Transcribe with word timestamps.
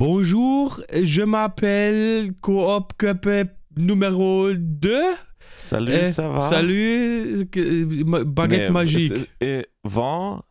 Bonjour, 0.00 0.82
je 0.92 1.22
m'appelle 1.22 2.34
Coop 2.42 2.92
Köppe 2.98 3.48
numéro 3.78 4.50
2. 4.52 4.90
Salut, 5.56 5.90
Äh, 5.90 6.12
ça 6.12 6.28
va? 6.28 6.50
Salut, 6.50 7.46
Baguette 8.26 8.64
Nee, 8.66 8.70
Magique. 8.70 9.10
es 9.10 9.22
ist, 9.22 9.28
Äh, 9.40 9.62
vin, 9.84 10.42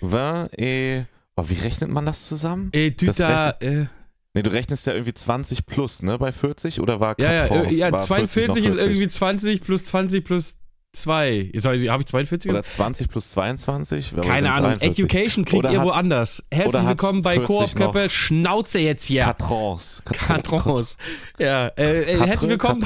vin 0.00 0.48
et. 0.58 1.04
Oh, 1.36 1.44
wie 1.46 1.54
rechnet 1.54 1.90
man 1.90 2.04
das 2.06 2.26
zusammen? 2.26 2.70
Et 2.72 2.96
tu 2.98 3.06
das 3.06 3.18
t'as, 3.18 3.52
äh, 3.60 3.86
Nee, 4.34 4.42
du 4.42 4.50
rechnest 4.50 4.84
ja 4.88 4.94
irgendwie 4.94 5.14
20 5.14 5.64
plus, 5.64 6.02
ne? 6.02 6.18
Bei 6.18 6.32
40 6.32 6.80
oder 6.80 6.98
war 6.98 7.14
ja, 7.20 7.32
ja, 7.32 7.46
Quatrons, 7.46 7.72
äh, 7.72 7.76
ja, 7.78 7.92
war 7.92 8.00
42 8.00 8.48
noch 8.48 8.56
ist 8.56 8.62
40? 8.62 8.82
irgendwie 8.82 9.08
20 9.08 9.60
plus 9.60 9.84
20 9.84 10.24
plus 10.24 10.56
2. 10.94 11.52
Habe 11.88 12.02
ich 12.02 12.06
42 12.06 12.50
Oder 12.50 12.60
gesagt? 12.60 12.70
20 12.70 13.08
plus 13.08 13.30
22? 13.30 14.14
Wer- 14.14 14.18
was 14.24 14.26
Keine 14.26 14.52
Ahnung. 14.52 14.70
43? 14.78 14.88
Education 15.04 15.44
kriegt 15.44 15.58
Oder 15.60 15.72
ihr 15.72 15.78
hat- 15.80 15.86
woanders. 15.86 16.42
Herzlich 16.50 16.86
willkommen 16.86 17.22
bei 17.22 17.34
40 17.36 17.48
Coop 17.48 17.74
Köppe. 17.76 18.10
Schnauze 18.10 18.78
jetzt 18.78 19.04
hier. 19.06 19.22
Quatrons. 19.24 20.02
Quatrons. 20.04 20.96
Ja, 21.38 21.68
äh, 21.68 22.02
äh, 22.02 22.04
Quatre- 22.16 22.26
herzlich 22.26 22.50
willkommen. 22.50 22.84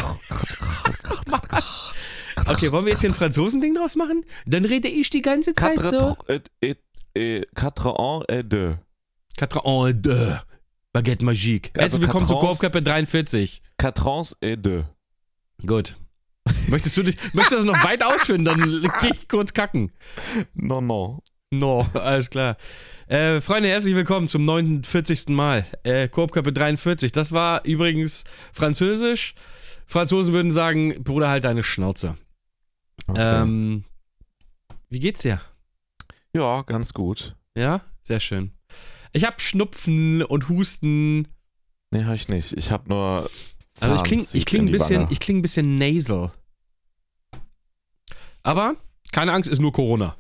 Okay, 2.48 2.70
wollen 2.70 2.84
wir 2.84 2.92
jetzt 2.92 3.00
hier 3.00 3.10
ein 3.10 3.14
Franzosending 3.14 3.74
draus 3.74 3.96
machen? 3.96 4.24
Dann 4.46 4.64
rede 4.64 4.86
ich 4.88 5.10
die 5.10 5.23
ganze 5.23 5.52
Zeit 5.54 5.76
Quatre, 5.80 5.98
so. 6.00 6.16
et, 6.32 6.48
et, 6.60 6.78
et, 7.14 7.48
quatre 7.56 7.98
ans 7.98 8.24
et 8.28 8.45
deux. 8.45 8.76
Quatre 9.36 9.64
en 9.66 9.90
deux. 9.92 10.36
Baguette 10.92 11.24
Magique. 11.24 11.73
Also 11.74 11.82
Herzlich 11.98 12.02
willkommen 12.02 12.26
zu 12.28 12.36
Coop 12.36 12.59
Köppe 12.60 12.82
43. 12.82 13.62
Quatre 13.78 14.06
ans 14.06 14.36
et 14.40 14.56
deux. 14.64 14.84
Gut. 15.66 15.96
Möchtest 16.68 16.96
du 16.96 17.02
dich, 17.02 17.16
möchtest 17.32 17.52
du 17.52 17.56
das 17.56 17.64
noch 17.64 17.84
weit 17.84 18.02
ausführen? 18.02 18.45
Dann 18.45 18.91
geh 19.00 19.10
ich 19.12 19.28
kurz 19.28 19.52
kacken. 19.52 19.92
Non, 20.54 20.87
non. 20.87 21.20
No, 21.50 21.87
alles 21.95 22.30
klar. 22.30 22.56
Äh, 23.06 23.41
Freunde, 23.41 23.68
herzlich 23.68 23.95
willkommen 23.95 24.28
zum 24.28 24.45
49. 24.45 25.28
Mal. 25.28 25.64
Äh, 25.84 26.09
Koopköppe 26.09 26.52
43. 26.52 27.12
Das 27.12 27.32
war 27.32 27.64
übrigens 27.64 28.24
Französisch. 28.52 29.34
Franzosen 29.87 30.32
würden 30.32 30.51
sagen, 30.51 31.02
Bruder, 31.04 31.29
halt 31.29 31.45
deine 31.45 31.62
Schnauze. 31.62 32.16
Okay. 33.07 33.42
Ähm, 33.42 33.85
wie 34.90 34.98
geht's 34.98 35.23
dir? 35.23 35.40
ja, 36.35 36.63
ganz 36.63 36.92
gut. 36.92 37.37
Ja? 37.57 37.80
Sehr 38.02 38.20
schön. 38.20 38.52
Ich 39.13 39.24
hab 39.24 39.40
Schnupfen 39.40 40.23
und 40.23 40.48
Husten. 40.48 41.29
Nee, 41.90 42.04
hab 42.04 42.15
ich 42.15 42.29
nicht. 42.29 42.52
Ich 42.52 42.70
hab 42.70 42.88
nur. 42.88 43.30
Also 43.80 43.95
ich 43.95 44.02
kling, 44.02 44.26
ich 44.32 44.46
kling 44.46 44.63
in 44.63 44.68
ein 44.68 44.73
bisschen, 44.73 45.07
ich 45.10 45.20
kling 45.20 45.38
ein 45.38 45.42
bisschen 45.42 45.76
nasal. 45.76 46.32
Aber 48.46 48.76
keine 49.12 49.32
Angst, 49.32 49.50
ist 49.50 49.60
nur 49.60 49.72
Corona. 49.72 50.16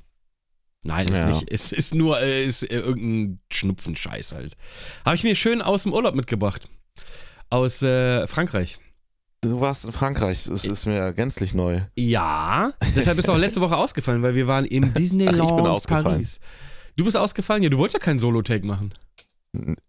Nein, 0.84 1.06
ist 1.08 1.20
Ja. 1.20 1.26
nicht. 1.30 1.44
Es 1.50 1.72
ist 1.72 1.94
nur 1.94 2.20
äh, 2.20 2.44
ist, 2.44 2.62
äh, 2.64 2.76
irgendein 2.78 3.40
Schnupfenscheiß 3.52 4.32
halt. 4.32 4.56
Habe 5.04 5.16
ich 5.16 5.24
mir 5.24 5.34
schön 5.36 5.62
aus 5.62 5.84
dem 5.84 5.92
Urlaub 5.92 6.14
mitgebracht. 6.14 6.68
Aus 7.50 7.82
äh, 7.82 8.26
Frankreich. 8.26 8.78
Du 9.42 9.60
warst 9.60 9.84
in 9.84 9.92
Frankreich. 9.92 10.44
Das 10.44 10.64
ist 10.64 10.86
mir 10.86 11.12
gänzlich 11.12 11.54
neu. 11.54 11.80
Ja, 11.94 12.72
deshalb 12.96 13.18
ist 13.18 13.28
auch 13.28 13.36
letzte 13.36 13.60
Woche 13.60 13.76
ausgefallen, 13.76 14.22
weil 14.22 14.34
wir 14.34 14.46
waren 14.48 14.64
im 14.64 14.92
Disneyland 14.94 15.40
ausgefallen. 15.40 16.04
Paris. 16.04 16.40
Du 16.96 17.04
bist 17.04 17.16
ausgefallen? 17.16 17.62
Ja, 17.62 17.68
du 17.68 17.78
wolltest 17.78 17.94
ja 17.94 18.00
keinen 18.00 18.18
Solo-Take 18.18 18.66
machen. 18.66 18.92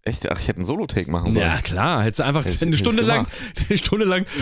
Echt? 0.03 0.29
Ach, 0.31 0.39
ich 0.39 0.47
hätte 0.47 0.57
einen 0.57 0.65
Solo-Take 0.65 1.09
machen 1.09 1.31
sollen. 1.31 1.45
Ja, 1.45 1.59
klar. 1.61 2.03
Hättest 2.03 2.19
du 2.19 2.23
einfach 2.25 2.45
Hätte 2.45 2.55
ich- 2.55 2.61
eine 2.61 2.75
ich 2.75 2.79
Stunde 2.81 3.01
lang, 3.01 3.25
eine 3.69 3.77
Stunde 3.77 4.05
lang. 4.05 4.25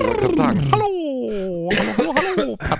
Ich 0.00 0.04
wollte 0.04 0.20
gerade 0.20 0.36
sagen, 0.36 0.68
hallo, 0.72 1.70
hallo, 1.76 1.92
hallo. 1.98 2.07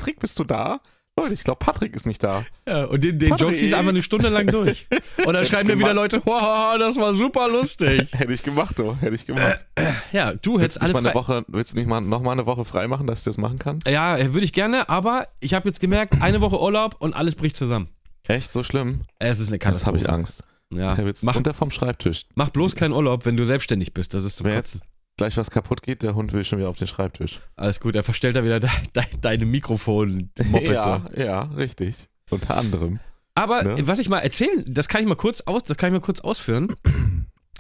Patrick, 0.09 0.21
bist 0.21 0.39
du 0.39 0.45
da? 0.45 0.81
Leute, 1.19 1.35
ich 1.35 1.43
glaube, 1.43 1.59
Patrick 1.59 1.97
ist 1.97 2.07
nicht 2.07 2.23
da. 2.23 2.45
Ja, 2.67 2.85
und 2.85 3.03
den, 3.03 3.19
den. 3.19 3.35
Joke 3.37 3.55
ziehst 3.55 3.75
einfach 3.75 3.89
eine 3.91 4.03
Stunde 4.05 4.29
lang 4.29 4.47
durch. 4.47 4.87
Und 5.27 5.35
dann 5.35 5.45
schreiben 5.45 5.69
dir 5.69 5.77
wieder 5.77 5.93
Leute, 5.93 6.23
wow, 6.25 6.79
das 6.79 6.97
war 6.97 7.13
super 7.13 7.49
lustig. 7.49 8.09
Hätte 8.13 8.33
ich 8.33 8.45
gemacht, 8.45 8.79
du. 8.79 8.95
Hätte 9.01 9.17
ich 9.17 9.27
gemacht. 9.27 9.67
Ja, 10.13 10.33
du 10.35 10.61
hättest 10.61 10.81
willst, 10.81 10.83
nicht 10.83 10.83
alle 10.85 10.93
mal 10.93 11.09
eine. 11.11 11.15
Woche, 11.15 11.45
willst 11.49 11.73
du 11.73 11.77
nicht 11.79 11.89
mal 11.89 12.01
noch 12.01 12.23
mal 12.23 12.33
eine 12.33 12.47
Woche 12.47 12.65
frei 12.65 12.87
machen, 12.87 13.07
dass 13.09 13.19
ich 13.19 13.25
das 13.25 13.37
machen 13.37 13.59
kann? 13.59 13.81
Ja, 13.87 14.17
würde 14.33 14.45
ich 14.45 14.53
gerne, 14.53 14.89
aber 14.89 15.27
ich 15.41 15.55
habe 15.55 15.69
jetzt 15.69 15.81
gemerkt, 15.81 16.23
eine 16.23 16.41
Woche 16.41 16.61
Urlaub 16.61 16.95
und 17.01 17.15
alles 17.15 17.35
bricht 17.35 17.57
zusammen. 17.57 17.89
Echt? 18.29 18.51
So 18.51 18.63
schlimm? 18.63 19.01
Es 19.19 19.41
ist 19.41 19.49
eine 19.49 19.59
Das 19.59 19.65
Katastrophe. 19.67 19.87
habe 19.87 19.99
ich 19.99 20.09
Angst. 20.09 20.45
Ja. 20.73 20.97
Mach, 21.23 21.35
runter 21.35 21.53
vom 21.53 21.71
Schreibtisch. 21.73 22.27
mach 22.37 22.51
bloß 22.51 22.77
keinen 22.77 22.93
Urlaub, 22.93 23.27
wenn 23.27 23.37
du 23.37 23.45
selbstständig 23.45 23.93
bist. 23.93 24.15
Das 24.15 24.23
ist 24.25 24.37
zum 24.37 24.47
Wenn 24.47 24.55
Kotzen. 24.57 24.81
jetzt 24.85 24.89
gleich 25.19 25.37
was 25.37 25.51
kaputt 25.51 25.83
geht, 25.83 26.03
der 26.03 26.15
Hund 26.15 26.33
will 26.33 26.45
schon 26.45 26.59
wieder 26.59 26.71
auf 26.71 26.79
den 26.79 26.87
Schreibtisch. 26.87 27.41
Alles 27.57 27.81
gut, 27.81 27.95
er 27.95 28.03
verstellt 28.05 28.37
da 28.37 28.45
wieder 28.45 28.59
de, 28.61 28.71
de, 28.97 29.03
deine 29.21 29.45
Mikrofon-Moped. 29.45 30.67
Ja, 30.73 31.03
ja, 31.15 31.43
richtig. 31.43 32.09
Unter 32.31 32.57
anderem. 32.57 33.01
Aber 33.35 33.63
Ne? 33.63 33.87
was 33.87 33.99
ich 33.99 34.09
mal 34.09 34.21
erzählen, 34.21 34.65
das 34.67 34.89
kann 34.89 35.03
ich 35.03 35.07
mal 35.09 35.15
kurz 35.17 35.43
aus, 35.43 35.63
das 35.65 35.77
kann 35.77 35.89
ich 35.91 35.93
mal 36.01 36.05
kurz 36.05 36.21
ausführen. 36.21 36.75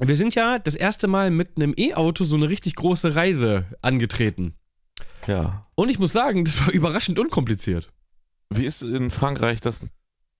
Wir 0.00 0.16
sind 0.16 0.34
ja 0.34 0.58
das 0.58 0.74
erste 0.76 1.08
Mal 1.08 1.30
mit 1.30 1.50
einem 1.56 1.74
E-Auto 1.76 2.24
so 2.24 2.36
eine 2.36 2.48
richtig 2.48 2.76
große 2.76 3.14
Reise 3.16 3.66
angetreten. 3.82 4.54
Ja. 5.26 5.66
Und 5.74 5.88
ich 5.88 5.98
muss 5.98 6.12
sagen, 6.12 6.44
das 6.44 6.60
war 6.64 6.72
überraschend 6.72 7.18
unkompliziert. 7.18 7.90
Wie 8.50 8.64
ist 8.64 8.82
in 8.82 9.10
Frankreich 9.10 9.60
das 9.60 9.84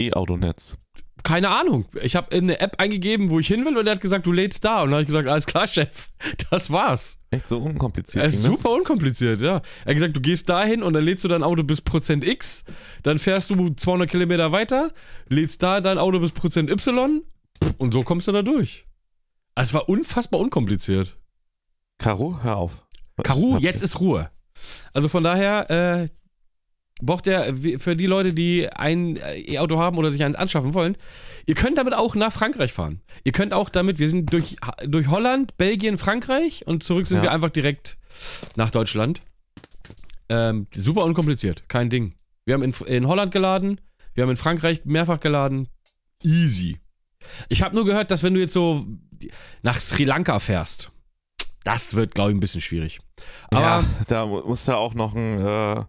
E-Autonetz? 0.00 0.79
Keine 1.23 1.51
Ahnung. 1.51 1.84
Ich 2.03 2.17
habe 2.17 2.34
in 2.34 2.45
eine 2.45 2.61
App 2.61 2.81
eingegeben, 2.81 3.31
wo 3.31 3.39
ich 3.41 3.49
hin 3.49 3.65
will, 3.65 3.77
und 3.77 3.87
er 3.87 3.93
hat 3.93 4.01
gesagt, 4.01 4.27
du 4.27 4.33
lädst 4.33 4.65
da. 4.65 4.83
Und 4.83 4.87
dann 4.91 4.93
habe 4.95 5.03
ich 5.03 5.06
gesagt, 5.09 5.29
alles 5.29 5.47
klar, 5.47 5.67
Chef. 5.69 6.09
Das 6.51 6.71
war's. 6.71 7.19
Echt 7.31 7.47
so 7.49 7.59
unkompliziert? 7.59 8.25
Es 8.25 8.34
ist 8.37 8.43
super 8.45 8.71
unkompliziert, 8.71 9.41
ja. 9.43 9.56
Er 9.84 9.91
hat 9.91 9.95
gesagt, 9.95 10.17
du 10.17 10.21
gehst 10.21 10.49
dahin 10.49 10.83
und 10.83 10.95
dann 10.95 11.05
lädst 11.05 11.25
du 11.25 11.29
dein 11.29 11.43
Auto 11.43 11.62
bis 11.62 11.81
Prozent 11.83 12.25
X, 12.27 12.65
dann 13.03 13.19
fährst 13.19 13.51
du 13.51 13.71
200 13.71 14.09
Kilometer 14.09 14.51
weiter, 14.53 14.93
lädst 15.29 15.62
da 15.62 15.81
dein 15.81 15.99
Auto 15.99 16.19
bis 16.21 16.33
Prozent 16.33 16.71
Y 16.71 17.23
und 17.77 17.93
so 17.93 18.00
kommst 18.03 18.29
du 18.29 18.33
da 18.33 18.43
durch. 18.43 18.85
Also 19.55 19.71
Es 19.71 19.75
war 19.75 19.89
unfassbar 19.89 20.41
unkompliziert. 20.41 21.19
Caro, 21.99 22.39
hör 22.43 22.56
auf. 22.56 22.87
Hab- 23.55 23.61
jetzt 23.62 23.83
ist 23.83 24.00
Ruhe. 24.00 24.31
Also 24.95 25.09
von 25.09 25.23
daher 25.23 25.71
äh, 25.71 26.09
braucht 27.01 27.27
der 27.27 27.63
wie- 27.63 27.79
für 27.79 27.95
die 27.97 28.07
Leute, 28.07 28.35
die 28.35 28.69
ein 28.69 29.17
äh, 29.17 29.41
E-Auto 29.55 29.79
haben 29.79 29.99
oder 29.99 30.11
sich 30.11 30.23
eins 30.25 30.37
anschaffen 30.37 30.75
wollen, 30.75 30.97
ihr 31.47 31.55
könnt 31.55 31.79
damit 31.79 31.95
auch 31.95 32.15
nach 32.15 32.33
Frankreich 32.33 32.73
fahren. 32.73 33.01
Ihr 33.25 33.33
könnt 33.33 33.53
auch 33.55 33.69
damit, 33.69 33.99
wir 33.99 34.09
sind 34.09 34.33
durch, 34.33 34.57
durch 34.85 35.09
Holland, 35.09 35.57
Belgien, 35.57 35.99
Frankreich 35.99 36.67
und 36.67 36.83
zurück 36.83 37.07
sind 37.07 37.19
Ja. 37.19 37.23
wir 37.25 37.33
einfach 37.33 37.51
direkt 37.51 37.99
nach 38.57 38.71
Deutschland. 38.71 39.23
Ähm, 40.29 40.67
super 40.75 41.05
unkompliziert, 41.05 41.69
kein 41.69 41.89
Ding. 41.91 42.15
Wir 42.45 42.55
haben 42.55 42.63
in, 42.63 42.73
in 42.87 43.07
Holland 43.07 43.33
geladen, 43.33 43.81
wir 44.15 44.23
haben 44.23 44.31
in 44.31 44.37
Frankreich 44.37 44.85
mehrfach 44.85 45.21
geladen. 45.21 45.69
Easy. 46.23 46.79
Ich 47.49 47.63
habe 47.63 47.75
nur 47.75 47.85
gehört, 47.85 48.11
dass 48.11 48.23
wenn 48.23 48.35
du 48.35 48.41
jetzt 48.41 48.53
so 48.53 48.87
nach 49.63 49.79
Sri 49.81 50.05
Lanka 50.05 50.39
fährst, 50.41 50.91
das 51.65 51.95
wird, 51.95 52.15
glaube 52.15 52.31
ich, 52.31 52.37
ein 52.37 52.41
bisschen 52.41 52.61
schwierig. 52.61 53.01
Aber 53.51 53.61
ja, 53.61 53.85
da 54.09 54.27
mu- 54.27 54.43
muss 54.47 54.67
ja 54.67 54.77
auch 54.77 54.95
noch 54.95 55.15
ein, 55.15 55.41
äh, 55.45 55.85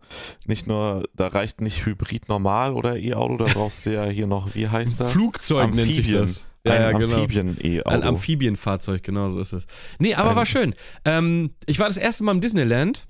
nicht 0.45 0.67
nur, 0.67 1.07
da 1.15 1.27
reicht 1.27 1.61
nicht 1.61 1.85
Hybrid 1.85 2.27
normal 2.27 2.73
oder 2.73 2.97
E-Auto, 2.97 3.37
da 3.37 3.45
brauchst 3.45 3.85
du 3.85 3.93
ja 3.93 4.05
hier 4.05 4.27
noch, 4.27 4.55
wie 4.55 4.67
heißt 4.67 4.99
das? 4.99 5.11
Flugzeug 5.11 5.73
nennt 5.73 5.87
sich 5.93 5.99
Amphibien. 5.99 6.21
das. 6.21 6.45
Ja, 6.65 6.73
ein 6.73 6.81
ja, 6.81 6.91
genau. 6.97 7.15
Amphibien-E-Auto. 7.15 7.89
Ein 7.89 8.03
Amphibienfahrzeug, 8.03 9.01
genau 9.03 9.29
so 9.29 9.39
ist 9.39 9.53
es. 9.53 9.65
Nee, 9.99 10.15
aber 10.15 10.31
Ein- 10.31 10.35
war 10.35 10.45
schön. 10.45 10.73
Ähm, 11.05 11.51
ich 11.65 11.79
war 11.79 11.87
das 11.87 11.97
erste 11.97 12.23
Mal 12.23 12.33
im 12.33 12.41
Disneyland 12.41 13.07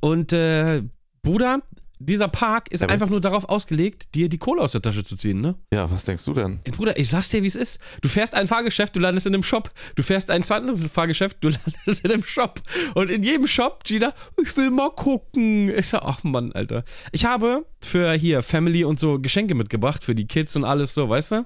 und 0.00 0.32
äh, 0.32 0.82
Bruder, 1.22 1.60
dieser 2.04 2.28
Park 2.28 2.70
ist 2.70 2.80
Ja, 2.80 2.88
einfach 2.88 3.08
nur 3.08 3.20
darauf 3.20 3.48
ausgelegt, 3.48 4.14
dir 4.14 4.28
die 4.28 4.38
Kohle 4.38 4.62
aus 4.62 4.72
der 4.72 4.82
Tasche 4.82 5.04
zu 5.04 5.16
ziehen, 5.16 5.40
ne? 5.40 5.54
ja, 5.72 5.90
was 5.90 6.04
denkst 6.04 6.24
du 6.24 6.32
denn? 6.34 6.60
Ey, 6.64 6.72
Bruder, 6.72 6.98
ich 6.98 7.08
sag's 7.08 7.28
dir, 7.28 7.42
wie 7.42 7.46
es 7.46 7.56
ist. 7.56 7.78
Du 8.00 8.08
fährst 8.08 8.34
ein 8.34 8.46
Fahrgeschäft, 8.46 8.94
du 8.96 9.00
landest 9.00 9.26
in 9.26 9.34
einem 9.34 9.42
Shop. 9.42 9.70
Du 9.94 10.02
fährst 10.02 10.30
ein 10.30 10.42
zweites 10.44 10.84
Fahrgeschäft, 10.88 11.38
du 11.40 11.48
landest 11.84 12.04
in 12.04 12.10
einem 12.12 12.24
Shop. 12.24 12.60
Und 12.94 13.10
in 13.10 13.22
jedem 13.22 13.46
Shop, 13.46 13.84
Gina, 13.84 14.12
ich 14.42 14.56
will 14.56 14.70
mal 14.70 14.90
gucken. 14.90 15.70
Ich 15.76 15.88
sag, 15.88 16.02
ach 16.04 16.22
Mann, 16.24 16.52
Alter. 16.52 16.84
Ich 17.12 17.24
habe 17.24 17.64
für 17.80 18.12
hier 18.12 18.42
Family 18.42 18.84
und 18.84 18.98
so 19.00 19.18
Geschenke 19.18 19.54
mitgebracht, 19.54 20.04
für 20.04 20.14
die 20.14 20.26
Kids 20.26 20.56
und 20.56 20.64
alles 20.64 20.94
so, 20.94 21.08
weißt 21.08 21.32
du? 21.32 21.44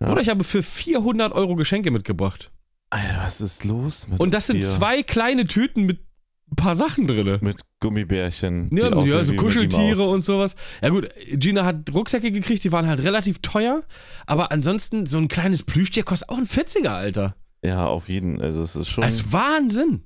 Ja. 0.00 0.12
Oder 0.12 0.20
ich 0.22 0.28
habe 0.28 0.44
für 0.44 0.62
400 0.62 1.32
Euro 1.32 1.56
Geschenke 1.56 1.90
mitgebracht. 1.90 2.50
Alter, 2.90 3.20
was 3.22 3.40
ist 3.40 3.64
los 3.64 4.08
mit 4.08 4.18
Und 4.20 4.32
das 4.32 4.46
sind 4.46 4.58
dir? 4.58 4.66
zwei 4.66 5.02
kleine 5.02 5.46
Tüten 5.46 5.84
mit 5.84 6.00
ein 6.50 6.56
paar 6.56 6.74
Sachen 6.74 7.06
drin. 7.06 7.38
Mit 7.40 7.60
Gummibärchen. 7.80 8.70
Ja, 8.72 8.90
ja 9.04 9.24
so 9.24 9.34
Kuscheltiere 9.34 10.02
und 10.02 10.22
sowas. 10.22 10.54
Ja 10.82 10.88
gut, 10.88 11.08
Gina 11.32 11.64
hat 11.64 11.92
Rucksäcke 11.92 12.30
gekriegt, 12.30 12.64
die 12.64 12.72
waren 12.72 12.86
halt 12.86 13.02
relativ 13.02 13.40
teuer. 13.40 13.82
Aber 14.26 14.50
ansonsten, 14.52 15.06
so 15.06 15.18
ein 15.18 15.28
kleines 15.28 15.62
Plüschtier 15.62 16.02
kostet 16.02 16.28
auch 16.28 16.38
ein 16.38 16.46
40er, 16.46 16.88
Alter. 16.88 17.36
Ja, 17.62 17.86
auf 17.86 18.08
jeden. 18.08 18.40
Also, 18.40 18.62
es 18.62 18.76
ist 18.76 18.88
schon. 18.88 19.02
Das 19.02 19.14
ist 19.14 19.32
Wahnsinn. 19.32 20.04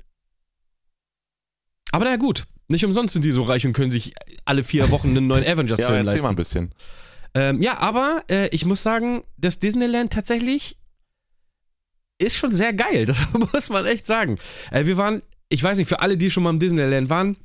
Aber 1.93 2.07
na 2.07 2.17
gut, 2.17 2.45
nicht 2.69 2.85
umsonst 2.85 3.13
sind 3.13 3.25
die 3.25 3.33
so 3.33 3.43
reich 3.43 3.67
und 3.67 3.75
können 3.75 3.91
sich 3.91 4.15
alle 4.45 4.65
vier 4.65 4.91
Wochen 4.91 5.09
einen 5.09 5.27
neuen 5.27 5.45
ja, 5.45 5.53
Avengers-Film 5.53 5.93
erzähl 5.93 6.05
leisten. 6.07 6.23
mal 6.23 6.31
ein 6.31 6.37
bisschen. 6.37 6.75
Ähm, 7.35 7.63
ja, 7.63 7.79
aber 7.79 8.25
äh, 8.31 8.49
ich 8.49 8.65
muss 8.65 8.83
sagen, 8.83 9.23
das 9.37 9.59
Disneyland 9.59 10.13
tatsächlich 10.13 10.79
ist 12.19 12.37
schon 12.37 12.53
sehr 12.53 12.73
geil. 12.73 13.07
Das 13.13 13.19
muss 13.53 13.69
man 13.69 13.87
echt 13.87 14.07
sagen. 14.07 14.39
Äh, 14.71 14.87
wir 14.87 14.97
waren, 14.97 15.23
ich 15.53 15.63
weiß 15.63 15.77
nicht, 15.77 15.89
für 15.89 16.01
alle, 16.01 16.17
die 16.17 16.31
schon 16.31 16.43
mal 16.43 16.51
im 16.51 16.59
Disneyland 16.59 17.11
waren, 17.11 17.37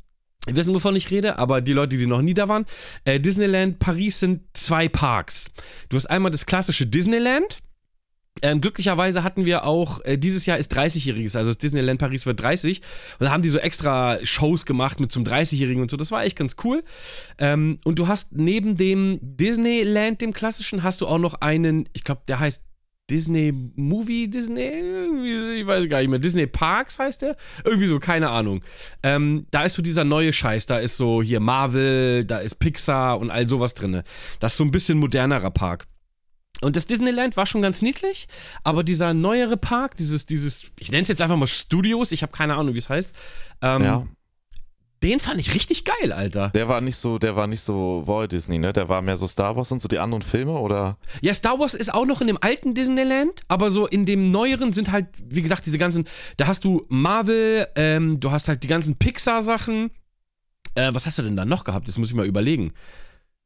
wissen, 0.48 0.74
wovon 0.74 0.96
ich 0.96 1.12
rede, 1.12 1.38
aber 1.38 1.60
die 1.62 1.74
Leute, 1.74 1.98
die 1.98 2.08
noch 2.08 2.22
nie 2.22 2.34
da 2.34 2.48
waren, 2.48 2.66
äh, 3.04 3.20
Disneyland 3.20 3.80
Paris 3.80 4.22
sind 4.22 4.44
zwei 4.54 4.88
Parks. 4.88 5.52
Du 5.90 5.98
hast 5.98 6.06
einmal 6.06 6.32
das 6.32 6.46
klassische 6.46 6.88
Disneyland. 6.88 7.60
Ähm, 8.44 8.62
glücklicherweise 8.62 9.24
hatten 9.24 9.46
wir 9.46 9.66
auch, 9.66 10.00
äh, 10.06 10.16
dieses 10.18 10.46
Jahr 10.46 10.58
ist 10.58 10.72
30-Jähriges, 10.74 11.36
also 11.36 11.50
das 11.50 11.58
Disneyland 11.58 12.00
Paris 12.00 12.26
wird 12.26 12.40
30. 12.40 12.82
Und 13.20 13.26
da 13.26 13.32
haben 13.32 13.42
die 13.42 13.50
so 13.50 13.58
extra 13.58 14.20
Shows 14.24 14.66
gemacht 14.66 15.00
mit 15.00 15.12
zum 15.12 15.24
30-Jährigen 15.26 15.82
und 15.82 15.92
so. 15.92 15.98
Das 15.98 16.12
war 16.12 16.24
echt 16.24 16.38
ganz 16.38 16.56
cool. 16.64 16.84
Ähm, 17.40 17.80
und 17.84 18.00
du 18.00 18.08
hast 18.08 18.34
neben 18.34 18.78
dem 18.78 19.20
Disneyland, 19.22 20.22
dem 20.22 20.34
klassischen, 20.34 20.84
hast 20.84 21.02
du 21.02 21.08
auch 21.08 21.18
noch 21.18 21.34
einen, 21.42 21.90
ich 21.94 22.04
glaube, 22.04 22.22
der 22.28 22.40
heißt 22.40 22.62
Disney 23.10 23.54
Movie, 23.76 24.30
Disney, 24.30 25.60
ich 25.60 25.66
weiß 25.66 25.88
gar 25.88 26.00
nicht 26.00 26.10
mehr, 26.10 26.20
Disney 26.20 26.46
Parks 26.46 27.00
heißt 27.00 27.22
der? 27.22 27.38
Irgendwie 27.64 27.88
so, 27.88 28.00
keine 28.00 28.30
Ahnung. 28.30 28.62
Ähm, 29.02 29.48
da 29.52 29.64
ist 29.64 29.76
so 29.76 29.82
dieser 29.82 30.04
neue 30.04 30.34
Scheiß, 30.34 30.66
da 30.66 30.78
ist 30.78 30.98
so 30.98 31.24
hier 31.24 31.40
Marvel, 31.40 32.26
da 32.26 32.40
ist 32.40 32.56
Pixar 32.60 33.20
und 33.20 33.32
all 33.32 33.48
sowas 33.48 33.74
drin. 33.74 34.04
Das 34.40 34.54
ist 34.54 34.58
so 34.58 34.66
ein 34.66 34.72
bisschen 34.72 34.98
modernerer 34.98 35.52
Park. 35.52 35.88
Und 36.60 36.76
das 36.76 36.88
Disneyland 36.88 37.38
war 37.38 37.46
schon 37.46 37.62
ganz 37.62 37.82
niedlich, 37.82 38.28
aber 38.64 38.84
dieser 38.84 39.14
neuere 39.14 39.58
Park, 39.58 39.96
dieses, 39.96 40.26
dieses, 40.26 40.72
ich 40.80 40.92
nenne 40.92 41.04
es 41.04 41.08
jetzt 41.08 41.22
einfach 41.22 41.38
mal 41.38 41.48
Studios, 41.48 42.12
ich 42.12 42.24
habe 42.24 42.32
keine 42.32 42.56
Ahnung, 42.56 42.74
wie 42.74 42.80
es 42.80 42.90
heißt, 42.90 43.14
ähm, 43.62 43.84
Ja. 43.84 44.08
Den 45.04 45.20
fand 45.20 45.40
ich 45.40 45.54
richtig 45.54 45.84
geil, 45.86 46.12
Alter. 46.12 46.50
Der 46.50 46.68
war 46.68 46.82
nicht 46.82 46.96
so, 46.96 47.18
der 47.20 47.36
war 47.36 47.46
nicht 47.48 47.62
so 47.62 48.04
Walt 48.06 48.32
Disney, 48.32 48.58
ne? 48.58 48.74
Der 48.74 48.90
war 48.90 49.02
mehr 49.02 49.16
so 49.18 49.28
Star 49.28 49.56
Wars 49.56 49.72
und 49.72 49.80
so 49.82 49.88
die 49.88 50.00
anderen 50.00 50.22
Filme, 50.24 50.54
oder? 50.58 50.98
Ja, 51.22 51.34
Star 51.34 51.60
Wars 51.60 51.74
ist 51.76 51.94
auch 51.94 52.06
noch 52.06 52.22
in 52.22 52.28
dem 52.28 52.38
alten 52.42 52.74
Disneyland, 52.74 53.42
aber 53.48 53.70
so 53.70 53.86
in 53.88 54.06
dem 54.06 54.32
neueren 54.32 54.74
sind 54.74 54.92
halt, 54.92 55.08
wie 55.24 55.42
gesagt, 55.42 55.66
diese 55.66 55.78
ganzen, 55.78 56.08
da 56.38 56.48
hast 56.48 56.64
du 56.64 56.86
Marvel, 56.90 57.68
ähm, 57.76 58.20
du 58.20 58.32
hast 58.32 58.48
halt 58.48 58.64
die 58.64 58.68
ganzen 58.68 58.96
Pixar-Sachen. 58.98 59.92
Äh, 60.76 60.94
was 60.94 61.06
hast 61.06 61.18
du 61.18 61.24
denn 61.24 61.36
da 61.36 61.46
noch 61.46 61.64
gehabt? 61.64 61.88
Das 61.88 61.98
muss 61.98 62.10
ich 62.10 62.16
mal 62.16 62.26
überlegen. 62.26 62.74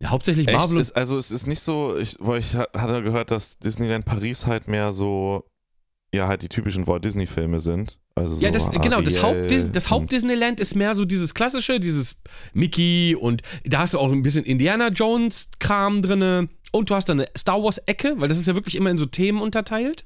Ja, 0.01 0.09
hauptsächlich 0.09 0.47
Echt? 0.47 0.57
Marvel 0.57 0.77
und 0.77 0.81
Ist, 0.81 0.93
also 0.95 1.17
es 1.17 1.31
ist 1.31 1.45
nicht 1.47 1.59
so, 1.59 1.95
ich, 1.97 2.15
weil 2.19 2.39
ich 2.39 2.55
ha- 2.55 2.67
hatte 2.75 3.03
gehört, 3.03 3.29
dass 3.29 3.59
Disneyland 3.59 4.03
Paris 4.05 4.47
halt 4.47 4.67
mehr 4.67 4.91
so, 4.93 5.43
ja, 6.13 6.27
halt 6.27 6.41
die 6.41 6.49
typischen 6.49 6.87
Walt 6.87 7.05
Disney 7.05 7.25
Filme 7.25 7.59
sind. 7.59 7.99
Also 8.15 8.35
so 8.35 8.41
Ja, 8.41 8.51
das, 8.51 8.69
genau, 8.69 9.01
das, 9.01 9.23
Haupt, 9.23 9.49
das 9.49 9.63
und- 9.65 9.89
Haupt-Disneyland 9.89 10.59
ist 10.59 10.75
mehr 10.75 10.93
so 10.93 11.05
dieses 11.05 11.33
klassische, 11.33 11.79
dieses 11.79 12.17
Mickey 12.53 13.15
und 13.19 13.41
da 13.63 13.79
hast 13.79 13.93
du 13.93 13.99
auch 13.99 14.11
ein 14.11 14.21
bisschen 14.21 14.43
Indiana 14.43 14.89
Jones-Kram 14.89 16.01
drinne 16.01 16.49
und 16.73 16.89
du 16.89 16.95
hast 16.95 17.07
dann 17.07 17.21
eine 17.21 17.29
Star 17.37 17.63
Wars-Ecke, 17.63 18.15
weil 18.17 18.27
das 18.27 18.37
ist 18.37 18.47
ja 18.47 18.55
wirklich 18.55 18.75
immer 18.75 18.89
in 18.89 18.97
so 18.97 19.05
Themen 19.05 19.41
unterteilt. 19.41 20.05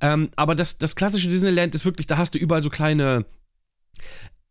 Ähm, 0.00 0.28
aber 0.36 0.54
das, 0.54 0.78
das 0.78 0.94
klassische 0.96 1.28
Disneyland 1.28 1.74
ist 1.74 1.84
wirklich, 1.84 2.06
da 2.06 2.18
hast 2.18 2.34
du 2.34 2.38
überall 2.38 2.62
so 2.62 2.70
kleine. 2.70 3.24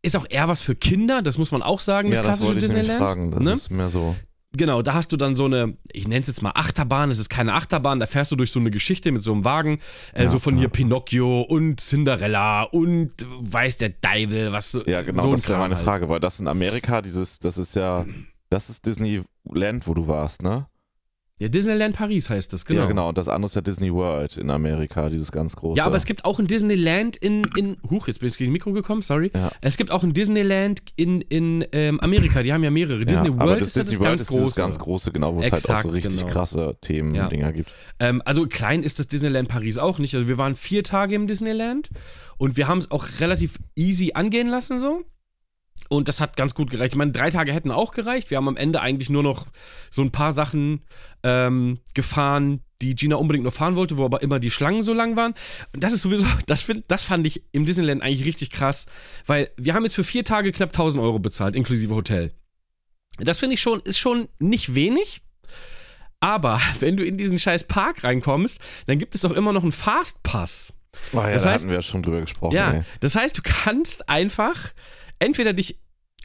Ist 0.02 0.16
auch 0.16 0.26
eher 0.30 0.48
was 0.48 0.62
für 0.62 0.76
Kinder, 0.76 1.22
das 1.22 1.38
muss 1.38 1.52
man 1.52 1.62
auch 1.62 1.80
sagen, 1.80 2.10
das 2.10 2.18
Ja, 2.18 2.22
das 2.24 2.28
klassische 2.40 2.48
wollte 2.48 2.60
ich 2.60 2.66
Disneyland. 2.66 3.00
fragen. 3.00 3.32
Das 3.32 3.44
ne? 3.44 3.52
ist 3.52 3.70
mehr 3.72 3.90
so. 3.90 4.16
Genau, 4.58 4.82
da 4.82 4.94
hast 4.94 5.12
du 5.12 5.18
dann 5.18 5.36
so 5.36 5.46
eine, 5.46 5.78
ich 5.92 6.08
nenne 6.08 6.22
es 6.22 6.28
jetzt 6.28 6.42
mal 6.42 6.52
Achterbahn, 6.56 7.10
es 7.10 7.20
ist 7.20 7.30
keine 7.30 7.54
Achterbahn, 7.54 8.00
da 8.00 8.08
fährst 8.08 8.32
du 8.32 8.36
durch 8.36 8.52
so 8.52 8.60
eine 8.60 8.72
Geschichte 8.72 9.12
mit 9.12 9.24
so 9.24 9.32
einem 9.32 9.44
Wagen, 9.46 9.80
äh, 10.14 10.24
Ja, 10.24 10.30
so 10.30 10.40
von 10.40 10.56
hier 10.56 10.64
ja. 10.64 10.70
Pinocchio 10.70 11.42
und 11.42 11.80
Cinderella 11.80 12.64
und 12.64 13.12
weiß 13.40 13.78
der 13.78 13.90
Deibel, 13.90 14.52
was 14.52 14.72
so. 14.72 14.86
Ja, 14.86 15.02
genau, 15.04 15.24
so 15.24 15.32
das 15.32 15.48
wäre 15.48 15.60
meine 15.60 15.76
halt. 15.76 15.86
Frage, 15.86 16.10
weil 16.10 16.20
das 16.20 16.40
in 16.40 16.48
Amerika, 16.48 17.02
dieses, 17.02 17.40
das 17.40 17.58
ist 17.58 17.76
ja, 17.76 18.06
das 18.50 18.70
ist 18.70 18.86
Disneyland, 18.86 19.88
wo 19.88 19.94
du 19.94 20.08
warst, 20.08 20.44
ne? 20.44 20.68
Ja, 21.40 21.50
Disneyland 21.50 21.96
Paris 21.96 22.32
heißt 22.32 22.52
das, 22.52 22.66
genau. 22.66 22.82
Ja, 22.82 22.86
genau. 22.88 23.10
Und 23.10 23.18
das 23.20 23.28
andere 23.28 23.46
ist 23.46 23.56
ja 23.56 23.62
Disney 23.62 23.94
World 23.94 24.38
in 24.38 24.50
Amerika, 24.50 25.08
dieses 25.10 25.32
ganz 25.32 25.56
große. 25.56 25.78
Ja, 25.78 25.86
aber 25.86 25.96
es 25.96 26.06
gibt 26.06 26.26
auch 26.26 26.40
ein 26.40 26.48
Disneyland 26.48 27.16
in, 27.16 27.44
in 27.56 27.78
Huch, 27.92 28.08
jetzt 28.08 28.22
bin 28.22 28.30
ich 28.30 28.38
gegen 28.40 28.52
Mikro 28.52 28.72
gekommen, 28.72 29.04
sorry. 29.04 29.30
Ja. 29.36 29.52
Es 29.62 29.78
gibt 29.78 29.92
auch 29.92 30.04
ein 30.04 30.14
Disneyland 30.14 30.82
in, 30.96 31.22
in 31.22 31.64
ähm, 31.74 32.00
Amerika, 32.00 32.42
die 32.42 32.54
haben 32.54 32.64
ja 32.64 32.72
mehrere. 32.72 33.00
ja, 33.00 33.06
Disney 33.06 33.30
World 33.30 33.42
aber 33.42 33.54
das 33.54 33.64
ist 33.70 33.76
Disney 33.76 33.94
das 33.94 34.00
World 34.00 34.10
ganz 34.10 34.22
ist 34.24 34.28
große. 34.30 34.56
ganz 34.56 34.80
große, 34.80 35.12
genau, 35.12 35.36
wo 35.36 35.42
es 35.42 35.52
halt 35.52 35.70
auch 35.70 35.82
so 35.84 35.90
richtig 35.90 36.22
genau. 36.22 36.32
krasse 36.32 36.78
Themen, 36.82 37.14
Ja. 37.14 37.28
Dinger 37.28 37.54
gibt. 37.54 37.72
Ähm, 38.00 38.24
also 38.26 38.48
klein 38.48 38.82
ist 38.82 38.98
das 38.98 39.08
Disneyland 39.08 39.48
Paris 39.48 39.78
auch 39.78 40.00
nicht. 40.00 40.16
Also 40.16 40.28
wir 40.28 40.40
waren 40.40 40.56
vier 40.56 40.84
Tage 40.84 41.14
im 41.14 41.28
Disneyland 41.28 41.90
und 42.38 42.58
wir 42.58 42.68
haben 42.68 42.80
es 42.80 42.90
auch 42.90 43.06
relativ 43.20 43.60
easy 43.76 44.14
angehen 44.16 44.48
lassen 44.48 44.80
so. 44.80 45.04
Und 45.90 46.08
das 46.10 46.20
hat 46.20 46.36
ganz 46.36 46.54
gut 46.54 46.70
gereicht. 46.70 46.94
Ich 46.94 46.98
meine, 46.98 47.12
drei 47.14 47.30
Tage 47.30 47.54
hätten 47.54 47.72
auch 47.72 47.92
gereicht. 47.92 48.30
Wir 48.30 48.38
haben 48.38 48.48
am 48.50 48.58
Ende 48.58 48.82
eigentlich 48.82 49.10
nur 49.10 49.24
noch 49.24 49.48
so 49.90 50.02
ein 50.02 50.12
paar 50.12 50.34
Sachen 50.34 50.84
ähm, 51.24 51.80
gefahren, 51.94 52.62
die 52.82 52.94
Gina 52.94 53.16
unbedingt 53.16 53.46
noch 53.46 53.54
fahren 53.54 53.76
wollte, 53.78 53.98
wo 53.98 54.04
aber 54.06 54.22
immer 54.22 54.40
die 54.40 54.52
Schlangen 54.52 54.84
so 54.84 54.94
lang 54.94 55.16
waren. 55.16 55.34
Und 55.74 55.84
das 55.84 55.94
ist 55.94 56.02
sowieso, 56.02 56.26
das, 56.46 56.62
find, 56.62 56.84
das 56.90 57.04
fand 57.04 57.26
ich 57.26 57.42
im 57.54 57.66
Disneyland 57.66 58.02
eigentlich 58.02 58.28
richtig 58.28 58.50
krass, 58.52 58.86
weil 59.26 59.50
wir 59.58 59.74
haben 59.74 59.84
jetzt 59.84 59.96
für 59.96 60.04
vier 60.04 60.26
Tage 60.26 60.52
knapp 60.52 60.70
1000 60.70 61.02
Euro 61.02 61.20
bezahlt, 61.20 61.56
inklusive 61.56 61.96
Hotel. 61.96 62.34
Das 63.20 63.40
finde 63.40 63.54
ich 63.56 63.62
schon, 63.62 63.80
ist 63.80 63.98
schon 63.98 64.28
nicht 64.40 64.76
wenig. 64.76 65.22
Aber 66.20 66.60
wenn 66.80 66.98
du 66.98 67.06
in 67.06 67.16
diesen 67.18 67.40
scheiß 67.40 67.64
Park 67.66 68.04
reinkommst, 68.04 68.58
dann 68.88 68.98
gibt 69.00 69.16
es 69.16 69.22
doch 69.22 69.32
immer 69.32 69.54
noch 69.54 69.64
einen 69.64 69.72
Fastpass. 69.72 70.74
Oh 71.14 71.18
ja, 71.18 71.32
Das 71.32 71.44
da 71.44 71.50
heißt- 71.50 71.54
hatten 71.54 71.68
wir 71.70 71.76
ja 71.76 71.82
schon 71.82 72.04
drüber 72.04 72.20
gesprochen. 72.22 72.56
Ja, 72.56 72.72
ey. 72.74 72.84
das 73.00 73.16
heißt, 73.16 73.38
du 73.38 73.42
kannst 73.44 74.10
einfach 74.10 74.72
entweder 75.20 75.54
dich. 75.54 75.80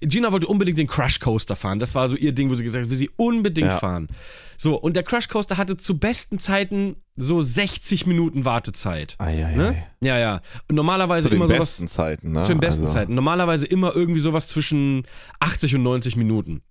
Gina 0.04 0.32
wollte 0.32 0.48
unbedingt 0.48 0.78
den 0.78 0.88
Crush 0.88 1.20
Coaster 1.20 1.54
fahren. 1.54 1.78
Das 1.78 1.94
war 1.94 2.08
so 2.08 2.16
ihr 2.16 2.32
Ding, 2.32 2.50
wo 2.50 2.54
sie 2.56 2.64
gesagt 2.64 2.84
hat, 2.84 2.90
will 2.90 2.96
sie 2.96 3.10
unbedingt 3.16 3.68
Ja. 3.68 3.78
fahren. 3.78 4.08
So, 4.56 4.74
und 4.74 4.96
der 4.96 5.04
Crush 5.04 5.28
Coaster 5.28 5.58
hatte 5.58 5.76
zu 5.76 5.96
besten 5.98 6.40
Zeiten 6.40 6.96
so 7.14 7.40
60 7.40 8.06
Minuten 8.08 8.44
Wartezeit. 8.44 9.14
Ei, 9.18 9.44
ei, 9.46 9.54
Ne? 9.54 9.68
ei. 9.68 9.86
Ja, 10.06 10.18
ja. 10.18 10.40
Und 10.68 10.74
normalerweise 10.74 11.24
Zu 11.24 11.28
den 11.30 11.36
immer 11.36 11.46
sowas. 11.46 11.60
besten 11.60 11.86
Zeiten, 11.86 12.32
ne? 12.32 12.42
Zu 12.42 12.52
den 12.52 12.58
besten 12.60 12.82
also, 12.82 12.94
Zeiten. 12.94 13.14
Normalerweise 13.14 13.66
immer 13.66 13.94
irgendwie 13.94 14.18
sowas 14.20 14.48
zwischen 14.48 15.04
80 15.38 15.76
und 15.76 15.84
90 15.84 16.16
Minuten. 16.16 16.62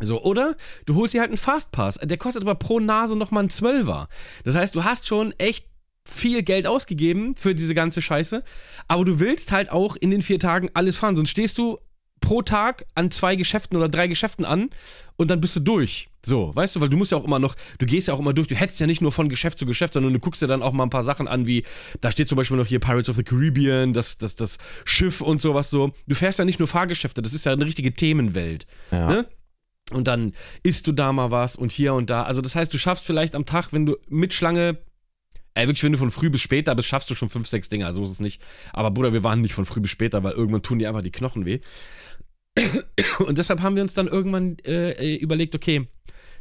So, 0.00 0.22
oder 0.22 0.56
du 0.86 0.94
holst 0.94 1.12
dir 1.14 1.20
halt 1.20 1.30
einen 1.30 1.36
Fastpass. 1.36 1.96
Der 2.02 2.16
kostet 2.16 2.42
aber 2.42 2.54
pro 2.54 2.80
Nase 2.80 3.16
nochmal 3.16 3.42
einen 3.42 3.50
Zwölfer. 3.50 4.08
Das 4.44 4.54
heißt, 4.54 4.74
du 4.74 4.82
hast 4.84 5.06
schon 5.06 5.32
echt 5.38 5.66
viel 6.04 6.42
Geld 6.42 6.66
ausgegeben 6.66 7.34
für 7.34 7.54
diese 7.54 7.74
ganze 7.74 8.02
Scheiße. 8.02 8.42
Aber 8.88 9.04
du 9.04 9.20
willst 9.20 9.52
halt 9.52 9.70
auch 9.70 9.96
in 9.96 10.10
den 10.10 10.22
vier 10.22 10.38
Tagen 10.38 10.70
alles 10.74 10.96
fahren. 10.96 11.16
Sonst 11.16 11.30
stehst 11.30 11.58
du 11.58 11.78
pro 12.20 12.40
Tag 12.40 12.86
an 12.94 13.10
zwei 13.10 13.36
Geschäften 13.36 13.76
oder 13.76 13.88
drei 13.88 14.06
Geschäften 14.06 14.46
an 14.46 14.70
und 15.16 15.30
dann 15.30 15.40
bist 15.40 15.56
du 15.56 15.60
durch. 15.60 16.08
So, 16.24 16.54
weißt 16.54 16.76
du, 16.76 16.80
weil 16.80 16.88
du 16.88 16.96
musst 16.96 17.10
ja 17.10 17.18
auch 17.18 17.24
immer 17.24 17.40
noch, 17.40 17.56
du 17.78 17.84
gehst 17.84 18.06
ja 18.08 18.14
auch 18.14 18.20
immer 18.20 18.32
durch, 18.32 18.46
du 18.46 18.54
hättest 18.54 18.78
ja 18.78 18.86
nicht 18.86 19.02
nur 19.02 19.10
von 19.10 19.28
Geschäft 19.28 19.58
zu 19.58 19.66
Geschäft, 19.66 19.94
sondern 19.94 20.12
du 20.12 20.20
guckst 20.20 20.40
dir 20.40 20.46
dann 20.46 20.62
auch 20.62 20.72
mal 20.72 20.84
ein 20.84 20.90
paar 20.90 21.02
Sachen 21.02 21.26
an, 21.26 21.46
wie, 21.48 21.64
da 22.00 22.12
steht 22.12 22.28
zum 22.28 22.36
Beispiel 22.36 22.56
noch 22.56 22.66
hier 22.66 22.78
Pirates 22.78 23.08
of 23.10 23.16
the 23.16 23.24
Caribbean, 23.24 23.92
das, 23.92 24.18
das, 24.18 24.36
das 24.36 24.58
Schiff 24.84 25.20
und 25.20 25.40
sowas 25.40 25.68
so. 25.68 25.92
Du 26.06 26.14
fährst 26.14 26.38
ja 26.38 26.44
nicht 26.44 26.60
nur 26.60 26.68
Fahrgeschäfte, 26.68 27.22
das 27.22 27.34
ist 27.34 27.44
ja 27.44 27.52
eine 27.52 27.66
richtige 27.66 27.92
Themenwelt. 27.92 28.66
Ja. 28.92 29.08
Ne? 29.08 29.26
Und 29.92 30.06
dann 30.06 30.32
isst 30.62 30.86
du 30.86 30.92
da 30.92 31.12
mal 31.12 31.32
was 31.32 31.56
und 31.56 31.72
hier 31.72 31.92
und 31.94 32.08
da. 32.08 32.22
Also 32.22 32.40
das 32.40 32.54
heißt, 32.54 32.72
du 32.72 32.78
schaffst 32.78 33.04
vielleicht 33.04 33.34
am 33.34 33.44
Tag, 33.44 33.72
wenn 33.72 33.84
du 33.84 33.96
mit 34.08 34.32
Schlange, 34.32 34.78
ey, 35.54 35.66
wirklich, 35.66 35.82
wenn 35.84 35.92
du 35.92 35.98
von 35.98 36.10
früh 36.10 36.30
bis 36.30 36.40
später 36.40 36.74
bist, 36.74 36.88
schaffst 36.88 37.10
du 37.10 37.14
schon 37.14 37.28
fünf, 37.28 37.48
sechs 37.48 37.68
Dinger. 37.68 37.92
So 37.92 38.02
ist 38.02 38.10
es 38.10 38.20
nicht. 38.20 38.42
Aber 38.72 38.90
Bruder, 38.90 39.12
wir 39.12 39.22
waren 39.24 39.40
nicht 39.40 39.54
von 39.54 39.64
früh 39.66 39.80
bis 39.80 39.90
später, 39.90 40.22
weil 40.22 40.32
irgendwann 40.32 40.62
tun 40.62 40.78
dir 40.78 40.88
einfach 40.88 41.02
die 41.02 41.10
Knochen 41.12 41.44
weh. 41.46 41.60
Und 43.18 43.38
deshalb 43.38 43.62
haben 43.62 43.76
wir 43.76 43.82
uns 43.82 43.94
dann 43.94 44.08
irgendwann 44.08 44.56
äh, 44.66 44.90
äh, 44.92 45.16
überlegt, 45.16 45.54
okay, 45.54 45.88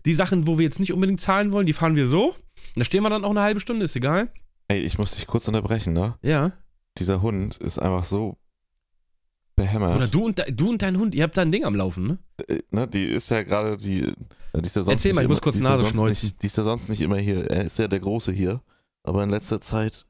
die 0.06 0.14
Sachen, 0.14 0.48
wo 0.48 0.58
wir 0.58 0.66
jetzt 0.66 0.80
nicht 0.80 0.92
unbedingt 0.94 1.22
zahlen 1.22 1.52
wollen, 1.52 1.66
die 1.66 1.74
fahren 1.74 1.96
wir 1.96 2.08
so. 2.08 2.30
Und 2.30 2.36
da 2.78 2.84
stehen 2.86 3.04
wir 3.04 3.10
dann 3.10 3.24
auch 3.26 3.30
eine 3.32 3.42
halbe 3.42 3.60
Stunde, 3.60 3.86
ist 3.86 3.96
egal. 3.96 4.32
Ey, 4.68 4.80
ich 4.80 4.98
muss 4.98 5.12
dich 5.16 5.28
kurz 5.28 5.48
unterbrechen, 5.48 5.94
ne? 5.94 6.16
Ja. 6.22 6.54
Dieser 6.98 7.22
Hund 7.22 7.58
ist 7.58 7.80
einfach 7.80 8.04
so 8.04 8.38
behämmert. 9.56 9.96
Oder 9.96 10.08
du 10.08 10.26
und, 10.26 10.38
de- 10.38 10.52
du 10.52 10.70
und 10.70 10.82
dein 10.82 10.98
Hund, 10.98 11.14
ihr 11.16 11.24
habt 11.24 11.38
da 11.38 11.42
ein 11.42 11.52
Ding 11.52 11.66
am 11.66 11.76
Laufen, 11.76 12.08
ne? 12.08 12.18
Äh, 12.48 12.60
ne, 12.72 12.88
die 12.88 13.06
ist 13.06 13.30
ja 13.30 13.44
gerade 13.44 13.78
die, 13.78 14.00
äh, 14.02 14.14
die 14.56 14.62
ist 14.66 14.76
ja 14.76 14.84
sonst 14.84 14.96
Erzähl 15.06 15.14
mal, 15.14 15.22
ich 15.24 15.28
muss 15.30 15.42
kurz 15.42 15.60
Nase 15.60 15.84
ja 15.86 15.90
schneuzen. 15.92 16.28
nicht, 16.28 16.42
Die 16.42 16.46
ist 16.48 16.58
ja 16.58 16.64
sonst 16.64 16.90
nicht 16.90 17.02
immer 17.02 17.18
hier. 17.18 17.50
Er 17.50 17.66
ist 17.66 17.78
ja 17.80 17.88
der 17.88 18.00
Große 18.00 18.32
hier. 18.32 18.62
Aber 19.04 19.24
in 19.24 19.30
letzter 19.30 19.62
Zeit 19.62 20.06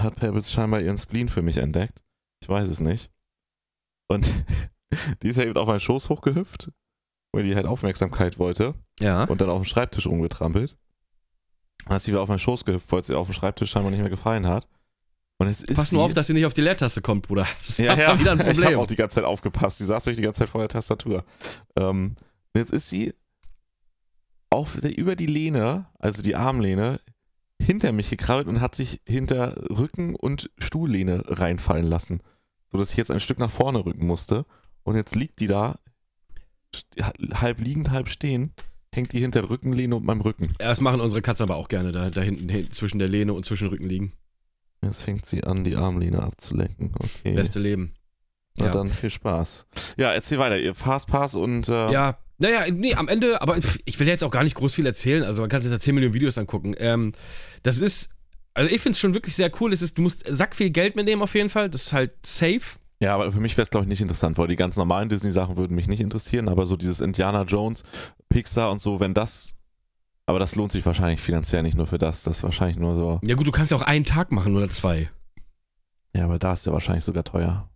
hat 0.00 0.16
Pebbles 0.16 0.50
scheinbar 0.52 0.80
ihren 0.80 0.98
Spleen 0.98 1.28
für 1.28 1.42
mich 1.42 1.56
entdeckt. 1.58 2.02
Ich 2.42 2.48
weiß 2.48 2.68
es 2.68 2.80
nicht. 2.80 3.10
Und 4.08 4.30
die 5.22 5.28
ist 5.28 5.36
ja 5.38 5.44
eben 5.44 5.56
auf 5.56 5.66
meinen 5.68 5.80
Schoß 5.80 6.08
hochgehüpft, 6.08 6.70
weil 7.32 7.44
die 7.44 7.54
halt 7.54 7.66
Aufmerksamkeit 7.66 8.38
wollte 8.38 8.74
Ja. 9.00 9.24
und 9.24 9.40
dann 9.40 9.50
auf 9.50 9.60
dem 9.60 9.64
Schreibtisch 9.64 10.06
rumgetrampelt. 10.06 10.76
Dann 11.86 11.96
ist 11.96 12.04
sie 12.04 12.12
wieder 12.12 12.20
auf 12.22 12.28
meinen 12.28 12.38
Schoß 12.38 12.64
gehüpft, 12.64 12.90
weil 12.92 13.00
es 13.00 13.08
ihr 13.08 13.18
auf 13.18 13.26
dem 13.28 13.32
Schreibtisch 13.34 13.70
scheinbar 13.70 13.90
nicht 13.90 14.00
mehr 14.00 14.10
gefallen 14.10 14.46
hat. 14.46 14.68
Und 15.38 15.48
es 15.48 15.62
ist 15.62 15.76
Pass 15.76 15.90
nur 15.92 16.02
sie- 16.02 16.04
auf, 16.06 16.14
dass 16.14 16.28
sie 16.28 16.34
nicht 16.34 16.46
auf 16.46 16.54
die 16.54 16.60
Leertaste 16.60 17.00
kommt, 17.02 17.26
Bruder. 17.26 17.46
Das 17.60 17.70
ist 17.70 17.78
ja, 17.78 17.96
ja, 17.98 18.18
wieder 18.20 18.32
ein 18.32 18.38
ich 18.40 18.46
habe 18.46 18.54
Problem. 18.60 18.78
auch 18.78 18.86
die 18.86 18.94
ganze 18.96 19.16
Zeit 19.16 19.24
aufgepasst. 19.24 19.80
Die 19.80 19.84
saß 19.84 20.04
durch 20.04 20.16
die 20.16 20.22
ganze 20.22 20.40
Zeit 20.40 20.48
vor 20.48 20.60
der 20.60 20.68
Tastatur. 20.68 21.24
Ähm, 21.76 22.14
jetzt 22.54 22.72
ist 22.72 22.88
sie 22.90 23.14
auf 24.50 24.78
der, 24.80 24.96
über 24.96 25.16
die 25.16 25.26
Lehne, 25.26 25.86
also 25.98 26.22
die 26.22 26.36
Armlehne, 26.36 27.00
hinter 27.62 27.92
mich 27.92 28.10
gekrabbelt 28.10 28.48
und 28.48 28.60
hat 28.60 28.74
sich 28.74 29.00
hinter 29.06 29.56
Rücken 29.70 30.14
und 30.14 30.50
Stuhllehne 30.58 31.22
reinfallen 31.26 31.86
lassen. 31.86 32.22
Sodass 32.70 32.90
ich 32.90 32.96
jetzt 32.96 33.10
ein 33.10 33.20
Stück 33.20 33.38
nach 33.38 33.50
vorne 33.50 33.84
rücken 33.84 34.06
musste. 34.06 34.46
Und 34.82 34.96
jetzt 34.96 35.14
liegt 35.14 35.40
die 35.40 35.46
da, 35.46 35.78
halb 37.34 37.60
liegend, 37.60 37.90
halb 37.90 38.08
stehen, 38.08 38.52
hängt 38.92 39.12
die 39.12 39.20
hinter 39.20 39.48
Rückenlehne 39.48 39.94
und 39.96 40.04
meinem 40.04 40.22
Rücken. 40.22 40.52
Ja, 40.60 40.68
das 40.68 40.80
machen 40.80 41.00
unsere 41.00 41.22
Katzen 41.22 41.44
aber 41.44 41.56
auch 41.56 41.68
gerne, 41.68 41.92
da, 41.92 42.10
da 42.10 42.20
hinten 42.20 42.48
hin, 42.48 42.70
zwischen 42.72 42.98
der 42.98 43.08
Lehne 43.08 43.34
und 43.34 43.44
zwischen 43.44 43.68
Rücken 43.68 43.88
liegen. 43.88 44.12
Jetzt 44.82 45.02
fängt 45.04 45.26
sie 45.26 45.44
an, 45.44 45.64
die 45.64 45.76
Armlehne 45.76 46.22
abzulenken. 46.22 46.92
Okay. 46.98 47.34
Beste 47.34 47.60
Leben. 47.60 47.92
Na 48.56 48.66
ja. 48.66 48.70
dann 48.72 48.88
viel 48.88 49.10
Spaß. 49.10 49.66
Ja, 49.96 50.12
erzähl 50.12 50.38
weiter. 50.38 50.58
Ihr 50.58 50.74
Fastpass 50.74 51.36
und 51.36 51.68
äh, 51.68 51.92
Ja, 51.92 52.18
naja, 52.42 52.70
nee, 52.70 52.94
am 52.94 53.08
Ende, 53.08 53.40
aber 53.40 53.56
ich 53.84 53.98
will 54.00 54.08
jetzt 54.08 54.24
auch 54.24 54.30
gar 54.30 54.42
nicht 54.42 54.56
groß 54.56 54.74
viel 54.74 54.84
erzählen, 54.84 55.22
also 55.22 55.42
man 55.42 55.48
kann 55.48 55.62
sich 55.62 55.70
da 55.70 55.78
10 55.78 55.94
Millionen 55.94 56.12
Videos 56.12 56.36
angucken. 56.36 56.74
Ähm, 56.76 57.14
das 57.62 57.78
ist 57.78 58.10
Also 58.54 58.68
ich 58.68 58.82
finde 58.82 58.94
es 58.94 58.98
schon 58.98 59.14
wirklich 59.14 59.34
sehr 59.36 59.50
cool. 59.60 59.72
Es 59.72 59.80
ist, 59.80 59.96
du 59.96 60.02
musst 60.02 60.24
sack 60.28 60.54
viel 60.54 60.70
Geld 60.70 60.96
mitnehmen 60.96 61.22
auf 61.22 61.34
jeden 61.34 61.48
Fall. 61.50 61.70
Das 61.70 61.84
ist 61.84 61.92
halt 61.92 62.12
safe. 62.26 62.78
Ja, 63.00 63.14
aber 63.14 63.32
für 63.32 63.40
mich 63.40 63.56
wäre 63.56 63.62
es, 63.62 63.70
glaube 63.70 63.84
ich, 63.84 63.88
nicht 63.88 64.00
interessant, 64.00 64.38
weil 64.38 64.48
die 64.48 64.56
ganz 64.56 64.76
normalen 64.76 65.08
Disney-Sachen 65.08 65.56
würden 65.56 65.74
mich 65.74 65.88
nicht 65.88 66.00
interessieren, 66.00 66.48
aber 66.48 66.66
so 66.66 66.76
dieses 66.76 67.00
Indiana 67.00 67.42
Jones, 67.42 67.84
Pixar 68.28 68.70
und 68.70 68.80
so, 68.80 69.00
wenn 69.00 69.14
das. 69.14 69.56
Aber 70.26 70.38
das 70.38 70.54
lohnt 70.54 70.70
sich 70.72 70.84
wahrscheinlich 70.86 71.20
finanziell 71.20 71.62
nicht 71.62 71.76
nur 71.76 71.86
für 71.86 71.98
das. 71.98 72.22
Das 72.22 72.38
ist 72.38 72.42
wahrscheinlich 72.44 72.78
nur 72.78 72.94
so. 72.94 73.20
Ja 73.24 73.34
gut, 73.34 73.46
du 73.46 73.50
kannst 73.52 73.70
ja 73.72 73.76
auch 73.76 73.82
einen 73.82 74.04
Tag 74.04 74.30
machen 74.30 74.54
oder 74.56 74.70
zwei. 74.70 75.10
Ja, 76.14 76.24
aber 76.24 76.38
da 76.38 76.52
ist 76.52 76.66
ja 76.66 76.72
wahrscheinlich 76.72 77.04
sogar 77.04 77.24
teuer. 77.24 77.68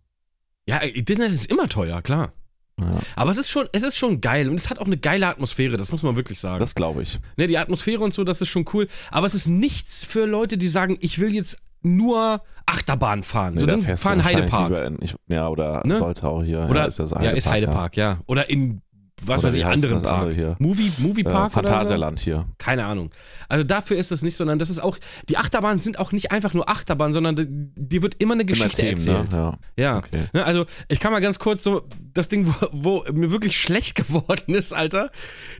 Ja, 0.69 0.81
Disneyland 0.81 1.35
ist 1.35 1.51
immer 1.51 1.69
teuer, 1.69 2.03
klar. 2.03 2.33
Ja, 2.81 2.87
Aber 3.15 3.31
es 3.31 3.39
ist 3.39 3.49
schon, 3.49 3.67
es 3.73 3.83
ist 3.83 3.97
schon 3.97 4.21
geil 4.21 4.49
und 4.51 4.57
es 4.57 4.69
hat 4.69 4.79
auch 4.79 4.87
eine 4.87 4.99
geile 4.99 5.27
Atmosphäre, 5.29 5.77
das 5.79 5.93
muss 5.93 6.03
man 6.03 6.15
wirklich 6.17 6.39
sagen. 6.41 6.59
das 6.61 6.75
glaube 6.75 7.03
ich. 7.03 7.19
ne, 7.37 7.47
die 7.47 7.57
Atmosphäre 7.57 8.01
und 8.05 8.13
so, 8.13 8.23
das 8.23 8.43
ist 8.43 8.49
schon 8.49 8.67
cool. 8.75 8.87
Aber 9.11 9.27
es 9.27 9.35
ist 9.35 9.47
nichts 9.47 10.05
für 10.05 10.27
Leute, 10.27 10.59
die 10.59 10.69
sagen, 10.69 10.99
ich 11.01 11.19
will 11.19 11.35
jetzt 11.35 11.59
nur 11.83 12.43
Achterbahn 12.67 13.23
fahren. 13.23 13.55
Nee, 13.55 13.61
so, 13.61 13.67
da 13.67 13.77
dann 13.77 13.97
fahren 13.97 14.25
Heidepark. 14.25 14.87
In, 14.87 14.99
ich, 15.01 15.15
ja, 15.29 15.49
oder 15.49 15.83
Ne? 15.87 15.95
sollte 15.95 16.27
auch 16.29 16.43
hier. 16.43 16.67
Oder 16.69 16.81
ja, 16.81 16.87
ist 16.87 16.99
das 16.99 17.13
ja, 17.13 17.31
ist 17.31 17.47
Heidepark, 17.47 17.97
ja. 17.97 18.19
Oder 18.27 18.51
in 18.51 18.83
was 19.25 19.41
Oder 19.41 19.49
weiß 19.49 19.55
ich, 19.55 19.65
anderen 19.65 19.95
das 19.95 20.05
andere 20.05 20.25
Park. 20.27 20.35
hier? 20.35 20.57
Movie, 20.59 20.93
Movie 20.99 21.21
Äh, 21.23 21.25
Park 21.25 21.35
oder 21.57 21.63
so? 21.65 21.69
Phantasialand 21.69 22.21
hier. 22.21 22.45
Keine 22.59 22.85
Ahnung. 22.85 23.11
Also 23.49 23.65
dafür 23.65 23.97
ist 23.97 24.11
das 24.11 24.23
nicht, 24.23 24.37
sondern 24.37 24.59
das 24.59 24.69
ist 24.69 24.79
auch, 24.79 24.99
die 25.29 25.39
Achterbahnen 25.39 25.81
sind 25.81 25.99
auch 25.99 26.13
nicht 26.13 26.33
einfach 26.33 26.53
nur 26.53 26.69
Achterbahn, 26.69 27.13
sondern 27.13 27.35
die, 27.37 27.47
die 27.49 28.03
wird 28.03 28.17
immer 28.19 28.35
eine 28.35 28.45
Geschichte 28.45 28.83
Immer 28.83 28.97
Themen, 28.97 29.17
erzählt. 29.27 29.33
Ne? 29.33 29.59
Ja. 29.79 29.83
Ja. 29.83 29.97
Okay. 29.99 30.25
Ne, 30.33 30.45
also 30.45 30.67
ich 30.89 31.01
kann 31.01 31.13
mal 31.13 31.21
ganz 31.21 31.39
kurz 31.39 31.65
so, 31.65 31.89
das 32.13 32.29
Ding, 32.29 32.47
wo, 32.47 32.67
wo 32.73 33.13
mir 33.13 33.31
wirklich 33.31 33.59
schlecht 33.59 33.95
geworden 33.97 34.55
ist, 34.55 34.75
Alter. 34.75 35.11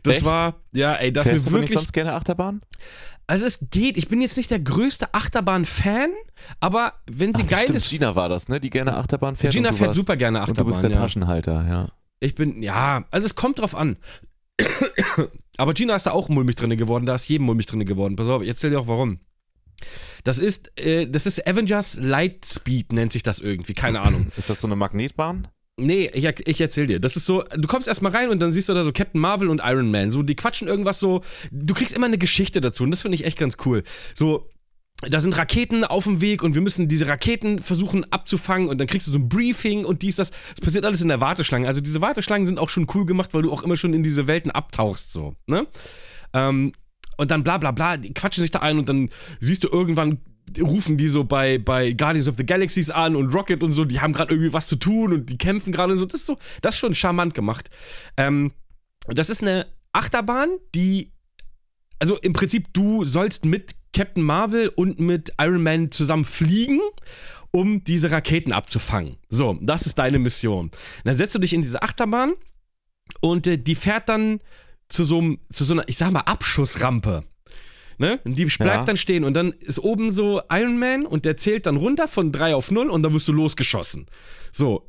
Das 0.03 0.17
Echt? 0.17 0.25
war, 0.25 0.55
ja, 0.73 0.93
ey, 0.95 1.11
das 1.11 1.27
Fährst 1.27 1.45
mir 1.45 1.51
du 1.51 1.55
wirklich. 1.57 1.71
sonst 1.73 1.93
gerne 1.93 2.13
Achterbahn? 2.13 2.61
Also 3.29 3.45
es 3.45 3.59
geht, 3.71 3.97
ich 3.97 4.07
bin 4.07 4.21
jetzt 4.21 4.37
nicht 4.37 4.51
der 4.51 4.59
größte 4.59 5.13
Achterbahn-Fan, 5.13 6.11
aber 6.61 6.93
wenn 7.11 7.33
sie 7.33 7.41
Ach, 7.43 7.49
geil 7.49 7.63
stimmt, 7.63 7.77
ist. 7.77 7.89
Gina 7.89 8.15
war 8.15 8.29
das, 8.29 8.47
ne? 8.47 8.59
Die 8.61 8.69
gerne 8.69 8.95
Achterbahn 8.95 9.35
fährt. 9.35 9.51
Gina 9.53 9.69
du 9.69 9.75
fährt 9.75 9.87
warst, 9.89 9.99
super 9.99 10.15
gerne 10.15 10.39
Und 10.39 10.47
du 10.47 10.51
Achterbahn. 10.51 10.71
bist 10.71 10.83
der 10.83 10.91
ja. 10.91 10.97
Taschenhalter, 11.01 11.65
ja. 11.67 11.87
Ich 12.19 12.35
bin, 12.35 12.63
ja, 12.63 13.05
also 13.11 13.25
es 13.25 13.35
kommt 13.35 13.59
drauf 13.59 13.75
an. 13.75 13.97
Aber 15.57 15.73
Gina 15.73 15.95
ist 15.95 16.05
da 16.05 16.11
auch 16.11 16.29
mulmig 16.29 16.55
drin 16.55 16.75
geworden, 16.77 17.05
da 17.05 17.15
ist 17.15 17.27
jedem 17.27 17.45
mulmig 17.45 17.65
drin 17.65 17.85
geworden. 17.85 18.15
Pass 18.15 18.27
auf, 18.27 18.41
ich 18.41 18.47
erzähl 18.47 18.71
dir 18.71 18.79
auch 18.79 18.87
warum. 18.87 19.19
Das 20.23 20.39
ist, 20.39 20.71
äh, 20.79 21.07
das 21.07 21.25
ist 21.25 21.47
Avengers 21.47 21.97
Lightspeed, 22.01 22.93
nennt 22.93 23.13
sich 23.13 23.23
das 23.23 23.39
irgendwie, 23.39 23.73
keine 23.73 24.01
Ahnung. 24.01 24.27
Ist 24.37 24.49
das 24.49 24.61
so 24.61 24.67
eine 24.67 24.75
Magnetbahn? 24.75 25.47
Nee, 25.79 26.09
ich, 26.11 26.25
ich 26.25 26.59
erzähl 26.59 26.87
dir. 26.87 26.99
Das 26.99 27.15
ist 27.15 27.27
so, 27.27 27.43
du 27.55 27.67
kommst 27.67 27.87
erstmal 27.87 28.11
rein 28.11 28.29
und 28.29 28.39
dann 28.39 28.51
siehst 28.51 28.67
du 28.67 28.73
da 28.73 28.83
so 28.83 28.91
Captain 28.91 29.21
Marvel 29.21 29.47
und 29.47 29.61
Iron 29.63 29.91
Man. 29.91 30.09
So, 30.09 30.23
die 30.23 30.35
quatschen 30.35 30.67
irgendwas 30.67 30.99
so. 30.99 31.21
Du 31.51 31.75
kriegst 31.75 31.93
immer 31.93 32.07
eine 32.07 32.17
Geschichte 32.17 32.61
dazu 32.61 32.83
und 32.83 32.89
das 32.89 33.03
finde 33.03 33.13
ich 33.15 33.25
echt 33.25 33.37
ganz 33.37 33.57
cool. 33.63 33.83
So, 34.15 34.49
da 35.01 35.19
sind 35.19 35.37
Raketen 35.37 35.83
auf 35.83 36.05
dem 36.05 36.21
Weg 36.21 36.41
und 36.41 36.55
wir 36.55 36.61
müssen 36.61 36.87
diese 36.87 37.07
Raketen 37.07 37.61
versuchen 37.61 38.11
abzufangen 38.11 38.67
und 38.67 38.79
dann 38.79 38.87
kriegst 38.87 39.05
du 39.07 39.11
so 39.11 39.19
ein 39.19 39.29
Briefing 39.29 39.85
und 39.85 40.01
dies, 40.01 40.15
das. 40.15 40.31
Das 40.31 40.61
passiert 40.61 40.85
alles 40.85 41.01
in 41.01 41.07
der 41.07 41.21
Warteschlange. 41.21 41.67
Also 41.67 41.81
diese 41.81 42.01
Warteschlangen 42.01 42.47
sind 42.47 42.57
auch 42.57 42.69
schon 42.69 42.87
cool 42.95 43.05
gemacht, 43.05 43.33
weil 43.33 43.43
du 43.43 43.51
auch 43.51 43.61
immer 43.61 43.77
schon 43.77 43.93
in 43.93 44.01
diese 44.01 44.25
Welten 44.25 44.49
abtauchst, 44.49 45.11
so, 45.11 45.35
ne? 45.45 45.67
Ähm, 46.33 46.73
und 47.17 47.31
dann 47.31 47.43
bla 47.43 47.57
bla 47.57 47.71
bla, 47.71 47.97
die 47.97 48.13
quatschen 48.13 48.43
sich 48.43 48.51
da 48.51 48.59
ein 48.59 48.77
und 48.79 48.89
dann 48.89 49.09
siehst 49.39 49.63
du 49.63 49.69
irgendwann 49.69 50.19
rufen 50.59 50.97
die 50.97 51.09
so 51.09 51.23
bei, 51.23 51.57
bei 51.57 51.91
Guardians 51.91 52.27
of 52.27 52.35
the 52.37 52.45
Galaxies 52.45 52.89
an 52.89 53.15
und 53.15 53.33
Rocket 53.33 53.63
und 53.63 53.73
so, 53.73 53.85
die 53.85 53.99
haben 53.99 54.13
gerade 54.13 54.33
irgendwie 54.33 54.53
was 54.53 54.67
zu 54.67 54.77
tun 54.77 55.13
und 55.13 55.29
die 55.29 55.37
kämpfen 55.37 55.71
gerade 55.71 55.93
und 55.93 55.99
so. 55.99 56.05
Das 56.05 56.21
ist 56.21 56.27
so, 56.27 56.37
das 56.61 56.75
ist 56.75 56.79
schon 56.79 56.95
charmant 56.95 57.33
gemacht. 57.33 57.69
Ähm, 58.15 58.53
das 59.07 59.29
ist 59.29 59.41
eine 59.41 59.67
Achterbahn, 59.93 60.49
die, 60.73 61.11
also 61.99 62.17
im 62.17 62.33
Prinzip, 62.33 62.73
du 62.73 63.03
sollst 63.03 63.45
mit 63.45 63.75
Captain 63.97 64.23
Marvel 64.23 64.69
und 64.75 64.99
mit 64.99 65.33
Iron 65.41 65.63
Man 65.63 65.91
zusammen 65.91 66.23
fliegen, 66.25 66.79
um 67.51 67.83
diese 67.83 68.11
Raketen 68.11 68.51
abzufangen. 68.53 69.17
So, 69.29 69.57
das 69.61 69.87
ist 69.87 69.97
deine 69.97 70.19
Mission. 70.19 70.69
dann 71.03 71.17
setzt 71.17 71.33
du 71.33 71.39
dich 71.39 71.53
in 71.53 71.63
diese 71.63 71.81
Achterbahn 71.81 72.33
und 73.21 73.47
äh, 73.47 73.57
die 73.57 73.73
fährt 73.75 74.07
dann 74.07 74.39
zu 74.87 75.03
so, 75.03 75.35
zu 75.51 75.63
so 75.65 75.73
einer, 75.73 75.83
ich 75.89 75.97
sag 75.97 76.11
mal, 76.11 76.19
Abschussrampe. 76.21 77.23
Ne? 77.97 78.19
Und 78.25 78.37
Die 78.37 78.45
bleibt 78.45 78.59
Ja. 78.81 78.85
dann 78.85 78.97
stehen 78.97 79.23
und 79.23 79.33
dann 79.33 79.51
ist 79.53 79.79
oben 79.79 80.11
so 80.11 80.39
Iron 80.51 80.77
Man 80.77 81.03
und 81.07 81.25
der 81.25 81.35
zählt 81.35 81.65
dann 81.65 81.77
runter 81.77 82.07
von 82.07 82.31
3 82.31 82.53
auf 82.53 82.69
0 82.69 82.91
und 82.91 83.01
dann 83.01 83.11
wirst 83.13 83.27
du 83.27 83.33
losgeschossen. 83.33 84.05
So. 84.51 84.85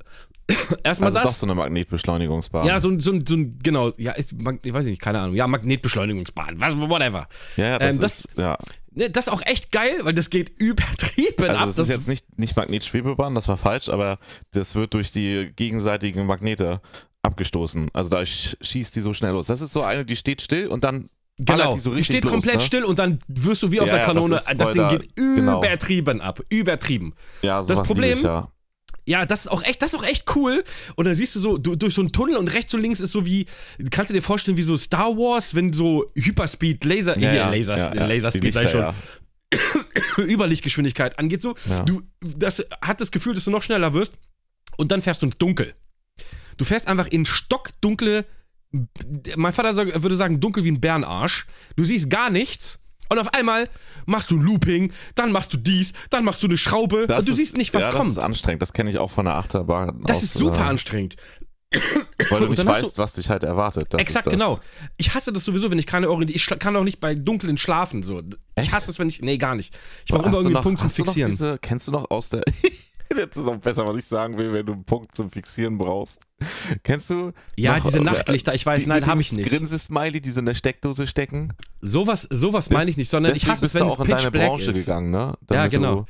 Erstmal 0.84 1.08
Also 1.08 1.18
das. 1.20 1.28
doch 1.28 1.34
so 1.34 1.46
eine 1.46 1.54
Magnetbeschleunigungsbahn. 1.54 2.66
Ja, 2.66 2.80
so 2.80 2.88
ein, 2.88 3.00
so 3.00 3.12
so 3.26 3.34
ein 3.36 3.58
genau, 3.62 3.92
ja, 3.98 4.12
ist, 4.12 4.32
ich 4.62 4.72
weiß 4.72 4.86
nicht, 4.86 5.00
keine 5.00 5.20
Ahnung. 5.20 5.34
Ja, 5.36 5.46
Magnetbeschleunigungsbahn, 5.46 6.58
was, 6.60 6.76
whatever. 6.76 7.28
ja, 7.56 7.64
ja, 7.64 7.78
das, 7.78 7.94
ähm, 7.96 8.00
das- 8.00 8.18
ist, 8.20 8.28
ja. 8.36 8.58
Ne, 8.92 9.10
das 9.10 9.26
ist 9.26 9.32
auch 9.32 9.42
echt 9.44 9.70
geil, 9.70 10.00
weil 10.02 10.14
das 10.14 10.30
geht 10.30 10.50
übertrieben 10.58 11.44
Also 11.50 11.62
ab. 11.62 11.68
es 11.68 11.76
Das 11.76 11.86
ist 11.88 11.92
jetzt 11.94 12.08
nicht, 12.08 12.38
nicht 12.38 12.56
Magnetschwebebahn, 12.56 13.34
das 13.34 13.46
war 13.46 13.56
falsch, 13.58 13.88
aber 13.90 14.18
das 14.52 14.74
wird 14.74 14.94
durch 14.94 15.10
die 15.12 15.52
gegenseitigen 15.54 16.24
Magnete 16.26 16.80
abgestoßen. 17.22 17.88
Also 17.92 18.08
da 18.10 18.18
sch- 18.20 18.56
schießt 18.60 18.96
die 18.96 19.00
so 19.00 19.12
schnell 19.12 19.32
los. 19.32 19.46
Das 19.46 19.60
ist 19.60 19.72
so 19.72 19.82
eine, 19.82 20.04
die 20.04 20.16
steht 20.16 20.40
still 20.40 20.68
und 20.68 20.84
dann 20.84 21.10
genau, 21.38 21.74
die 21.74 21.78
so 21.80 21.94
die 21.94 22.02
steht 22.04 22.24
los, 22.24 22.32
komplett 22.32 22.56
ne? 22.56 22.60
still 22.62 22.84
und 22.84 22.98
dann 22.98 23.18
wirst 23.28 23.62
du 23.62 23.70
wie 23.70 23.80
aus 23.80 23.88
Ja, 23.90 23.96
der 23.98 24.06
das 24.06 24.14
Kanone. 24.14 24.34
Das, 24.34 24.46
voll 24.46 24.56
Ding 24.74 24.74
da- 24.82 24.88
geht 24.96 25.16
genau. 25.16 25.58
übertrieben 25.58 26.20
ab. 26.20 26.40
Übertrieben. 26.48 27.14
Ja, 27.42 27.62
sowas 27.62 27.86
Problem- 27.86 28.08
lieb 28.10 28.18
ich, 28.18 28.24
ja. 28.24 28.48
Ja, 29.08 29.24
das 29.24 29.40
ist 29.40 29.48
auch 29.48 29.62
echt, 29.62 29.80
das 29.80 29.94
ist 29.94 29.98
auch 29.98 30.04
echt 30.04 30.36
cool. 30.36 30.62
Und 30.94 31.06
dann 31.06 31.14
siehst 31.14 31.34
du 31.34 31.40
so 31.40 31.56
du, 31.56 31.76
durch 31.76 31.94
so 31.94 32.02
einen 32.02 32.12
Tunnel 32.12 32.36
und 32.36 32.48
rechts 32.48 32.74
und 32.74 32.82
links 32.82 33.00
ist 33.00 33.12
so 33.12 33.24
wie, 33.24 33.46
kannst 33.90 34.10
du 34.10 34.14
dir 34.14 34.20
vorstellen, 34.22 34.58
wie 34.58 34.62
so 34.62 34.76
Star 34.76 35.16
Wars, 35.16 35.54
wenn 35.54 35.72
so 35.72 36.12
Hyperspeed, 36.14 36.84
Laser, 36.84 37.18
Ja, 37.18 37.32
ja, 37.32 37.50
Lasers, 37.50 37.80
ja, 37.80 37.94
ja. 37.94 38.06
Laserspeed 38.06 38.52
sag 38.52 38.64
ich 38.66 38.70
schon, 38.70 38.94
Überlichtgeschwindigkeit 40.18 41.18
angeht, 41.18 41.40
so, 41.40 41.54
du, 41.86 42.02
das 42.20 42.62
hat 42.82 43.00
das 43.00 43.10
Gefühl, 43.10 43.32
dass 43.34 43.46
du 43.46 43.50
noch 43.50 43.62
schneller 43.62 43.94
wirst 43.94 44.12
und 44.76 44.92
dann 44.92 45.00
fährst 45.00 45.22
du 45.22 45.26
ins 45.26 45.38
Dunkel. 45.38 45.74
Du 46.58 46.66
fährst 46.66 46.86
einfach 46.86 47.06
in 47.06 47.24
stockdunkle, 47.24 48.26
mein 49.36 49.52
Vater 49.54 49.74
würde 50.02 50.16
sagen, 50.16 50.38
dunkel 50.38 50.64
wie 50.64 50.70
ein 50.70 50.80
Bärenarsch. 50.80 51.46
Du 51.76 51.84
siehst 51.84 52.10
gar 52.10 52.28
nichts. 52.28 52.78
Und 53.08 53.18
auf 53.18 53.32
einmal 53.34 53.64
machst 54.06 54.30
du 54.30 54.36
ein 54.36 54.42
Looping, 54.42 54.92
dann 55.14 55.32
machst 55.32 55.52
du 55.52 55.56
dies, 55.56 55.92
dann 56.10 56.24
machst 56.24 56.42
du 56.42 56.46
eine 56.46 56.58
Schraube 56.58 57.06
Das 57.06 57.20
und 57.20 57.28
du 57.28 57.32
ist- 57.32 57.38
siehst 57.38 57.56
nicht, 57.56 57.72
was 57.74 57.86
ja, 57.86 57.90
kommt. 57.92 58.04
Das 58.04 58.08
ist 58.12 58.18
anstrengend, 58.18 58.62
das 58.62 58.72
kenne 58.72 58.90
ich 58.90 58.98
auch 58.98 59.10
von 59.10 59.24
der 59.24 59.36
Achterbahn. 59.36 60.02
Das 60.04 60.18
aus, 60.18 60.22
ist 60.24 60.34
super 60.34 60.58
äh, 60.60 60.68
anstrengend. 60.68 61.16
Weil 62.30 62.40
du 62.40 62.46
nicht 62.48 62.64
weißt, 62.64 62.96
was 62.96 63.12
dich 63.12 63.28
halt 63.28 63.42
erwartet. 63.44 63.88
Das 63.90 64.00
Exakt, 64.00 64.26
ist 64.26 64.32
das. 64.32 64.40
genau. 64.40 64.58
Ich 64.96 65.14
hasse 65.14 65.32
das 65.34 65.44
sowieso, 65.44 65.70
wenn 65.70 65.78
ich 65.78 65.84
keine 65.86 66.08
Orientierung. 66.08 66.36
Ich 66.36 66.58
kann 66.58 66.74
auch 66.76 66.84
nicht 66.84 66.98
bei 66.98 67.14
Dunkeln 67.14 67.58
schlafen. 67.58 68.02
So. 68.02 68.22
Ich 68.58 68.72
hasse 68.72 68.90
es, 68.90 68.98
wenn 68.98 69.08
ich. 69.08 69.20
Nee, 69.20 69.36
gar 69.36 69.54
nicht. 69.54 69.76
Ich 70.06 70.10
brauche 70.10 70.22
immer 70.22 70.30
du 70.32 70.38
irgendwie 70.38 70.52
noch, 70.54 70.64
einen 70.64 70.76
Punkt 70.76 70.80
zum 70.80 70.88
du 70.88 70.94
Fixieren. 71.10 71.30
diese, 71.30 71.58
kennst 71.58 71.86
du 71.86 71.92
noch 71.92 72.10
aus 72.10 72.30
der. 72.30 72.42
Jetzt 73.16 73.36
ist 73.36 73.44
noch 73.44 73.56
besser, 73.58 73.86
was 73.86 73.96
ich 73.96 74.04
sagen 74.04 74.36
will, 74.36 74.52
wenn 74.52 74.66
du 74.66 74.74
einen 74.74 74.84
Punkt 74.84 75.16
zum 75.16 75.30
Fixieren 75.30 75.78
brauchst. 75.78 76.22
Kennst 76.82 77.10
du? 77.10 77.32
Ja, 77.56 77.76
noch, 77.78 77.84
diese 77.86 77.98
äh, 77.98 78.02
Nachtlichter, 78.02 78.54
ich 78.54 78.64
weiß, 78.66 78.80
die 78.80 78.86
nein, 78.86 79.06
habe 79.06 79.20
ich 79.20 79.32
nicht. 79.32 79.48
Grinse-Smiley, 79.48 80.20
die 80.20 80.30
so 80.30 80.40
in 80.40 80.46
der 80.46 80.54
Steckdose 80.54 81.06
stecken. 81.06 81.52
Sowas, 81.80 82.26
sowas 82.30 82.70
meine 82.70 82.90
ich 82.90 82.96
nicht, 82.96 83.10
sondern 83.10 83.34
ich 83.34 83.48
hasse 83.48 83.66
es, 83.66 83.74
wenn 83.74 83.86
es 83.86 83.94
auch 83.94 84.00
in 84.00 84.10
deine 84.10 84.30
black 84.30 84.48
Branche 84.48 84.70
ist. 84.70 84.84
gegangen, 84.86 85.10
ne? 85.10 85.18
Ja, 85.18 85.36
Damit 85.46 85.72
genau. 85.72 85.94
du 85.96 86.06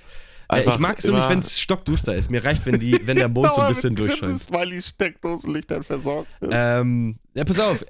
Äh, 0.50 0.60
ich 0.60 0.66
einfach 0.66 0.78
mag 0.78 0.98
es 0.98 1.06
nur 1.06 1.16
nicht, 1.16 1.28
wenn 1.28 1.40
es 1.40 1.60
stockduster 1.60 2.14
ist. 2.14 2.30
Mir 2.30 2.42
reicht, 2.44 2.64
wenn, 2.66 2.80
die, 2.80 2.98
wenn 3.04 3.16
der 3.16 3.28
Mond 3.28 3.52
so 3.54 3.60
ein 3.60 3.68
bisschen 3.68 3.94
durchscheint. 3.94 4.22
Grinse-Smiley 4.22 4.80
Steckdosenlichtern 4.80 5.82
versorgt 5.82 6.28
bist. 6.40 6.52
Ähm, 6.54 7.18
ja, 7.34 7.44
pass 7.44 7.60
auf, 7.60 7.84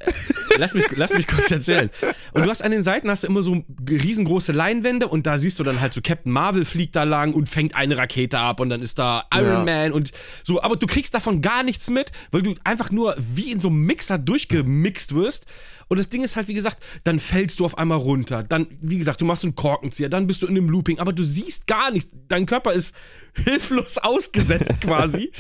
lass 0.59 0.75
mich, 0.75 0.85
lass 0.97 1.12
mich 1.15 1.27
kurz 1.27 1.50
erzählen. 1.50 1.88
Und 2.33 2.45
du 2.45 2.51
hast 2.51 2.63
an 2.63 2.71
den 2.71 2.83
Seiten 2.83 3.11
hast 3.11 3.23
du 3.23 3.27
immer 3.27 3.43
so 3.43 3.65
riesengroße 3.89 4.53
Leinwände 4.53 5.09
und 5.09 5.27
da 5.27 5.39
siehst 5.39 5.59
du 5.59 5.65
dann 5.65 5.81
halt 5.81 5.93
so 5.93 6.01
Captain 6.03 6.33
Marvel 6.33 6.65
fliegt 6.65 6.97
da 6.97 7.05
lang 7.05 7.33
und 7.35 7.49
fängt 7.49 7.75
eine 7.75 7.97
Rakete 7.97 8.39
ab 8.39 8.61
und 8.61 8.71
dann 8.71 8.81
ist 8.83 8.99
da 8.99 9.25
Iron 9.35 9.47
Ja. 9.47 9.65
Man 9.65 9.93
und 9.93 10.11
so, 10.45 10.63
aber 10.63 10.77
du 10.77 10.87
kriegst 10.87 11.15
davon 11.15 11.41
gar 11.43 11.63
nichts 11.63 11.89
mit, 11.91 12.11
weil 12.31 12.43
du 12.43 12.55
einfach 12.65 12.91
nur 12.91 13.15
wie 13.19 13.51
in 13.51 13.61
so 13.61 13.69
einem 13.69 13.85
Mixer 13.87 14.19
durchgemixt 14.19 15.15
wirst. 15.15 15.47
Und 15.91 15.97
das 15.99 16.11
Ding 16.11 16.23
ist 16.23 16.37
halt, 16.37 16.49
wie 16.49 16.55
gesagt, 16.55 16.85
dann 17.05 17.19
fällst 17.19 17.61
du 17.61 17.65
auf 17.65 17.79
einmal 17.79 17.97
runter. 17.97 18.43
Dann, 18.43 18.67
wie 18.83 18.99
gesagt, 18.99 19.23
du 19.23 19.25
machst 19.25 19.45
einen 19.45 19.55
Korkenzieher, 19.55 20.11
dann 20.11 20.27
bist 20.27 20.43
du 20.43 20.47
in 20.47 20.55
einem 20.57 20.69
Looping, 20.69 20.99
aber 20.99 21.15
du 21.15 21.23
siehst 21.23 21.67
gar 21.67 21.91
nichts. 21.91 22.11
Dein 22.29 22.45
Körper 22.45 22.73
ist 22.73 22.95
hilflos 23.45 23.97
ausgesetzt 23.97 24.73
quasi. 24.83 25.33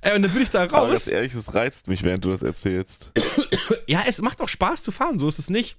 Äh, 0.00 0.16
und 0.16 0.22
dann 0.22 0.32
bin 0.32 0.42
ich 0.42 0.50
da 0.50 0.64
Aber 0.64 0.78
raus. 0.78 0.90
ganz 0.90 1.08
ehrlich, 1.08 1.32
es 1.34 1.54
reizt 1.54 1.86
mich, 1.88 2.02
während 2.02 2.24
du 2.24 2.30
das 2.30 2.42
erzählst. 2.42 3.12
Ja, 3.86 4.02
es 4.06 4.20
macht 4.20 4.40
auch 4.40 4.48
Spaß 4.48 4.82
zu 4.82 4.90
fahren, 4.90 5.18
so 5.18 5.28
ist 5.28 5.38
es 5.38 5.48
nicht. 5.48 5.76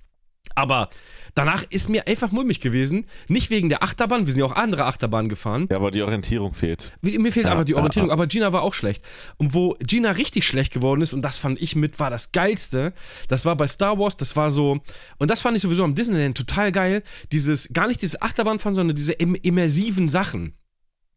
Aber 0.55 0.89
danach 1.35 1.63
ist 1.69 1.89
mir 1.89 2.07
einfach 2.07 2.31
mulmig 2.31 2.61
gewesen. 2.61 3.05
Nicht 3.27 3.49
wegen 3.49 3.69
der 3.69 3.83
Achterbahn, 3.83 4.25
wir 4.25 4.31
sind 4.31 4.39
ja 4.39 4.45
auch 4.45 4.55
andere 4.55 4.85
Achterbahnen 4.85 5.29
gefahren. 5.29 5.67
Ja, 5.69 5.75
aber 5.75 5.91
die 5.91 6.01
Orientierung 6.01 6.53
fehlt. 6.53 6.93
Mir 7.01 7.31
fehlt 7.31 7.45
Ja, 7.45 7.51
einfach 7.51 7.65
die 7.65 7.75
Orientierung, 7.75 8.09
ja. 8.09 8.13
aber 8.13 8.27
Gina 8.27 8.53
war 8.53 8.63
auch 8.63 8.73
schlecht. 8.73 9.03
Und 9.37 9.53
wo 9.53 9.75
Gina 9.79 10.11
richtig 10.11 10.47
schlecht 10.47 10.73
geworden 10.73 11.01
ist, 11.01 11.13
und 11.13 11.21
das 11.21 11.37
fand 11.37 11.61
ich 11.61 11.75
mit, 11.75 11.99
war 11.99 12.09
das 12.09 12.31
Geilste, 12.31 12.93
das 13.27 13.45
war 13.45 13.55
bei 13.55 13.67
Star 13.67 13.99
Wars, 13.99 14.17
das 14.17 14.35
war 14.35 14.49
so, 14.49 14.79
und 15.17 15.29
das 15.29 15.41
fand 15.41 15.57
ich 15.57 15.61
sowieso 15.61 15.83
am 15.83 15.93
Disneyland 15.93 16.37
total 16.37 16.71
geil, 16.71 17.03
dieses, 17.31 17.69
gar 17.73 17.87
nicht 17.87 18.01
diese 18.01 18.21
Achterbahnfahren, 18.21 18.75
sondern 18.75 18.95
diese 18.95 19.13
im, 19.13 19.35
immersiven 19.35 20.09
Sachen. 20.09 20.53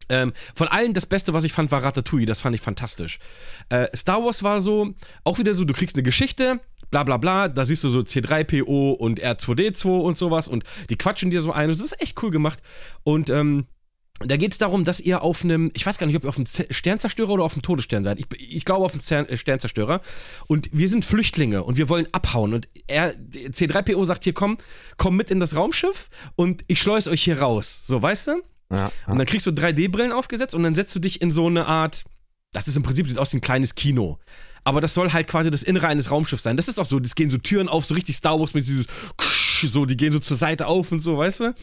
Ähm, 0.09 0.33
von 0.55 0.67
allen 0.67 0.93
das 0.93 1.05
Beste, 1.05 1.33
was 1.33 1.43
ich 1.43 1.53
fand, 1.53 1.71
war 1.71 1.83
Ratatouille. 1.83 2.25
Das 2.25 2.41
fand 2.41 2.55
ich 2.55 2.61
fantastisch. 2.61 3.19
Äh, 3.69 3.95
Star 3.95 4.23
Wars 4.23 4.41
war 4.41 4.59
so, 4.59 4.95
auch 5.23 5.37
wieder 5.37 5.53
so, 5.53 5.65
du 5.65 5.73
kriegst 5.73 5.95
eine 5.95 6.03
Geschichte, 6.03 6.59
bla 6.91 7.03
bla 7.03 7.17
bla. 7.17 7.47
Da 7.47 7.65
siehst 7.65 7.83
du 7.83 7.89
so 7.89 7.99
C3PO 7.99 8.93
und 8.93 9.21
R2D2 9.21 9.87
und 9.87 10.17
sowas 10.17 10.47
und 10.47 10.63
die 10.89 10.97
quatschen 10.97 11.29
dir 11.29 11.41
so 11.41 11.51
ein. 11.51 11.69
Das 11.69 11.79
ist 11.79 12.01
echt 12.01 12.21
cool 12.21 12.31
gemacht. 12.31 12.59
Und 13.03 13.29
ähm, 13.29 13.67
da 14.25 14.35
geht 14.35 14.51
es 14.51 14.57
darum, 14.57 14.83
dass 14.83 14.99
ihr 14.99 15.21
auf 15.21 15.43
einem, 15.43 15.71
ich 15.73 15.85
weiß 15.85 15.97
gar 15.97 16.05
nicht, 16.05 16.15
ob 16.17 16.23
ihr 16.23 16.29
auf 16.29 16.37
einem 16.37 16.45
Sternzerstörer 16.45 17.29
oder 17.29 17.43
auf 17.43 17.53
einem 17.53 17.61
Todesstern 17.61 18.03
seid. 18.03 18.19
Ich, 18.19 18.25
ich 18.37 18.65
glaube 18.65 18.83
auf 18.83 18.93
einem 18.93 19.25
äh, 19.25 19.37
Sternzerstörer. 19.37 20.01
Und 20.47 20.69
wir 20.73 20.89
sind 20.89 21.05
Flüchtlinge 21.05 21.63
und 21.63 21.77
wir 21.77 21.87
wollen 21.87 22.07
abhauen. 22.11 22.53
Und 22.53 22.67
er, 22.87 23.13
C3PO 23.13 24.05
sagt 24.05 24.25
hier, 24.25 24.33
komm, 24.33 24.57
komm 24.97 25.15
mit 25.15 25.31
in 25.31 25.39
das 25.39 25.55
Raumschiff 25.55 26.09
und 26.35 26.63
ich 26.67 26.81
schleus 26.81 27.07
euch 27.07 27.23
hier 27.23 27.39
raus. 27.39 27.85
So, 27.85 28.01
weißt 28.01 28.27
du? 28.27 28.31
Ja, 28.71 28.91
Und 29.07 29.17
dann 29.17 29.25
kriegst 29.25 29.47
du 29.47 29.51
3D-Brillen 29.51 30.11
aufgesetzt 30.11 30.53
und 30.53 30.63
dann 30.63 30.75
setzt 30.75 30.93
du 30.95 30.99
dich 30.99 31.21
in 31.21 31.31
so 31.31 31.47
eine 31.47 31.65
Art, 31.65 32.03
das 32.51 32.67
ist 32.67 32.77
im 32.77 32.83
Prinzip, 32.83 33.07
sieht 33.07 33.19
aus 33.19 33.31
wie 33.33 33.37
ein 33.37 33.41
kleines 33.41 33.75
Kino. 33.75 34.19
Aber 34.63 34.81
das 34.81 34.93
soll 34.93 35.13
halt 35.13 35.27
quasi 35.27 35.51
das 35.51 35.63
Innere 35.63 35.87
eines 35.87 36.11
Raumschiffs 36.11 36.43
sein. 36.43 36.57
Das 36.57 36.67
ist 36.67 36.79
auch 36.79 36.85
so, 36.85 36.99
das 36.99 37.15
gehen 37.15 37.29
so 37.29 37.37
Türen 37.37 37.69
auf, 37.69 37.85
so 37.85 37.93
richtig 37.93 38.15
Star 38.15 38.39
Wars 38.39 38.53
mit 38.53 38.67
dieses, 38.67 38.87
so, 39.63 39.85
die 39.85 39.97
gehen 39.97 40.11
so 40.11 40.19
zur 40.19 40.37
Seite 40.37 40.67
auf 40.67 40.91
und 40.91 40.99
so, 40.99 41.17
weißt 41.17 41.39
du? 41.41 41.55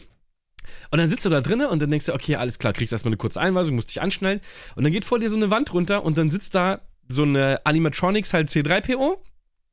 Und 0.91 0.99
dann 0.99 1.09
sitzt 1.09 1.25
du 1.25 1.29
da 1.29 1.41
drinnen 1.41 1.67
und 1.67 1.81
dann 1.81 1.89
denkst 1.91 2.07
du, 2.07 2.13
okay, 2.13 2.35
alles 2.35 2.59
klar, 2.59 2.73
kriegst 2.73 2.91
erstmal 2.91 3.09
eine 3.11 3.17
kurze 3.17 3.39
Einweisung, 3.39 3.75
musst 3.75 3.89
dich 3.89 4.01
anschnallen. 4.01 4.41
Und 4.75 4.83
dann 4.83 4.91
geht 4.91 5.05
vor 5.05 5.19
dir 5.19 5.29
so 5.29 5.35
eine 5.35 5.49
Wand 5.49 5.73
runter 5.73 6.03
und 6.03 6.17
dann 6.17 6.31
sitzt 6.31 6.55
da 6.55 6.81
so 7.07 7.23
eine 7.23 7.61
Animatronics 7.65 8.33
halt 8.33 8.49
C3PO 8.49 9.17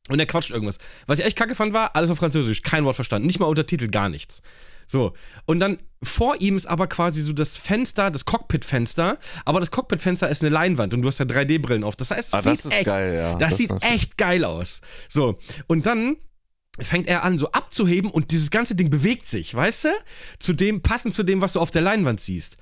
und 0.08 0.18
er 0.18 0.26
quatscht 0.26 0.50
irgendwas. 0.50 0.78
Was 1.06 1.18
ich 1.18 1.24
echt 1.24 1.36
kacke 1.36 1.54
fand, 1.54 1.72
war 1.72 1.96
alles 1.96 2.10
auf 2.10 2.18
Französisch, 2.18 2.62
kein 2.62 2.84
Wort 2.84 2.96
verstanden, 2.96 3.26
nicht 3.26 3.40
mal 3.40 3.46
Untertitel, 3.46 3.88
gar 3.88 4.08
nichts. 4.08 4.42
So, 4.86 5.12
und 5.46 5.60
dann 5.60 5.78
vor 6.02 6.40
ihm 6.40 6.56
ist 6.56 6.66
aber 6.66 6.86
quasi 6.86 7.22
so 7.22 7.32
das 7.32 7.56
Fenster, 7.56 8.10
das 8.10 8.24
Cockpit-Fenster, 8.24 9.18
aber 9.44 9.60
das 9.60 9.70
Cockpit-Fenster 9.70 10.28
ist 10.28 10.42
eine 10.42 10.50
Leinwand 10.50 10.94
und 10.94 11.02
du 11.02 11.08
hast 11.08 11.18
ja 11.18 11.24
3D-Brillen 11.24 11.84
auf. 11.84 11.96
Das 11.96 12.10
heißt, 12.10 12.28
es 12.28 12.34
ah, 12.34 12.42
das 12.42 12.64
ist 12.64 12.74
echt, 12.74 12.84
geil, 12.84 13.14
ja. 13.14 13.38
Das, 13.38 13.50
das 13.50 13.56
sieht 13.58 13.82
echt 13.82 14.18
geil 14.18 14.44
aus. 14.44 14.80
So, 15.08 15.38
und 15.66 15.86
dann 15.86 16.16
fängt 16.80 17.06
er 17.06 17.22
an, 17.22 17.38
so 17.38 17.50
abzuheben 17.52 18.10
und 18.10 18.32
dieses 18.32 18.50
ganze 18.50 18.74
Ding 18.74 18.90
bewegt 18.90 19.28
sich, 19.28 19.54
weißt 19.54 19.84
du? 19.84 19.88
Zu 20.38 20.52
dem, 20.52 20.82
passend 20.82 21.14
zu 21.14 21.22
dem, 21.22 21.40
was 21.40 21.54
du 21.54 21.60
auf 21.60 21.70
der 21.70 21.82
Leinwand 21.82 22.20
siehst. 22.20 22.56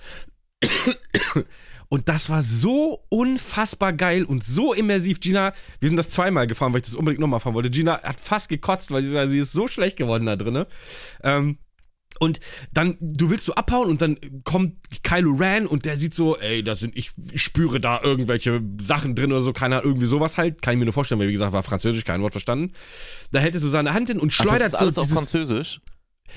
Und 1.89 2.09
das 2.09 2.31
war 2.31 2.43
so 2.43 3.05
unfassbar 3.11 3.93
geil 3.93 4.25
und 4.25 4.43
so 4.43 4.73
immersiv. 4.73 5.21
Gina, 5.21 5.53
wir 5.79 5.91
sind 5.91 5.97
das 5.97 6.09
zweimal 6.09 6.47
gefahren, 6.47 6.73
weil 6.73 6.81
ich 6.81 6.87
das 6.87 6.95
unbedingt 6.95 7.21
nochmal 7.21 7.39
fahren 7.39 7.53
wollte. 7.53 7.69
Gina 7.69 8.03
hat 8.03 8.19
fast 8.19 8.49
gekotzt, 8.49 8.91
weil 8.93 9.03
sie, 9.03 9.29
sie 9.29 9.39
ist 9.39 9.53
so 9.53 9.67
schlecht 9.67 9.99
geworden 9.99 10.25
da 10.25 10.37
drin. 10.37 10.65
Ähm, 11.23 11.59
und 12.19 12.41
dann, 12.73 12.97
du 13.01 13.31
willst 13.31 13.47
so 13.47 13.55
abhauen 13.55 13.89
und 13.89 14.01
dann 14.01 14.19
kommt 14.45 14.77
Kylo 15.03 15.33
Ren 15.33 15.67
und 15.67 15.85
der 15.85 15.97
sieht 15.97 16.15
so, 16.15 16.37
ey, 16.39 16.63
da 16.63 16.75
sind, 16.75 16.97
ich, 16.97 17.13
ich 17.33 17.43
spüre 17.43 17.81
da 17.81 18.01
irgendwelche 18.03 18.63
Sachen 18.81 19.15
drin 19.15 19.33
oder 19.33 19.41
so, 19.41 19.53
keiner, 19.53 19.85
irgendwie 19.85 20.07
sowas 20.07 20.39
halt. 20.39 20.63
Kann 20.63 20.75
ich 20.75 20.79
mir 20.79 20.85
nur 20.85 20.95
vorstellen, 20.95 21.21
weil 21.21 21.29
wie 21.29 21.33
gesagt, 21.33 21.53
war 21.53 21.63
Französisch, 21.63 22.05
kein 22.05 22.23
Wort 22.23 22.33
verstanden. 22.33 22.73
Da 23.31 23.41
hält 23.41 23.55
er 23.55 23.61
so 23.61 23.69
seine 23.69 23.95
Hand 23.95 24.09
hin 24.09 24.19
und 24.19 24.33
schleudert 24.33 24.55
Ach, 24.55 24.59
das 24.59 24.73
ist 24.73 24.75
alles 24.75 24.95
so. 24.95 25.01
Alles 25.03 25.13
auf 25.13 25.19
Französisch? 25.19 25.81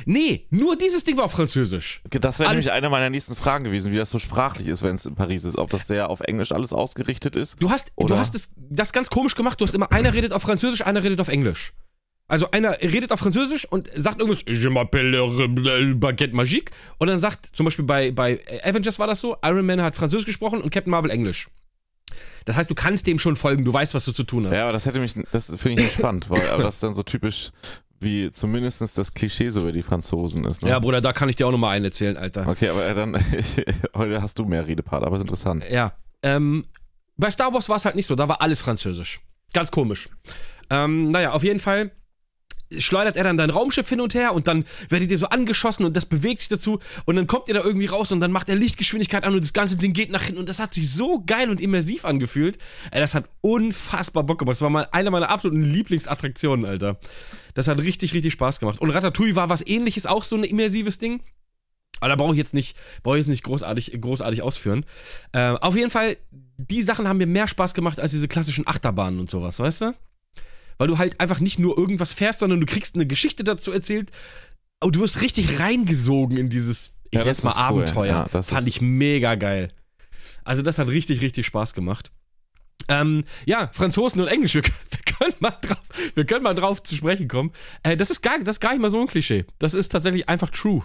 Nee, 0.05 0.48
nur 0.50 0.77
dieses 0.77 1.03
Ding 1.03 1.17
war 1.17 1.25
auf 1.25 1.32
Französisch. 1.32 2.01
Das 2.10 2.39
wäre 2.39 2.50
nämlich 2.50 2.72
eine 2.72 2.89
meiner 2.89 3.10
nächsten 3.10 3.36
Fragen 3.36 3.63
gewesen, 3.63 3.91
wie 3.94 3.98
das 3.98 4.10
so 4.10 4.20
sprachlich 4.20 4.67
ist, 4.67 4.84
wenn 4.84 4.96
es 4.96 5.05
in 5.05 5.15
Paris 5.15 5.46
ist. 5.46 5.58
Ob 5.58 5.70
das 5.70 5.88
sehr 5.88 6.10
auf 6.10 6.20
Englisch 6.22 6.51
alles 6.51 6.74
ausgerichtet 6.74 7.36
ist. 7.36 7.62
Du 7.62 7.70
hast, 7.70 7.91
du 7.98 8.17
hast 8.17 8.36
das, 8.36 8.50
das 8.58 8.91
ganz 8.91 9.10
komisch 9.10 9.36
gemacht. 9.36 9.60
Du 9.62 9.65
hast 9.65 9.74
immer, 9.74 9.91
einer 9.91 10.13
redet 10.13 10.34
auf 10.34 10.41
Französisch, 10.41 10.86
einer 10.86 11.03
redet 11.03 11.22
auf 11.22 11.29
Englisch. 11.29 11.74
Also 12.27 12.50
einer 12.50 12.82
redet 12.82 13.12
auf 13.12 13.20
Französisch 13.20 13.65
und 13.65 13.89
sagt 13.96 14.20
irgendwas, 14.20 14.44
je 14.48 14.67
m'appelle 14.67 15.94
Baguette 15.94 16.36
Magique. 16.36 16.72
Und 16.98 17.08
dann 17.08 17.20
sagt, 17.20 17.55
zum 17.55 17.65
Beispiel 17.65 17.86
bei, 17.86 18.12
bei 18.12 18.39
Avengers 18.63 18.98
war 18.98 19.05
das 19.05 19.22
so, 19.22 19.38
Iron 19.44 19.65
Man 19.65 19.82
hat 19.82 19.96
Französisch 19.96 20.25
gesprochen 20.25 20.62
und 20.62 20.72
Captain 20.72 20.89
Marvel 20.89 21.12
Englisch. 21.12 21.48
Das 22.46 22.55
heißt, 22.55 22.70
du 22.70 22.75
kannst 22.75 23.05
dem 23.08 23.20
schon 23.20 23.36
folgen, 23.36 23.65
du 23.65 23.74
weißt, 23.74 23.94
was 23.94 24.05
du 24.05 24.12
zu 24.12 24.24
tun 24.24 24.48
hast. 24.48 24.55
Ja, 24.55 24.63
aber 24.63 24.74
das 24.74 24.86
hätte 24.86 25.00
mich, 25.00 25.13
das 25.32 25.55
finde 25.55 25.84
ich 25.84 25.94
spannend, 25.94 26.29
weil 26.29 26.50
aber 26.50 26.63
das 26.63 26.75
ist 26.75 26.84
dann 26.84 26.94
so 26.94 27.03
typisch 27.03 27.51
wie 28.00 28.29
zumindest 28.29 28.82
das 28.82 29.13
Klischee 29.13 29.50
so 29.50 29.62
über 29.62 29.72
die 29.72 29.82
Franzosen 29.82 30.46
ist. 30.46 30.63
Ne? 30.63 30.70
Ja, 30.70 30.79
Bruder, 30.79 31.01
da 31.01 31.13
kann 31.13 31.29
ich 31.29 31.36
dir 31.36 31.48
auch 31.48 31.51
nochmal 31.51 31.75
einen 31.75 31.86
erzählen, 31.86 32.17
Alter. 32.17 32.48
Okay, 32.48 32.70
aber 32.70 32.94
dann, 32.94 33.15
heute 33.96 34.22
hast 34.22 34.38
du 34.38 34.46
mehr 34.46 34.67
Redepart, 34.67 35.03
aber 35.03 35.15
ist 35.15 35.24
interessant. 35.24 35.63
Ja, 35.70 35.94
ähm, 36.22 36.65
bei 37.17 37.32
Star 37.32 37.53
Wars 37.53 37.70
war 37.70 37.77
es 37.77 37.86
halt 37.86 37.96
nicht 37.96 38.08
so, 38.08 38.15
da 38.15 38.27
war 38.27 38.41
alles 38.41 38.62
Französisch. 38.62 39.21
Ganz 39.54 39.71
komisch. 39.71 40.10
Ähm, 40.69 41.10
naja, 41.10 41.32
auf 41.32 41.43
jeden 41.43 41.60
Fall 41.60 41.91
schleudert 42.78 43.15
er 43.17 43.23
dann 43.23 43.38
dein 43.38 43.49
Raumschiff 43.49 43.88
hin 43.88 44.01
und 44.01 44.13
her 44.13 44.34
und 44.34 44.47
dann 44.47 44.65
werdet 44.89 45.12
ihr 45.12 45.17
so 45.17 45.28
angeschossen 45.28 45.86
und 45.86 45.95
das 45.95 46.06
bewegt 46.06 46.39
sich 46.39 46.49
dazu 46.49 46.80
und 47.06 47.15
dann 47.15 47.28
kommt 47.28 47.47
ihr 47.47 47.54
da 47.54 47.63
irgendwie 47.63 47.86
raus 47.86 48.12
und 48.12 48.19
dann 48.19 48.32
macht 48.32 48.49
er 48.49 48.56
Lichtgeschwindigkeit 48.56 49.23
an 49.23 49.34
und 49.34 49.43
das 49.43 49.54
ganze 49.54 49.78
Ding 49.78 49.93
geht 49.93 50.10
nach 50.10 50.23
hinten 50.23 50.39
und 50.39 50.49
das 50.49 50.60
hat 50.60 50.73
sich 50.73 50.91
so 50.91 51.23
geil 51.25 51.49
und 51.49 51.62
immersiv 51.62 52.06
angefühlt. 52.06 52.58
Ey, 52.91 52.99
das 52.99 53.13
hat 53.13 53.30
unfassbar 53.41 54.23
Bock 54.23 54.39
gemacht. 54.39 54.56
Das 54.56 54.62
war 54.62 54.69
mal 54.69 54.88
eine 54.91 55.12
meiner 55.12 55.30
absoluten 55.30 55.62
Lieblingsattraktionen, 55.62 56.65
Alter. 56.65 56.99
Das 57.54 57.67
hat 57.67 57.80
richtig, 57.80 58.13
richtig 58.13 58.34
Spaß 58.34 58.60
gemacht. 58.60 58.80
Und 58.82 58.89
Ratatouille 58.89 59.36
war 59.36 59.49
was 59.49 59.65
ähnliches, 59.65 60.06
auch 60.06 60.23
so 60.23 60.36
ein 60.36 60.43
immersives 60.43 60.97
Ding. 60.97 61.21
Aber 62.01 62.10
da 62.10 62.15
brauche 62.15 62.34
ich 62.34 62.38
jetzt 62.38 62.54
nicht, 62.54 62.78
brauche 63.04 63.15
ich 63.15 63.21
jetzt 63.21 63.30
nicht 63.30 63.43
großartig, 63.43 63.99
großartig 64.01 64.41
ausführen. 64.41 64.86
Äh, 65.32 65.51
auf 65.62 65.75
jeden 65.75 65.89
Fall, 65.89 66.17
die 66.58 66.82
Sachen 66.82 67.08
haben 67.08 67.17
mir 67.17 67.28
mehr 67.28 67.47
Spaß 67.47 67.73
gemacht 67.73 67.99
als 67.99 68.12
diese 68.12 68.28
klassischen 68.28 68.67
Achterbahnen 68.67 69.19
und 69.19 69.30
sowas, 69.30 69.60
weißt 69.60 69.82
du? 69.82 69.93
Weil 70.78 70.88
du 70.88 70.98
halt 70.98 71.20
einfach 71.20 71.40
nicht 71.40 71.60
nur 71.60 71.78
irgendwas 71.78 72.14
fährst, 72.14 72.40
sondern 72.40 72.60
du 72.60 72.66
kriegst 72.66 72.96
eine 72.96 73.06
Geschichte 73.06 73.44
dazu 73.44 73.72
erzählt 73.72 74.12
und 74.82 74.96
du 74.96 75.00
wirst 75.02 75.22
richtig 75.22 75.60
reingesogen 75.60 76.38
in 76.38 76.50
dieses, 76.50 76.92
ich 77.12 77.20
ja, 77.20 77.26
nenne 77.26 77.38
mal 77.44 77.54
Abenteuer. 77.54 78.28
Ja, 78.32 78.42
Fand 78.42 78.68
ich 78.68 78.82
mega 78.82 79.36
geil. 79.36 79.72
Also 80.44 80.62
das 80.62 80.78
hat 80.78 80.88
richtig, 80.90 81.22
richtig 81.22 81.46
Spaß 81.46 81.74
gemacht. 81.74 82.12
Ähm, 82.88 83.24
ja, 83.46 83.70
Franzosen 83.74 84.22
und 84.22 84.28
Englisch, 84.28 84.54
wir, 84.54 84.64
wir, 84.90 85.18
können 85.18 85.34
mal 85.40 85.58
drauf, 85.62 85.82
wir 86.14 86.26
können 86.26 86.44
mal 86.44 86.54
drauf 86.54 86.84
zu 86.84 86.96
sprechen 86.96 87.28
kommen. 87.28 87.52
Äh, 87.84 87.98
das, 87.98 88.12
ist 88.12 88.22
gar, 88.22 88.38
das 88.40 88.58
ist 88.58 88.60
gar 88.60 88.72
nicht 88.72 88.82
mal 88.82 88.92
so 88.92 89.02
ein 89.02 89.08
Klischee. 89.08 89.46
Das 89.60 89.74
ist 89.74 89.92
tatsächlich 89.92 90.30
einfach 90.30 90.50
true. 90.50 90.84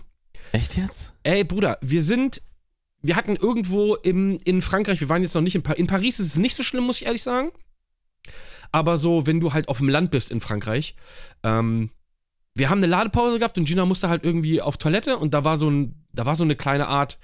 Echt 0.52 0.76
jetzt? 0.76 1.14
Ey, 1.22 1.44
Bruder, 1.44 1.78
wir 1.82 2.02
sind, 2.02 2.42
wir 3.02 3.16
hatten 3.16 3.36
irgendwo 3.36 3.96
im, 3.96 4.38
in 4.44 4.62
Frankreich, 4.62 5.00
wir 5.00 5.08
waren 5.08 5.22
jetzt 5.22 5.34
noch 5.34 5.42
nicht 5.42 5.54
in 5.54 5.62
Paris. 5.62 5.78
In 5.78 5.86
Paris 5.86 6.20
ist 6.20 6.26
es 6.26 6.36
nicht 6.36 6.56
so 6.56 6.62
schlimm, 6.62 6.84
muss 6.84 7.00
ich 7.00 7.06
ehrlich 7.06 7.22
sagen. 7.22 7.50
Aber 8.72 8.98
so, 8.98 9.26
wenn 9.26 9.40
du 9.40 9.52
halt 9.52 9.68
auf 9.68 9.78
dem 9.78 9.88
Land 9.88 10.10
bist 10.10 10.30
in 10.30 10.40
Frankreich, 10.40 10.94
ähm, 11.42 11.90
wir 12.54 12.68
haben 12.68 12.78
eine 12.78 12.86
Ladepause 12.86 13.38
gehabt 13.38 13.58
und 13.58 13.64
Gina 13.64 13.86
musste 13.86 14.08
halt 14.08 14.24
irgendwie 14.24 14.60
auf 14.60 14.76
Toilette 14.76 15.16
und 15.16 15.34
da 15.34 15.44
war 15.44 15.58
so 15.58 15.70
ein, 15.70 16.04
da 16.12 16.26
war 16.26 16.36
so 16.36 16.44
eine 16.44 16.56
kleine 16.56 16.88
Art, 16.88 17.18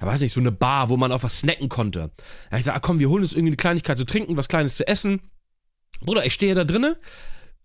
ja 0.00 0.06
weiß 0.06 0.20
nicht, 0.20 0.32
so 0.32 0.40
eine 0.40 0.52
Bar, 0.52 0.88
wo 0.88 0.96
man 0.96 1.12
auf 1.12 1.22
was 1.22 1.40
snacken 1.40 1.68
konnte. 1.68 2.10
Da 2.50 2.56
ich 2.56 2.64
gesagt, 2.64 2.76
ah, 2.76 2.80
komm, 2.80 2.98
wir 2.98 3.08
holen 3.08 3.22
uns 3.22 3.32
irgendwie 3.32 3.50
eine 3.50 3.56
Kleinigkeit 3.56 3.98
zu 3.98 4.04
trinken, 4.04 4.36
was 4.36 4.48
Kleines 4.48 4.76
zu 4.76 4.86
essen. 4.86 5.20
Bruder, 6.00 6.26
ich 6.26 6.34
stehe 6.34 6.54
da 6.54 6.64
drinnen. 6.64 6.96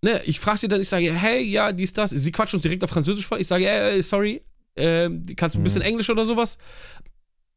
Ne, 0.02 0.22
ich 0.24 0.40
frage 0.40 0.58
sie 0.58 0.68
dann, 0.68 0.80
ich 0.80 0.88
sage, 0.88 1.12
hey, 1.12 1.42
ja, 1.42 1.72
dies, 1.72 1.92
das. 1.92 2.10
Sie 2.10 2.32
quatscht 2.32 2.54
uns 2.54 2.62
direkt 2.62 2.82
auf 2.82 2.90
Französisch 2.90 3.26
vor. 3.26 3.38
Ich 3.38 3.48
sage, 3.48 3.66
hey, 3.66 4.02
sorry, 4.02 4.42
äh, 4.76 5.10
kannst 5.36 5.56
du 5.56 5.60
ein 5.60 5.62
bisschen 5.62 5.82
mhm. 5.82 5.88
Englisch 5.88 6.08
oder 6.08 6.24
sowas? 6.24 6.56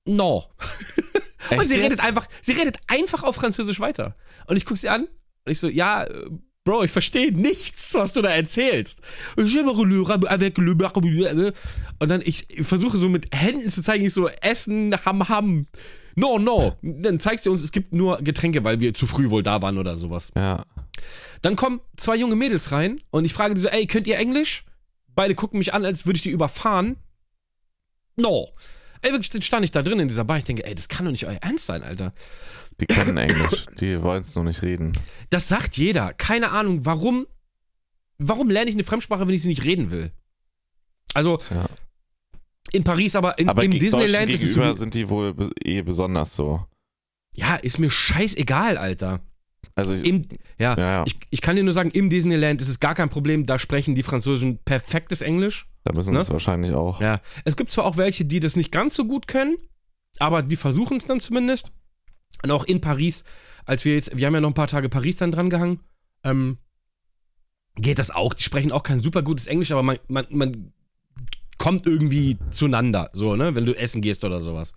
No. 0.05 0.49
und 1.51 1.61
sie 1.61 1.75
jetzt? 1.75 1.83
redet 1.83 2.03
einfach, 2.03 2.27
sie 2.41 2.51
redet 2.51 2.77
einfach 2.87 3.23
auf 3.23 3.35
Französisch 3.35 3.79
weiter. 3.79 4.17
Und 4.47 4.57
ich 4.57 4.65
gucke 4.65 4.79
sie 4.79 4.89
an 4.89 5.07
und 5.45 5.51
ich 5.51 5.59
so, 5.59 5.67
ja, 5.67 6.07
Bro, 6.65 6.83
ich 6.83 6.91
verstehe 6.91 7.33
nichts, 7.33 7.93
was 7.93 8.13
du 8.13 8.21
da 8.21 8.29
erzählst. 8.29 9.01
Und 9.35 9.53
dann 12.09 12.21
ich 12.23 12.47
versuche 12.61 12.97
so 12.97 13.09
mit 13.09 13.35
Händen 13.35 13.69
zu 13.69 13.81
zeigen, 13.81 14.05
ich 14.05 14.13
so, 14.13 14.29
Essen, 14.29 14.95
Ham, 15.05 15.27
Ham. 15.27 15.67
No, 16.15 16.39
no. 16.39 16.77
Dann 16.81 17.19
zeigt 17.19 17.43
sie 17.43 17.49
uns, 17.49 17.63
es 17.63 17.73
gibt 17.73 17.93
nur 17.93 18.19
Getränke, 18.19 18.63
weil 18.63 18.79
wir 18.79 18.93
zu 18.93 19.07
früh 19.07 19.29
wohl 19.29 19.43
da 19.43 19.61
waren 19.61 19.77
oder 19.77 19.97
sowas. 19.97 20.31
Ja. 20.35 20.63
Dann 21.41 21.57
kommen 21.57 21.81
zwei 21.97 22.15
junge 22.15 22.37
Mädels 22.37 22.71
rein 22.71 23.01
und 23.09 23.25
ich 23.25 23.33
frage 23.33 23.55
die 23.55 23.61
so, 23.61 23.67
ey, 23.67 23.85
könnt 23.85 24.07
ihr 24.07 24.17
Englisch? 24.17 24.63
Beide 25.15 25.35
gucken 25.35 25.59
mich 25.59 25.73
an, 25.73 25.83
als 25.83 26.05
würde 26.05 26.15
ich 26.17 26.23
die 26.23 26.29
überfahren. 26.29 26.95
No. 28.15 28.53
Ey, 29.03 29.11
wirklich, 29.11 29.29
dann 29.29 29.41
stand 29.41 29.65
ich 29.65 29.71
da 29.71 29.81
drin 29.81 29.99
in 29.99 30.07
dieser 30.07 30.23
Bar. 30.23 30.37
Ich 30.37 30.45
denke, 30.45 30.65
ey, 30.65 30.73
das 30.73 30.87
kann 30.87 31.05
doch 31.05 31.11
nicht 31.11 31.25
euer 31.25 31.37
Ernst 31.41 31.65
sein, 31.65 31.83
Alter. 31.83 32.13
Die 32.79 32.85
können 32.85 33.17
Englisch, 33.17 33.65
die 33.79 34.01
wollen 34.01 34.21
es 34.21 34.33
nur 34.33 34.45
nicht 34.45 34.61
reden. 34.61 34.93
Das 35.29 35.47
sagt 35.49 35.77
jeder. 35.77 36.13
Keine 36.13 36.51
Ahnung, 36.51 36.85
warum. 36.85 37.27
Warum 38.17 38.49
lerne 38.49 38.69
ich 38.69 38.75
eine 38.75 38.83
Fremdsprache, 38.83 39.27
wenn 39.27 39.33
ich 39.33 39.41
sie 39.41 39.49
nicht 39.49 39.65
reden 39.65 39.91
will? 39.91 40.11
Also, 41.13 41.37
ja. 41.49 41.65
in 42.71 42.83
Paris, 42.83 43.15
aber, 43.15 43.37
in, 43.37 43.49
aber 43.49 43.63
im 43.63 43.71
Disneyland 43.71 44.29
ist 44.29 44.43
es. 44.43 44.53
So, 44.53 44.71
sind 44.73 44.93
die 44.93 45.09
wohl 45.09 45.51
eh 45.63 45.81
besonders 45.81 46.35
so. 46.35 46.65
Ja, 47.35 47.55
ist 47.55 47.79
mir 47.79 47.89
scheißegal, 47.89 48.77
Alter. 48.77 49.21
Also 49.75 49.95
ich, 49.95 50.05
Im, 50.05 50.21
ja, 50.59 50.77
ja, 50.77 50.77
ja. 50.77 51.03
Ich, 51.05 51.17
ich, 51.29 51.41
kann 51.41 51.55
dir 51.55 51.63
nur 51.63 51.73
sagen, 51.73 51.89
im 51.91 52.09
Disneyland 52.09 52.61
ist 52.61 52.69
es 52.69 52.79
gar 52.79 52.93
kein 52.95 53.09
Problem, 53.09 53.45
da 53.45 53.57
sprechen 53.57 53.95
die 53.95 54.03
Franzosen 54.03 54.59
perfektes 54.59 55.21
Englisch. 55.21 55.67
Da 55.83 55.93
müssen 55.93 56.13
ne? 56.13 56.19
sie 56.19 56.23
es 56.23 56.31
wahrscheinlich 56.31 56.73
auch. 56.73 57.01
Ja. 57.01 57.21
Es 57.45 57.57
gibt 57.57 57.71
zwar 57.71 57.85
auch 57.85 57.97
welche, 57.97 58.25
die 58.25 58.39
das 58.39 58.55
nicht 58.55 58.71
ganz 58.71 58.95
so 58.95 59.05
gut 59.05 59.27
können, 59.27 59.57
aber 60.19 60.41
die 60.41 60.55
versuchen 60.55 60.97
es 60.97 61.05
dann 61.05 61.19
zumindest. 61.19 61.71
Und 62.43 62.51
auch 62.51 62.63
in 62.63 62.81
Paris, 62.81 63.23
als 63.65 63.85
wir 63.85 63.95
jetzt, 63.95 64.15
wir 64.15 64.25
haben 64.25 64.33
ja 64.33 64.41
noch 64.41 64.49
ein 64.49 64.55
paar 64.55 64.67
Tage 64.67 64.89
Paris 64.89 65.17
dann 65.17 65.31
dran 65.31 65.49
gehangen, 65.49 65.81
ähm, 66.23 66.57
geht 67.75 67.99
das 67.99 68.11
auch. 68.11 68.33
Die 68.33 68.43
sprechen 68.43 68.71
auch 68.71 68.83
kein 68.83 68.99
super 68.99 69.21
gutes 69.21 69.47
Englisch, 69.47 69.71
aber 69.71 69.83
man, 69.83 69.97
man, 70.07 70.25
man 70.29 70.73
kommt 71.57 71.85
irgendwie 71.85 72.37
zueinander, 72.49 73.09
so, 73.13 73.35
ne, 73.35 73.55
wenn 73.55 73.65
du 73.65 73.73
essen 73.73 74.01
gehst 74.01 74.23
oder 74.23 74.41
sowas. 74.41 74.73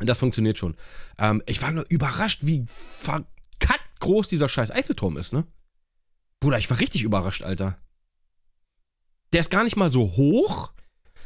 Das 0.00 0.18
funktioniert 0.18 0.58
schon. 0.58 0.74
Ähm, 1.18 1.42
ich 1.46 1.62
war 1.62 1.70
nur 1.70 1.84
überrascht, 1.88 2.40
wie 2.42 2.64
verkackt 2.66 4.00
groß 4.00 4.28
dieser 4.28 4.48
scheiß 4.48 4.70
Eiffelturm 4.70 5.16
ist, 5.16 5.32
ne? 5.32 5.46
Bruder, 6.40 6.58
ich 6.58 6.68
war 6.68 6.80
richtig 6.80 7.02
überrascht, 7.02 7.42
Alter. 7.42 7.78
Der 9.32 9.40
ist 9.40 9.50
gar 9.50 9.64
nicht 9.64 9.76
mal 9.76 9.90
so 9.90 10.02
hoch, 10.16 10.72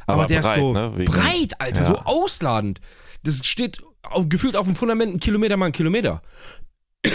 aber, 0.07 0.25
der 0.25 0.39
ist 0.39 0.55
so 0.55 0.73
ne? 0.73 0.89
Breit, 1.05 1.59
Alter, 1.59 1.81
Ja. 1.81 1.87
so 1.87 1.97
ausladend. 1.99 2.79
Das 3.23 3.45
steht 3.45 3.81
auf, 4.01 4.27
gefühlt 4.29 4.55
auf 4.55 4.65
dem 4.65 4.75
Fundament 4.75 5.13
ein 5.13 5.19
Kilometer 5.19 5.57
mal 5.57 5.67
ein 5.67 5.71
Kilometer. 5.71 6.21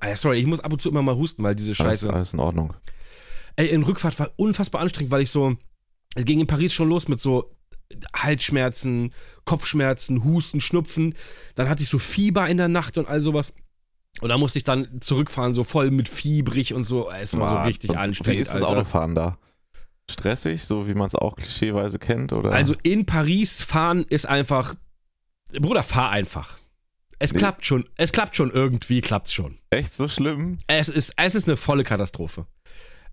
Ah, 0.00 0.16
Sorry, 0.16 0.38
ich 0.38 0.46
muss 0.46 0.60
ab 0.60 0.72
und 0.72 0.80
zu 0.80 0.88
immer 0.88 1.02
mal 1.02 1.14
husten, 1.14 1.42
weil 1.42 1.54
diese 1.54 1.70
Alles, 1.70 2.00
Scheiße. 2.00 2.12
alles 2.12 2.32
in 2.32 2.40
Ordnung. 2.40 2.72
Ey, 3.56 3.66
in 3.68 3.82
Rückfahrt 3.82 4.18
war 4.18 4.30
unfassbar 4.36 4.80
anstrengend, 4.80 5.10
weil 5.10 5.22
ich 5.22 5.30
so. 5.30 5.56
Es 6.14 6.24
ging 6.24 6.40
in 6.40 6.46
Paris 6.46 6.72
schon 6.72 6.88
los 6.88 7.06
mit 7.08 7.20
so 7.20 7.54
Halsschmerzen, 8.16 9.12
Kopfschmerzen, 9.44 10.24
Husten, 10.24 10.60
Schnupfen. 10.60 11.14
Dann 11.54 11.68
hatte 11.68 11.82
ich 11.82 11.88
so 11.88 11.98
Fieber 11.98 12.46
in 12.48 12.56
der 12.56 12.68
Nacht 12.68 12.96
und 12.98 13.08
all 13.08 13.20
sowas. 13.20 13.52
Und 14.20 14.28
da 14.30 14.38
musste 14.38 14.58
ich 14.58 14.64
dann 14.64 15.00
zurückfahren, 15.00 15.54
so 15.54 15.64
voll 15.64 15.90
mit 15.90 16.08
fiebrig 16.08 16.72
und 16.72 16.84
so. 16.84 17.10
Es 17.10 17.36
war 17.38 17.50
so 17.50 17.56
Ah, 17.56 17.64
richtig 17.64 17.96
anstrengend. 17.96 18.38
Wie 18.38 18.40
ist 18.40 18.54
das 18.54 18.62
Alter. 18.62 18.78
Autofahren 18.78 19.14
da? 19.14 19.36
Stressig, 20.10 20.64
so 20.64 20.86
wie 20.88 20.94
man 20.94 21.06
es 21.06 21.14
auch 21.14 21.36
klischeeweise 21.36 21.98
kennt? 21.98 22.32
Oder? 22.32 22.52
Also 22.52 22.74
in 22.82 23.06
Paris 23.06 23.62
fahren 23.62 24.04
ist 24.08 24.26
einfach. 24.26 24.74
Bruder, 25.60 25.82
fahr 25.82 26.10
einfach. 26.10 26.58
Es 27.18 27.32
Nee. 27.32 27.38
klappt 27.38 27.64
schon. 27.64 27.88
Es 27.96 28.12
klappt 28.12 28.36
schon 28.36 28.50
irgendwie, 28.50 29.00
klappt's 29.00 29.32
schon. 29.32 29.58
Echt 29.70 29.94
so 29.94 30.08
schlimm? 30.08 30.58
Es 30.66 30.88
ist, 30.88 31.12
es 31.16 31.34
ist 31.34 31.46
eine 31.48 31.56
volle 31.56 31.84
Katastrophe. 31.84 32.46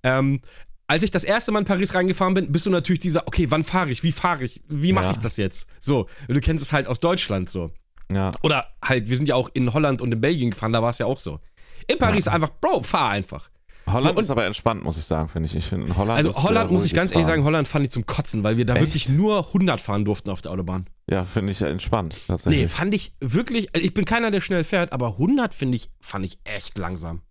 Ähm, 0.03 0.41
als 0.87 1.03
ich 1.03 1.11
das 1.11 1.23
erste 1.23 1.51
Mal 1.51 1.59
in 1.59 1.65
Paris 1.65 1.93
reingefahren 1.93 2.33
bin, 2.33 2.51
bist 2.51 2.65
du 2.65 2.69
natürlich 2.71 2.99
dieser, 2.99 3.25
okay, 3.27 3.45
wann 3.49 3.63
fahre 3.63 3.91
ich? 3.91 4.03
Wie 4.03 4.11
fahre 4.11 4.43
ich? 4.43 4.61
Wie 4.67 4.91
mache 4.91 5.05
Ja. 5.05 5.11
ich 5.11 5.19
das 5.19 5.37
jetzt? 5.37 5.67
So, 5.79 6.07
du 6.27 6.41
kennst 6.41 6.65
es 6.65 6.73
halt 6.73 6.87
aus 6.87 6.99
Deutschland 6.99 7.49
so. 7.49 7.71
Ja. 8.11 8.31
Oder 8.41 8.67
halt, 8.83 9.07
wir 9.07 9.15
sind 9.15 9.29
ja 9.29 9.35
auch 9.35 9.49
in 9.53 9.71
Holland 9.73 10.01
und 10.01 10.11
in 10.13 10.19
Belgien 10.19 10.49
gefahren, 10.51 10.73
da 10.73 10.81
war 10.81 10.89
es 10.89 10.97
ja 10.97 11.05
auch 11.05 11.19
so. 11.19 11.39
In 11.87 11.97
Paris 11.97 12.27
einfach, 12.27 12.49
Bro, 12.59 12.83
fahr 12.83 13.09
einfach. 13.11 13.49
Holland 13.87 14.13
So, 14.15 14.19
ist 14.19 14.29
aber 14.29 14.45
entspannt, 14.45 14.83
muss 14.83 14.97
ich 14.97 15.03
sagen, 15.05 15.27
finde 15.27 15.47
ich. 15.47 15.55
Ich 15.55 15.65
finde 15.65 15.87
in 15.87 15.97
Holland 15.97 16.17
Also 16.17 16.29
ist 16.29 16.43
Holland, 16.43 16.71
muss 16.71 16.85
ich 16.85 16.93
ganz 16.93 17.11
ehrlich 17.11 17.25
Fahren. 17.25 17.33
sagen, 17.37 17.43
Holland 17.43 17.67
fand 17.67 17.85
ich 17.85 17.91
zum 17.91 18.05
Kotzen, 18.05 18.43
weil 18.43 18.57
wir 18.57 18.65
da 18.65 18.75
Echt? 18.75 18.83
wirklich 18.85 19.09
nur 19.09 19.47
100 19.47 19.81
fahren 19.81 20.05
durften 20.05 20.29
auf 20.29 20.41
der 20.41 20.51
Autobahn. 20.51 20.85
Ja, 21.09 21.23
finde 21.23 21.51
ich 21.51 21.61
entspannt, 21.61 22.13
Nee, 22.15 22.23
tatsächlich. 22.27 22.71
fand 22.71 22.93
ich 22.93 23.13
wirklich, 23.19 23.73
also 23.75 23.85
ich 23.85 23.93
bin 23.93 24.05
keiner, 24.05 24.31
der 24.31 24.39
schnell 24.41 24.63
fährt, 24.63 24.93
aber 24.93 25.13
100 25.17 25.53
finde 25.53 25.75
ich, 25.77 25.89
fand 25.99 26.25
ich 26.25 26.39
echt 26.45 26.77
langsam. 26.77 27.21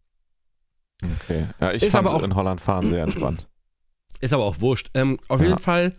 Okay. 1.03 1.47
Ja, 1.61 1.73
ich 1.73 1.83
Ist 1.83 1.93
fand 1.93 2.07
aber 2.07 2.17
auch- 2.17 2.23
in 2.23 2.35
Holland 2.35 2.61
fahren 2.61 2.87
sehr 2.87 3.05
entspannt. 3.05 3.49
Ist 4.21 4.35
aber 4.35 4.45
auch 4.45 4.61
wurscht. 4.61 4.91
Ähm, 4.95 5.19
auf 5.29 5.41
Ja. 5.41 5.47
jeden 5.47 5.59
Fall, 5.59 5.97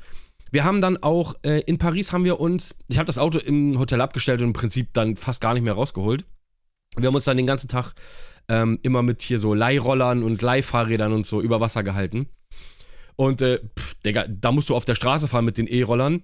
wir 0.52 0.64
haben 0.64 0.80
dann 0.82 0.98
auch, 1.02 1.34
äh, 1.44 1.62
in 1.62 1.80
Paris 1.80 2.12
haben 2.12 2.24
wir 2.24 2.40
uns, 2.40 2.76
ich 2.88 2.98
habe 3.00 3.08
das 3.08 3.18
Auto 3.18 3.40
im 3.40 3.80
Hotel 3.80 4.00
abgestellt 4.00 4.42
und 4.42 4.48
im 4.48 4.54
Prinzip 4.54 4.94
dann 4.94 5.16
fast 5.16 5.42
gar 5.42 5.54
nicht 5.56 5.64
mehr 5.64 5.74
rausgeholt. 5.74 6.26
Wir 6.98 7.08
haben 7.08 7.16
uns 7.16 7.26
dann 7.26 7.38
den 7.38 7.48
ganzen 7.48 7.68
Tag 7.68 7.94
ähm, 8.48 8.80
immer 8.84 9.04
mit 9.04 9.22
hier 9.22 9.40
so 9.40 9.54
Leihrollern 9.54 10.24
und 10.24 10.42
Leihfahrrädern 10.42 11.14
und 11.14 11.26
so 11.26 11.42
über 11.42 11.60
Wasser 11.60 11.84
gehalten. 11.84 12.28
Und, 13.16 13.42
äh, 13.42 13.60
pff, 13.78 13.96
Digga, 14.06 14.26
da 14.28 14.52
musst 14.52 14.70
du 14.70 14.76
auf 14.76 14.86
der 14.86 14.96
Straße 14.96 15.28
fahren 15.28 15.46
mit 15.46 15.58
den 15.58 15.68
E-Rollern. 15.68 16.24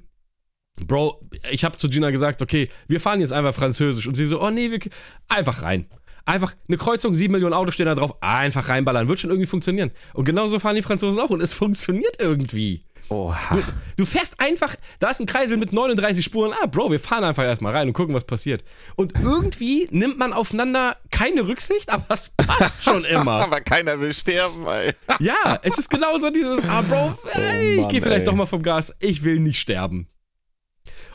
Bro, 0.85 1.29
ich 1.51 1.63
habe 1.63 1.77
zu 1.77 1.89
Gina 1.89 2.11
gesagt, 2.11 2.41
okay, 2.41 2.69
wir 2.87 2.99
fahren 2.99 3.19
jetzt 3.19 3.33
einfach 3.33 3.53
französisch. 3.53 4.07
Und 4.07 4.15
sie 4.15 4.25
so, 4.25 4.41
oh 4.41 4.49
nee, 4.49 4.71
wir, 4.71 4.79
einfach 5.27 5.61
rein. 5.61 5.87
Einfach 6.25 6.55
eine 6.67 6.77
Kreuzung, 6.77 7.13
sieben 7.13 7.31
Millionen 7.31 7.53
Autos 7.53 7.75
stehen 7.75 7.85
da 7.85 7.95
drauf, 7.95 8.21
einfach 8.21 8.67
reinballern, 8.67 9.07
wird 9.07 9.19
schon 9.19 9.29
irgendwie 9.29 9.47
funktionieren. 9.47 9.91
Und 10.13 10.25
genauso 10.25 10.59
fahren 10.59 10.75
die 10.75 10.81
Franzosen 10.81 11.21
auch 11.21 11.29
und 11.29 11.41
es 11.41 11.53
funktioniert 11.53 12.17
irgendwie. 12.19 12.83
Oha. 13.09 13.57
Du 13.95 14.05
fährst 14.05 14.39
einfach, 14.39 14.75
da 14.99 15.09
ist 15.09 15.19
ein 15.19 15.25
Kreisel 15.25 15.57
mit 15.57 15.71
39 15.71 16.23
Spuren. 16.25 16.53
Ah, 16.61 16.65
Bro, 16.65 16.91
wir 16.91 16.99
fahren 16.99 17.23
einfach 17.23 17.43
erstmal 17.43 17.73
rein 17.73 17.87
und 17.87 17.93
gucken, 17.93 18.13
was 18.13 18.25
passiert. 18.25 18.63
Und 18.95 19.13
irgendwie 19.21 19.87
nimmt 19.91 20.17
man 20.17 20.33
aufeinander 20.33 20.97
keine 21.09 21.47
Rücksicht, 21.47 21.89
aber 21.89 22.05
es 22.13 22.31
passt 22.35 22.83
schon 22.83 23.05
immer. 23.05 23.31
Aber 23.47 23.61
keiner 23.61 23.99
will 23.99 24.13
sterben, 24.13 24.65
ey. 24.67 24.93
Ja, 25.19 25.59
es 25.63 25.77
ist 25.77 25.89
genauso 25.89 26.29
dieses, 26.29 26.63
ah, 26.67 26.81
Bro, 26.81 27.17
ey, 27.33 27.73
ich 27.73 27.77
Oh 27.77 27.81
Mann, 27.83 27.89
gehe 27.91 28.01
vielleicht 28.01 28.21
ey. 28.21 28.25
doch 28.25 28.35
mal 28.35 28.45
vom 28.45 28.61
Gas, 28.61 28.93
ich 28.99 29.23
will 29.23 29.39
nicht 29.39 29.59
sterben. 29.59 30.07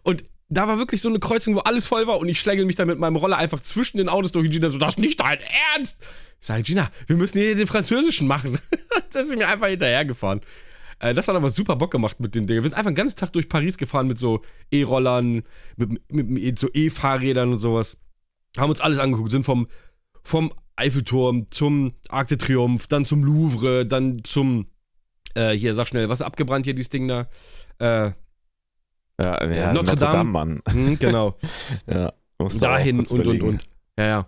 Und 0.02 0.24
da 0.48 0.68
war 0.68 0.78
wirklich 0.78 1.00
so 1.00 1.09
eine 1.09 1.18
Kreuzung, 1.18 1.55
wo 1.55 1.61
alles 1.61 1.87
voll 1.87 2.07
war 2.07 2.18
und 2.18 2.28
ich 2.28 2.38
schlägel 2.38 2.64
mich 2.66 2.76
dann 2.76 2.87
mit 2.88 2.98
meinem 2.98 3.16
Roller 3.16 3.38
einfach 3.38 3.61
zwischen 3.61 3.96
den 3.98 4.09
Autos 4.09 4.33
durch 4.33 4.46
und 4.46 4.52
Gina 4.52 4.68
so, 4.68 4.78
das 4.78 4.94
ist 4.94 4.98
nicht 4.98 5.20
dein 5.20 5.38
Ernst. 5.74 5.98
Ich 6.40 6.46
sage, 6.46 6.62
Gina, 6.62 6.90
wir 7.07 7.16
müssen 7.16 7.38
hier 7.38 7.55
den 7.55 7.66
Französischen 7.66 8.26
machen. 8.26 8.59
das 9.12 9.26
ist 9.26 9.37
mir 9.37 9.48
einfach 9.48 9.68
hinterhergefahren. 9.68 10.40
Äh, 11.02 11.12
Das 11.14 11.28
hat 11.28 11.34
aber 11.36 11.50
super 11.50 11.76
Bock 11.76 11.90
gemacht 11.90 12.20
mit 12.20 12.34
den 12.34 12.46
Dingen. 12.46 12.62
Wir 12.62 12.70
sind 12.70 12.78
einfach 12.78 12.90
den 12.90 12.94
ganzen 12.96 13.16
Tag 13.16 13.32
durch 13.32 13.48
Paris 13.48 13.76
gefahren 13.76 14.06
mit 14.06 14.18
so 14.18 14.40
E-Rollern, 14.70 15.42
mit, 15.76 16.10
mit, 16.10 16.28
mit 16.30 16.58
so 16.58 16.68
E-Fahrrädern 16.72 17.52
und 17.52 17.58
sowas. 17.58 17.98
Haben 18.56 18.70
uns 18.70 18.80
alles 18.80 18.98
angeguckt, 18.98 19.30
sind 19.30 19.44
vom, 19.44 19.66
vom 20.22 20.52
Eiffelturm 20.76 21.50
zum 21.50 21.94
Arc 22.08 22.28
de 22.28 22.38
Triomphe, 22.38 22.86
dann 22.88 23.04
zum 23.04 23.24
Louvre, 23.24 23.84
dann 23.86 24.22
zum, 24.24 24.66
äh, 25.34 25.50
hier, 25.52 25.74
sag 25.74 25.88
schnell, 25.88 26.08
was 26.08 26.20
ist 26.20 26.26
abgebrannt 26.26 26.64
hier, 26.66 26.74
dieses 26.74 26.90
Ding 26.90 27.08
da? 27.08 27.28
Äh, 27.78 28.12
Ja, 29.20 29.44
ja 29.46 29.72
Notre 29.72 29.92
Notre, 29.92 29.96
Dame. 29.96 30.12
Dame, 30.16 30.30
Mann. 30.30 30.62
hm, 30.68 30.98
genau. 30.98 31.36
Ja. 31.86 32.12
dahin 32.60 32.98
und 33.00 33.10
und 33.10 33.42
und. 33.42 33.64
Ja, 33.98 34.06
ja. 34.06 34.26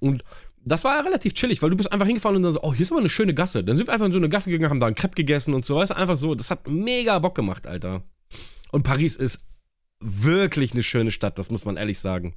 Und 0.00 0.22
das 0.64 0.84
war 0.84 0.96
ja 0.96 1.02
relativ 1.02 1.34
chillig, 1.34 1.60
weil 1.62 1.70
du 1.70 1.76
bist 1.76 1.92
einfach 1.92 2.06
hingefahren 2.06 2.36
und 2.36 2.42
dann 2.42 2.52
so, 2.52 2.62
oh, 2.62 2.72
hier 2.72 2.82
ist 2.82 2.92
aber 2.92 3.00
eine 3.00 3.08
schöne 3.08 3.34
Gasse. 3.34 3.62
Dann 3.62 3.76
sind 3.76 3.86
wir 3.86 3.92
einfach 3.92 4.06
in 4.06 4.12
so 4.12 4.18
eine 4.18 4.28
Gasse 4.28 4.50
gegangen, 4.50 4.70
haben 4.70 4.80
da 4.80 4.86
einen 4.86 4.94
Crepe 4.94 5.14
gegessen 5.14 5.54
und 5.54 5.64
so. 5.64 5.76
Weißt 5.76 5.90
du, 5.90 5.96
einfach 5.96 6.16
so, 6.16 6.34
das 6.34 6.50
hat 6.50 6.68
mega 6.68 7.18
Bock 7.18 7.34
gemacht, 7.34 7.66
Alter. 7.66 8.02
Und 8.72 8.82
Paris 8.82 9.16
ist 9.16 9.44
wirklich 10.00 10.72
eine 10.72 10.82
schöne 10.82 11.10
Stadt, 11.10 11.38
das 11.38 11.50
muss 11.50 11.64
man 11.64 11.76
ehrlich 11.76 11.98
sagen. 11.98 12.34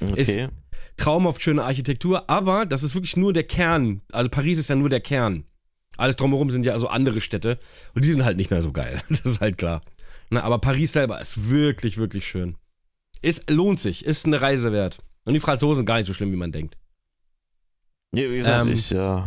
Okay. 0.00 0.48
Traumhaft 0.96 1.42
schöne 1.42 1.64
Architektur, 1.64 2.28
aber 2.30 2.66
das 2.66 2.82
ist 2.82 2.94
wirklich 2.94 3.16
nur 3.16 3.32
der 3.32 3.44
Kern. 3.44 4.02
Also 4.12 4.30
Paris 4.30 4.58
ist 4.58 4.68
ja 4.70 4.76
nur 4.76 4.88
der 4.88 5.00
Kern. 5.00 5.44
Alles 5.96 6.16
drumherum 6.16 6.50
sind 6.50 6.64
ja 6.64 6.72
also 6.72 6.88
andere 6.88 7.20
Städte 7.20 7.58
und 7.94 8.04
die 8.04 8.10
sind 8.10 8.24
halt 8.24 8.36
nicht 8.36 8.50
mehr 8.50 8.62
so 8.62 8.72
geil. 8.72 9.00
Das 9.08 9.20
ist 9.20 9.40
halt 9.40 9.58
klar. 9.58 9.82
Na, 10.30 10.42
aber 10.42 10.58
Paris 10.58 10.92
selber 10.92 11.20
ist 11.20 11.50
wirklich, 11.50 11.98
wirklich 11.98 12.26
schön. 12.26 12.56
Es 13.20 13.42
lohnt 13.48 13.80
sich, 13.80 14.04
ist 14.04 14.24
eine 14.24 14.40
Reise 14.40 14.72
wert. 14.72 15.02
Und 15.24 15.34
die 15.34 15.40
Franzosen 15.40 15.84
gar 15.84 15.98
nicht 15.98 16.06
so 16.06 16.14
schlimm, 16.14 16.32
wie 16.32 16.36
man 16.36 16.52
denkt. 16.52 16.78
Ja, 18.14 18.30
wie 18.30 18.36
gesagt, 18.36 18.66
Ähm, 18.66 18.72
ich 18.72 18.92
äh, 18.92 19.22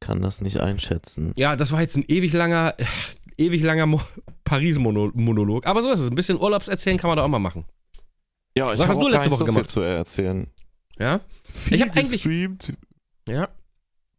kann 0.00 0.20
das 0.22 0.40
nicht 0.40 0.58
einschätzen. 0.58 1.32
Ja, 1.36 1.54
das 1.56 1.72
war 1.72 1.80
jetzt 1.80 1.96
ein 1.96 2.04
ewig 2.08 2.32
langer, 2.32 2.74
äh, 2.78 2.84
ewig 3.38 3.62
langer 3.62 3.86
Mo 3.86 4.00
Paris-Monolog. 4.44 5.66
Aber 5.66 5.82
so 5.82 5.90
ist 5.90 6.00
es. 6.00 6.08
Ein 6.10 6.14
bisschen 6.14 6.38
Urlaubserzählen 6.40 6.98
kann 6.98 7.08
man 7.08 7.16
da 7.16 7.24
auch 7.24 7.28
mal 7.28 7.38
machen. 7.38 7.64
Ja, 8.56 8.72
ich 8.72 8.80
habe 8.80 8.92
auch 8.94 9.00
gar 9.00 9.10
letzte 9.10 9.28
nicht 9.30 9.40
Woche 9.40 9.46
so 9.46 9.52
viel 9.58 9.66
zu 9.66 9.80
erzählen. 9.80 10.46
Ja? 10.98 11.20
Viel 11.50 11.80
hab 11.80 11.90
eigentlich- 11.96 12.10
gestreamt, 12.22 12.72
Ja. 13.28 13.48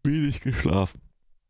wenig 0.04 0.42
geschlafen. 0.42 1.00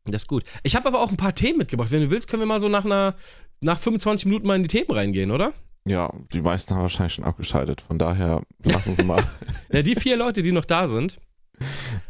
Das 0.05 0.23
ist 0.23 0.27
gut. 0.27 0.43
Ich 0.63 0.75
habe 0.75 0.87
aber 0.89 0.99
auch 1.01 1.09
ein 1.09 1.17
paar 1.17 1.33
Themen 1.33 1.59
mitgebracht. 1.59 1.91
Wenn 1.91 2.01
du 2.01 2.11
willst, 2.11 2.27
können 2.27 2.41
wir 2.41 2.45
mal 2.47 2.59
so 2.59 2.67
nach 2.67 2.83
einer, 2.83 3.15
nach 3.61 3.79
25 3.79 4.25
Minuten 4.25 4.47
mal 4.47 4.55
in 4.57 4.63
die 4.63 4.67
Themen 4.67 4.91
reingehen, 4.91 5.31
oder? 5.31 5.53
Ja, 5.85 6.11
die 6.33 6.41
meisten 6.41 6.73
haben 6.75 6.81
wahrscheinlich 6.81 7.13
schon 7.13 7.23
abgeschaltet. 7.23 7.79
Von 7.81 7.97
daher 7.99 8.41
lassen 8.63 8.95
Sie 8.95 9.03
mal. 9.03 9.23
Ja, 9.71 9.81
die 9.81 9.95
vier 9.95 10.17
Leute, 10.17 10.41
die 10.41 10.51
noch 10.51 10.65
da 10.65 10.87
sind. 10.87 11.19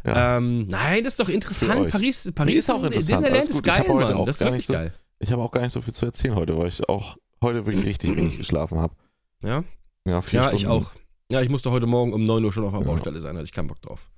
Ja. 0.04 0.36
Ähm, 0.38 0.66
nein, 0.68 1.04
das 1.04 1.14
ist 1.14 1.20
doch 1.20 1.28
interessant. 1.28 1.88
Paris, 1.90 2.32
Paris 2.34 2.52
Nee, 2.52 2.58
ist 2.58 2.70
auch 2.70 2.82
interessant. 2.82 3.24
Disneyland 3.24 3.48
ist 3.48 3.62
geil, 3.62 3.84
Mann. 3.88 4.24
Das 4.26 4.36
ist 4.36 4.40
wirklich 4.40 4.66
so- 4.66 4.72
geil. 4.72 4.92
Ich 5.20 5.30
habe 5.32 5.42
auch 5.42 5.50
gar 5.52 5.60
nicht 5.62 5.72
so 5.72 5.80
viel 5.80 5.94
zu 5.94 6.06
erzählen 6.06 6.34
heute, 6.34 6.58
weil 6.58 6.68
ich 6.68 6.86
auch 6.88 7.16
heute 7.42 7.64
wirklich 7.66 7.84
richtig 7.86 8.16
wenig 8.16 8.36
geschlafen 8.36 8.78
habe. 8.78 8.94
Ja, 9.42 9.64
Ja, 10.06 10.20
vier 10.22 10.38
ja 10.40 10.44
Stunden. 10.44 10.56
ich 10.56 10.66
auch. 10.66 10.92
Ja, 11.30 11.40
ich 11.40 11.48
musste 11.48 11.70
heute 11.70 11.86
Morgen 11.86 12.12
um 12.12 12.24
9 12.24 12.44
Uhr 12.44 12.52
schon 12.52 12.64
auf 12.64 12.72
der 12.72 12.80
Ja. 12.80 12.86
Baustelle 12.86 13.20
sein, 13.20 13.36
hatte 13.36 13.44
ich 13.44 13.52
keinen 13.52 13.68
Bock 13.68 13.80
drauf. 13.80 14.10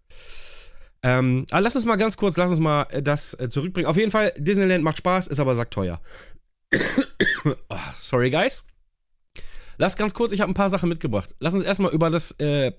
Ähm, 1.03 1.45
aber 1.51 1.61
lass 1.61 1.77
uns 1.77 1.85
mal 1.85 1.97
ganz 1.97 2.17
kurz, 2.17 2.37
lass 2.37 2.51
uns 2.51 2.59
mal 2.61 2.87
äh, 2.91 3.03
das 3.03 3.35
äh, 3.35 3.49
zurückbringen. 3.49 3.89
Auf 3.89 3.97
jeden 3.97 4.11
Fall, 4.11 4.33
Disneyland 4.39 4.83
macht 4.83 4.99
Spaß, 4.99 5.27
ist 5.29 5.39
aber 5.41 5.55
sackteuer. 5.55 6.01
Ah, 7.69 7.79
sorry, 8.01 8.31
guys. 8.31 8.65
Lass 9.79 9.97
ganz 9.97 10.15
kurz, 10.15 10.33
ich 10.33 10.41
habe 10.41 10.51
ein 10.51 10.55
paar 10.55 10.71
Sachen 10.71 10.89
mitgebracht. 10.89 11.37
Lass 11.39 11.55
uns 11.55 11.63
erstmal 11.65 11.93
über 11.93 12.11
das, 12.11 12.33
äh, 12.41 12.73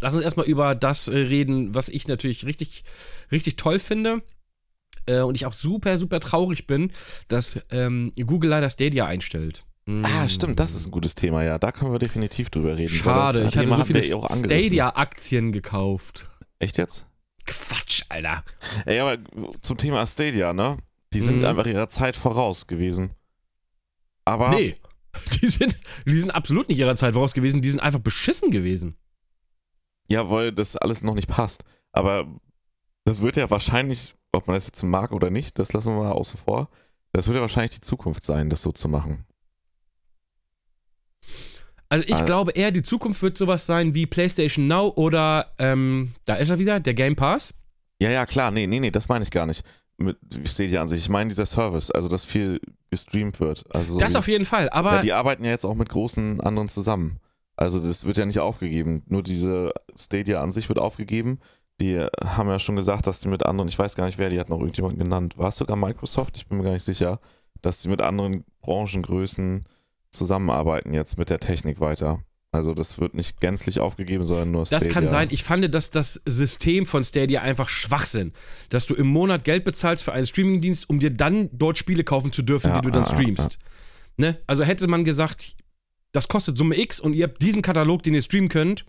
lass 0.00 0.14
uns 0.14 0.24
erstmal 0.24 0.46
über 0.46 0.74
das 0.74 1.08
äh, 1.08 1.16
reden, 1.16 1.74
was 1.74 1.88
ich 1.88 2.08
natürlich 2.08 2.44
richtig, 2.46 2.84
richtig 3.32 3.56
toll 3.56 3.78
finde. 3.78 4.22
Äh, 5.06 5.20
und 5.20 5.36
ich 5.36 5.46
auch 5.46 5.52
super, 5.52 5.98
super 5.98 6.18
traurig 6.20 6.66
bin, 6.66 6.90
dass 7.28 7.60
ähm, 7.70 8.12
Google 8.26 8.50
leider 8.50 8.70
Stadia 8.70 9.06
einstellt. 9.06 9.64
Ah, 9.88 10.24
Mm. 10.24 10.28
stimmt, 10.28 10.58
das 10.58 10.74
ist 10.74 10.86
ein 10.86 10.90
gutes 10.90 11.14
Thema, 11.14 11.44
ja. 11.44 11.58
Da 11.60 11.70
können 11.70 11.92
wir 11.92 12.00
definitiv 12.00 12.50
drüber 12.50 12.76
reden. 12.76 12.92
Schade, 12.92 13.38
ich 13.38 13.46
hatte 13.46 13.60
Thema 13.60 13.76
so 13.76 13.82
haben 13.82 13.94
wir 13.94 14.02
viele. 14.02 14.60
Stadia-Aktien 14.62 15.52
gekauft. 15.52 16.28
Echt 16.58 16.76
jetzt? 16.78 17.06
Quatsch, 17.46 18.02
Alter. 18.08 18.42
Ey, 18.84 18.98
aber 18.98 19.16
zum 19.62 19.76
Thema 19.78 20.04
Stadia, 20.06 20.52
ne? 20.52 20.76
Die 21.12 21.20
sind 21.20 21.38
Mhm. 21.38 21.44
einfach 21.44 21.66
ihrer 21.66 21.88
Zeit 21.88 22.16
voraus 22.16 22.66
gewesen. 22.66 23.10
Aber 24.24 24.50
Nee. 24.50 24.74
Die 25.40 25.46
sind, 25.46 25.78
die 26.04 26.18
sind 26.18 26.34
absolut 26.34 26.68
nicht 26.68 26.78
ihrer 26.78 26.96
Zeit 26.96 27.14
voraus 27.14 27.32
gewesen, 27.32 27.62
die 27.62 27.70
sind 27.70 27.80
einfach 27.80 28.00
beschissen 28.00 28.50
gewesen. 28.50 28.96
Ja, 30.08 30.30
weil 30.30 30.52
das 30.52 30.76
alles 30.76 31.02
noch 31.02 31.14
nicht 31.14 31.28
passt. 31.28 31.64
Aber 31.92 32.26
das 33.04 33.22
wird 33.22 33.36
ja 33.36 33.50
wahrscheinlich, 33.50 34.14
ob 34.32 34.46
man 34.46 34.54
das 34.54 34.66
jetzt 34.66 34.82
mag 34.82 35.12
oder 35.12 35.30
nicht, 35.30 35.58
das 35.58 35.72
lassen 35.72 35.92
wir 35.92 36.02
mal 36.04 36.12
außen 36.12 36.38
vor. 36.38 36.68
Das 37.12 37.26
wird 37.28 37.36
ja 37.36 37.40
wahrscheinlich 37.40 37.74
die 37.74 37.80
Zukunft 37.80 38.24
sein, 38.24 38.50
das 38.50 38.62
so 38.62 38.72
zu 38.72 38.88
machen. 38.88 39.24
Also 41.88 42.04
ich 42.06 42.14
Ah. 42.16 42.24
glaube 42.24 42.50
eher, 42.52 42.72
die 42.72 42.82
Zukunft 42.82 43.22
wird 43.22 43.38
sowas 43.38 43.64
sein 43.66 43.94
wie 43.94 44.06
PlayStation 44.06 44.66
Now 44.66 44.92
oder, 44.96 45.52
ähm, 45.58 46.12
da 46.24 46.34
ist 46.34 46.50
er 46.50 46.58
wieder, 46.58 46.80
der 46.80 46.94
Game 46.94 47.14
Pass. 47.14 47.54
Ja, 48.00 48.10
ja, 48.10 48.26
klar, 48.26 48.50
nee, 48.50 48.66
nee, 48.66 48.80
nee, 48.80 48.90
das 48.90 49.08
meine 49.08 49.22
ich 49.24 49.30
gar 49.30 49.46
nicht. 49.46 49.64
Mit 49.98 50.18
Stadia 50.44 50.82
an 50.82 50.88
sich. 50.88 51.00
Ich 51.00 51.08
meine 51.08 51.28
dieser 51.28 51.46
Service, 51.46 51.90
also 51.90 52.08
dass 52.08 52.24
viel 52.24 52.60
gestreamt 52.90 53.40
wird. 53.40 53.64
Also 53.74 53.94
so 53.94 53.98
Das 53.98 54.14
auf 54.16 54.28
jeden 54.28 54.44
Fall, 54.44 54.68
aber 54.70 54.96
ja, 54.96 55.00
die 55.00 55.12
arbeiten 55.14 55.44
ja 55.44 55.50
jetzt 55.52 55.64
auch 55.64 55.74
mit 55.74 55.88
großen 55.88 56.40
anderen 56.42 56.68
zusammen. 56.68 57.18
Also 57.56 57.80
das 57.80 58.04
wird 58.04 58.18
ja 58.18 58.26
nicht 58.26 58.38
aufgegeben. 58.38 59.02
Nur 59.06 59.22
diese 59.22 59.72
Stadia 59.96 60.42
an 60.42 60.52
sich 60.52 60.68
wird 60.68 60.78
aufgegeben. 60.78 61.40
Die 61.80 61.98
haben 62.24 62.48
ja 62.48 62.58
schon 62.58 62.76
gesagt, 62.76 63.06
dass 63.06 63.20
die 63.20 63.28
mit 63.28 63.44
anderen, 63.44 63.68
ich 63.68 63.78
weiß 63.78 63.94
gar 63.96 64.06
nicht 64.06 64.18
wer, 64.18 64.30
die 64.30 64.40
hat 64.40 64.48
noch 64.48 64.60
irgendjemanden 64.60 64.98
genannt. 64.98 65.36
War 65.36 65.48
es 65.48 65.56
sogar 65.56 65.76
Microsoft? 65.76 66.36
Ich 66.36 66.46
bin 66.46 66.58
mir 66.58 66.64
gar 66.64 66.72
nicht 66.72 66.84
sicher, 66.84 67.20
dass 67.62 67.82
die 67.82 67.88
mit 67.88 68.00
anderen 68.00 68.44
Branchengrößen 68.60 69.64
zusammenarbeiten 70.10 70.94
jetzt 70.94 71.18
mit 71.18 71.30
der 71.30 71.40
Technik 71.40 71.80
weiter. 71.80 72.20
Also 72.52 72.72
das 72.72 72.98
wird 72.98 73.14
nicht 73.14 73.40
gänzlich 73.40 73.80
aufgegeben, 73.80 74.24
sondern 74.24 74.50
nur 74.50 74.60
Das 74.62 74.68
Stadia. 74.70 74.92
kann 74.92 75.08
sein. 75.08 75.28
Ich 75.30 75.42
fand, 75.42 75.74
dass 75.74 75.90
das 75.90 76.22
System 76.24 76.86
von 76.86 77.04
Stadia 77.04 77.42
einfach 77.42 77.68
Schwachsinn. 77.68 78.32
Dass 78.70 78.86
du 78.86 78.94
im 78.94 79.08
Monat 79.08 79.44
Geld 79.44 79.64
bezahlst 79.64 80.04
für 80.04 80.12
einen 80.12 80.24
Streamingdienst, 80.26 80.88
um 80.88 80.98
dir 80.98 81.10
dann 81.10 81.50
dort 81.52 81.76
Spiele 81.76 82.02
kaufen 82.04 82.32
zu 82.32 82.42
dürfen, 82.42 82.70
Ja, 82.70 82.80
die 82.80 82.86
du 82.86 82.90
dann 82.92 83.04
ja, 83.04 83.10
ja, 83.10 83.14
streamst. 83.14 83.58
Ne? 84.16 84.38
Also 84.46 84.64
hätte 84.64 84.88
man 84.88 85.04
gesagt, 85.04 85.56
das 86.16 86.28
kostet 86.28 86.56
Summe 86.56 86.78
X 86.78 86.98
und 86.98 87.12
ihr 87.12 87.24
habt 87.24 87.42
diesen 87.42 87.60
Katalog, 87.60 88.02
den 88.02 88.14
ihr 88.14 88.22
streamen 88.22 88.48
könnt, 88.48 88.86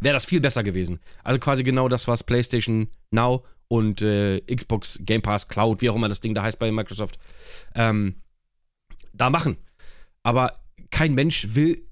wäre 0.00 0.14
das 0.14 0.24
viel 0.24 0.40
besser 0.40 0.62
gewesen. 0.62 1.00
Also 1.24 1.40
quasi 1.40 1.64
genau 1.64 1.88
das, 1.88 2.06
was 2.06 2.22
PlayStation 2.22 2.88
Now 3.10 3.44
und 3.68 4.02
äh, 4.02 4.40
Xbox 4.40 5.00
Game 5.02 5.22
Pass 5.22 5.48
Cloud, 5.48 5.82
wie 5.82 5.90
auch 5.90 5.96
immer 5.96 6.08
das 6.08 6.20
Ding 6.20 6.34
da 6.34 6.42
heißt 6.42 6.58
bei 6.58 6.70
Microsoft, 6.70 7.18
ähm, 7.74 8.22
da 9.12 9.30
machen. 9.30 9.56
Aber 10.22 10.52
kein 10.90 11.14
Mensch 11.14 11.54
will 11.54 11.82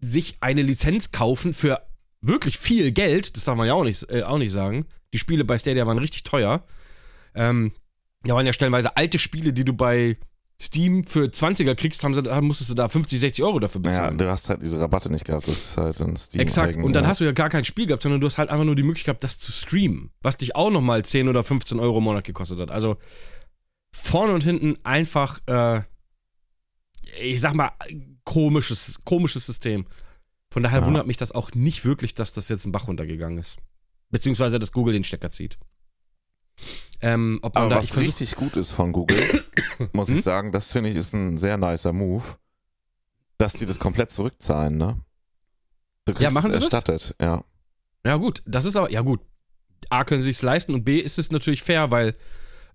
sich 0.00 0.36
eine 0.40 0.62
Lizenz 0.62 1.10
kaufen 1.10 1.54
für 1.54 1.80
wirklich 2.20 2.58
viel 2.58 2.92
Geld. 2.92 3.36
Das 3.36 3.44
darf 3.44 3.56
man 3.56 3.66
ja 3.66 3.74
auch 3.74 3.84
nicht, 3.84 4.10
äh, 4.10 4.22
auch 4.22 4.38
nicht 4.38 4.52
sagen. 4.52 4.84
Die 5.14 5.18
Spiele 5.18 5.44
bei 5.44 5.58
Stadia 5.58 5.86
waren 5.86 5.98
richtig 5.98 6.24
teuer. 6.24 6.64
Ähm, 7.34 7.72
da 8.24 8.34
waren 8.34 8.46
ja 8.46 8.52
stellenweise 8.52 8.96
alte 8.96 9.18
Spiele, 9.18 9.52
die 9.52 9.64
du 9.64 9.72
bei 9.72 10.18
Steam 10.62 11.02
für 11.04 11.24
20er 11.24 11.74
kriegst, 11.74 12.04
haben 12.04 12.14
sie, 12.14 12.22
musstest 12.40 12.70
du 12.70 12.74
da 12.74 12.88
50, 12.88 13.18
60 13.18 13.44
Euro 13.44 13.58
dafür 13.58 13.80
Ja, 13.84 13.90
bezahlen. 13.90 14.18
du 14.18 14.30
hast 14.30 14.48
halt 14.48 14.62
diese 14.62 14.78
Rabatte 14.78 15.10
nicht 15.10 15.24
gehabt. 15.24 15.48
Das 15.48 15.56
ist 15.56 15.76
halt 15.76 16.00
ein 16.00 16.16
Steam. 16.16 16.40
Exakt. 16.40 16.76
Und 16.76 16.92
dann 16.92 17.02
ja. 17.04 17.10
hast 17.10 17.20
du 17.20 17.24
ja 17.24 17.32
gar 17.32 17.48
kein 17.48 17.64
Spiel 17.64 17.86
gehabt, 17.86 18.04
sondern 18.04 18.20
du 18.20 18.28
hast 18.28 18.38
halt 18.38 18.48
einfach 18.48 18.64
nur 18.64 18.76
die 18.76 18.84
Möglichkeit 18.84 19.14
gehabt, 19.16 19.24
das 19.24 19.38
zu 19.38 19.50
streamen. 19.50 20.12
Was 20.22 20.36
dich 20.38 20.54
auch 20.54 20.70
nochmal 20.70 21.04
10 21.04 21.28
oder 21.28 21.42
15 21.42 21.80
Euro 21.80 21.98
im 21.98 22.04
Monat 22.04 22.22
gekostet 22.24 22.60
hat. 22.60 22.70
Also 22.70 22.96
vorne 23.92 24.32
und 24.34 24.42
hinten 24.44 24.76
einfach, 24.84 25.40
äh, 25.46 25.82
ich 27.20 27.40
sag 27.40 27.54
mal, 27.54 27.72
komisches, 28.24 29.00
komisches 29.04 29.46
System. 29.46 29.86
Von 30.52 30.62
daher 30.62 30.80
Ja. 30.80 30.86
wundert 30.86 31.08
mich 31.08 31.16
das 31.16 31.32
auch 31.32 31.50
nicht 31.54 31.84
wirklich, 31.84 32.14
dass 32.14 32.32
das 32.32 32.48
jetzt 32.48 32.66
ein 32.66 32.72
Bach 32.72 32.86
runtergegangen 32.86 33.38
ist. 33.38 33.56
Beziehungsweise, 34.10 34.58
dass 34.60 34.70
Google 34.72 34.92
den 34.92 35.02
Stecker 35.04 35.30
zieht. 35.30 35.58
Ähm, 37.02 37.40
ob 37.42 37.54
man 37.54 37.64
Aber 37.64 37.70
da, 37.74 37.76
was 37.78 37.96
richtig 37.96 38.36
gut 38.36 38.56
ist 38.56 38.70
von 38.70 38.92
Google, 38.92 39.44
muss 39.92 40.08
ich 40.08 40.16
Hm? 40.16 40.22
sagen, 40.22 40.52
das 40.52 40.70
finde 40.72 40.90
ich 40.90 40.96
ist 40.96 41.12
ein 41.14 41.36
sehr 41.36 41.56
nicer 41.58 41.92
Move, 41.92 42.22
dass 43.38 43.54
sie 43.54 43.66
das 43.66 43.80
komplett 43.80 44.12
zurückzahlen, 44.12 44.78
ne? 44.78 45.00
Du 46.04 46.14
kriegst 46.14 46.32
machen 46.34 46.50
es 46.52 46.54
sie 46.54 46.60
das? 46.60 46.72
erstattet, 46.72 47.14
ja. 47.20 47.44
Ja, 48.06 48.16
gut, 48.16 48.42
das 48.46 48.64
ist 48.64 48.76
aber, 48.76 48.90
ja 48.90 49.00
gut. 49.00 49.20
A, 49.90 50.04
können 50.04 50.22
sie 50.22 50.30
es 50.30 50.42
leisten 50.42 50.74
und 50.74 50.84
B, 50.84 50.98
ist 51.00 51.18
es 51.18 51.30
natürlich 51.32 51.62
fair, 51.62 51.90
weil 51.90 52.14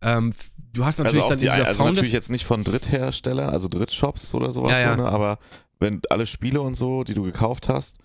ähm, 0.01 0.33
du 0.73 0.83
hast 0.85 0.99
natürlich 0.99 1.23
Also 1.23 1.29
dann 1.29 1.39
die, 1.39 1.45
diese 1.45 1.65
also 1.65 1.77
Founders. 1.79 1.95
natürlich 1.95 2.13
jetzt 2.13 2.29
nicht 2.29 2.45
von 2.45 2.63
Drittherstellern, 2.65 3.49
also 3.49 3.67
Drittshops 3.69 4.33
oder 4.35 4.51
sowas, 4.51 4.73
Ja, 4.73 4.89
ja. 4.89 4.95
So, 4.97 5.03
ne? 5.03 5.09
aber 5.09 5.39
wenn 5.79 6.01
alle 6.09 6.25
Spiele 6.25 6.61
und 6.61 6.75
so, 6.75 7.03
die 7.05 7.13
du 7.13 7.23
gekauft 7.23 7.69
hast, 7.69 7.99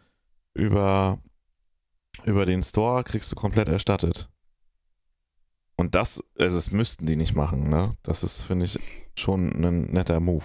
über, 0.55 1.19
über 2.25 2.47
den 2.47 2.63
Store 2.63 3.03
kriegst 3.05 3.31
du 3.33 3.37
komplett 3.37 3.69
erstattet. 3.69 4.29
Und 5.77 5.95
das, 5.95 6.25
also 6.39 6.57
das 6.57 6.71
müssten 6.71 7.07
die 7.07 7.17
nicht 7.17 7.35
machen, 7.35 7.69
ne? 7.69 7.91
Das 8.03 8.23
ist, 8.23 8.43
finde 8.43 8.67
ich, 8.67 8.79
schon 9.19 9.51
ein 9.51 9.91
netter 9.93 10.21
Move. 10.21 10.45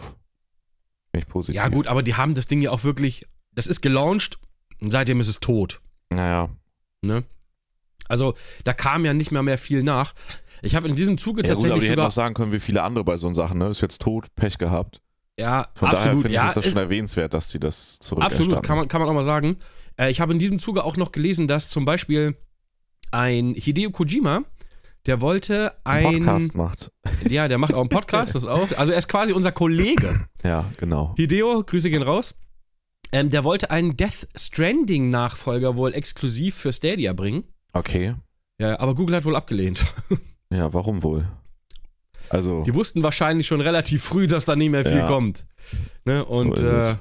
Finde 1.11 1.25
ich 1.25 1.27
positiv. 1.27 1.55
Ja, 1.55 1.67
gut, 1.67 1.87
aber 1.87 2.03
die 2.03 2.15
haben 2.15 2.33
das 2.33 2.47
Ding 2.47 2.61
ja 2.61 2.71
auch 2.71 2.83
wirklich. 2.83 3.25
Das 3.51 3.67
ist 3.67 3.81
gelauncht 3.81 4.39
und 4.81 4.91
seitdem 4.91 5.19
ist 5.19 5.27
es 5.27 5.39
tot. 5.39 5.81
Naja. 6.11 6.49
Ne? 7.01 7.23
Also, 8.07 8.35
da 8.63 8.73
kam 8.73 9.03
ja 9.03 9.13
nicht 9.13 9.31
mehr 9.31 9.43
mehr 9.43 9.57
viel 9.57 9.83
nach. 9.83 10.13
Ich 10.61 10.75
habe 10.75 10.87
in 10.87 10.95
diesem 10.95 11.17
Zuge 11.17 11.41
Ja, 11.41 11.43
gut, 11.43 11.51
aber 11.51 11.61
tatsächlich 11.61 11.85
die 11.85 11.91
hätten 11.91 12.01
auch 12.01 12.11
sagen 12.11 12.33
können, 12.33 12.51
wie 12.51 12.59
viele 12.59 12.83
andere 12.83 13.03
bei 13.03 13.17
so 13.17 13.31
Sachen, 13.33 13.57
ne? 13.59 13.67
Ist 13.67 13.81
jetzt 13.81 14.01
tot, 14.01 14.33
Pech 14.35 14.57
gehabt. 14.57 15.01
ja, 15.39 15.67
Von 15.75 15.89
daher 15.89 16.03
absolut. 16.03 16.21
finde 16.23 16.27
ich, 16.29 16.33
ja, 16.35 16.47
ist 16.47 16.57
das 16.57 16.65
schon 16.65 16.77
erwähnenswert, 16.77 17.33
dass 17.33 17.49
sie 17.51 17.59
das 17.59 17.99
zurückerstatten. 17.99 18.43
Absolut, 18.43 18.63
kann 18.63 18.77
man, 18.77 18.87
kann 18.87 19.01
man 19.01 19.09
auch 19.09 19.13
mal 19.13 19.25
sagen. 19.25 19.57
Äh, 19.97 20.09
ich 20.09 20.21
habe 20.21 20.33
in 20.33 20.39
diesem 20.39 20.59
Zuge 20.59 20.83
auch 20.83 20.97
noch 20.97 21.11
gelesen, 21.11 21.47
dass 21.47 21.69
zum 21.69 21.85
Beispiel 21.85 22.35
ein 23.11 23.53
Hideo 23.55 23.91
Kojima, 23.91 24.43
der 25.07 25.21
wollte 25.21 25.73
Einen 25.83 26.05
ein. 26.05 26.13
Podcast 26.25 26.55
macht. 26.55 26.91
Ja, 27.29 27.47
der 27.47 27.57
macht 27.57 27.73
auch 27.73 27.79
einen 27.81 27.89
Podcast, 27.89 28.35
das 28.35 28.45
auch. 28.45 28.67
Also 28.77 28.91
er 28.91 28.99
ist 28.99 29.07
quasi 29.07 29.33
unser 29.33 29.51
Kollege. 29.51 30.27
Ja, 30.43 30.65
genau. 30.77 31.13
Hideo, 31.17 31.63
Grüße 31.65 31.89
gehen 31.89 32.03
raus. 32.03 32.35
Ähm, 33.11 33.29
der 33.29 33.43
wollte 33.43 33.71
einen 33.71 33.97
Death 33.97 34.27
Stranding-Nachfolger 34.35 35.75
wohl 35.77 35.93
exklusiv 35.93 36.55
für 36.55 36.71
Stadia 36.73 37.13
bringen. 37.13 37.43
Okay. 37.73 38.15
Ja, 38.59 38.79
aber 38.79 38.95
Google 38.95 39.15
hat 39.15 39.25
wohl 39.25 39.35
abgelehnt. 39.35 39.85
Ja, 40.49 40.73
warum 40.73 41.03
wohl? 41.03 41.25
Also, 42.29 42.63
Die 42.63 42.73
wussten 42.73 43.03
wahrscheinlich 43.03 43.47
schon 43.47 43.59
relativ 43.59 44.01
früh, 44.03 44.27
dass 44.27 44.45
da 44.45 44.55
nicht 44.55 44.69
mehr 44.69 44.85
viel 44.85 44.99
Ja. 44.99 45.07
kommt. 45.07 45.45
Ne? 46.05 46.23
Und 46.23 46.57
es. 46.59 46.93
äh, 46.93 46.95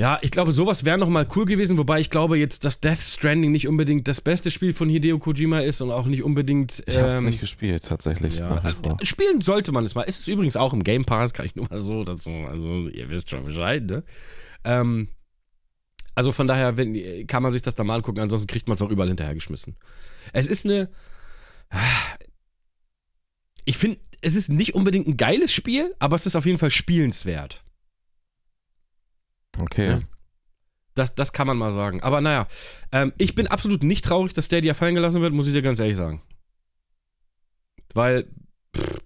ja, 0.00 0.18
ich 0.22 0.32
glaube, 0.32 0.50
sowas 0.50 0.84
wäre 0.84 0.98
nochmal 0.98 1.26
cool 1.36 1.44
gewesen, 1.44 1.78
wobei 1.78 2.00
ich 2.00 2.10
glaube 2.10 2.36
jetzt, 2.36 2.64
dass 2.64 2.80
Death 2.80 2.98
Stranding 2.98 3.52
nicht 3.52 3.68
unbedingt 3.68 4.08
das 4.08 4.20
beste 4.20 4.50
Spiel 4.50 4.72
von 4.72 4.88
Hideo 4.88 5.18
Kojima 5.18 5.60
ist 5.60 5.80
und 5.80 5.92
auch 5.92 6.06
nicht 6.06 6.24
unbedingt. 6.24 6.82
ich 6.86 6.98
habe 6.98 7.08
es 7.08 7.18
ähm, 7.18 7.26
nicht 7.26 7.40
gespielt, 7.40 7.84
tatsächlich. 7.84 8.40
ja, 8.40 8.56
äh, 8.58 9.04
spielen 9.04 9.40
sollte 9.40 9.70
man 9.70 9.84
es 9.84 9.94
mal. 9.94 10.04
Es 10.06 10.18
ist 10.18 10.26
übrigens 10.26 10.56
auch 10.56 10.72
im 10.72 10.82
Game 10.82 11.04
Pass, 11.04 11.32
kann 11.32 11.46
ich 11.46 11.54
nur 11.54 11.68
mal 11.70 11.78
so 11.78 12.02
dazu. 12.02 12.30
Also, 12.30 12.88
ihr 12.88 13.08
wisst 13.08 13.30
schon 13.30 13.44
Bescheid, 13.44 13.84
ne? 13.84 14.02
Ähm, 14.64 15.08
also 16.14 16.32
von 16.32 16.46
daher 16.46 16.76
wenn, 16.76 17.26
kann 17.26 17.42
man 17.42 17.52
sich 17.52 17.62
das 17.62 17.74
da 17.74 17.84
mal 17.84 17.96
angucken, 17.96 18.20
ansonsten 18.20 18.46
kriegt 18.46 18.68
man 18.68 18.76
es 18.76 18.82
auch 18.82 18.90
überall 18.90 19.08
hinterhergeschmissen. 19.08 19.76
Es 20.32 20.46
ist 20.46 20.64
eine. 20.64 20.90
Ich 23.64 23.78
finde, 23.78 23.98
es 24.20 24.36
ist 24.36 24.48
nicht 24.48 24.74
unbedingt 24.74 25.06
ein 25.06 25.16
geiles 25.16 25.52
Spiel, 25.52 25.94
aber 25.98 26.16
es 26.16 26.26
ist 26.26 26.36
auf 26.36 26.46
jeden 26.46 26.58
Fall 26.58 26.70
spielenswert. 26.70 27.63
Okay. 29.60 29.88
Ja. 29.88 30.00
Das, 30.94 31.14
das 31.14 31.32
kann 31.32 31.46
man 31.46 31.56
mal 31.56 31.72
sagen. 31.72 32.02
Aber 32.02 32.20
naja, 32.20 32.46
ähm, 32.92 33.12
ich 33.18 33.34
bin 33.34 33.48
absolut 33.48 33.82
nicht 33.82 34.04
traurig, 34.04 34.32
dass 34.32 34.46
Stadia 34.46 34.74
fallen 34.74 34.94
gelassen 34.94 35.20
wird, 35.20 35.32
muss 35.32 35.46
ich 35.46 35.52
dir 35.52 35.62
ganz 35.62 35.80
ehrlich 35.80 35.96
sagen. 35.96 36.22
Weil 37.94 38.26
pff, 38.76 39.00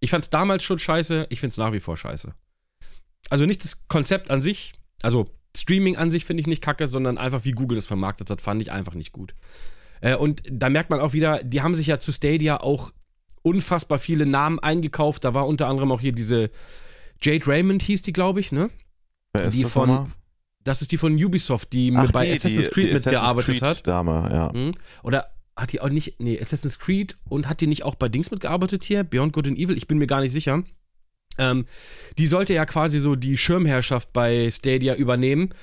ich 0.00 0.10
fand 0.10 0.24
es 0.24 0.30
damals 0.30 0.64
schon 0.64 0.78
scheiße, 0.78 1.26
ich 1.28 1.40
finde 1.40 1.52
es 1.52 1.58
nach 1.58 1.72
wie 1.72 1.80
vor 1.80 1.96
scheiße. 1.96 2.34
Also 3.28 3.46
nicht 3.46 3.62
das 3.62 3.86
Konzept 3.86 4.30
an 4.30 4.40
sich, 4.40 4.72
also 5.02 5.30
Streaming 5.56 5.96
an 5.96 6.10
sich 6.10 6.24
finde 6.24 6.40
ich 6.40 6.46
nicht 6.46 6.62
kacke, 6.62 6.86
sondern 6.86 7.18
einfach 7.18 7.44
wie 7.44 7.52
Google 7.52 7.76
das 7.76 7.86
vermarktet 7.86 8.30
hat, 8.30 8.40
fand 8.40 8.62
ich 8.62 8.72
einfach 8.72 8.94
nicht 8.94 9.12
gut. 9.12 9.34
Äh, 10.00 10.16
und 10.16 10.42
da 10.50 10.70
merkt 10.70 10.90
man 10.90 11.00
auch 11.00 11.12
wieder, 11.12 11.42
die 11.42 11.60
haben 11.60 11.74
sich 11.74 11.88
ja 11.88 11.98
zu 11.98 12.12
Stadia 12.12 12.60
auch 12.60 12.92
unfassbar 13.42 13.98
viele 13.98 14.26
Namen 14.26 14.58
eingekauft. 14.58 15.24
Da 15.24 15.34
war 15.34 15.46
unter 15.46 15.66
anderem 15.66 15.92
auch 15.92 16.00
hier 16.00 16.12
diese 16.12 16.50
Jade 17.20 17.46
Raymond 17.46 17.82
hieß 17.82 18.02
die, 18.02 18.12
glaube 18.12 18.40
ich, 18.40 18.52
ne? 18.52 18.70
Wer 19.32 19.46
ist 19.46 19.56
die 19.56 19.62
das 19.62 19.72
von- 19.72 19.88
nochmal? 19.88 20.06
Das 20.62 20.82
ist 20.82 20.92
die 20.92 20.98
von 20.98 21.14
Ubisoft, 21.14 21.72
die 21.72 21.90
mit 21.90 22.00
Ach, 22.00 22.12
bei 22.12 22.26
die, 22.26 22.32
Assassin's 22.32 22.66
die, 22.66 22.70
Creed 22.70 22.88
die 22.88 22.92
mitgearbeitet 22.92 23.62
Assassin's 23.62 23.62
hat. 23.62 23.76
Creed 23.78 23.86
Dame, 23.86 24.28
ja. 24.30 24.52
Hm? 24.52 24.74
Oder 25.02 25.26
hat 25.56 25.72
die 25.72 25.80
auch 25.80 25.88
nicht, 25.88 26.20
nee, 26.20 26.38
Assassin's 26.38 26.78
Creed 26.78 27.16
und 27.28 27.48
hat 27.48 27.62
die 27.62 27.66
nicht 27.66 27.82
auch 27.82 27.94
bei 27.94 28.08
Dings 28.10 28.30
mitgearbeitet 28.30 28.84
hier? 28.84 29.02
Beyond 29.02 29.32
Good 29.32 29.48
and 29.48 29.58
Evil? 29.58 29.76
Ich 29.76 29.86
bin 29.88 29.96
mir 29.96 30.06
gar 30.06 30.20
nicht 30.20 30.32
sicher. 30.32 30.62
Ähm, 31.38 31.64
die 32.18 32.26
sollte 32.26 32.52
ja 32.52 32.66
quasi 32.66 33.00
so 33.00 33.16
die 33.16 33.38
Schirmherrschaft 33.38 34.12
bei 34.12 34.50
Stadia 34.50 34.94
übernehmen. 34.94 35.54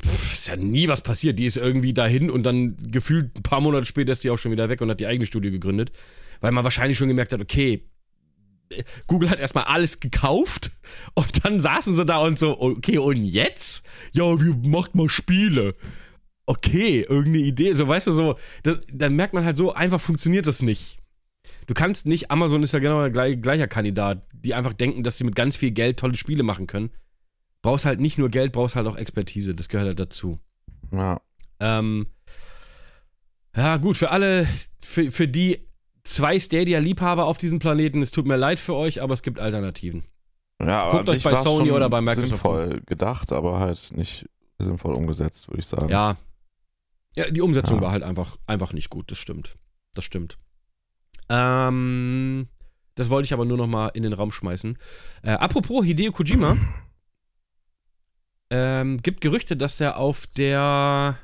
Pff, 0.00 0.34
ist 0.34 0.48
ja 0.48 0.56
nie 0.56 0.86
was 0.86 1.00
passiert. 1.00 1.38
Die 1.40 1.46
ist 1.46 1.56
irgendwie 1.56 1.92
dahin 1.92 2.30
und 2.30 2.44
dann 2.44 2.76
gefühlt 2.76 3.36
ein 3.36 3.42
paar 3.42 3.60
Monate 3.60 3.84
später 3.86 4.12
ist 4.12 4.22
die 4.22 4.30
auch 4.30 4.38
schon 4.38 4.52
wieder 4.52 4.68
weg 4.68 4.80
und 4.80 4.90
hat 4.90 5.00
die 5.00 5.06
eigene 5.08 5.26
Studio 5.26 5.50
gegründet. 5.50 5.90
Weil 6.40 6.52
man 6.52 6.62
wahrscheinlich 6.62 6.96
schon 6.96 7.08
gemerkt 7.08 7.32
hat, 7.32 7.40
okay, 7.40 7.84
Google 9.06 9.30
hat 9.30 9.40
erstmal 9.40 9.64
alles 9.64 10.00
gekauft 10.00 10.70
und 11.14 11.44
dann 11.44 11.60
saßen 11.60 11.94
sie 11.94 12.04
da 12.04 12.18
und 12.20 12.38
so, 12.38 12.60
okay, 12.60 12.98
und 12.98 13.24
jetzt? 13.24 13.84
Ja, 14.12 14.40
wir 14.40 14.54
macht 14.68 14.94
mal 14.94 15.08
Spiele. 15.08 15.74
Okay, 16.46 17.02
irgendeine 17.08 17.44
Idee. 17.44 17.72
So, 17.74 17.86
weißt 17.86 18.08
du, 18.08 18.12
so, 18.12 18.36
das, 18.62 18.80
dann 18.92 19.14
merkt 19.14 19.34
man 19.34 19.44
halt 19.44 19.56
so, 19.56 19.72
einfach 19.72 20.00
funktioniert 20.00 20.46
das 20.46 20.62
nicht. 20.62 20.98
Du 21.66 21.74
kannst 21.74 22.06
nicht, 22.06 22.30
Amazon 22.30 22.62
ist 22.62 22.72
ja 22.72 22.80
genau 22.80 23.00
der 23.02 23.10
gleich, 23.10 23.40
gleicher 23.40 23.68
Kandidat, 23.68 24.26
die 24.32 24.54
einfach 24.54 24.72
denken, 24.72 25.04
dass 25.04 25.18
sie 25.18 25.24
mit 25.24 25.36
ganz 25.36 25.56
viel 25.56 25.70
Geld 25.70 25.98
tolle 25.98 26.16
Spiele 26.16 26.42
machen 26.42 26.66
können. 26.66 26.90
Brauchst 27.62 27.84
halt 27.84 28.00
nicht 28.00 28.18
nur 28.18 28.30
Geld, 28.30 28.52
brauchst 28.52 28.74
halt 28.74 28.86
auch 28.86 28.96
Expertise. 28.96 29.54
Das 29.54 29.68
gehört 29.68 29.86
halt 29.86 30.00
dazu. 30.00 30.38
ja. 30.92 31.20
Ähm, 31.60 32.06
ja, 33.54 33.76
gut, 33.76 33.96
für 33.98 34.10
alle, 34.10 34.48
für, 34.82 35.10
für 35.10 35.28
die 35.28 35.58
zwei 36.14 36.38
Stadia-Liebhaber 36.38 37.24
auf 37.24 37.38
diesem 37.38 37.58
Planeten, 37.58 38.02
es 38.02 38.10
tut 38.10 38.26
mir 38.26 38.36
leid 38.36 38.58
für 38.58 38.74
euch, 38.74 39.02
aber 39.02 39.14
es 39.14 39.22
gibt 39.22 39.38
Alternativen. 39.40 40.04
Ja, 40.60 40.82
aber 40.82 40.98
Guckt 40.98 41.08
euch 41.10 41.22
bei 41.22 41.34
Sony 41.34 41.70
oder 41.70 41.88
bei 41.88 42.00
Microsoft 42.00 42.28
sinnvoll 42.28 42.82
gedacht, 42.86 43.32
aber 43.32 43.60
halt 43.60 43.92
nicht 43.94 44.28
sinnvoll 44.58 44.94
umgesetzt, 44.94 45.48
würde 45.48 45.60
ich 45.60 45.66
sagen. 45.66 45.88
Ja. 45.88 46.16
Ja, 47.16 47.30
die 47.30 47.40
Umsetzung 47.40 47.76
Ja. 47.76 47.82
war 47.82 47.90
halt 47.92 48.02
einfach, 48.02 48.36
einfach 48.46 48.72
nicht 48.72 48.90
gut, 48.90 49.10
das 49.10 49.18
stimmt. 49.18 49.56
Das 49.94 50.04
stimmt. 50.04 50.38
Ähm, 51.28 52.48
das 52.94 53.08
wollte 53.10 53.26
ich 53.26 53.32
aber 53.32 53.44
nur 53.44 53.56
noch 53.56 53.66
mal 53.66 53.88
in 53.88 54.02
den 54.02 54.12
Raum 54.12 54.32
schmeißen. 54.32 54.78
Äh, 55.22 55.30
apropos 55.30 55.84
Hideo 55.84 56.12
Kojima. 56.12 56.56
ähm, 58.50 58.98
gibt 59.02 59.22
Gerüchte, 59.22 59.56
dass 59.56 59.80
er 59.80 59.96
auf 59.96 60.26
der 60.26 61.18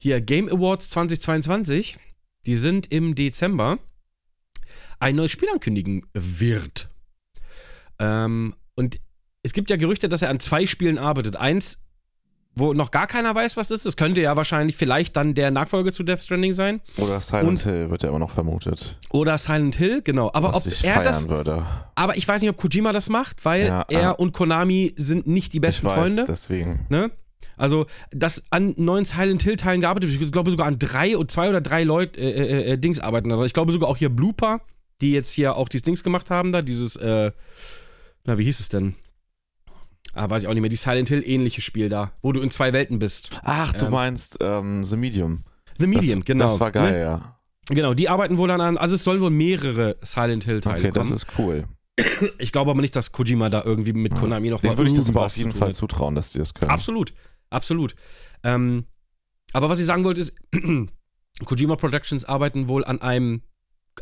hier 0.00 0.20
Game 0.20 0.48
Awards 0.48 0.90
2022, 0.90 1.98
die 2.46 2.56
sind 2.56 2.90
im 2.90 3.14
Dezember, 3.14 3.78
ein 5.00 5.16
neues 5.16 5.30
Spiel 5.30 5.48
ankündigen 5.52 6.04
wird. 6.14 6.88
Ähm, 7.98 8.54
und 8.74 8.98
es 9.42 9.52
gibt 9.52 9.70
ja 9.70 9.76
Gerüchte, 9.76 10.08
dass 10.08 10.22
er 10.22 10.30
an 10.30 10.40
zwei 10.40 10.66
Spielen 10.66 10.98
arbeitet. 10.98 11.36
Eins, 11.36 11.78
wo 12.54 12.72
noch 12.74 12.90
gar 12.90 13.06
keiner 13.06 13.34
weiß, 13.34 13.56
was 13.56 13.68
das 13.68 13.78
ist. 13.80 13.86
Das 13.86 13.96
könnte 13.96 14.20
ja 14.20 14.36
wahrscheinlich 14.36 14.76
vielleicht 14.76 15.16
dann 15.16 15.34
der 15.34 15.50
Nachfolger 15.50 15.92
zu 15.92 16.02
Death 16.02 16.20
Stranding 16.22 16.52
sein. 16.52 16.80
Oder 16.96 17.20
Silent 17.20 17.48
Und- 17.48 17.60
Hill 17.60 17.90
wird 17.90 18.02
ja 18.02 18.08
immer 18.08 18.18
noch 18.18 18.30
vermutet. 18.30 18.98
Oder 19.10 19.38
Silent 19.38 19.76
Hill, 19.76 20.02
genau. 20.02 20.30
Aber 20.34 20.52
was 20.52 20.66
ob 20.66 20.72
ich 20.72 20.84
er 20.84 20.94
feiern 20.94 21.04
das. 21.04 21.28
würde. 21.28 21.64
Aber 21.94 22.16
ich 22.16 22.26
weiß 22.26 22.40
nicht, 22.42 22.50
ob 22.50 22.56
Kojima 22.56 22.92
das 22.92 23.08
macht, 23.08 23.44
weil 23.44 23.66
Ja, 23.66 23.84
er 23.88 24.00
ja. 24.00 24.10
und 24.10 24.32
Konami 24.32 24.92
sind 24.96 25.26
nicht 25.26 25.52
die 25.52 25.60
besten 25.60 25.86
ich 25.86 25.92
weiß, 25.92 26.14
Freunde. 26.14 26.24
deswegen. 26.26 26.86
Ne? 26.88 27.10
Also, 27.56 27.86
dass 28.10 28.44
an 28.50 28.74
neuen 28.76 29.04
Silent 29.04 29.42
Hill-Teilen 29.42 29.80
gearbeitet 29.80 30.10
wird. 30.10 30.22
Ich 30.22 30.32
glaube 30.32 30.50
sogar 30.50 30.66
an 30.66 30.78
drei 30.80 31.14
zwei 31.28 31.48
oder 31.48 31.60
drei 31.60 31.84
Leute 31.84 32.20
äh, 32.20 32.30
äh, 32.30 32.72
äh, 32.72 32.78
Dings 32.78 32.98
arbeiten. 32.98 33.30
Ich 33.44 33.52
glaube 33.52 33.70
sogar 33.72 33.88
auch 33.88 33.96
hier 33.96 34.08
Blooper, 34.08 34.60
die 35.00 35.12
jetzt 35.12 35.30
hier 35.32 35.56
auch 35.56 35.68
dieses 35.68 35.82
Dings 35.82 36.02
gemacht 36.02 36.30
haben, 36.30 36.52
da, 36.52 36.62
dieses, 36.62 36.96
äh, 36.96 37.32
na, 38.24 38.38
wie 38.38 38.44
hieß 38.44 38.60
es 38.60 38.68
denn? 38.68 38.94
Ah, 40.14 40.28
weiß 40.28 40.42
ich 40.42 40.48
auch 40.48 40.52
nicht 40.54 40.62
mehr, 40.62 40.70
die 40.70 40.76
Silent 40.76 41.08
Hill-ähnliche 41.08 41.60
Spiel 41.60 41.88
da, 41.88 42.12
wo 42.22 42.32
du 42.32 42.40
in 42.40 42.50
zwei 42.50 42.72
Welten 42.72 42.98
bist. 42.98 43.38
Ach, 43.44 43.72
du 43.72 43.86
Ähm, 43.86 43.92
meinst 43.92 44.38
ähm, 44.40 44.82
The 44.82 44.96
Medium. 44.96 45.44
The 45.78 45.86
Medium, 45.86 46.20
das, 46.20 46.26
genau. 46.26 46.44
Das 46.44 46.60
war 46.60 46.72
geil, 46.72 46.92
Ne? 46.92 47.00
ja. 47.00 47.38
Genau, 47.70 47.92
die 47.94 48.08
arbeiten 48.08 48.38
wohl 48.38 48.48
dann 48.48 48.60
an, 48.62 48.78
also 48.78 48.94
es 48.94 49.04
sollen 49.04 49.20
wohl 49.20 49.30
mehrere 49.30 49.96
Silent 50.02 50.44
Hill-Teile 50.44 50.78
Okay, 50.78 50.90
das 50.90 51.06
kommen. 51.06 51.16
ist 51.16 51.26
cool. 51.38 51.64
Ich 52.38 52.52
glaube 52.52 52.70
aber 52.70 52.80
nicht, 52.80 52.96
dass 52.96 53.12
Kojima 53.12 53.50
da 53.50 53.62
irgendwie 53.64 53.92
mit 53.92 54.14
Konami 54.14 54.50
noch 54.50 54.60
Den 54.60 54.70
mal 54.70 54.78
würde 54.78 54.90
ich 54.90 54.96
das 54.96 55.08
aber 55.08 55.26
auf 55.26 55.36
jeden 55.36 55.52
Fall 55.52 55.74
zutrauen, 55.74 56.14
dass 56.14 56.32
die 56.32 56.38
das 56.38 56.54
können. 56.54 56.70
Absolut, 56.70 57.12
absolut. 57.50 57.94
Ähm, 58.44 58.84
aber 59.52 59.68
was 59.68 59.80
ich 59.80 59.86
sagen 59.86 60.04
wollte 60.04 60.20
ist, 60.20 60.32
Kojima 61.44 61.76
Productions 61.76 62.24
arbeiten 62.24 62.68
wohl 62.68 62.84
an 62.84 63.02
einem 63.02 63.42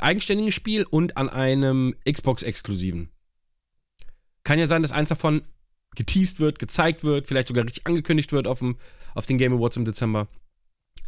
eigenständigen 0.03 0.53
Spiel 0.53 0.85
und 0.85 1.17
an 1.17 1.29
einem 1.29 1.95
Xbox-Exklusiven. 2.11 3.11
Kann 4.45 4.59
ja 4.59 4.67
sein, 4.67 4.83
dass 4.83 4.93
eins 4.93 5.09
davon 5.09 5.43
geteased 5.95 6.41
wird, 6.41 6.59
gezeigt 6.59 7.05
wird, 7.05 7.27
vielleicht 7.27 7.49
sogar 7.49 7.65
richtig 7.65 7.87
angekündigt 7.87 8.33
wird 8.33 8.47
auf, 8.47 8.61
dem, 8.61 8.77
auf 9.15 9.27
den 9.27 9.39
Game 9.39 9.55
Awards 9.55 9.77
im 9.77 9.85
Dezember. 9.85 10.29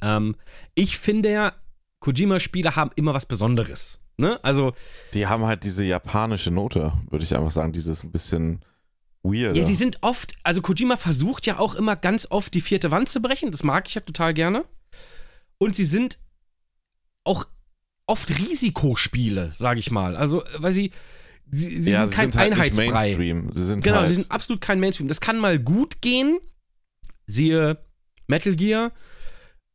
Ähm, 0.00 0.36
ich 0.74 0.98
finde 0.98 1.30
ja, 1.30 1.52
Kojima-Spiele 2.00 2.76
haben 2.76 2.90
immer 2.96 3.14
was 3.14 3.26
Besonderes. 3.26 4.00
Ne? 4.16 4.42
Also, 4.42 4.72
Die 5.14 5.26
haben 5.26 5.44
halt 5.44 5.62
diese 5.64 5.84
japanische 5.84 6.50
Note, 6.50 6.92
würde 7.10 7.24
ich 7.24 7.36
einfach 7.36 7.50
sagen, 7.50 7.72
dieses 7.72 8.02
ein 8.02 8.10
bisschen 8.10 8.64
weird. 9.22 9.56
Ja, 9.56 9.64
sie 9.64 9.74
sind 9.74 9.98
oft, 10.00 10.34
also 10.42 10.60
Kojima 10.60 10.96
versucht 10.96 11.46
ja 11.46 11.58
auch 11.58 11.74
immer 11.74 11.94
ganz 11.94 12.26
oft 12.30 12.52
die 12.54 12.60
vierte 12.60 12.90
Wand 12.90 13.08
zu 13.08 13.22
brechen. 13.22 13.52
Das 13.52 13.62
mag 13.62 13.86
ich 13.86 13.94
ja 13.94 14.00
total 14.00 14.34
gerne. 14.34 14.64
Und 15.58 15.74
sie 15.74 15.84
sind 15.84 16.18
auch 17.24 17.44
oft 18.08 18.30
Risikospiele, 18.38 19.52
sage 19.54 19.78
ich 19.80 19.90
mal. 19.92 20.16
Also, 20.16 20.42
weil 20.56 20.72
sie, 20.72 20.90
sie, 21.50 21.82
sie 21.82 21.90
ja, 21.92 22.06
sind 22.06 22.08
sie 22.10 22.16
kein 22.16 22.30
sind 22.32 22.40
halt 22.40 22.52
Einheitsbrei. 22.52 22.90
Mainstream. 22.90 23.52
Sie 23.52 23.64
sind 23.64 23.84
Genau, 23.84 23.98
halt, 23.98 24.08
sie 24.08 24.14
sind 24.14 24.30
absolut 24.30 24.60
kein 24.60 24.80
Mainstream. 24.80 25.06
Das 25.08 25.20
kann 25.20 25.38
mal 25.38 25.58
gut 25.58 26.00
gehen, 26.02 26.38
siehe 27.26 27.78
Metal 28.26 28.56
Gear. 28.56 28.92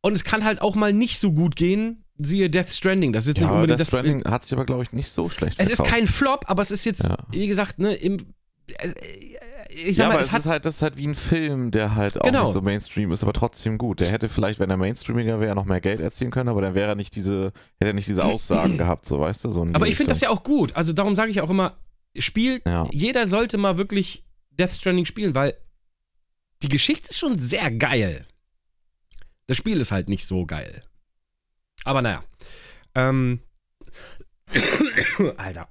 Und 0.02 0.12
es 0.12 0.24
kann 0.24 0.44
halt 0.44 0.60
auch 0.60 0.74
mal 0.74 0.92
nicht 0.92 1.18
so 1.18 1.32
gut 1.32 1.56
gehen, 1.56 2.04
siehe 2.18 2.50
Death 2.50 2.68
Stranding. 2.70 3.12
Das 3.14 3.26
ist 3.26 3.38
ja, 3.38 3.44
nicht 3.44 3.50
unbedingt 3.52 3.78
Death 3.78 3.80
das 3.80 3.88
Stranding 3.88 4.24
hat 4.24 4.44
sich 4.44 4.52
aber, 4.52 4.66
glaube 4.66 4.82
ich, 4.82 4.92
nicht 4.92 5.08
so 5.08 5.30
schlecht 5.30 5.58
Es 5.58 5.70
ist 5.70 5.76
verkauft. 5.76 5.90
kein 5.94 6.06
Flop, 6.08 6.44
aber 6.48 6.60
es 6.62 6.70
ist 6.70 6.84
jetzt, 6.84 7.04
Ja. 7.04 7.16
wie 7.30 7.46
gesagt, 7.46 7.78
ne, 7.78 7.94
im. 7.94 8.18
Ich 9.76 9.96
sag 9.96 10.04
ja, 10.04 10.08
mal, 10.08 10.14
aber 10.14 10.20
es 10.20 10.32
es 10.32 10.38
ist 10.40 10.46
halt, 10.46 10.64
das 10.64 10.76
ist 10.76 10.82
halt 10.82 10.96
wie 10.96 11.06
ein 11.06 11.14
Film, 11.14 11.70
der 11.70 11.94
halt 11.96 12.20
auch 12.20 12.24
Genau. 12.24 12.42
nicht 12.42 12.52
so 12.52 12.60
Mainstream 12.62 13.10
ist, 13.12 13.22
aber 13.22 13.32
trotzdem 13.32 13.76
gut. 13.76 14.00
Der 14.00 14.08
hätte 14.10 14.28
vielleicht, 14.28 14.60
wenn 14.60 14.70
er 14.70 14.76
Mainstreamiger 14.76 15.40
wäre, 15.40 15.54
noch 15.54 15.64
mehr 15.64 15.80
Geld 15.80 16.00
erzielen 16.00 16.30
können, 16.30 16.48
aber 16.48 16.60
dann 16.60 16.74
wäre 16.74 16.88
er 16.90 16.94
nicht 16.94 17.16
diese, 17.16 17.46
hätte 17.78 17.90
er 17.90 17.92
nicht 17.92 18.06
diese 18.08 18.24
Aussagen 18.24 18.78
gehabt, 18.78 19.04
so 19.04 19.18
weißt 19.20 19.44
du, 19.44 19.50
so 19.50 19.62
Aber 19.72 19.86
ich 19.88 19.96
finde 19.96 20.10
das 20.10 20.20
ja 20.20 20.30
auch 20.30 20.42
gut. 20.44 20.74
Also 20.76 20.92
darum 20.92 21.16
sage 21.16 21.30
ich 21.30 21.40
auch 21.40 21.50
immer, 21.50 21.76
Spiel, 22.16 22.62
Ja. 22.66 22.86
jeder 22.92 23.26
sollte 23.26 23.58
mal 23.58 23.76
wirklich 23.78 24.24
Death 24.50 24.70
Stranding 24.70 25.04
spielen, 25.04 25.34
weil 25.34 25.54
die 26.62 26.68
Geschichte 26.68 27.08
ist 27.10 27.18
schon 27.18 27.38
sehr 27.38 27.70
geil. 27.72 28.26
Das 29.48 29.56
Spiel 29.56 29.80
ist 29.80 29.90
halt 29.92 30.08
nicht 30.08 30.26
so 30.26 30.46
geil. 30.46 30.82
Aber 31.84 32.00
naja. 32.00 32.22
Ähm. 32.94 33.40
Alter. 35.36 35.68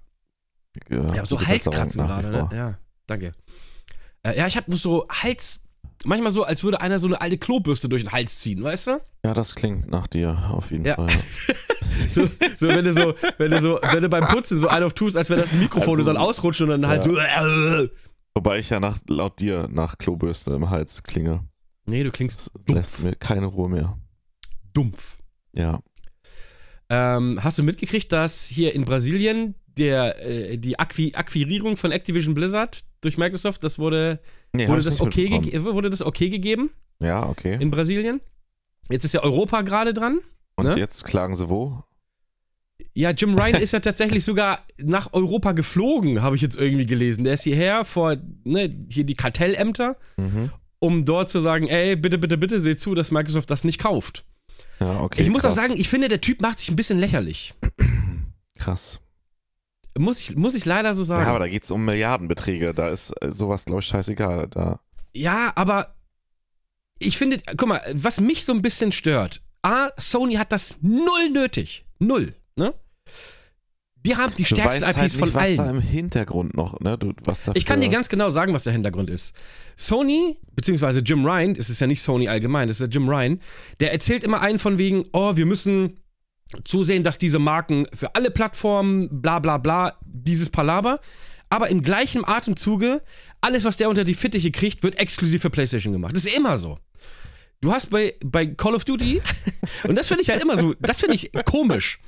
Ja, 0.89 1.05
Ich 1.05 1.17
habe 1.17 1.27
so 1.27 1.39
Halskratzen 1.39 2.01
gerade, 2.05 2.29
ne? 2.29 2.49
Ja, 2.53 2.77
danke. 3.07 3.31
Äh, 4.23 4.37
ja, 4.37 4.47
ich 4.47 4.57
habe 4.57 4.75
so 4.77 5.07
Hals. 5.09 5.59
Manchmal 6.05 6.33
so, 6.33 6.43
als 6.43 6.63
würde 6.65 6.81
einer 6.81 6.99
so 6.99 7.07
eine 7.07 7.21
alte 7.21 7.37
Klobürste 7.37 7.87
durch 7.87 8.03
den 8.03 8.11
Hals 8.11 8.39
ziehen, 8.39 8.61
weißt 8.61 8.87
du? 8.87 9.01
Ja, 9.25 9.33
das 9.33 9.55
klingt 9.55 9.89
nach 9.89 10.07
dir, 10.07 10.49
auf 10.51 10.71
jeden 10.71 10.85
Ja. 10.85 10.95
Fall. 10.95 11.09
So, 12.11 12.27
so, 12.57 12.67
wenn 12.69 12.85
du 12.85 12.91
so, 12.91 13.13
wenn 13.37 13.51
du 13.51 13.61
so, 13.61 13.79
wenn 13.91 14.01
du 14.01 14.09
beim 14.09 14.27
Putzen 14.27 14.59
so 14.59 14.67
einen 14.67 14.83
auf 14.83 14.93
tust, 14.93 15.15
als 15.15 15.29
wäre 15.29 15.39
das 15.41 15.53
ein 15.53 15.59
Mikrofon 15.59 15.89
Also 15.99 16.01
und 16.01 16.07
dann 16.07 16.17
ausrutscht 16.17 16.61
und 16.61 16.69
dann 16.69 16.87
halt 16.87 17.05
Ja. 17.05 17.43
so. 17.43 17.87
Wobei 18.35 18.57
ich 18.57 18.71
ja 18.71 18.79
nach, 18.79 18.97
laut 19.07 19.39
dir 19.39 19.67
nach 19.71 19.99
Klobürste 19.99 20.53
im 20.53 20.71
Hals 20.71 21.03
klinge. 21.03 21.41
Nee, 21.85 22.03
du 22.03 22.09
klingst 22.11 22.47
Das 22.55 22.65
dumpf. 22.65 22.77
lässt 22.77 23.03
mir 23.03 23.13
keine 23.13 23.45
Ruhe 23.45 23.69
mehr. 23.69 23.95
dumpf. 24.73 25.19
Ja. 25.55 25.81
Ähm, 26.89 27.39
hast 27.43 27.59
du 27.59 27.63
mitgekriegt, 27.63 28.11
dass 28.11 28.43
hier 28.45 28.73
in 28.73 28.85
Brasilien 28.85 29.53
der, 29.77 30.19
äh, 30.25 30.57
die 30.57 30.79
Acqui 30.79 31.13
Akquirierung 31.13 31.77
von 31.77 31.91
Activision 31.91 32.33
Blizzard 32.33 32.83
durch 33.03 33.17
Microsoft, 33.17 33.63
das 33.63 33.79
wurde, 33.79 34.19
Nee, 34.55 34.67
wurde, 34.67 34.81
das 34.81 35.01
okay 35.01 35.59
wurde 35.63 35.89
das 35.89 36.01
okay 36.01 36.29
gegeben 36.29 36.71
Ja, 36.99 37.27
okay. 37.27 37.57
in 37.59 37.69
Brasilien? 37.71 38.21
Jetzt 38.89 39.05
ist 39.05 39.13
ja 39.13 39.23
Europa 39.23 39.61
gerade 39.61 39.93
dran. 39.93 40.19
Und 40.55 40.65
ne? 40.65 40.75
jetzt 40.77 41.03
klagen 41.05 41.35
sie 41.35 41.49
wo? 41.49 41.83
Ja, 42.95 43.09
Jim 43.11 43.33
Ryan 43.37 43.61
ist 43.61 43.71
ja 43.73 43.79
tatsächlich 43.79 44.23
sogar 44.23 44.65
nach 44.77 45.13
Europa 45.13 45.53
geflogen, 45.53 46.21
habe 46.21 46.35
ich 46.35 46.41
jetzt 46.41 46.57
irgendwie 46.57 46.85
gelesen. 46.85 47.23
Der 47.23 47.33
ist 47.35 47.43
hierher 47.43 47.85
vor, 47.85 48.17
ne, 48.43 48.85
hier 48.89 49.03
die 49.03 49.15
Kartellämter, 49.15 49.97
Mhm. 50.17 50.51
um 50.79 51.05
dort 51.05 51.29
zu 51.29 51.39
sagen, 51.39 51.67
ey, 51.67 51.95
bitte, 51.95 52.17
bitte, 52.17 52.37
bitte, 52.37 52.59
seht 52.59 52.79
zu, 52.81 52.93
dass 52.93 53.09
Microsoft 53.09 53.49
das 53.49 53.63
nicht 53.63 53.79
kauft. 53.79 54.25
Ja, 54.79 54.99
okay. 55.01 55.21
ich 55.23 55.29
muss 55.29 55.41
krass. 55.43 55.57
auch 55.57 55.61
sagen, 55.61 55.75
ich 55.79 55.87
finde, 55.89 56.07
der 56.07 56.21
Typ 56.21 56.41
macht 56.41 56.59
sich 56.59 56.69
ein 56.69 56.75
bisschen 56.75 56.99
lächerlich. 56.99 57.53
Krass. 58.59 58.99
Muss 59.97 60.19
ich, 60.19 60.35
muss 60.35 60.55
ich 60.55 60.65
leider 60.65 60.95
so 60.95 61.03
sagen. 61.03 61.21
Ja, 61.21 61.27
aber 61.27 61.39
da 61.39 61.47
geht 61.47 61.63
es 61.63 61.71
um 61.71 61.85
Milliardenbeträge. 61.85 62.73
Da 62.73 62.89
ist 62.89 63.11
äh, 63.21 63.31
sowas, 63.31 63.65
glaube 63.65 63.81
ich, 63.81 63.87
scheißegal. 63.87 64.47
Da. 64.47 64.79
Ja, 65.13 65.51
aber 65.55 65.95
ich 66.99 67.17
finde, 67.17 67.39
guck 67.57 67.67
mal, 67.67 67.81
was 67.93 68.19
mich 68.19 68.45
so 68.45 68.53
ein 68.53 68.61
bisschen 68.61 68.91
stört. 68.91 69.41
A, 69.61 69.89
Sony 69.97 70.35
hat 70.35 70.51
das 70.51 70.75
null 70.81 71.29
nötig. 71.31 71.85
Null, 71.99 72.33
ne? 72.55 72.73
Die 74.05 74.17
haben 74.17 74.33
die 74.37 74.43
stärksten 74.43 74.83
IPs 74.83 74.97
halt 74.97 75.11
von 75.13 75.21
nicht, 75.21 75.35
was 75.35 75.43
allen. 75.43 75.57
da 75.57 75.69
im 75.69 75.81
Hintergrund 75.81 76.55
noch, 76.55 76.79
ne? 76.81 76.97
Du, 76.97 77.13
was 77.23 77.45
da 77.45 77.53
Ich 77.55 77.65
kann 77.65 77.79
dir 77.79 77.87
ganz 77.87 78.09
genau 78.09 78.29
sagen, 78.31 78.53
was 78.53 78.63
der 78.63 78.73
Hintergrund 78.73 79.09
ist. 79.09 79.33
Sony, 79.77 80.37
beziehungsweise 80.55 80.99
Jim 80.99 81.25
Ryan, 81.25 81.55
es 81.57 81.69
ist 81.69 81.79
ja 81.79 81.87
nicht 81.87 82.01
Sony 82.01 82.27
allgemein, 82.27 82.67
das 82.67 82.81
ist 82.81 82.81
ja 82.81 82.87
Jim 82.87 83.07
Ryan, 83.07 83.39
der 83.79 83.93
erzählt 83.93 84.25
immer 84.25 84.41
einen 84.41 84.59
von 84.59 84.77
wegen, 84.77 85.05
oh, 85.13 85.37
wir 85.37 85.45
müssen 85.45 86.02
zusehen, 86.63 87.03
dass 87.03 87.17
diese 87.17 87.39
Marken 87.39 87.87
für 87.93 88.15
alle 88.15 88.31
Plattformen, 88.31 89.21
bla 89.21 89.39
bla 89.39 89.57
bla, 89.57 89.97
dieses 90.05 90.49
Palaber, 90.49 90.99
aber 91.49 91.69
im 91.69 91.81
gleichen 91.81 92.25
Atemzuge, 92.25 93.01
alles, 93.41 93.63
was 93.63 93.77
der 93.77 93.89
unter 93.89 94.03
die 94.03 94.15
Fittiche 94.15 94.51
kriegt, 94.51 94.83
wird 94.83 94.97
exklusiv 94.99 95.41
für 95.41 95.49
PlayStation 95.49 95.93
gemacht. 95.93 96.15
Das 96.15 96.25
ist 96.25 96.35
immer 96.35 96.57
so. 96.57 96.79
Du 97.61 97.71
hast 97.71 97.89
bei, 97.89 98.15
bei 98.25 98.45
Call 98.45 98.75
of 98.75 98.85
Duty, 98.85 99.21
und 99.87 99.95
das 99.95 100.07
finde 100.07 100.23
ich 100.23 100.29
halt 100.29 100.41
immer 100.41 100.57
so, 100.57 100.73
das 100.79 100.99
finde 100.99 101.15
ich 101.15 101.31
komisch. 101.45 101.99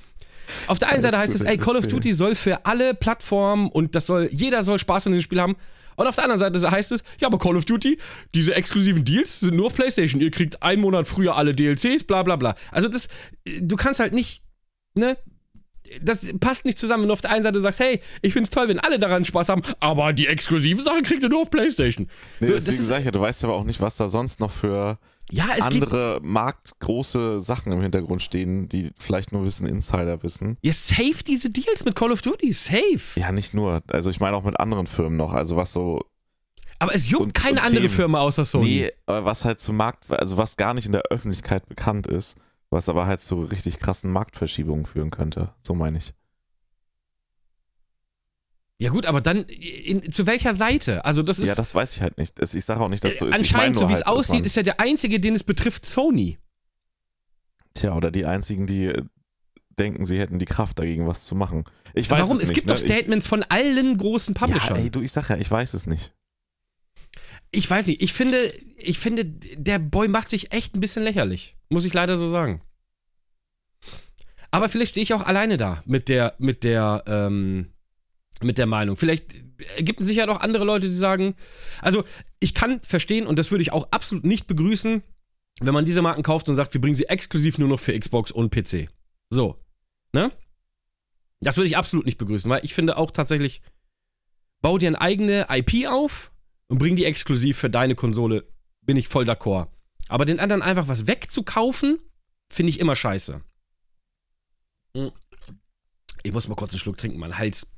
Auf 0.67 0.79
der 0.79 0.89
einen 0.89 1.01
Seite 1.01 1.17
heißt 1.17 1.33
es, 1.33 1.41
ey, 1.41 1.57
Call 1.57 1.77
of. 1.77 1.87
Duty 1.87 2.13
soll 2.13 2.35
für 2.35 2.65
alle 2.65 2.93
Plattformen 2.93 3.69
und 3.69 3.95
das 3.95 4.05
soll, 4.05 4.29
jeder 4.31 4.63
soll 4.63 4.79
Spaß 4.79 5.07
an 5.07 5.13
dem 5.13 5.21
Spiel 5.21 5.41
haben. 5.41 5.55
Und 5.95 6.07
auf 6.07 6.15
der 6.15 6.25
anderen 6.25 6.39
Seite 6.39 6.71
heißt 6.71 6.91
es, 6.91 7.03
ja, 7.19 7.27
aber 7.27 7.37
Call 7.37 7.55
of 7.55 7.65
Duty, 7.65 7.97
diese 8.33 8.53
exklusiven 8.55 9.03
Deals 9.05 9.39
sind 9.39 9.55
nur 9.55 9.67
auf 9.67 9.73
PlayStation. 9.73 10.21
Ihr 10.21 10.31
kriegt 10.31 10.61
einen 10.63 10.81
Monat 10.81 11.07
früher 11.07 11.35
alle 11.35 11.53
DLCs, 11.55 12.03
bla 12.03 12.23
bla 12.23 12.35
bla. 12.35 12.55
Also 12.71 12.87
das, 12.87 13.07
du 13.61 13.75
kannst 13.75 13.99
halt 13.99 14.13
nicht, 14.13 14.43
ne? 14.93 15.17
Das 16.01 16.25
passt 16.39 16.65
nicht 16.65 16.79
zusammen, 16.79 17.03
wenn 17.03 17.09
du 17.09 17.13
auf 17.13 17.21
der 17.21 17.29
einen 17.29 17.43
Seite 17.43 17.59
sagst, 17.59 17.79
hey, 17.79 17.99
ich 18.23 18.33
find's 18.33 18.49
toll, 18.49 18.67
wenn 18.67 18.79
alle 18.79 18.97
daran 18.97 19.23
Spaß 19.23 19.49
haben, 19.49 19.61
aber 19.79 20.13
die 20.13 20.25
exklusiven 20.25 20.83
Sachen 20.83 21.03
kriegt 21.03 21.21
ihr 21.21 21.29
nur 21.29 21.41
auf 21.43 21.51
PlayStation. 21.51 22.07
Nee, 22.39 22.47
So, 22.47 22.53
deswegen 22.53 22.65
das 22.71 22.79
ist- 22.79 22.87
sag 22.87 22.99
ich 22.99 23.05
ja, 23.05 23.11
du 23.11 23.21
weißt 23.21 23.43
aber 23.43 23.53
auch 23.53 23.63
nicht, 23.65 23.81
was 23.81 23.95
da 23.95 24.07
sonst 24.07 24.39
noch 24.39 24.49
für 24.51 24.97
Ja, 25.31 25.47
es 25.57 25.63
andere 25.63 26.19
marktgroße 26.21 27.39
Sachen 27.41 27.71
im 27.71 27.81
Hintergrund 27.81 28.21
stehen, 28.21 28.69
die 28.69 28.91
vielleicht 28.97 29.31
nur 29.31 29.43
wissen 29.45 29.65
Insider 29.67 30.21
wissen. 30.23 30.57
Ja, 30.61 30.71
safe 30.73 31.23
diese 31.25 31.49
Deals 31.49 31.83
mit 31.83 31.95
Call 31.95 32.11
of 32.11 32.21
Duty, 32.21 32.53
safe. 32.53 33.19
Ja, 33.19 33.31
nicht 33.31 33.53
nur. 33.53 33.81
Also 33.87 34.09
ich 34.09 34.19
meine 34.19 34.37
auch 34.37 34.43
mit 34.43 34.59
anderen 34.59 34.85
Firmen 34.87 35.17
noch. 35.17 35.33
Also 35.33 35.55
was 35.55 35.71
so. 35.73 36.05
Aber 36.77 36.93
es 36.93 37.09
juckt 37.09 37.23
Und- 37.23 37.33
keine 37.33 37.59
und 37.59 37.65
andere 37.65 37.83
Themen. 37.83 37.93
Firma 37.95 38.19
außer 38.19 38.45
Sony. 38.45 38.65
Nee, 38.65 38.91
aber 39.07 39.25
was 39.25 39.45
halt 39.45 39.59
zu 39.59 39.73
Markt, 39.73 40.11
also 40.11 40.37
was 40.37 40.57
gar 40.57 40.73
nicht 40.73 40.85
in 40.85 40.91
der 40.91 41.03
Öffentlichkeit 41.09 41.67
bekannt 41.67 42.07
ist, 42.07 42.37
Was 42.71 42.89
aber 42.89 43.05
halt 43.05 43.21
zu 43.21 43.41
richtig 43.43 43.79
krassen 43.79 44.11
Marktverschiebungen 44.11 44.85
führen 44.85 45.09
könnte. 45.11 45.53
So 45.63 45.75
meine 45.75 45.97
ich. 45.99 46.13
Ja 48.77 48.89
gut, 48.89 49.05
aber 49.05 49.21
dann 49.21 49.43
in, 49.45 50.11
zu 50.11 50.25
welcher 50.27 50.53
Seite? 50.53 51.05
Also 51.05 51.23
das 51.23 51.39
ist 51.39 51.47
Ja, 51.47 51.55
das 51.55 51.73
weiß 51.73 51.95
ich 51.95 52.01
halt 52.01 52.17
nicht. 52.17 52.37
Ich 52.53 52.65
sage 52.65 52.81
auch 52.81 52.89
nicht, 52.89 53.03
dass 53.03 53.17
so 53.17 53.25
ist. 53.25 53.35
ich 53.35 53.39
anscheinend, 53.39 53.77
so 53.77 53.87
wie 53.87 53.93
es 53.93 53.99
halt, 53.99 54.07
dass 54.07 54.13
aussieht, 54.13 54.45
ist 54.45 54.55
ja 54.57 54.63
der 54.63 54.79
einzige, 54.81 55.19
den 55.19 55.33
es 55.33 55.43
betrifft, 55.45 55.85
Sony. 55.85 56.37
Tja, 57.73 57.95
oder 57.95 58.11
die 58.11 58.25
einzigen, 58.25 58.67
die 58.67 58.85
äh, 58.87 59.03
denken, 59.79 60.05
sie 60.05 60.19
hätten 60.19 60.39
die 60.39 60.45
Kraft 60.45 60.77
dagegen, 60.79 61.07
was 61.07 61.25
zu 61.25 61.35
machen. 61.35 61.63
Ich 61.93 62.09
weiß 62.09 62.19
Warum? 62.21 62.37
es 62.37 62.43
Es, 62.43 62.49
nicht. 62.49 62.55
gibt 62.55 62.67
ne? 62.67 62.73
doch 62.73 62.79
Statements 62.79 63.27
von 63.27 63.43
allen 63.43 63.97
großen 63.97 64.33
ich, 64.33 64.41
Publishern. 64.41 64.75
ja, 64.77 64.83
ey, 64.83 64.89
du, 64.91 65.01
ich 65.01 65.11
sag 65.11 65.29
ja, 65.29 65.37
ich 65.37 65.49
weiß 65.49 65.73
es 65.73 65.85
nicht. 65.85 66.11
Ich 67.51 67.69
weiß 67.69 67.87
nicht, 67.87 68.01
ich 68.01 68.11
finde, 68.11 68.51
ich 68.77 68.99
finde, 68.99 69.23
der 69.25 69.79
Boy 69.79 70.09
macht 70.09 70.29
sich 70.29 70.51
echt 70.51 70.75
ein 70.75 70.81
bisschen 70.81 71.03
lächerlich. 71.03 71.55
Muss 71.69 71.85
ich 71.85 71.93
leider 71.93 72.17
so 72.17 72.27
sagen. 72.27 72.61
Aber 74.51 74.67
vielleicht 74.67 74.91
stehe 74.91 75.03
ich 75.03 75.13
auch 75.13 75.21
alleine 75.21 75.55
da 75.57 75.81
mit 75.85 76.09
der, 76.09 76.35
mit 76.39 76.63
der, 76.63 77.03
ähm, 77.07 77.71
mit 78.41 78.57
der 78.57 78.65
Meinung. 78.65 78.97
Vielleicht 78.97 79.25
gibt 79.79 80.01
es 80.01 80.07
sicher 80.07 80.29
auch 80.29 80.41
andere 80.41 80.65
Leute, 80.65 80.89
die 80.89 80.95
sagen, 80.95 81.35
also 81.81 82.03
ich 82.39 82.53
kann 82.53 82.81
verstehen 82.81 83.27
und 83.27 83.39
das 83.39 83.51
würde 83.51 83.61
ich 83.61 83.71
auch 83.71 83.91
absolut 83.91 84.25
nicht 84.25 84.47
begrüßen, 84.47 85.01
wenn 85.61 85.73
man 85.73 85.85
diese 85.85 86.01
Marken 86.01 86.23
kauft 86.23 86.49
und 86.49 86.55
sagt, 86.55 86.73
wir 86.73 86.81
bringen 86.81 86.95
sie 86.95 87.05
exklusiv 87.05 87.57
nur 87.57 87.69
noch 87.69 87.79
für 87.79 87.97
Xbox 87.97 88.31
und 88.31 88.49
PC. 88.53 88.89
So, 89.29 89.63
ne? 90.13 90.31
Das 91.39 91.57
würde 91.57 91.67
ich 91.67 91.77
absolut 91.77 92.05
nicht 92.05 92.17
begrüßen, 92.17 92.49
weil 92.49 92.63
ich 92.63 92.73
finde 92.73 92.97
auch 92.97 93.11
tatsächlich, 93.11 93.61
bau 94.61 94.77
dir 94.77 94.87
eine 94.87 95.01
eigene 95.01 95.47
IP 95.49 95.87
auf 95.87 96.31
und 96.67 96.77
bring 96.77 96.95
die 96.95 97.05
exklusiv 97.05 97.57
für 97.57 97.69
deine 97.69 97.95
Konsole, 97.95 98.47
bin 98.81 98.97
ich 98.97 99.07
voll 99.07 99.29
d'accord. 99.29 99.67
Aber 100.07 100.25
den 100.25 100.39
anderen 100.39 100.61
einfach 100.61 100.87
was 100.87 101.07
wegzukaufen, 101.07 101.99
finde 102.49 102.69
ich 102.69 102.79
immer 102.79 102.95
scheiße. 102.95 103.41
Hm. 104.95 105.11
Ich 106.23 106.33
muss 106.33 106.47
mal 106.47 106.55
kurz 106.55 106.71
einen 106.71 106.79
Schluck 106.79 106.97
trinken, 106.97 107.19
mein 107.19 107.37
Hals 107.37 107.74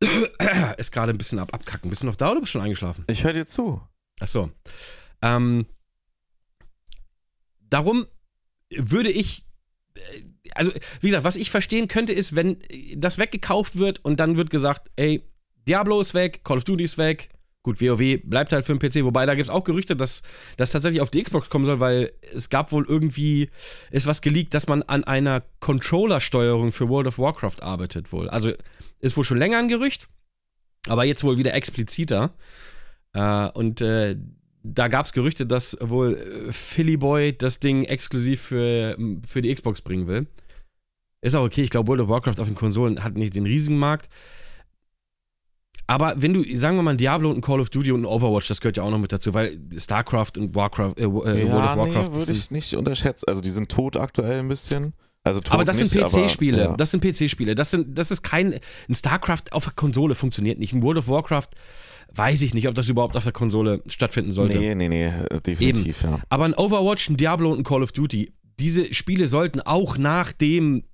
ist 0.76 0.92
gerade 0.92 1.12
ein 1.12 1.18
bisschen 1.18 1.38
ab 1.38 1.54
abkacken. 1.54 1.90
Bist 1.90 2.02
du 2.02 2.06
noch 2.06 2.16
da 2.16 2.30
oder 2.30 2.40
bist 2.40 2.50
du 2.50 2.58
schon 2.58 2.62
eingeschlafen? 2.62 3.04
Ich 3.08 3.24
höre 3.24 3.32
dir 3.32 3.46
zu. 3.46 3.80
Ach 4.20 4.28
so. 4.28 4.50
Ähm, 5.22 5.66
darum 7.60 8.06
würde 8.70 9.10
ich, 9.10 9.44
äh, 9.94 10.22
also 10.54 10.72
wie 11.00 11.08
gesagt, 11.08 11.24
was 11.24 11.36
ich 11.36 11.50
verstehen 11.50 11.88
könnte, 11.88 12.12
ist, 12.12 12.34
wenn 12.34 12.58
das 12.96 13.18
weggekauft 13.18 13.76
wird 13.76 14.04
und 14.04 14.20
dann 14.20 14.36
wird 14.36 14.50
gesagt, 14.50 14.90
ey, 14.96 15.22
Diablo 15.66 16.00
ist 16.00 16.14
weg, 16.14 16.44
Call 16.44 16.58
of 16.58 16.64
Duty 16.64 16.84
ist 16.84 16.98
weg. 16.98 17.30
Gut, 17.62 17.80
WoW 17.80 18.20
bleibt 18.22 18.52
halt 18.52 18.64
für 18.64 18.76
den 18.76 18.78
PC, 18.78 19.04
wobei 19.04 19.26
da 19.26 19.34
gibt 19.34 19.48
es 19.48 19.50
auch 19.50 19.64
Gerüchte, 19.64 19.96
dass 19.96 20.22
das 20.56 20.70
tatsächlich 20.70 21.00
auf 21.00 21.10
die 21.10 21.20
Xbox 21.20 21.50
kommen 21.50 21.66
soll, 21.66 21.80
weil 21.80 22.12
es 22.32 22.48
gab 22.48 22.70
wohl 22.70 22.86
irgendwie, 22.86 23.50
ist 23.90 24.06
was 24.06 24.22
geleakt, 24.22 24.54
dass 24.54 24.68
man 24.68 24.84
an 24.84 25.02
einer 25.02 25.42
Controller-Steuerung 25.58 26.70
für 26.70 26.88
World 26.88 27.08
of 27.08 27.18
Warcraft 27.18 27.62
arbeitet 27.62 28.12
wohl. 28.12 28.30
Also 28.30 28.52
ist 29.00 29.16
wohl 29.16 29.24
schon 29.24 29.38
länger 29.38 29.58
ein 29.58 29.68
Gerücht, 29.68 30.08
aber 30.88 31.04
jetzt 31.04 31.24
wohl 31.24 31.38
wieder 31.38 31.54
expliziter. 31.54 32.34
Äh, 33.12 33.48
und 33.50 33.80
äh, 33.80 34.16
da 34.62 34.88
gab 34.88 35.06
es 35.06 35.12
Gerüchte, 35.12 35.46
dass 35.46 35.76
wohl 35.80 36.14
äh, 36.14 36.52
Philly 36.52 36.96
Boy 36.96 37.36
das 37.36 37.60
Ding 37.60 37.84
exklusiv 37.84 38.40
für, 38.40 38.96
für 39.26 39.42
die 39.42 39.54
Xbox 39.54 39.80
bringen 39.80 40.06
will. 40.06 40.26
Ist 41.22 41.34
auch 41.34 41.44
okay, 41.44 41.62
ich 41.62 41.70
glaube, 41.70 41.88
World 41.88 42.02
of 42.02 42.08
Warcraft 42.08 42.40
auf 42.40 42.46
den 42.46 42.54
Konsolen 42.54 43.02
hat 43.02 43.16
nicht 43.16 43.34
den 43.34 43.46
riesigen 43.46 43.78
Markt. 43.78 44.08
Aber 45.88 46.20
wenn 46.20 46.34
du, 46.34 46.56
sagen 46.56 46.76
wir 46.76 46.82
mal, 46.82 46.92
ein 46.92 46.96
Diablo 46.96 47.30
und 47.30 47.38
ein 47.38 47.40
Call 47.42 47.60
of 47.60 47.70
Duty 47.70 47.92
und 47.92 48.02
ein 48.02 48.06
Overwatch, 48.06 48.48
das 48.48 48.60
gehört 48.60 48.76
ja 48.76 48.82
auch 48.82 48.90
noch 48.90 48.98
mit 48.98 49.12
dazu, 49.12 49.34
weil 49.34 49.56
StarCraft 49.76 50.32
und 50.36 50.54
Warcraft, 50.54 50.94
äh, 50.96 51.04
äh, 51.04 51.12
World 51.12 51.44
of 51.44 51.48
ja, 51.48 51.76
Warcraft 51.76 52.10
nee, 52.10 52.16
würde 52.16 52.32
ich 52.32 52.50
nicht 52.50 52.74
unterschätzen. 52.74 53.26
Also 53.28 53.40
die 53.40 53.50
sind 53.50 53.70
tot 53.70 53.96
aktuell 53.96 54.40
ein 54.40 54.48
bisschen. 54.48 54.94
Also 55.26 55.40
aber 55.48 55.64
das 55.64 55.80
nicht, 55.80 55.90
sind 55.90 56.06
PC-Spiele. 56.06 56.58
ja. 56.58 56.76
Das 56.76 56.92
sind 56.92 57.02
PC-Spiele. 57.02 57.56
Das, 57.56 57.72
sind, 57.72 57.98
das 57.98 58.12
ist 58.12 58.22
kein. 58.22 58.60
Ein 58.88 58.94
StarCraft 58.94 59.42
auf 59.50 59.64
der 59.64 59.72
Konsole 59.72 60.14
funktioniert 60.14 60.60
nicht. 60.60 60.72
Ein 60.72 60.82
World 60.84 60.98
of 60.98 61.08
Warcraft 61.08 61.48
weiß 62.14 62.42
ich 62.42 62.54
nicht, 62.54 62.68
ob 62.68 62.76
das 62.76 62.88
überhaupt 62.88 63.16
auf 63.16 63.24
der 63.24 63.32
Konsole 63.32 63.82
stattfinden 63.88 64.30
sollte. 64.30 64.56
Nee, 64.56 64.76
nee, 64.76 64.88
nee, 64.88 65.06
äh, 65.06 65.40
definitiv, 65.40 66.04
ja. 66.04 66.20
Aber 66.28 66.44
ein 66.44 66.54
Overwatch, 66.54 67.10
ein 67.10 67.16
Diablo 67.16 67.50
und 67.50 67.58
ein 67.58 67.64
Call 67.64 67.82
of 67.82 67.90
Duty, 67.90 68.32
diese 68.60 68.94
Spiele 68.94 69.26
sollten 69.26 69.60
auch 69.60 69.98
nach 69.98 70.30
dem. 70.30 70.84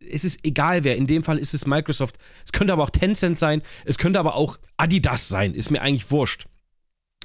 Es 0.00 0.24
ist 0.24 0.44
egal 0.44 0.82
wer, 0.82 0.96
in 0.96 1.06
dem 1.06 1.22
Fall 1.22 1.38
ist 1.38 1.54
es 1.54 1.64
Microsoft. 1.64 2.16
Es 2.44 2.50
könnte 2.50 2.72
aber 2.72 2.82
auch 2.82 2.90
Tencent 2.90 3.38
sein, 3.38 3.62
es 3.84 3.98
könnte 3.98 4.18
aber 4.18 4.34
auch 4.34 4.58
Adidas 4.76 5.28
sein, 5.28 5.54
ist 5.54 5.70
mir 5.70 5.80
eigentlich 5.80 6.10
wurscht. 6.10 6.46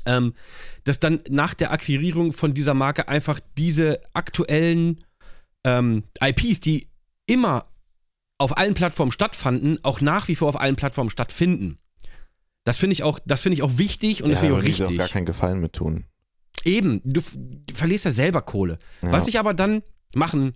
Ähm, 0.05 0.35
dass 0.83 0.99
dann 0.99 1.21
nach 1.29 1.55
der 1.55 1.71
Akquirierung 1.71 2.33
von 2.33 2.53
dieser 2.53 2.75
Marke 2.75 3.07
einfach 3.07 3.39
diese 3.57 3.99
aktuellen 4.13 4.99
ähm, 5.63 6.03
IPs, 6.21 6.59
die 6.59 6.87
immer 7.25 7.65
auf 8.37 8.57
allen 8.57 8.73
Plattformen 8.73 9.11
stattfanden, 9.11 9.79
auch 9.83 10.01
nach 10.01 10.27
wie 10.27 10.35
vor 10.35 10.49
auf 10.49 10.59
allen 10.59 10.75
Plattformen 10.75 11.09
stattfinden. 11.09 11.77
Das 12.63 12.77
finde 12.77 12.93
ich 12.93 13.03
auch, 13.03 13.19
das 13.25 13.41
finde 13.41 13.55
ich 13.55 13.63
auch 13.63 13.77
wichtig 13.77 14.23
und 14.23 14.29
das 14.29 14.37
ja, 14.37 14.47
finde 14.47 14.55
ich 14.55 14.61
auch 14.61 14.67
richtig. 14.67 14.87
auch 14.87 14.97
gar 14.97 15.09
keinen 15.09 15.25
Gefallen 15.25 15.59
mit 15.59 15.73
tun. 15.73 16.05
Eben, 16.63 17.01
du, 17.03 17.21
du 17.21 17.73
verlierst 17.73 18.05
ja 18.05 18.11
selber 18.11 18.41
Kohle. 18.41 18.79
Ja. 19.01 19.11
Was 19.11 19.27
ich 19.27 19.39
aber 19.39 19.53
dann 19.53 19.81
machen 20.13 20.53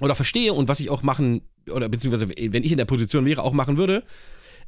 oder 0.00 0.14
verstehe 0.14 0.52
und 0.52 0.68
was 0.68 0.80
ich 0.80 0.90
auch 0.90 1.02
machen, 1.02 1.42
oder 1.70 1.88
beziehungsweise 1.88 2.28
wenn 2.28 2.64
ich 2.64 2.72
in 2.72 2.78
der 2.78 2.84
Position 2.84 3.24
wäre, 3.24 3.42
auch 3.42 3.52
machen 3.52 3.76
würde, 3.76 4.04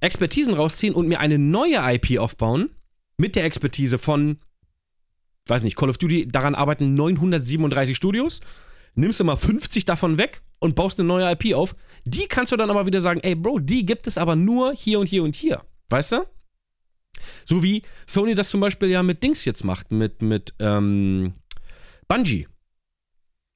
Expertisen 0.01 0.55
rausziehen 0.55 0.95
und 0.95 1.09
mir 1.09 1.21
eine 1.21 1.39
neue 1.39 1.77
IP 1.95 2.19
aufbauen 2.19 2.71
mit 3.17 3.37
der 3.37 3.45
Expertise 3.45 3.99
von, 3.99 4.39
weiß 5.47 5.63
nicht, 5.63 5.77
Call 5.77 5.91
of 5.91 5.99
Duty, 5.99 6.29
daran 6.29 6.55
arbeiten 6.55 6.95
937 6.95 7.97
Studios, 7.97 8.41
nimmst 8.95 9.21
du 9.21 9.25
mal 9.25 9.37
50 9.37 9.85
davon 9.85 10.19
weg 10.19 10.43
und 10.59 10.75
baust 10.75 10.99
eine 10.99 11.07
neue 11.09 11.31
IP 11.33 11.55
auf. 11.55 11.75
Die 12.05 12.27
kannst 12.27 12.53
du 12.53 12.57
dann 12.57 12.71
aber 12.71 12.87
wieder 12.87 13.01
sagen, 13.01 13.21
ey 13.23 13.35
Bro, 13.35 13.61
die 13.61 13.87
gibt 13.87 14.07
es 14.07 14.19
aber 14.19 14.37
nur 14.37 14.73
hier 14.75 15.01
und 15.01 15.07
hier 15.07 15.23
und 15.23 15.35
hier. 15.37 15.63
Weißt 15.89 16.13
du? 16.13 16.27
So 17.45 17.63
wie 17.63 17.83
Sony 18.07 18.35
das 18.35 18.51
zum 18.51 18.61
Beispiel 18.61 18.89
ja 18.89 19.03
mit 19.03 19.23
Dings 19.23 19.45
jetzt 19.45 19.65
macht, 19.65 19.91
mit, 19.93 20.23
mit 20.23 20.55
ähm, 20.59 21.35
Bungie. 22.09 22.47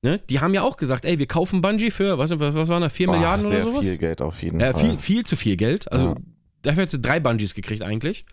Ne? 0.02 0.18
Die 0.28 0.40
haben 0.40 0.52
ja 0.52 0.62
auch 0.62 0.76
gesagt, 0.76 1.04
ey, 1.06 1.18
wir 1.18 1.26
kaufen 1.26 1.62
Bungie 1.62 1.90
für, 1.90 2.18
was, 2.18 2.30
was, 2.38 2.54
was 2.54 2.68
waren 2.68 2.82
da, 2.82 2.88
4 2.90 3.06
Boah, 3.06 3.12
Milliarden 3.14 3.46
sehr 3.46 3.62
oder 3.62 3.70
sowas? 3.72 3.82
viel 3.86 3.96
Geld 3.98 4.20
auf 4.20 4.42
jeden 4.42 4.60
Äh, 4.60 4.72
Fall. 4.72 4.80
viel, 4.90 4.98
viel 4.98 5.24
zu 5.24 5.36
viel 5.36 5.56
Geld. 5.56 5.90
Also 5.90 6.08
Ja. 6.08 6.14
dafür 6.62 6.82
hat 6.82 6.90
sie 6.90 7.00
drei 7.00 7.20
Bungies 7.20 7.54
gekriegt 7.54 7.82
eigentlich. 7.82 8.26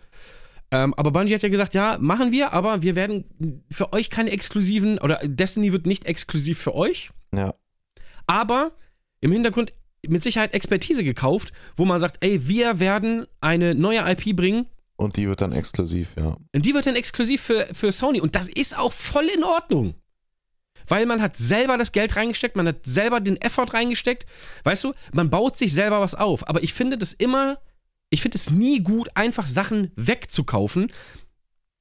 Ähm, 0.72 0.94
aber 0.94 1.10
Bungie 1.10 1.34
hat 1.34 1.42
ja 1.42 1.50
gesagt, 1.50 1.74
ja, 1.74 1.98
machen 2.00 2.32
wir, 2.32 2.54
aber 2.54 2.80
wir 2.80 2.96
werden 2.96 3.62
für 3.70 3.92
euch 3.92 4.08
keine 4.08 4.30
exklusiven, 4.30 4.98
oder 4.98 5.20
Destiny 5.22 5.70
wird 5.70 5.86
nicht 5.86 6.06
exklusiv 6.06 6.58
für 6.58 6.74
euch, 6.74 7.10
ja. 7.34 7.54
aber 8.26 8.72
im 9.20 9.32
Hintergrund 9.32 9.72
mit 10.08 10.22
Sicherheit 10.22 10.54
Expertise 10.54 11.04
gekauft, 11.04 11.52
wo 11.76 11.84
man 11.84 12.00
sagt, 12.00 12.24
ey, 12.24 12.48
wir 12.48 12.80
werden 12.80 13.26
eine 13.42 13.74
neue 13.74 13.98
IP 14.10 14.34
bringen 14.34 14.66
Und 14.96 15.18
die 15.18 15.28
wird 15.28 15.42
dann 15.42 15.52
exklusiv, 15.52 16.14
ja. 16.18 16.38
und 16.54 16.64
die 16.64 16.72
wird 16.72 16.86
dann 16.86 16.96
exklusiv 16.96 17.42
für, 17.42 17.68
für 17.72 17.92
Sony. 17.92 18.22
Und 18.22 18.34
das 18.34 18.48
ist 18.48 18.76
auch 18.76 18.92
voll 18.92 19.26
in 19.26 19.44
Ordnung. 19.44 19.94
Weil 20.88 21.04
man 21.06 21.20
hat 21.20 21.36
selber 21.36 21.76
das 21.76 21.92
Geld 21.92 22.16
reingesteckt, 22.16 22.56
man 22.56 22.66
hat 22.66 22.86
selber 22.86 23.20
den 23.20 23.40
Effort 23.40 23.72
reingesteckt. 23.72 24.26
Weißt 24.64 24.84
du, 24.84 24.94
man 25.12 25.30
baut 25.30 25.56
sich 25.56 25.72
selber 25.74 26.00
was 26.00 26.14
auf. 26.14 26.48
Aber 26.48 26.62
ich 26.62 26.72
finde 26.72 26.98
das 26.98 27.12
immer, 27.12 27.58
ich 28.12 28.22
finde 28.22 28.36
es 28.36 28.50
nie 28.50 28.80
gut, 28.80 29.08
einfach 29.14 29.46
Sachen 29.46 29.90
wegzukaufen. 29.96 30.92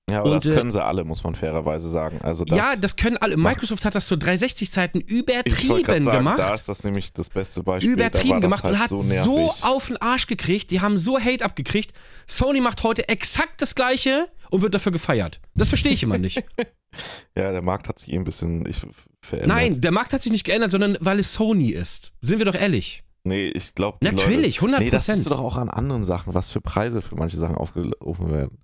Ja, 0.10 0.22
aber 0.22 0.32
Und, 0.32 0.38
das 0.38 0.46
äh, 0.46 0.56
können 0.56 0.72
sie 0.72 0.84
alle, 0.84 1.04
muss 1.04 1.24
man 1.24 1.36
fairerweise 1.36 1.90
sagen. 1.90 2.20
Also 2.22 2.44
das, 2.44 2.58
ja, 2.58 2.76
das 2.76 2.96
können 2.96 3.18
alle. 3.18 3.38
Microsoft 3.38 3.86
hat 3.86 3.96
das 3.96 4.08
zu 4.08 4.16
360-Zeiten 4.16 5.04
ich 5.08 5.28
wollte 5.28 5.42
übertrieben 5.42 6.02
sagen, 6.02 6.18
gemacht. 6.18 6.40
da 6.40 6.54
ist 6.54 6.68
das 6.68 6.84
nämlich 6.84 7.14
das 7.14 7.30
beste 7.30 7.64
Beispiel. 7.64 7.94
übertrieben 7.94 8.42
gemacht 8.42 8.64
halt 8.64 8.76
und 8.76 8.82
hat 8.82 8.90
so 8.90 9.00
so, 9.00 9.54
auf 9.62 9.88
den 9.88 9.98
Arsch 9.98 10.28
gekriegt. 10.28 10.72
Die 10.72 10.82
haben 10.82 10.98
so 10.98 11.20
Hate 11.20 11.46
abgekriegt. 11.46 11.94
Sony 12.28 12.62
macht 12.62 12.84
heute 12.84 13.08
exakt 13.10 13.62
das 13.62 13.76
Gleiche 13.76 14.28
und 14.50 14.62
wird 14.62 14.74
dafür 14.74 14.92
gefeiert. 14.92 15.40
Das 15.54 15.70
verstehe 15.70 15.94
ich 15.94 16.04
immer 16.04 16.18
nicht. 16.18 16.44
ja, 17.38 17.52
der 17.52 17.62
Markt 17.62 17.88
hat 17.88 18.00
sich 18.00 18.12
eh 18.12 18.18
ein 18.18 18.24
bisschen 18.24 18.66
ich, 18.66 18.82
verändert. 19.22 19.58
Nein, 19.58 19.82
der 19.82 19.92
Markt 19.92 20.14
hat 20.14 20.22
sich 20.22 20.32
nicht 20.32 20.46
geändert, 20.46 20.72
sondern 20.72 20.98
weil 21.00 21.20
es 21.20 21.34
Sony 21.34 21.70
ist. 21.70 22.12
Sind 22.22 22.40
wir 22.40 22.46
doch 22.46 22.56
ehrlich. 22.56 23.04
Nee, 23.24 23.50
ich 23.50 23.76
glaube, 23.76 24.00
Natürlich, 24.04 24.58
100 24.58 24.80
Nee, 24.82 24.90
das 24.90 25.06
siehst 25.06 25.26
du 25.26 25.30
doch 25.30 25.42
auch 25.42 25.58
an 25.58 25.70
anderen 25.70 26.04
Sachen, 26.04 26.34
was 26.34 26.50
für 26.52 26.62
Preise 26.62 27.02
für 27.02 27.16
manche 27.16 27.38
Sachen 27.38 27.56
aufgerufen 27.56 28.32
werden. 28.32 28.58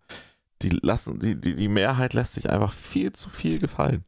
Die 0.64 0.70
lassen, 0.70 1.20
die, 1.20 1.40
die, 1.40 1.56
die 1.56 1.68
Mehrheit 1.68 2.14
lässt 2.14 2.34
sich 2.34 2.50
einfach 2.50 2.74
viel 2.74 3.12
zu 3.12 3.30
viel 3.30 3.60
gefallen. 3.60 4.04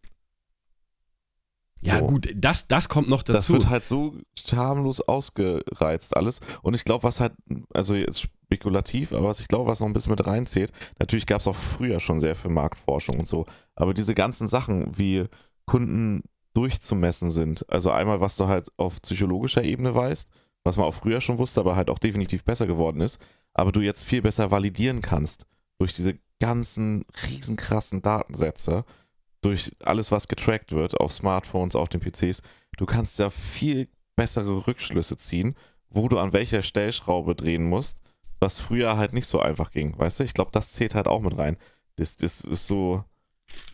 Ja, 1.82 2.00
So. 2.00 2.08
gut, 2.08 2.30
das, 2.36 2.68
das 2.68 2.90
kommt 2.90 3.08
noch 3.08 3.24
Das 3.24 3.36
dazu. 3.46 3.54
wird 3.54 3.70
halt 3.70 3.86
so 3.88 4.16
harmlos 4.52 5.00
ausgereizt 5.02 6.18
alles. 6.18 6.40
Und 6.62 6.74
ich 6.74 6.84
glaube, 6.84 7.04
was 7.04 7.20
halt, 7.20 7.34
also 7.74 7.96
jetzt 7.96 8.22
spekulativ, 8.22 9.14
aber 9.14 9.28
was 9.30 9.40
ich 9.40 9.48
glaube, 9.48 9.70
was 9.70 9.80
noch 9.80 9.88
ein 9.88 9.94
bisschen 9.94 10.12
mit 10.12 10.26
reinzählt, 10.26 10.74
natürlich 10.98 11.26
gab 11.28 11.40
es 11.40 11.48
auch 11.48 11.56
früher 11.56 12.00
schon 12.00 12.20
sehr 12.20 12.36
viel 12.36 12.52
Marktforschung 12.52 13.20
und 13.20 13.28
so. 13.28 13.46
Aber 13.76 13.94
diese 13.94 14.16
ganzen 14.16 14.48
Sachen, 14.48 14.98
wie 14.98 15.26
Kunden 15.66 16.24
durchzumessen 16.54 17.30
sind, 17.30 17.70
also 17.70 17.92
einmal, 17.92 18.22
was 18.22 18.36
du 18.36 18.48
halt 18.48 18.72
auf 18.78 19.02
psychologischer 19.02 19.64
Ebene 19.64 19.94
weißt, 19.94 20.32
was 20.64 20.78
man 20.78 20.86
auch 20.86 20.94
früher 20.94 21.22
schon 21.22 21.38
wusste, 21.38 21.62
aber 21.62 21.76
halt 21.76 21.90
auch 21.90 22.00
definitiv 22.00 22.44
besser 22.44 22.68
geworden 22.68 23.02
ist, 23.02 23.20
aber 23.54 23.72
du 23.72 23.82
jetzt 23.82 24.04
viel 24.04 24.22
besser 24.22 24.52
validieren 24.52 25.02
kannst 25.02 25.46
durch 25.78 25.94
diese 25.94 26.18
ganzen 26.40 27.06
riesenkrassen 27.28 28.02
Datensätze, 28.02 28.86
durch 29.42 29.76
alles, 29.84 30.12
was 30.12 30.28
getrackt 30.28 30.72
wird 30.72 31.00
auf 31.00 31.14
Smartphones, 31.14 31.76
auf 31.76 31.90
den 31.90 32.02
PCs, 32.02 32.42
du 32.78 32.86
kannst 32.86 33.20
ja 33.20 33.30
viel 33.30 33.88
bessere 34.16 34.68
Rückschlüsse 34.68 35.16
ziehen, 35.18 35.56
wo 35.90 36.08
du 36.08 36.20
an 36.20 36.34
welcher 36.34 36.62
Stellschraube 36.62 37.36
drehen 37.36 37.64
musst, 37.64 38.02
was 38.40 38.60
früher 38.60 38.98
halt 38.98 39.14
nicht 39.14 39.28
so 39.28 39.40
einfach 39.40 39.72
ging. 39.72 39.98
Weißt 39.98 40.20
du, 40.20 40.24
ich 40.24 40.34
glaube, 40.34 40.52
das 40.52 40.74
zählt 40.74 40.96
halt 40.96 41.08
auch 41.08 41.22
mit 41.22 41.38
rein. 41.38 41.58
Das, 41.96 42.16
das 42.18 42.42
ist 42.42 42.68
so, 42.68 43.04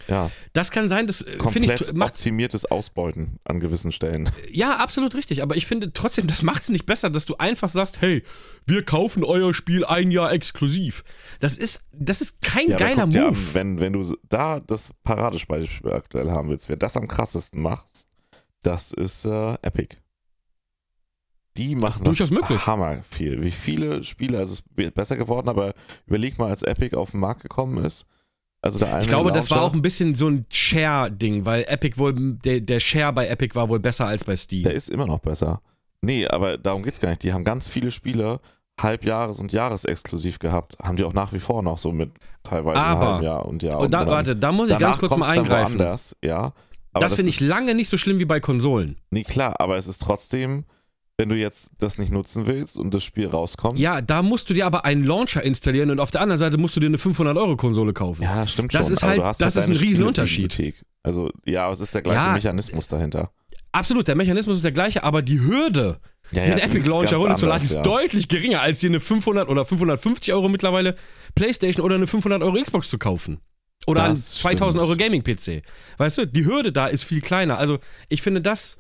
ja, 0.08 0.30
Das 0.54 0.70
kann 0.72 0.88
sein, 0.88 1.08
das 1.08 1.22
äh, 1.22 1.38
finde 1.50 1.74
ich 1.74 1.94
macht 1.94 2.12
optimiertes 2.16 2.66
Ausbeuten 2.66 3.40
an 3.44 3.60
gewissen 3.60 3.92
Stellen. 3.92 4.30
Ja, 4.52 4.78
absolut 4.78 5.16
richtig. 5.16 5.42
Aber 5.42 5.56
ich 5.56 5.66
finde 5.66 5.92
trotzdem, 5.94 6.28
das 6.28 6.44
macht 6.44 6.64
es 6.64 6.70
nicht 6.70 6.86
besser, 6.86 7.10
dass 7.10 7.26
du 7.26 7.38
einfach 7.38 7.70
sagst, 7.70 8.02
hey, 8.02 8.24
wir 8.68 8.84
kaufen 8.84 9.24
euer 9.24 9.54
Spiel 9.54 9.84
ein 9.84 10.12
Jahr 10.12 10.32
exklusiv. 10.32 11.04
Das 11.40 11.58
ist, 11.58 11.82
das 11.92 12.22
ist 12.22 12.42
kein 12.42 12.70
Ja, 12.70 12.78
geiler 12.78 13.08
Move. 13.08 13.28
An, 13.30 13.54
wenn, 13.54 13.80
wenn 13.80 13.94
du 13.94 14.16
da 14.30 14.60
das 14.60 14.92
Paradebeispiel 15.04 15.92
aktuell 15.92 16.30
haben 16.30 16.50
willst, 16.50 16.70
wer 16.70 16.78
das 16.78 16.98
am 16.98 17.08
krassesten 17.08 17.62
macht, 17.62 17.88
das 18.62 18.92
ist 18.92 19.26
äh, 19.26 19.54
Epic. 19.62 19.96
Die 21.58 21.76
machen 21.76 22.04
das 22.04 22.18
Durchaus 22.18 22.32
möglich. 22.32 22.68
hammer 22.68 23.02
viel. 23.10 23.42
Wie 23.42 23.52
viele 23.52 24.04
Spiele, 24.04 24.40
also 24.40 24.54
es 24.54 24.60
ist 24.60 24.94
besser 24.94 25.16
geworden, 25.16 25.48
aber 25.48 25.74
überleg 26.06 26.38
mal, 26.38 26.50
als 26.50 26.64
Epic 26.64 26.96
auf 26.96 27.12
den 27.12 27.22
Markt 27.22 27.42
gekommen 27.44 27.84
ist. 27.84 28.06
Also 28.66 28.80
der 28.80 28.92
eine 28.94 29.04
ich 29.04 29.08
glaube, 29.08 29.32
das 29.32 29.52
war 29.52 29.58
Launcher, 29.58 29.70
auch 29.72 29.74
ein 29.76 29.82
bisschen 29.84 30.16
so 30.16 30.28
ein 30.28 30.46
Share-Ding, 30.52 31.46
weil 31.46 31.66
Epic 31.68 31.98
wohl, 32.00 32.16
der, 32.44 32.62
der 32.62 32.80
Share 32.80 33.14
bei 33.14 33.28
Epic 33.28 33.54
war 33.54 33.70
wohl 33.70 33.80
besser 33.80 34.08
als 34.08 34.24
bei 34.24 34.36
Steam. 34.36 34.64
Der 34.64 34.74
ist 34.74 34.90
immer 34.90 35.06
noch 35.06 35.20
besser. 35.20 35.62
Nee, 36.02 36.28
aber 36.28 36.58
darum 36.58 36.82
geht's 36.82 37.00
gar 37.00 37.10
nicht. 37.10 37.22
Die 37.22 37.32
haben 37.32 37.44
ganz 37.44 37.68
viele 37.68 37.92
Spiele 37.92 38.40
Halbjahres- 38.82 39.40
und 39.40 39.52
Jahresexklusiv 39.54 40.40
gehabt. 40.40 40.78
Haben 40.82 40.98
die 40.98 41.04
auch 41.04 41.14
nach 41.14 41.32
wie 41.32 41.40
vor 41.40 41.62
noch 41.62 41.78
so 41.78 41.92
mit 41.92 42.12
teilweise 42.42 42.82
Aber- 42.82 43.12
halben 43.14 43.24
Jahr 43.24 43.46
und 43.46 43.62
Jahr. 43.62 43.80
Und 43.80 43.94
da, 43.94 44.00
dann- 44.00 44.10
warte, 44.10 44.36
da 44.36 44.52
muss 44.52 44.70
ich 44.72 44.78
ganz 44.80 44.98
kurz 44.98 45.16
mal 45.16 45.30
eingreifen. 45.30 45.78
Woanders, 45.80 46.16
ja. 46.24 46.54
Aber 46.92 47.06
das 47.06 47.16
finde 47.16 47.30
ich 47.30 47.42
lange 47.42 47.76
nicht 47.76 47.90
so 47.90 47.98
schlimm 47.98 48.18
wie 48.20 48.26
bei 48.26 48.40
Konsolen. 48.40 48.98
Nee, 49.12 49.24
klar, 49.24 49.60
aber 49.60 49.78
es 49.78 49.88
ist 49.88 50.02
trotzdem, 50.02 50.66
wenn 51.18 51.30
du 51.30 51.36
jetzt 51.36 51.72
das 51.80 51.98
nicht 51.98 52.12
nutzen 52.12 52.46
willst 52.46 52.78
und 52.78 52.94
das 52.94 53.04
Spiel 53.04 53.28
rauskommt. 53.28 53.80
Ja, 53.80 54.02
da 54.02 54.22
musst 54.22 54.50
du 54.50 54.54
dir 54.54 54.66
aber 54.66 54.84
einen 54.86 55.04
Launcher 55.06 55.42
installieren 55.44 55.90
und 55.92 56.00
auf 56.00 56.12
der 56.12 56.22
anderen 56.22 56.40
Seite 56.40 56.58
musst 56.58 56.76
du 56.76 56.80
dir 56.82 56.88
eine 56.88 56.98
500-Euro-Konsole 56.98 57.94
kaufen. 57.94 58.24
Ja, 58.24 58.46
stimmt 58.46 58.74
Das 58.74 58.88
schon. 58.88 58.94
ist 58.96 59.04
halt- 59.04 59.20
das 59.22 59.40
halt 59.40 59.56
ist 59.56 59.68
ein 59.70 59.76
Riesenunterschied. 59.76 60.84
Also, 61.04 61.32
ja, 61.46 61.64
aber 61.66 61.74
es 61.74 61.80
ist 61.82 61.96
der 61.96 62.02
gleiche 62.02 62.20
Ja. 62.20 62.34
Mechanismus 62.34 62.88
dahinter. 62.88 63.32
Absolut, 63.72 64.08
der 64.08 64.16
Mechanismus 64.16 64.58
ist 64.58 64.64
der 64.66 64.72
gleiche, 64.72 65.04
aber 65.04 65.22
die 65.22 65.40
Hürde, 65.40 66.00
Ja, 66.32 66.44
den 66.44 66.58
Epic 66.58 66.80
ist 66.80 66.88
Launcher 66.88 67.18
runterzuladen, 67.18 67.64
ist 67.64 67.74
ja. 67.76 67.82
deutlich 67.84 68.28
geringer, 68.28 68.62
als 68.62 68.80
dir 68.80 68.90
eine 68.90 69.00
500 69.00 69.48
oder 69.48 69.64
550 69.66 70.34
Euro 70.34 70.50
mittlerweile 70.50 70.96
Playstation 71.36 71.86
oder 71.86 71.96
eine 71.96 72.08
500 72.08 72.42
Euro 72.42 72.62
Xbox 72.62 72.90
zu 72.90 72.98
kaufen. 72.98 73.40
Oder 73.88 74.04
ein 74.06 74.12
Das 74.12 74.32
2000 74.36 74.82
stimmt. 74.84 74.90
Euro 74.90 74.98
Gaming-PC. 74.98 75.62
Weißt 75.98 76.18
du, 76.18 76.26
die 76.28 76.46
Hürde 76.46 76.72
da 76.72 76.88
ist 76.88 77.04
viel 77.04 77.22
kleiner. 77.22 77.58
Also, 77.58 77.80
ich 78.10 78.22
finde 78.22 78.42
das. 78.42 78.78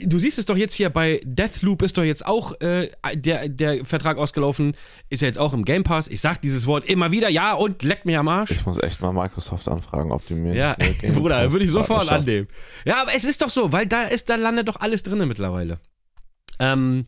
Du 0.00 0.18
siehst 0.18 0.38
es 0.38 0.46
doch 0.46 0.56
jetzt 0.56 0.74
hier 0.74 0.90
bei 0.90 1.20
Deathloop 1.24 1.82
ist 1.82 1.96
doch 1.96 2.02
jetzt 2.02 2.26
auch 2.26 2.60
äh, 2.60 2.90
der, 3.14 3.48
der 3.48 3.84
Vertrag 3.84 4.16
ausgelaufen, 4.16 4.76
ist 5.08 5.22
ja 5.22 5.28
jetzt 5.28 5.38
auch 5.38 5.52
im 5.52 5.64
Game 5.64 5.84
Pass. 5.84 6.08
Ich 6.08 6.20
sag 6.20 6.42
dieses 6.42 6.66
Wort 6.66 6.84
immer 6.86 7.12
wieder, 7.12 7.28
ja, 7.28 7.52
und 7.52 7.84
leckt 7.84 8.04
mich 8.04 8.16
am 8.16 8.26
Arsch. 8.26 8.50
Ich 8.50 8.66
muss 8.66 8.82
echt 8.82 9.00
mal 9.00 9.12
Microsoft 9.12 9.68
anfragen, 9.68 10.10
ob 10.10 10.26
die 10.26 10.34
mir 10.34 10.52
Ja, 10.54 10.76
Bruder, 11.14 11.52
würde 11.52 11.64
ich 11.64 11.70
sofort 11.70 12.10
annehmen. 12.10 12.48
Ja, 12.84 13.02
aber 13.02 13.14
es 13.14 13.22
ist 13.22 13.40
doch 13.40 13.50
so, 13.50 13.70
weil 13.70 13.86
da 13.86 14.02
ist, 14.02 14.28
da 14.28 14.34
landet 14.34 14.66
doch 14.66 14.80
alles 14.80 15.04
drin 15.04 15.26
mittlerweile. 15.28 15.78
Ähm, 16.58 17.06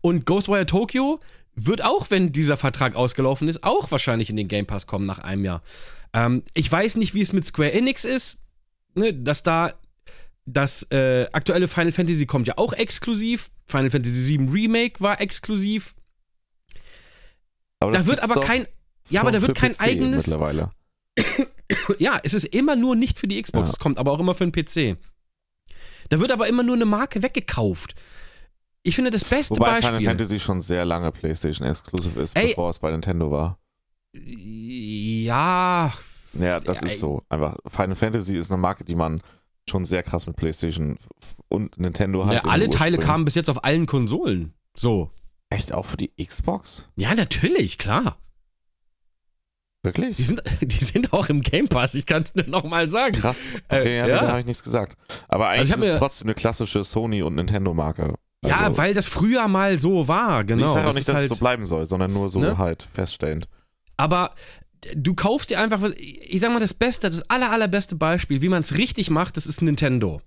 und 0.00 0.26
Ghostwire 0.26 0.66
Tokyo 0.66 1.20
wird 1.54 1.84
auch, 1.84 2.10
wenn 2.10 2.32
dieser 2.32 2.56
Vertrag 2.56 2.96
ausgelaufen 2.96 3.48
ist, 3.48 3.62
auch 3.62 3.92
wahrscheinlich 3.92 4.30
in 4.30 4.36
den 4.36 4.48
Game 4.48 4.66
Pass 4.66 4.88
kommen 4.88 5.06
nach 5.06 5.20
einem 5.20 5.44
Jahr. 5.44 5.62
Ähm, 6.12 6.42
ich 6.54 6.70
weiß 6.70 6.96
nicht, 6.96 7.14
wie 7.14 7.22
es 7.22 7.32
mit 7.32 7.46
Square 7.46 7.72
Enix 7.72 8.04
ist, 8.04 8.40
ne, 8.96 9.14
dass 9.14 9.44
da 9.44 9.74
das 10.46 10.84
äh, 10.90 11.26
aktuelle 11.32 11.68
Final 11.68 11.92
Fantasy 11.92 12.24
kommt 12.26 12.46
ja 12.46 12.54
auch 12.56 12.72
exklusiv. 12.72 13.50
Final 13.66 13.90
Fantasy 13.90 14.38
VII 14.38 14.48
Remake 14.48 15.00
war 15.00 15.20
exklusiv. 15.20 15.94
Aber 17.80 17.92
Da 17.92 17.98
das 17.98 18.06
wird 18.06 18.20
gibt's 18.20 18.36
aber 18.36 18.46
kein, 18.46 18.66
ja, 19.10 19.20
aber 19.20 19.32
da 19.32 19.42
wird 19.42 19.56
kein 19.56 19.72
PC 19.72 19.80
eigenes, 19.82 20.26
Mittlerweile. 20.26 20.70
Ja, 21.98 22.20
es 22.22 22.32
ist 22.32 22.44
immer 22.44 22.76
nur 22.76 22.94
nicht 22.94 23.18
für 23.18 23.26
die 23.26 23.42
Xbox, 23.42 23.68
Ja. 23.68 23.72
es 23.72 23.78
kommt 23.80 23.98
aber 23.98 24.12
auch 24.12 24.20
immer 24.20 24.34
für 24.34 24.48
den 24.48 24.52
PC. 24.52 24.96
Da 26.08 26.20
wird 26.20 26.30
aber 26.30 26.46
immer 26.46 26.62
nur 26.62 26.76
eine 26.76 26.84
Marke 26.84 27.22
weggekauft. 27.22 27.96
Ich 28.84 28.94
finde 28.94 29.10
das 29.10 29.24
beste 29.24 29.56
Wobei 29.56 29.76
Final 29.78 29.92
Beispiel. 29.94 30.06
Fantasy 30.08 30.38
schon 30.38 30.60
sehr 30.60 30.84
lange 30.84 31.10
PlayStation 31.10 31.66
Exclusive 31.66 32.20
ist, 32.20 32.36
Ey. 32.36 32.50
bevor 32.50 32.70
es 32.70 32.78
bei 32.78 32.92
Nintendo 32.92 33.32
war. 33.32 33.58
Ja, 34.14 35.92
Ja, 36.38 36.60
das 36.60 36.82
Ja, 36.82 36.86
ist 36.86 36.98
so. 37.00 37.22
Einfach 37.28 37.56
Final 37.66 37.96
Fantasy 37.96 38.36
ist 38.36 38.50
eine 38.52 38.60
Marke, 38.60 38.84
die 38.84 38.94
man 38.94 39.20
schon 39.68 39.84
sehr 39.84 40.02
krass 40.02 40.26
mit 40.26 40.36
PlayStation 40.36 40.96
und 41.48 41.78
Nintendo 41.78 42.26
hat. 42.26 42.34
ja 42.34 42.50
alle 42.50 42.70
Teile 42.70 42.98
kamen 42.98 43.24
bis 43.24 43.34
jetzt 43.34 43.50
auf 43.50 43.64
allen 43.64 43.86
Konsolen. 43.86 44.54
So. 44.76 45.10
Echt 45.50 45.72
auch 45.72 45.84
für 45.84 45.96
die 45.96 46.10
Xbox? 46.22 46.88
Ja, 46.96 47.14
natürlich, 47.14 47.78
klar. 47.78 48.16
Die 49.84 49.86
Wirklich? 49.88 50.16
sind, 50.16 50.42
die 50.60 50.84
sind 50.84 51.12
auch 51.12 51.28
im 51.28 51.42
Game 51.42 51.68
Pass, 51.68 51.94
ich 51.94 52.06
kann 52.06 52.22
es 52.22 52.34
nur 52.34 52.46
nochmal 52.46 52.88
sagen. 52.88 53.14
Krass. 53.14 53.52
Äh, 53.68 53.80
Okay, 53.80 53.96
ja, 53.98 54.06
ja. 54.08 54.20
da 54.20 54.28
habe 54.28 54.40
ich 54.40 54.46
nichts 54.46 54.62
gesagt. 54.62 54.96
Aber 55.28 55.48
eigentlich 55.48 55.68
ich 55.68 55.72
hab 55.74 55.80
ist 55.80 55.92
es 55.92 55.98
trotzdem 55.98 56.26
eine 56.28 56.34
klassische 56.34 56.82
Sony 56.84 57.22
und 57.22 57.34
Nintendo-Marke. 57.36 58.14
ja, 58.44 58.56
Also, 58.60 58.78
weil 58.78 58.94
das 58.94 59.06
früher 59.06 59.46
mal 59.48 59.78
so 59.78 60.08
war, 60.08 60.44
genau. 60.44 60.64
ich 60.64 60.70
sage 60.70 60.84
auch 60.84 60.88
Das 60.90 60.96
nicht, 60.96 61.08
dass 61.08 61.16
halt, 61.16 61.24
es 61.24 61.28
so 61.30 61.36
bleiben 61.36 61.64
soll, 61.64 61.86
sondern 61.86 62.12
nur 62.12 62.28
so 62.28 62.40
Ne? 62.40 62.58
halt 62.58 62.82
feststellend. 62.82 63.48
Aber 63.96 64.34
du 64.94 65.14
kaufst 65.14 65.50
dir 65.50 65.60
einfach 65.60 65.82
was. 65.82 65.92
Ich 65.96 66.40
sag 66.40 66.52
mal, 66.52 66.60
das 66.60 66.74
Beste, 66.74 67.08
das 67.08 67.28
aller, 67.30 67.50
allerbeste 67.50 67.96
Beispiel, 67.96 68.42
wie 68.42 68.48
man 68.48 68.62
es 68.62 68.76
richtig 68.76 69.10
macht, 69.10 69.36
das 69.36 69.46
ist 69.46 69.62
Nintendo. 69.62 70.20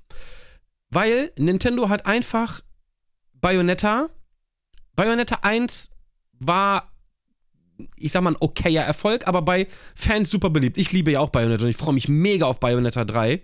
Weil 0.90 1.32
Nintendo 1.38 1.90
hat 1.90 2.06
einfach 2.06 2.62
Bayonetta. 3.34 4.10
Bayonetta 4.96 5.40
1 5.42 5.92
war, 6.40 6.92
ich 7.96 8.12
sag 8.12 8.24
mal, 8.24 8.32
ein 8.32 8.38
okayer 8.40 8.84
Erfolg, 8.84 9.28
aber 9.28 9.42
bei 9.42 9.68
Fans 9.96 10.30
super 10.30 10.50
beliebt. 10.50 10.78
Ich 10.78 10.92
liebe 10.92 11.12
ja 11.12 11.20
auch 11.20 11.30
Bayonetta 11.30 11.64
und 11.64 11.70
ich 11.70 11.78
freue 11.78 11.94
mich 11.94 12.10
mega 12.10 12.46
auf 12.46 12.60
Bayonetta 12.60 13.06
3. 13.06 13.42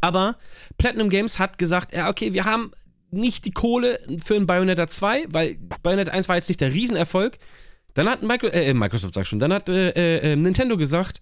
Aber 0.00 0.38
Platinum 0.78 1.10
Games 1.10 1.38
hat 1.38 1.58
gesagt, 1.58 1.94
ja, 1.94 2.08
okay, 2.08 2.32
wir 2.32 2.44
haben 2.44 2.72
nicht 3.10 3.44
die 3.44 3.50
Kohle 3.52 4.00
für 4.22 4.34
ein 4.34 4.46
Bayonetta 4.46 4.86
2, 4.86 5.26
weil 5.28 5.58
Bayonetta 5.82 6.12
1 6.12 6.28
war 6.28 6.36
jetzt 6.36 6.48
nicht 6.48 6.60
der 6.60 6.74
Riesenerfolg. 6.74 7.38
Dann 7.94 8.08
hat 8.08 8.22
Micro 8.22 8.48
äh, 8.48 8.72
Microsoft, 8.74 9.14
sag 9.14 9.26
schon, 9.26 9.38
dann 9.38 9.52
hat 9.52 9.68
äh, 9.68 10.32
äh, 10.32 10.36
Nintendo 10.36 10.76
gesagt, 10.76 11.20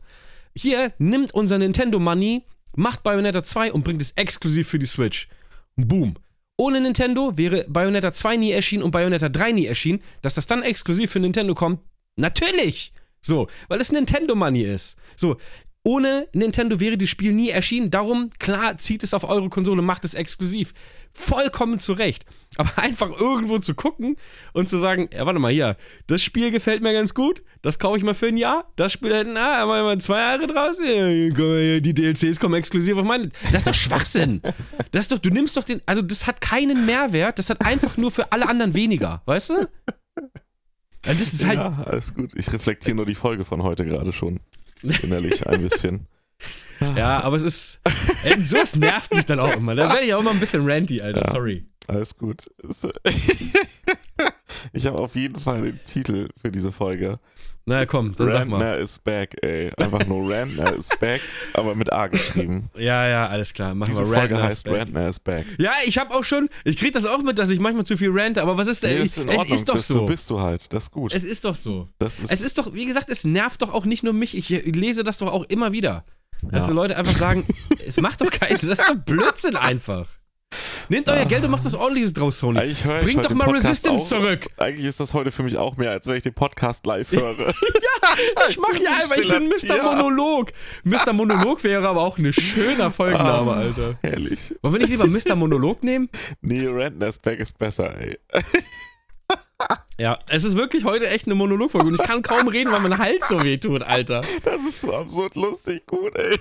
hier, 0.54 0.92
nimmt 0.98 1.32
unser 1.34 1.58
Nintendo 1.58 1.98
Money, 1.98 2.44
macht 2.76 3.02
Bayonetta 3.02 3.42
2 3.42 3.72
und 3.72 3.84
bringt 3.84 4.02
es 4.02 4.12
exklusiv 4.12 4.68
für 4.68 4.78
die 4.78 4.86
Switch. 4.86 5.28
Boom. 5.76 6.14
Ohne 6.56 6.80
Nintendo 6.80 7.36
wäre 7.36 7.64
Bayonetta 7.68 8.12
2 8.12 8.36
nie 8.36 8.50
erschienen 8.50 8.82
und 8.82 8.90
Bayonetta 8.90 9.28
3 9.28 9.52
nie 9.52 9.66
erschienen. 9.66 10.02
Dass 10.22 10.34
das 10.34 10.46
dann 10.46 10.62
exklusiv 10.62 11.12
für 11.12 11.20
Nintendo 11.20 11.54
kommt, 11.54 11.80
natürlich. 12.16 12.92
So, 13.20 13.48
weil 13.68 13.80
es 13.80 13.92
Nintendo 13.92 14.34
Money 14.34 14.62
ist. 14.62 14.96
So, 15.14 15.36
ohne 15.84 16.28
Nintendo 16.32 16.80
wäre 16.80 16.98
das 16.98 17.08
Spiel 17.08 17.32
nie 17.32 17.50
erschienen. 17.50 17.90
Darum, 17.90 18.30
klar, 18.38 18.76
zieht 18.78 19.04
es 19.04 19.14
auf 19.14 19.24
eure 19.24 19.48
Konsole, 19.48 19.82
macht 19.82 20.04
es 20.04 20.14
exklusiv. 20.14 20.74
Vollkommen 21.12 21.78
zurecht. 21.78 22.24
Aber 22.58 22.76
einfach 22.76 23.10
irgendwo 23.18 23.58
zu 23.60 23.74
gucken 23.74 24.16
und 24.52 24.68
zu 24.68 24.78
sagen, 24.78 25.08
ja, 25.12 25.24
warte 25.24 25.38
mal 25.38 25.52
hier, 25.52 25.76
das 26.08 26.22
Spiel 26.22 26.50
gefällt 26.50 26.82
mir 26.82 26.92
ganz 26.92 27.14
gut, 27.14 27.42
das 27.62 27.78
kaufe 27.78 27.96
ich 27.98 28.04
mal 28.04 28.14
für 28.14 28.26
ein 28.26 28.36
Jahr, 28.36 28.70
das 28.76 28.92
Spiel 28.92 29.24
na, 29.24 29.58
haben 29.58 29.68
wir 29.68 29.82
mal 29.84 29.98
zwei 29.98 30.18
Jahre 30.18 30.46
draus, 30.46 30.76
Ja, 30.84 31.78
die 31.80 31.94
DLCs 31.94 32.40
kommen 32.40 32.54
exklusiv 32.54 32.96
auf 32.96 33.04
meine. 33.06 33.28
Das 33.44 33.54
ist 33.54 33.66
doch 33.68 33.74
Schwachsinn. 33.74 34.42
Das 34.90 35.04
ist 35.04 35.12
doch, 35.12 35.18
du 35.18 35.30
nimmst 35.30 35.56
doch 35.56 35.64
den, 35.64 35.80
also 35.86 36.02
das 36.02 36.26
hat 36.26 36.40
keinen 36.40 36.84
Mehrwert, 36.84 37.38
das 37.38 37.48
hat 37.48 37.64
einfach 37.64 37.96
nur 37.96 38.10
für 38.10 38.32
alle 38.32 38.48
anderen 38.48 38.74
weniger, 38.74 39.22
weißt 39.26 39.50
du? 39.50 39.54
Und 41.06 41.20
das 41.20 41.32
ist 41.32 41.46
halt, 41.46 41.58
ja, 41.60 41.84
alles 41.86 42.12
gut. 42.12 42.32
Ich 42.34 42.52
reflektiere 42.52 42.96
nur 42.96 43.06
die 43.06 43.14
Folge 43.14 43.44
von 43.44 43.62
heute 43.62 43.86
gerade 43.86 44.12
schon. 44.12 44.40
Innerlich 44.82 45.46
ein 45.46 45.62
bisschen. 45.62 46.06
ja, 46.96 47.20
aber 47.22 47.36
es 47.36 47.42
ist, 47.42 47.80
ey, 48.24 48.40
sowas 48.44 48.76
nervt 48.76 49.14
mich 49.14 49.24
dann 49.24 49.40
auch 49.40 49.56
immer. 49.56 49.74
Da 49.74 49.88
werde 49.92 50.04
ich 50.06 50.14
auch 50.14 50.20
immer 50.20 50.32
ein 50.32 50.40
bisschen 50.40 50.68
ranty, 50.68 51.00
Alter, 51.00 51.22
Ja. 51.24 51.30
sorry. 51.32 51.66
Alles 51.88 52.16
gut. 52.16 52.44
Ich 54.72 54.86
habe 54.86 54.98
auf 54.98 55.14
jeden 55.14 55.38
Fall 55.38 55.62
den 55.62 55.80
Titel 55.84 56.28
für 56.40 56.50
diese 56.50 56.72
Folge. 56.72 57.20
Na 57.64 57.86
komm, 57.86 58.14
dann 58.16 58.28
sag 58.30 58.48
mal. 58.48 58.56
Rantner 58.56 58.78
is 58.78 58.98
back, 58.98 59.36
ey. 59.42 59.70
Einfach 59.76 60.04
nur 60.06 60.30
Rantner 60.32 60.74
is 60.74 60.88
back, 61.00 61.20
aber 61.54 61.74
mit 61.74 61.92
A 61.92 62.06
geschrieben. 62.08 62.68
Ja, 62.76 63.06
ja, 63.06 63.26
alles 63.28 63.52
klar. 63.52 63.74
Machen 63.74 63.90
Diese 63.90 64.00
wir 64.04 64.16
Folge 64.18 64.34
Rantner 64.34 64.48
heißt 64.48 64.66
is. 64.66 64.72
Rantner 64.72 65.08
is 65.08 65.18
back. 65.20 65.46
Ja, 65.58 65.72
ich 65.86 65.96
habe 65.98 66.14
auch 66.14 66.24
schon, 66.24 66.48
ich 66.64 66.76
krieg 66.76 66.92
das 66.92 67.06
auch 67.06 67.22
mit, 67.22 67.38
dass 67.38 67.50
ich 67.50 67.60
manchmal 67.60 67.84
zu 67.84 67.96
viel 67.96 68.10
rante, 68.12 68.42
aber 68.42 68.56
was 68.58 68.66
ist 68.68 68.82
denn? 68.82 68.96
Nee, 68.96 69.04
ist 69.04 69.18
in 69.18 69.28
es 69.28 69.36
Ordnung. 69.38 69.54
ist 69.56 69.68
doch 69.68 69.76
so. 69.80 69.94
So 69.94 70.04
bist 70.06 70.28
du 70.30 70.40
halt. 70.40 70.72
Das 70.72 70.84
ist 70.84 70.90
gut. 70.90 71.14
es 71.14 71.24
ist 71.24 71.44
doch 71.44 71.54
so. 71.54 71.88
das 71.98 72.18
ist, 72.20 72.32
Es 72.32 72.40
ist 72.40 72.58
doch, 72.58 72.72
wie 72.74 72.86
gesagt, 72.86 73.10
es 73.10 73.24
nervt 73.24 73.62
doch 73.62 73.72
auch 73.72 73.84
nicht 73.84 74.02
nur 74.02 74.12
mich. 74.12 74.36
Ich 74.36 74.48
lese 74.48 75.04
das 75.04 75.18
doch 75.18 75.28
auch 75.32 75.44
immer 75.44 75.72
wieder. 75.72 76.04
Dass 76.42 76.64
Ja. 76.64 76.68
die 76.70 76.74
Leute 76.74 76.96
einfach 76.96 77.16
sagen, 77.16 77.46
es 77.86 78.00
macht 78.00 78.20
doch 78.20 78.30
keinen, 78.30 78.52
das 78.52 78.62
ist 78.64 78.80
doch 78.88 78.96
Blödsinn 78.96 79.56
einfach. 79.56 80.08
Nehmt 80.90 81.08
euer 81.08 81.24
Geld 81.26 81.44
und 81.44 81.50
macht 81.50 81.64
was 81.64 81.74
ordentliches 81.74 82.12
draus, 82.14 82.38
Sony. 82.38 82.58
Bringt 83.02 83.24
doch 83.24 83.30
mal 83.34 83.50
Resistance 83.50 84.02
auch, 84.04 84.20
zurück. 84.20 84.46
Eigentlich 84.56 84.86
ist 84.86 85.00
das 85.00 85.12
heute 85.14 85.30
für 85.30 85.42
mich 85.42 85.58
auch 85.58 85.76
mehr, 85.76 85.90
als 85.90 86.06
wenn 86.06 86.16
ich 86.16 86.22
den 86.22 86.34
Podcast 86.34 86.86
live 86.86 87.10
höre. 87.12 87.34
Ja, 88.18 88.42
Ich 88.48 88.58
mach 88.58 88.74
hier 88.74 88.90
einfach, 88.90 89.16
ich 89.16 89.28
bin 89.28 89.48
Mr. 89.48 89.82
Monolog. 89.82 90.50
Mr. 90.82 91.12
Monolog 91.12 91.62
wäre 91.62 91.86
aber 91.86 92.00
auch 92.02 92.16
ein 92.18 92.32
schöner 92.32 92.90
Folgenname, 92.90 93.50
Ah, 93.52 93.56
Alter. 93.58 93.94
Herrlich. 94.02 94.54
Wollen 94.62 94.74
wir 94.74 94.80
nicht 94.80 94.90
lieber 94.90 95.06
Mr. 95.06 95.36
Monolog 95.36 95.82
nehmen? 95.84 96.08
Nee, 96.40 96.66
Rentnersback 96.66 97.38
ist 97.38 97.58
besser, 97.58 97.94
ey. 98.00 98.18
Ja, 99.98 100.18
es 100.28 100.44
ist 100.44 100.56
wirklich 100.56 100.84
heute 100.84 101.08
echt 101.08 101.26
eine 101.26 101.34
Monologfolge 101.34 101.88
und 101.88 101.94
ich 101.94 102.02
kann 102.06 102.22
kaum 102.22 102.46
reden, 102.48 102.72
weil 102.72 102.80
mein 102.80 102.96
Hals 102.98 103.28
so 103.28 103.42
weh 103.42 103.58
tut, 103.58 103.82
Alter. 103.82 104.20
Das 104.44 104.62
ist 104.64 104.80
so 104.80 104.94
absurd 104.94 105.34
lustig 105.34 105.84
gut, 105.86 106.14
ey. 106.16 106.38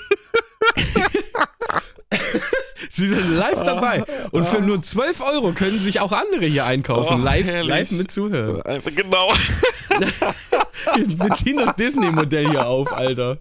Sie 2.90 3.08
sind 3.08 3.36
live 3.36 3.64
dabei. 3.64 4.04
Und 4.32 4.48
für 4.48 4.62
nur 4.62 4.82
12 4.82 5.22
Euro 5.22 5.52
können 5.52 5.80
sich 5.80 6.00
auch 6.00 6.12
andere 6.12 6.46
hier 6.46 6.66
einkaufen. 6.66 7.20
Oh, 7.20 7.24
live, 7.24 7.46
herrlich. 7.46 7.70
live 7.70 7.92
mit 7.92 8.12
zuhören. 8.12 8.62
Einfach 8.64 8.92
genau. 8.92 9.30
Wir 10.96 11.30
ziehen 11.32 11.58
das 11.58 11.76
Disney-Modell 11.76 12.50
hier 12.50 12.66
auf, 12.68 12.92
Alter. 12.94 13.40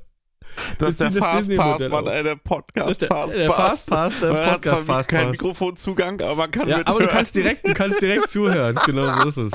Das 0.78 0.90
ist 0.90 1.00
der 1.00 1.12
Fastpass, 1.12 1.88
Mann, 1.90 2.06
ey, 2.06 2.22
der 2.22 2.36
Podcast 2.36 2.90
ist 2.92 3.02
der- 3.02 3.08
Fastpass. 3.08 3.34
der 3.34 3.50
Fastpass, 3.52 4.20
der 4.20 4.32
Man 4.32 4.46
hat 4.46 4.64
zwar 4.64 4.74
Podcast 4.76 5.08
keinen 5.08 5.18
Fastpass. 5.20 5.30
Mikrofonzugang, 5.32 6.20
aber 6.22 6.34
man 6.34 6.50
kann 6.50 6.68
Ja, 6.68 6.78
mithören. 6.78 6.96
aber 6.96 7.04
du 7.06 7.10
kannst 7.12 7.34
direkt, 7.36 7.68
du 7.68 7.74
kannst 7.74 8.00
direkt 8.00 8.30
zuhören. 8.30 8.78
Genau 8.86 9.20
so 9.20 9.28
ist 9.28 9.36
es. 9.36 9.52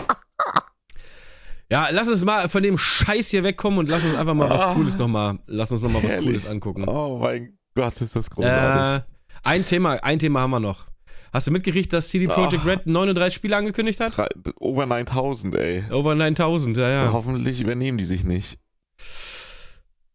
Ja, 1.69 1.87
lass 1.91 2.07
uns 2.07 2.23
mal 2.23 2.49
von 2.49 2.61
dem 2.61 2.77
Scheiß 2.77 3.29
hier 3.29 3.43
wegkommen 3.43 3.79
und 3.79 3.89
lass 3.89 4.03
uns 4.03 4.15
einfach 4.15 4.33
mal 4.35 4.49
was 4.49 4.61
Ah. 4.61 4.73
Cooles 4.73 4.97
nochmal, 4.97 5.39
lass 5.47 5.71
uns 5.71 5.81
nochmal 5.81 6.03
was. 6.03 6.17
Cooles 6.17 6.49
angucken. 6.49 6.87
Oh 6.87 7.17
mein 7.19 7.57
Gott, 7.81 7.99
ist 8.01 8.15
das 8.15 8.29
großartig. 8.29 9.03
Äh, 9.03 9.07
ein 9.43 9.65
Thema, 9.65 9.93
ein 10.03 10.19
Thema 10.19 10.41
haben 10.41 10.51
wir 10.51 10.59
noch. 10.59 10.85
Hast 11.33 11.47
du 11.47 11.51
mitgekriegt, 11.51 11.91
dass 11.93 12.09
CD 12.09 12.25
Projekt 12.25 12.53
Ah. 12.63 12.67
Red 12.67 12.87
39 12.87 13.33
Spiele 13.33 13.55
angekündigt 13.57 13.99
hat? 13.99 14.15
Drei, 14.17 14.27
over 14.59 14.85
9000, 14.85 15.55
ey. 15.55 15.83
Over 15.91 16.13
9000, 16.13 16.77
ja, 16.77 16.89
ja. 16.89 17.13
Hoffentlich 17.13 17.59
übernehmen 17.61 17.97
die 17.97 18.03
sich 18.05 18.23
nicht. 18.23 18.59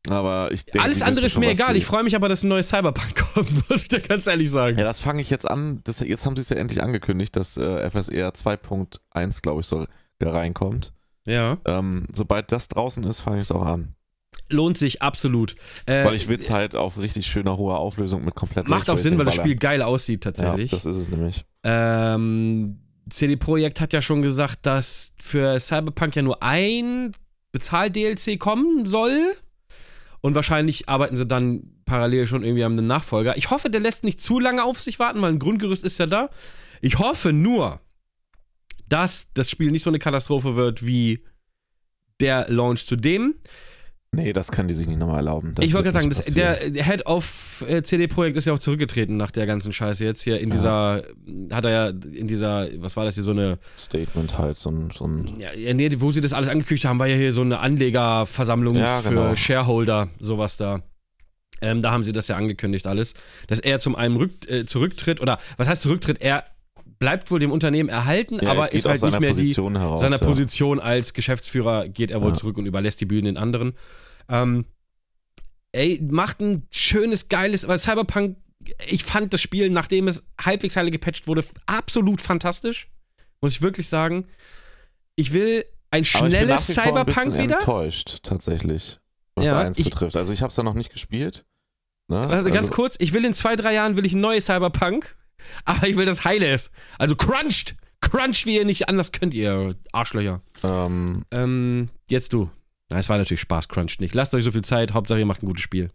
Aber 0.08 0.52
ich 0.52 0.64
denke. 0.66 0.82
Alles 0.82 1.02
andere 1.02 1.26
ist 1.26 1.38
mir 1.38 1.50
egal. 1.50 1.74
Ich 1.76 1.84
freue 1.84 2.04
mich 2.04 2.14
aber, 2.14 2.28
dass 2.28 2.44
ein 2.44 2.48
neues 2.48 2.68
Cyberpunk 2.68 3.14
kommt, 3.34 3.68
muss 3.68 3.82
ich 3.82 3.88
dir 3.88 4.00
ganz 4.00 4.28
ehrlich 4.28 4.50
sagen. 4.50 4.78
Ja, 4.78 4.84
das 4.84 5.00
fange 5.00 5.20
ich 5.20 5.30
jetzt 5.30 5.50
an. 5.50 5.80
Das, 5.82 5.98
jetzt 6.00 6.24
haben 6.24 6.36
sie 6.36 6.42
es 6.42 6.50
ja 6.50 6.56
endlich 6.56 6.82
angekündigt, 6.82 7.34
dass 7.34 7.56
äh, 7.56 7.90
FSR 7.90 8.28
2.1, 8.30 9.42
glaube 9.42 9.62
ich, 9.62 9.68
da 9.68 10.30
reinkommt. 10.30 10.92
Ja. 11.24 11.58
Ähm, 11.64 12.06
sobald 12.12 12.52
das 12.52 12.68
draußen 12.68 13.02
ist, 13.04 13.20
fange 13.20 13.38
ich 13.38 13.42
es 13.42 13.50
auch 13.52 13.66
an. 13.66 13.95
Lohnt 14.48 14.78
sich 14.78 15.02
absolut. 15.02 15.56
Äh, 15.86 16.04
Weil 16.04 16.14
ich 16.14 16.28
will 16.28 16.38
es 16.38 16.50
halt 16.50 16.76
auf 16.76 16.98
richtig 16.98 17.26
schöner 17.26 17.56
hoher 17.56 17.78
Auflösung 17.78 18.24
mit 18.24 18.36
komplett 18.36 18.68
Macht 18.68 18.88
auch 18.88 18.98
Sinn, 18.98 19.18
weil 19.18 19.24
das 19.24 19.34
Spiel 19.34 19.56
geil 19.56 19.82
aussieht 19.82 20.22
tatsächlich. 20.22 20.70
Ja, 20.70 20.76
das 20.76 20.86
ist 20.86 20.96
es 20.96 21.10
nämlich. 21.10 21.44
Ähm, 21.64 22.78
CD 23.10 23.36
Projekt 23.36 23.80
hat 23.80 23.92
ja 23.92 24.00
schon 24.00 24.22
gesagt, 24.22 24.64
dass 24.64 25.12
für 25.20 25.58
Cyberpunk 25.58 26.14
ja 26.14 26.22
nur 26.22 26.42
ein 26.42 27.12
Bezahl-DLC 27.50 28.38
kommen 28.38 28.86
soll. 28.86 29.32
Und 30.20 30.34
wahrscheinlich 30.34 30.88
arbeiten 30.88 31.16
sie 31.16 31.26
dann 31.26 31.72
parallel 31.84 32.26
schon 32.26 32.42
irgendwie 32.42 32.64
an 32.64 32.72
einem 32.72 32.86
Nachfolger. 32.86 33.36
Ich 33.36 33.50
hoffe, 33.50 33.70
der 33.70 33.80
lässt 33.80 34.04
nicht 34.04 34.20
zu 34.20 34.40
lange 34.40 34.64
auf 34.64 34.80
sich 34.80 34.98
warten, 34.98 35.22
weil 35.22 35.32
ein 35.32 35.38
Grundgerüst 35.38 35.84
ist 35.84 35.98
ja 35.98 36.06
da. 36.06 36.30
Ich 36.80 36.98
hoffe 36.98 37.32
nur, 37.32 37.80
dass 38.88 39.32
das 39.34 39.50
Spiel 39.50 39.70
nicht 39.70 39.82
so 39.82 39.90
eine 39.90 39.98
Katastrophe 39.98 40.56
wird 40.56 40.84
wie 40.84 41.24
der 42.20 42.48
Launch 42.48 42.86
zu 42.86 42.96
dem. 42.96 43.36
Nee, 44.16 44.32
das 44.32 44.50
können 44.50 44.66
die 44.68 44.74
sich 44.74 44.86
nicht 44.88 44.98
nochmal 44.98 45.18
erlauben. 45.18 45.54
Das 45.54 45.64
ich 45.64 45.72
wollte 45.74 45.90
gerade 45.92 46.02
sagen, 46.02 46.10
das, 46.10 46.24
der 46.26 46.56
Head 46.84 47.06
of 47.06 47.64
äh, 47.68 47.82
CD 47.82 48.06
Projekt 48.08 48.36
ist 48.36 48.46
ja 48.46 48.52
auch 48.54 48.58
zurückgetreten 48.58 49.16
nach 49.16 49.30
der 49.30 49.46
ganzen 49.46 49.72
Scheiße 49.72 50.04
jetzt 50.04 50.22
hier 50.22 50.40
in 50.40 50.48
Ja. 50.50 50.54
dieser, 50.54 51.02
hat 51.54 51.64
er 51.66 51.70
ja 51.70 51.86
in 51.88 52.26
dieser, 52.26 52.66
was 52.78 52.96
war 52.96 53.04
das 53.04 53.14
hier, 53.14 53.22
so 53.24 53.30
eine, 53.30 53.58
Statement 53.78 54.36
halt, 54.38 54.56
so 54.56 54.70
ein. 54.70 54.90
So 54.90 55.06
ein 55.06 55.38
ja, 55.38 55.72
nee, 55.74 55.90
wo 55.98 56.10
sie 56.10 56.20
das 56.20 56.32
alles 56.32 56.48
angekündigt 56.48 56.84
haben, 56.86 56.98
war 56.98 57.06
ja 57.06 57.16
hier 57.16 57.32
so 57.32 57.42
eine 57.42 57.58
Anlegerversammlung 57.60 58.76
Ja, 58.76 58.88
für 59.00 59.10
genau. 59.10 59.36
Shareholder, 59.36 60.08
sowas 60.18 60.56
da. 60.56 60.82
Ähm, 61.62 61.80
da 61.82 61.90
haben 61.90 62.02
sie 62.02 62.12
das 62.12 62.28
ja 62.28 62.36
angekündigt 62.36 62.86
alles, 62.86 63.14
dass 63.46 63.60
er 63.60 63.80
zum 63.80 63.96
einen 63.96 64.16
rück, 64.16 64.30
äh, 64.50 64.66
zurücktritt 64.66 65.20
oder 65.20 65.38
was 65.56 65.68
heißt 65.68 65.82
zurücktritt? 65.82 66.20
Er 66.20 66.44
bleibt 66.98 67.30
wohl 67.30 67.38
dem 67.40 67.50
Unternehmen 67.50 67.88
erhalten, 67.88 68.38
ja, 68.42 68.50
aber 68.50 68.72
ist 68.72 68.86
halt 68.86 69.02
nicht 69.02 69.20
mehr 69.20 69.30
Position 69.30 69.74
die 69.74 69.80
heraus. 69.80 70.00
seiner 70.00 70.18
ja. 70.18 70.26
Position 70.26 70.80
als 70.80 71.12
Geschäftsführer 71.14 71.88
geht 71.88 72.10
er 72.10 72.22
wohl 72.22 72.30
Ja. 72.30 72.34
zurück 72.34 72.58
und 72.58 72.66
überlässt 72.66 73.00
die 73.00 73.06
Bühne 73.06 73.22
den 73.24 73.36
anderen. 73.36 73.72
Ähm, 74.28 74.64
ey, 75.72 76.00
macht 76.10 76.40
ein 76.40 76.66
schönes, 76.70 77.28
geiles, 77.28 77.66
weil 77.68 77.78
Cyberpunk, 77.78 78.36
ich 78.88 79.04
fand 79.04 79.32
das 79.32 79.40
Spiel, 79.40 79.70
nachdem 79.70 80.08
es 80.08 80.22
halbwegs 80.40 80.76
heile 80.76 80.90
gepatcht 80.90 81.26
wurde, 81.26 81.44
absolut 81.66 82.20
fantastisch. 82.20 82.88
Muss 83.40 83.52
ich 83.52 83.62
wirklich 83.62 83.88
sagen. 83.88 84.26
Ich 85.14 85.32
will 85.32 85.64
ein 85.90 86.04
Aber 86.14 86.26
ich 86.28 86.38
bin 86.38 86.48
nach 86.48 86.58
schnelles 86.60 86.68
wie 86.68 86.72
Cyberpunk 86.72 87.38
wieder. 87.38 87.58
enttäuscht, 87.58 88.18
tatsächlich. 88.22 88.98
Was 89.34 89.46
Ja, 89.46 89.60
eins 89.60 89.78
ich- 89.78 89.84
betrifft. 89.84 90.16
Also 90.16 90.32
ich 90.32 90.42
habe 90.42 90.50
es 90.50 90.56
ja 90.56 90.62
noch 90.62 90.74
nicht 90.74 90.92
gespielt. 90.92 91.44
Ne? 92.08 92.18
Also 92.18 92.50
ganz 92.50 92.70
kurz, 92.70 92.96
ich 92.98 93.12
will 93.12 93.24
in 93.24 93.34
zwei, 93.34 93.56
drei 93.56 93.74
Jahren 93.74 93.96
will 93.96 94.06
ich 94.06 94.12
ein 94.14 94.20
neues 94.20 94.46
Cyberpunk, 94.46 95.16
aber 95.64 95.86
ich 95.88 95.96
will 95.96 96.06
das 96.06 96.24
heile 96.24 96.52
ist. 96.52 96.70
Also 96.98 97.16
crunched. 97.16 97.76
Crunch, 98.02 98.44
wie 98.46 98.56
ihr 98.56 98.64
nicht 98.64 98.88
anders 98.88 99.10
könnt, 99.10 99.32
ihr 99.34 99.74
Arschlöcher. 99.90 100.40
ähm, 100.62 101.24
Ähm, 101.30 101.88
jetzt 102.08 102.32
du. 102.32 102.50
Na, 102.90 102.98
es 102.98 103.08
war 103.08 103.18
natürlich 103.18 103.40
Spaß, 103.40 103.68
crunched 103.68 104.00
nicht. 104.00 104.14
Lasst 104.14 104.34
euch 104.34 104.44
so 104.44 104.52
viel 104.52 104.62
Zeit, 104.64 104.94
Hauptsache 104.94 105.18
ihr 105.18 105.26
macht 105.26 105.42
ein 105.42 105.46
gutes 105.46 105.62
Spiel. 105.62 105.90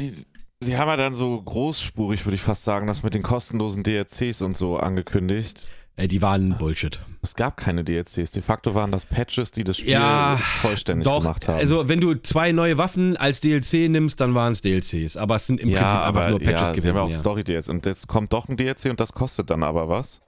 die, 0.00 0.12
sie 0.60 0.76
haben 0.78 0.88
ja 0.88 0.96
dann 0.96 1.14
so 1.14 1.40
großspurig, 1.40 2.24
würde 2.26 2.36
ich 2.36 2.42
fast 2.42 2.64
sagen, 2.64 2.86
das 2.86 3.02
mit 3.02 3.14
den 3.14 3.22
kostenlosen 3.22 3.82
DLCs 3.82 4.42
und 4.42 4.56
so 4.56 4.76
angekündigt. 4.76 5.68
Ey, 5.94 6.08
die 6.08 6.22
waren 6.22 6.56
Bullshit. 6.56 7.02
Es 7.20 7.34
gab 7.34 7.58
keine 7.58 7.84
DLCs. 7.84 8.30
De 8.30 8.42
facto 8.42 8.74
waren 8.74 8.90
das 8.90 9.04
Patches, 9.04 9.50
die 9.50 9.62
das 9.62 9.76
Spiel 9.76 9.92
Ja, 9.92 10.38
vollständig 10.38 11.04
Doch, 11.04 11.20
gemacht 11.20 11.46
haben. 11.48 11.58
also 11.58 11.86
wenn 11.86 12.00
du 12.00 12.14
zwei 12.14 12.52
neue 12.52 12.78
Waffen 12.78 13.14
als 13.18 13.40
DLC 13.40 13.90
nimmst, 13.90 14.18
dann 14.18 14.34
waren 14.34 14.52
es 14.54 14.62
DLCs. 14.62 15.18
Aber 15.18 15.36
es 15.36 15.46
sind 15.46 15.60
im 15.60 15.68
ja, 15.68 15.80
Prinzip 15.80 15.96
einfach 15.98 16.06
aber 16.06 16.30
nur 16.30 16.38
Patches 16.38 16.60
ja, 16.60 16.68
sie 16.68 16.74
gewesen. 16.76 16.88
haben 16.96 17.10
ja 17.10 17.14
auch. 17.16 17.20
Story-DLCs. 17.20 17.68
Und 17.68 17.84
jetzt 17.84 18.06
kommt 18.08 18.32
doch 18.32 18.48
ein 18.48 18.56
DLC 18.56 18.86
und 18.86 19.00
das 19.00 19.12
kostet 19.12 19.50
dann 19.50 19.62
aber 19.62 19.88
was. 19.90 20.20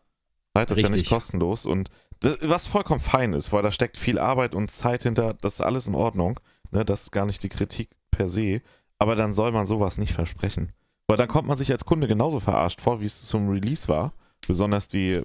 Halt, 0.54 0.70
das 0.70 0.76
ist 0.78 0.82
ja 0.82 0.90
nicht 0.90 0.98
Richtig. 1.00 1.08
kostenlos. 1.10 1.64
Und 1.64 1.88
was 2.40 2.66
vollkommen 2.66 3.00
fein 3.00 3.32
ist, 3.32 3.52
weil 3.52 3.62
da 3.62 3.70
steckt 3.70 3.96
viel 3.96 4.18
Arbeit 4.18 4.54
und 4.54 4.70
Zeit 4.70 5.02
hinter, 5.02 5.34
das 5.34 5.54
ist 5.54 5.60
alles 5.60 5.86
in 5.86 5.94
Ordnung. 5.94 6.38
Ne, 6.70 6.84
das 6.84 7.02
ist 7.02 7.10
gar 7.12 7.26
nicht 7.26 7.42
die 7.42 7.48
Kritik 7.48 7.90
per 8.10 8.28
se. 8.28 8.62
Aber 8.98 9.16
dann 9.16 9.32
soll 9.32 9.52
man 9.52 9.66
sowas 9.66 9.98
nicht 9.98 10.12
versprechen. 10.12 10.72
Weil 11.06 11.16
dann 11.16 11.28
kommt 11.28 11.46
man 11.46 11.56
sich 11.56 11.70
als 11.70 11.84
Kunde 11.84 12.08
genauso 12.08 12.40
verarscht 12.40 12.80
vor, 12.80 13.00
wie 13.00 13.06
es 13.06 13.26
zum 13.26 13.48
Release 13.48 13.88
war. 13.88 14.14
Besonders 14.46 14.88
die 14.88 15.20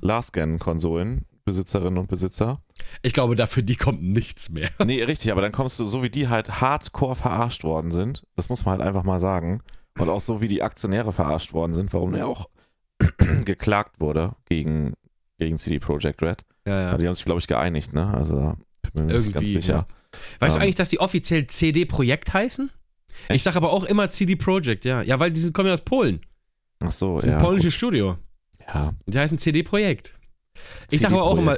Last-Gen-Konsolen, 0.00 1.26
Besitzerinnen 1.44 1.98
und 1.98 2.08
Besitzer. 2.08 2.62
Ich 3.02 3.12
glaube, 3.12 3.36
dafür 3.36 3.62
die 3.62 3.76
kommt 3.76 4.02
nichts 4.02 4.48
mehr. 4.50 4.70
Nee, 4.84 5.02
richtig, 5.02 5.32
aber 5.32 5.42
dann 5.42 5.52
kommst 5.52 5.78
du, 5.78 5.84
so 5.84 6.02
wie 6.02 6.10
die 6.10 6.28
halt 6.28 6.60
hardcore 6.60 7.16
verarscht 7.16 7.64
worden 7.64 7.90
sind, 7.90 8.24
das 8.36 8.48
muss 8.48 8.64
man 8.64 8.78
halt 8.78 8.88
einfach 8.88 9.04
mal 9.04 9.20
sagen. 9.20 9.62
Und 9.98 10.08
auch 10.08 10.20
so 10.20 10.40
wie 10.40 10.48
die 10.48 10.62
Aktionäre 10.62 11.12
verarscht 11.12 11.52
worden 11.52 11.74
sind, 11.74 11.92
warum 11.92 12.14
er 12.14 12.26
auch 12.26 12.48
geklagt 13.44 14.00
wurde 14.00 14.36
gegen, 14.48 14.94
gegen 15.40 15.58
CD 15.58 15.78
Projekt 15.80 16.22
Red. 16.22 16.42
Ja, 16.66 16.80
Ja, 16.92 16.96
die 16.96 17.06
haben 17.06 17.14
sich, 17.14 17.24
glaube 17.24 17.40
ich, 17.40 17.46
geeinigt, 17.48 17.92
ne? 17.92 18.06
Also 18.14 18.54
bin 18.94 19.08
ich 19.08 19.14
mir 19.14 19.20
nicht 19.20 19.32
ganz 19.32 19.48
sicher. 19.52 19.72
ja. 19.74 19.86
Weißt 20.40 20.54
du 20.54 20.58
Ähm. 20.58 20.62
eigentlich, 20.64 20.74
dass 20.76 20.88
die 20.90 21.00
offiziell 21.00 21.46
CD 21.48 21.84
Projekt 21.84 22.32
heißen? 22.32 22.70
Ich 23.24 23.30
Echt? 23.30 23.44
sage 23.44 23.56
aber 23.56 23.70
auch 23.72 23.84
immer 23.84 24.08
CD 24.10 24.36
Projekt, 24.36 24.84
ja. 24.84 25.02
Ja, 25.02 25.18
weil 25.20 25.30
die 25.30 25.40
sind, 25.40 25.52
kommen 25.52 25.68
ja 25.68 25.74
aus 25.74 25.82
Polen. 25.82 26.20
Ach 26.82 26.90
so, 26.90 27.16
Das 27.16 27.24
ist 27.24 27.30
ein 27.30 27.38
ja. 27.38 27.44
polnisches 27.44 27.74
Studio. 27.74 28.14
gut. 28.58 28.66
ja. 28.74 28.94
Die 29.06 29.18
heißen 29.18 29.38
CD 29.38 29.62
Projekt. 29.62 30.14
Ich 30.90 31.00
sage 31.00 31.14
aber 31.14 31.24
auch 31.24 31.38
immer, 31.38 31.56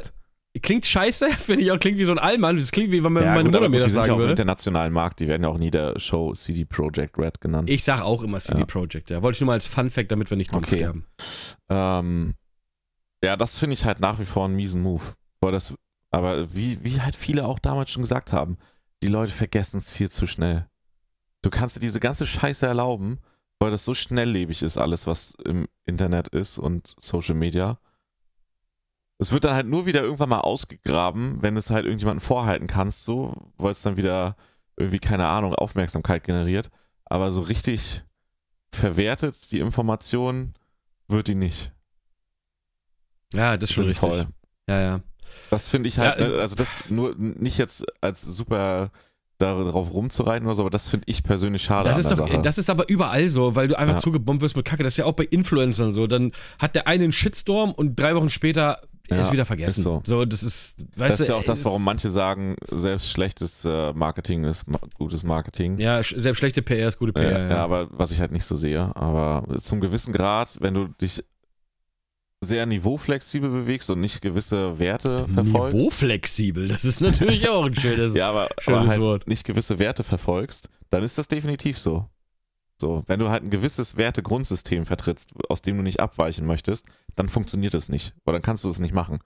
klingt 0.61 0.85
scheiße, 0.87 1.31
finde 1.39 1.63
ich 1.65 1.71
auch, 1.73 1.79
klingt 1.79 1.99
wie 1.99 2.05
so 2.05 2.13
ein 2.13 2.19
Allmann. 2.19 2.57
Das 2.57 2.73
klingt 2.73 2.91
wie, 2.93 3.03
wenn 3.03 3.13
meine 3.13 3.27
ja, 3.27 3.33
meine 3.33 3.45
gut, 3.45 3.53
Mutter 3.53 3.65
aber 3.65 3.69
mir 3.71 3.77
die 3.79 3.83
das 3.85 3.93
sind 3.93 4.01
ja 4.01 4.05
sagen 4.05 4.13
auf 4.15 4.19
dem 4.19 4.23
würde. 4.23 4.33
internationalen 4.33 4.93
Markt, 4.93 5.21
die 5.21 5.29
werden 5.29 5.43
ja 5.43 5.49
auch 5.49 5.59
nie 5.59 5.71
der 5.71 5.99
Show 5.99 6.33
CD 6.35 6.65
Projekt 6.65 7.17
Red 7.19 7.41
genannt. 7.41 7.71
Ich 7.71 7.85
sage 7.85 8.05
auch 8.05 8.23
immer 8.23 8.41
CD 8.41 8.61
Ja. 8.61 8.67
Projekt, 8.67 9.11
ja. 9.11 9.23
Wollte 9.23 9.37
ich 9.37 9.41
nur 9.41 9.47
mal 9.47 9.55
als 9.55 9.67
Fun 9.67 9.91
Fact, 9.91 10.11
damit 10.13 10.29
wir 10.31 10.37
nicht 10.37 10.53
drum 10.53 10.63
Okay. 10.65 10.77
sterben. 10.77 11.07
Ähm, 11.71 12.35
ja, 13.23 13.37
das 13.37 13.59
finde 13.59 13.75
ich 13.75 13.85
halt 13.85 14.01
nach 14.01 14.19
wie 14.19 14.25
vor 14.25 14.45
einen 14.45 14.57
miesen 14.57 14.83
Move. 14.83 15.03
Weil 15.41 15.53
das, 15.53 15.75
aber 16.11 16.55
wie, 16.55 16.83
wie 16.85 17.01
halt 17.01 17.17
viele 17.17 17.47
auch 17.47 17.59
damals 17.59 17.91
schon 17.91 18.03
gesagt 18.03 18.33
haben, 18.33 18.59
die 19.03 19.09
Leute 19.09 19.33
vergessen 19.33 19.79
es 19.79 19.91
viel 19.91 20.11
zu 20.11 20.27
schnell. 20.27 20.69
Du 21.43 21.51
kannst 21.51 21.77
dir 21.77 21.81
diese 21.81 22.01
ganze 22.01 22.27
Scheiße 22.27 22.67
erlauben, 22.67 23.19
weil 23.59 23.71
das 23.71 23.85
so 23.85 23.95
schnelllebig 23.95 24.63
ist, 24.63 24.79
alles, 24.79 25.07
was 25.07 25.35
im 25.45 25.69
Internet 25.85 26.29
ist 26.29 26.59
und 26.59 26.95
Social 26.99 27.35
Media. 27.35 27.79
Es 29.19 29.33
wird 29.33 29.45
dann 29.45 29.55
halt 29.55 29.67
nur 29.67 29.87
wieder 29.87 30.03
irgendwann 30.03 30.31
mal 30.31 30.41
ausgegraben, 30.41 31.43
wenn 31.43 31.57
es 31.57 31.71
halt 31.71 31.85
irgendjemanden 31.85 32.25
vorhalten 32.25 32.67
kannst, 32.67 33.05
so, 33.05 33.53
weil 33.57 33.73
es 33.73 33.83
dann 33.83 33.97
wieder 33.97 34.37
irgendwie, 34.77 34.99
keine 34.99 35.29
Ahnung, 35.29 35.55
Aufmerksamkeit 35.55 36.25
generiert. 36.25 36.71
Aber 37.05 37.31
so 37.31 37.41
richtig 37.41 38.05
verwertet, 38.73 39.51
die 39.53 39.61
Information, 39.61 40.55
wird 41.09 41.29
die 41.29 41.35
nicht. 41.35 41.73
Ja, 43.33 43.57
das 43.57 43.71
ist 43.71 43.75
schon 43.77 43.85
Sinnvoll. 43.85 44.11
richtig. 44.11 44.29
Ja, 44.69 44.81
ja. 44.81 45.01
Das 45.51 45.69
finde 45.69 45.89
ich 45.89 45.99
halt, 45.99 46.19
Ja, 46.19 46.27
äh, 46.37 46.41
also 46.41 46.57
das 46.57 46.85
nur 46.89 47.15
nicht 47.17 47.59
jetzt 47.59 47.85
als 48.01 48.23
super 48.23 48.91
darauf 49.39 49.93
rumzureiten 49.93 50.47
oder 50.47 50.55
so, 50.55 50.63
aber 50.63 50.71
das 50.71 50.89
finde 50.89 51.05
ich 51.09 51.25
persönlich 51.25 51.63
schade 51.63 51.89
Das 51.89 51.99
ist, 51.99 52.11
doch, 52.13 52.43
das 52.43 52.59
ist 52.59 52.71
aber 52.71 52.89
überall 52.89 53.29
so, 53.29 53.57
weil 53.57 53.67
du 53.67 53.77
einfach 53.77 53.97
Ja. 53.97 54.01
zugebombt 54.01 54.41
wirst 54.41 54.55
mit 54.57 54.65
Kacke. 54.65 54.85
Das 54.85 54.93
ist 54.93 54.99
ja 54.99 55.05
auch 55.05 55.15
bei 55.15 55.25
Influencern 55.25 55.93
so. 55.93 56.07
Dann 56.07 56.31
hat 56.61 56.77
der 56.77 56.87
eine 56.87 57.03
einen 57.05 57.13
Shitstorm 57.13 57.73
und 57.73 57.97
drei 57.99 58.15
Wochen 58.15 58.31
später 58.31 58.79
er 59.09 59.17
Ja, 59.17 59.23
ist 59.25 59.33
wieder 59.33 59.45
vergessen. 59.45 59.81
ist 59.81 59.85
so. 59.85 60.01
so. 60.07 60.25
das 60.25 60.45
ist, 60.45 60.77
weißt 60.97 61.15
Das 61.15 61.21
ist 61.21 61.29
du, 61.29 61.33
ja 61.33 61.39
auch 61.41 61.45
das, 61.45 61.65
warum 61.65 61.83
manche 61.83 62.09
sagen, 62.09 62.55
selbst 62.71 63.11
schlechtes 63.11 63.65
äh, 63.65 63.93
Marketing 63.95 64.45
ist 64.45 64.67
gutes 64.95 65.25
Marketing. 65.25 65.77
Ja, 65.79 66.03
selbst 66.05 66.39
schlechte 66.39 66.63
PR 66.63 66.89
ist 66.89 66.99
gute 66.99 67.21
Ja, 67.21 67.29
PR. 67.29 67.51
ja, 67.51 67.65
aber 67.65 67.89
was 67.91 68.13
ich 68.13 68.21
halt 68.21 68.31
nicht 68.31 68.45
so 68.45 68.55
sehe. 68.55 68.95
Aber 68.95 69.43
zum 69.59 69.81
gewissen 69.81 70.13
Grad, 70.13 70.57
wenn 70.61 70.75
du 70.75 70.87
dich 70.87 71.25
sehr 72.45 72.67
niveauflexibel 72.67 73.49
bewegst 73.49 73.89
und 73.91 74.01
nicht 74.01 74.21
gewisse 74.21 74.79
Werte 74.79 75.29
verfolgst. 75.29 75.77
Niveauflexibel, 75.77 76.69
das 76.69 76.85
ist 76.85 77.01
natürlich 77.01 77.49
auch 77.49 77.65
ein 77.65 77.75
schönes. 77.75 78.15
Ja, 78.17 78.31
aber, 78.31 78.49
schönes 78.59 78.81
aber 78.81 78.89
halt 78.89 79.01
Wort. 79.01 79.29
nicht 79.29 79.45
gewisse 79.45 79.79
Werte 79.79 80.03
verfolgst, 80.03 80.69
dann 80.91 81.03
ist 81.03 81.19
das 81.19 81.29
definitiv 81.29 81.79
so. 81.79 82.09
So, 82.81 83.05
wenn 83.07 83.21
du 83.21 83.29
halt 83.29 83.45
ein 83.45 83.51
gewisses 83.51 83.97
Wertegrundsystem 83.97 84.87
vertrittst, 84.87 85.35
aus 85.49 85.63
dem 85.63 85.77
du 85.77 85.83
nicht 85.83 86.01
abweichen 86.01 86.45
möchtest, 86.45 86.87
dann 87.15 87.29
funktioniert 87.29 87.75
es 87.75 87.89
nicht. 87.89 88.13
Oder 88.27 88.35
dann 88.35 88.43
kannst 88.43 88.65
du 88.65 88.69
es 88.69 88.81
nicht 88.81 88.93
machen. 88.93 89.21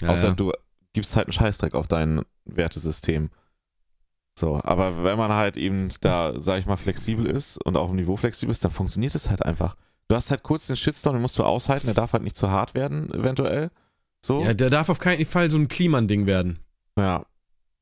Ja, 0.00 0.10
Außer 0.10 0.28
ja. 0.28 0.34
du 0.34 0.52
gibst 0.92 1.16
halt 1.16 1.26
einen 1.26 1.32
Scheißdreck 1.32 1.74
auf 1.74 1.88
dein 1.88 2.22
Wertesystem. 2.44 3.30
So, 4.38 4.60
aber 4.62 5.02
wenn 5.02 5.18
man 5.18 5.32
halt 5.32 5.56
eben 5.56 5.88
da, 6.00 6.38
sag 6.38 6.60
ich 6.60 6.66
mal, 6.66 6.76
flexibel 6.76 7.26
ist 7.26 7.56
und 7.58 7.76
auch 7.76 7.90
im 7.90 7.96
Niveau 7.96 8.16
flexibel 8.16 8.52
ist, 8.52 8.64
dann 8.64 8.70
funktioniert 8.70 9.14
es 9.16 9.28
halt 9.28 9.42
einfach. 9.42 9.76
Du 10.08 10.14
hast 10.14 10.30
halt 10.30 10.42
kurz 10.42 10.66
den 10.66 10.76
Shitstorm, 10.76 11.16
den 11.16 11.22
musst 11.22 11.38
du 11.38 11.44
aushalten, 11.44 11.86
der 11.86 11.94
darf 11.94 12.12
halt 12.12 12.22
nicht 12.22 12.36
zu 12.36 12.50
hart 12.50 12.74
werden, 12.74 13.12
eventuell. 13.12 13.70
So. 14.24 14.42
ja, 14.42 14.54
der 14.54 14.70
darf 14.70 14.88
auf 14.88 14.98
keinen 14.98 15.24
Fall 15.26 15.50
so 15.50 15.58
ein 15.58 15.68
Kliman-Ding 15.68 16.26
werden. 16.26 16.58
Ja. 16.98 17.26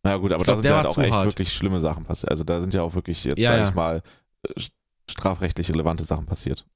Na 0.03 0.17
gut, 0.17 0.33
aber 0.33 0.43
glaub, 0.43 0.57
da 0.57 0.63
sind 0.63 0.71
ja 0.71 0.77
halt 0.77 0.87
auch 0.87 0.99
echt 0.99 1.15
hart. 1.15 1.27
wirklich 1.27 1.53
schlimme 1.53 1.79
Sachen 1.79 2.05
passiert. 2.05 2.31
Also 2.31 2.43
da 2.43 2.61
sind 2.61 2.75
ja 2.75 2.83
auch 2.83 2.95
wirklich 2.95 3.23
jetzt, 3.25 3.39
Ja, 3.39 3.51
sag 3.51 3.59
ja. 3.59 3.69
ich 3.69 3.75
mal, 3.75 4.03
äh, 4.49 4.61
strafrechtlich 5.09 5.69
relevante 5.71 6.05
Sachen 6.05 6.27
passiert. 6.27 6.67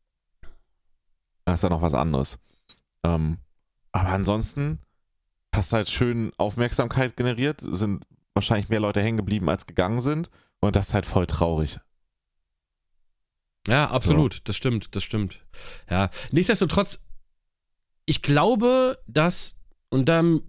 Da 1.44 1.54
ist 1.54 1.62
ja 1.62 1.68
noch 1.68 1.82
was 1.82 1.94
anderes. 1.94 2.38
Ähm, 3.04 3.38
aber 3.92 4.10
ansonsten 4.10 4.78
hast 5.54 5.72
halt 5.72 5.88
schön 5.88 6.30
Aufmerksamkeit 6.36 7.16
generiert, 7.16 7.60
sind 7.60 8.04
wahrscheinlich 8.34 8.68
mehr 8.68 8.80
Leute 8.80 9.00
hängen 9.00 9.16
geblieben, 9.16 9.48
als 9.48 9.66
gegangen 9.66 10.00
sind. 10.00 10.30
Und 10.60 10.76
das 10.76 10.88
ist 10.88 10.94
halt 10.94 11.06
voll 11.06 11.26
traurig. 11.26 11.80
Ja, 13.66 13.90
absolut, 13.90 14.40
das 14.44 14.56
stimmt, 14.56 14.94
das 14.94 15.02
stimmt. 15.02 15.40
Ja, 15.90 16.10
nichtsdestotrotz, 16.30 17.00
ich 18.04 18.22
glaube, 18.22 18.98
dass, 19.06 19.56
und 19.88 20.08
dann, 20.08 20.40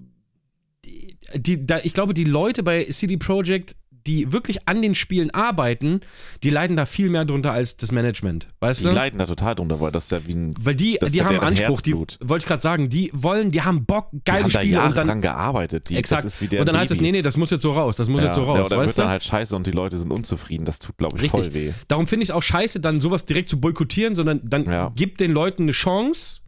die, 0.86 1.18
die, 1.36 1.66
da, 1.66 1.80
ich 1.80 1.94
glaube, 1.94 2.14
die 2.14 2.24
Leute 2.24 2.64
bei 2.64 2.84
CD 2.86 3.18
Projekt, 3.18 3.76
die 4.08 4.32
wirklich 4.32 4.68
an 4.68 4.82
den 4.82 4.96
Spielen 4.96 5.30
arbeiten, 5.32 6.02
die 6.42 6.50
leiden 6.50 6.76
da 6.78 6.86
viel 6.86 7.10
mehr 7.10 7.26
drunter 7.26 7.52
als 7.52 7.78
das 7.78 7.92
Management. 7.92 8.48
Weißt 8.62 8.80
Die 8.82 8.86
du? 8.86 8.92
leiden 8.92 9.20
da 9.20 9.26
total 9.26 9.56
drunter, 9.56 9.80
weil 9.82 9.92
das 9.92 10.06
ist 10.06 10.12
ja 10.12 10.26
wie 10.26 10.34
ein. 10.34 10.56
Weil 10.60 10.76
die, 10.76 10.98
die 11.02 11.18
ja 11.18 11.26
haben 11.26 11.40
Anspruch, 11.40 11.82
die 11.82 11.92
Herzblut. 11.92 12.18
wollte 12.24 12.44
ich 12.44 12.48
gerade 12.48 12.62
sagen, 12.62 12.90
die 12.90 13.12
wollen, 13.14 13.52
die 13.52 13.62
haben 13.62 13.86
Bock, 13.86 14.10
Die 14.12 14.22
geile 14.26 14.44
haben 14.46 14.52
da 14.52 14.60
Spiele 14.60 14.74
Jahre 14.74 14.90
und 14.90 14.98
dann 14.98 15.08
dran 15.08 15.22
gearbeitet. 15.22 15.90
Die, 15.90 15.98
exakt. 15.98 16.24
Und 16.24 16.66
dann 16.66 16.78
heißt 16.78 16.92
es, 16.92 16.98
Baby. 16.98 17.12
nee, 17.12 17.18
nee, 17.18 17.22
das 17.22 17.38
muss 17.38 17.52
jetzt 17.52 17.62
so 17.62 17.72
raus, 17.72 17.98
das 17.98 18.08
muss 18.10 18.22
ja, 18.22 18.28
jetzt 18.28 18.36
so 18.36 18.42
ja, 18.42 18.48
raus, 18.48 18.68
oder 18.68 18.78
weißt 18.78 18.88
wird 18.98 18.98
dann 19.06 19.10
halt 19.10 19.24
scheiße 19.24 19.56
und 19.56 19.68
die 19.68 19.72
Leute 19.72 19.98
sind 19.98 20.12
unzufrieden. 20.12 20.66
Das 20.66 20.80
tut, 20.80 20.98
glaube 20.98 21.18
ich, 21.18 21.24
Richtig. 21.24 21.40
voll 21.42 21.54
weh. 21.54 21.74
Darum 21.88 22.08
finde 22.08 22.24
ich 22.24 22.30
es 22.30 22.36
auch 22.36 22.44
scheiße, 22.44 22.80
dann 22.80 23.02
sowas 23.02 23.26
direkt 23.26 23.50
zu 23.50 23.60
boykottieren, 23.60 24.16
sondern 24.16 24.42
dann 24.44 24.66
Ja. 24.66 24.92
gibt 24.96 25.20
den 25.20 25.32
Leuten 25.32 25.64
eine 25.64 25.72
Chance, 25.74 26.40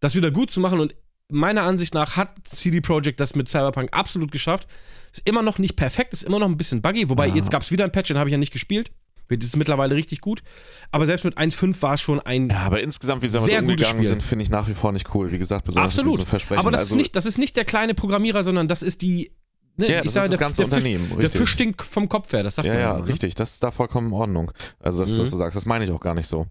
das 0.00 0.14
wieder 0.14 0.30
gut 0.30 0.50
zu 0.50 0.60
machen. 0.60 0.78
Und 0.80 0.94
meiner 1.30 1.62
Ansicht 1.62 1.94
nach 1.94 2.16
hat 2.16 2.30
CD 2.44 2.80
Projekt 2.80 3.20
das 3.20 3.34
mit 3.34 3.48
Cyberpunk 3.48 3.88
absolut 3.92 4.30
geschafft. 4.30 4.68
Ist 5.12 5.22
immer 5.24 5.42
noch 5.42 5.58
nicht 5.58 5.76
perfekt, 5.76 6.12
ist 6.12 6.22
immer 6.24 6.38
noch 6.38 6.48
ein 6.48 6.56
bisschen 6.56 6.82
buggy. 6.82 7.08
Wobei 7.08 7.26
Ja. 7.28 7.34
jetzt 7.36 7.50
gab 7.50 7.62
es 7.62 7.70
wieder 7.70 7.84
ein 7.84 7.92
Patch, 7.92 8.08
den 8.08 8.18
habe 8.18 8.28
ich 8.28 8.32
ja 8.32 8.38
nicht 8.38 8.52
gespielt. 8.52 8.90
Das 9.30 9.44
ist 9.44 9.56
mittlerweile 9.56 9.94
richtig 9.94 10.22
gut. 10.22 10.42
Aber 10.90 11.04
selbst 11.04 11.24
mit 11.24 11.36
1.5 11.36 11.82
war 11.82 11.94
es 11.94 12.00
schon 12.00 12.18
ein. 12.20 12.48
Ja, 12.48 12.60
aber 12.60 12.80
insgesamt, 12.80 13.20
wie 13.22 13.28
sie 13.28 13.38
damit 13.38 13.58
umgegangen 13.58 14.02
sind, 14.02 14.22
finde 14.22 14.42
ich 14.42 14.48
nach 14.50 14.68
wie 14.68 14.74
vor 14.74 14.90
nicht 14.92 15.14
cool. 15.14 15.30
Wie 15.30 15.36
gesagt, 15.38 15.66
besonders 15.66 15.98
absolut. 15.98 16.22
Versprechen. 16.26 16.60
Aber 16.60 16.70
das, 16.70 16.80
also, 16.80 16.94
ist 16.94 16.96
nicht, 16.98 17.14
das 17.16 17.26
ist 17.26 17.36
nicht 17.36 17.54
der 17.56 17.66
kleine 17.66 17.92
Programmierer, 17.94 18.42
sondern 18.42 18.68
das 18.68 18.82
ist 18.82 19.02
die. 19.02 19.32
Ne, 19.76 19.90
ja, 19.92 19.98
das 20.02 20.16
ist 20.16 20.32
das 20.32 20.38
ganze 20.38 20.62
der, 20.62 20.64
Unternehmen. 20.64 21.08
Der 21.10 21.18
richtig. 21.18 21.38
Fisch 21.40 21.50
stinkt 21.52 21.82
vom 21.82 22.08
Kopf 22.08 22.32
her, 22.32 22.42
das 22.42 22.54
sagt 22.56 22.66
ja, 22.66 22.72
man 22.72 22.82
ja, 22.82 22.90
immer, 22.94 23.00
ne? 23.02 23.08
richtig. 23.08 23.34
Das 23.34 23.52
ist 23.52 23.62
da 23.62 23.70
vollkommen 23.70 24.08
in 24.08 24.12
Ordnung. 24.14 24.50
Also, 24.80 25.00
dass 25.02 25.10
Mhm. 25.10 25.16
du 25.16 25.20
das 25.20 25.30
so 25.30 25.36
sagst, 25.36 25.56
das 25.56 25.66
meine 25.66 25.84
ich 25.84 25.90
auch 25.92 26.00
gar 26.00 26.14
nicht 26.14 26.26
so. 26.26 26.46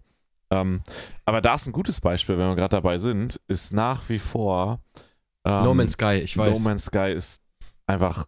Ähm, 0.50 0.80
aber 1.26 1.40
da 1.42 1.56
ist 1.56 1.66
ein 1.66 1.72
gutes 1.72 2.00
Beispiel, 2.00 2.38
wenn 2.38 2.46
wir 2.46 2.54
gerade 2.56 2.76
dabei 2.76 2.96
sind, 2.96 3.40
ist 3.48 3.72
nach 3.72 4.08
wie 4.08 4.18
vor 4.18 4.80
ähm, 5.44 5.64
No 5.64 5.74
Man's 5.74 5.92
Sky, 5.92 6.20
ich 6.22 6.36
weiß. 6.38 6.58
No 6.58 6.64
Man's 6.64 6.84
Sky 6.86 7.12
ist 7.12 7.44
einfach. 7.86 8.26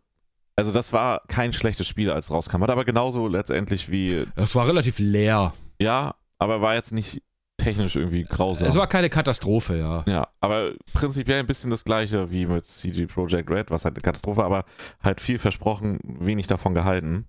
Also, 0.61 0.73
das 0.73 0.93
war 0.93 1.23
kein 1.27 1.53
schlechtes 1.53 1.89
Spiel, 1.89 2.11
als 2.11 2.27
es 2.27 2.31
rauskam. 2.31 2.63
Hat 2.63 2.71
aber 2.71 2.85
genauso 2.85 3.29
letztendlich 3.29 3.91
wie. 3.91 4.27
das 4.37 4.55
war 4.55 4.67
relativ 4.67 4.99
leer. 4.99 5.55
Ja, 5.81 6.15
aber 6.39 6.61
war 6.61 6.75
jetzt 6.75 6.93
nicht 6.93 7.23
technisch 7.57 7.97
irgendwie 7.97 8.25
grausam. 8.25 8.69
Es 8.69 8.75
war 8.75 8.87
keine 8.87 9.09
Katastrophe, 9.09 9.79
ja. 9.79 10.05
Ja, 10.07 10.29
aber 10.41 10.73
prinzipiell 10.93 11.41
ein 11.41 11.47
bisschen 11.47 11.71
das 11.71 11.85
gleiche 11.85 12.31
wie 12.31 12.47
mit 12.47 12.65
CG 12.67 13.07
Projekt 13.07 13.51
Red, 13.51 13.71
was 13.71 13.85
halt 13.85 13.97
eine 13.97 14.03
Katastrophe, 14.03 14.45
aber 14.45 14.65
halt 15.03 15.21
viel 15.21 15.39
versprochen, 15.39 15.99
wenig 16.03 16.47
davon 16.47 16.75
gehalten. 16.75 17.27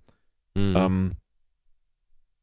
Mhm. 0.54 0.76
Ähm, 0.76 1.12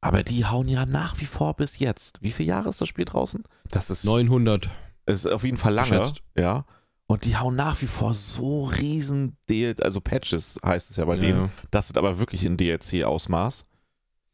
aber 0.01 0.23
die 0.23 0.45
hauen 0.45 0.67
ja 0.67 0.85
nach 0.85 1.19
wie 1.19 1.25
vor 1.25 1.55
bis 1.55 1.79
jetzt. 1.79 2.21
Wie 2.21 2.31
viele 2.31 2.49
Jahre 2.49 2.69
ist 2.69 2.79
das 2.81 2.87
Spiel 2.87 3.05
draußen? 3.05 3.43
Das 3.69 3.89
ist, 3.89 4.05
900. 4.05 4.69
ist 5.05 5.27
auf 5.27 5.43
jeden 5.43 5.57
Fall 5.57 5.73
lange. 5.73 5.99
Geschätzt. 5.99 6.21
Ja. 6.35 6.65
Und 7.11 7.25
die 7.25 7.37
hauen 7.37 7.55
nach 7.55 7.81
wie 7.81 7.87
vor 7.87 8.13
so 8.13 8.65
riesen 8.65 9.35
DLC, 9.49 9.81
also 9.83 9.99
Patches 9.99 10.59
heißt 10.63 10.91
es 10.91 10.97
ja 10.97 11.05
bei 11.05 11.15
Ja, 11.15 11.19
denen. 11.21 11.39
ja. 11.45 11.49
Das 11.71 11.87
sind 11.87 11.97
aber 11.97 12.19
wirklich 12.19 12.45
in 12.45 12.55
DLC-Ausmaß. 12.55 13.61
Ich 13.61 13.67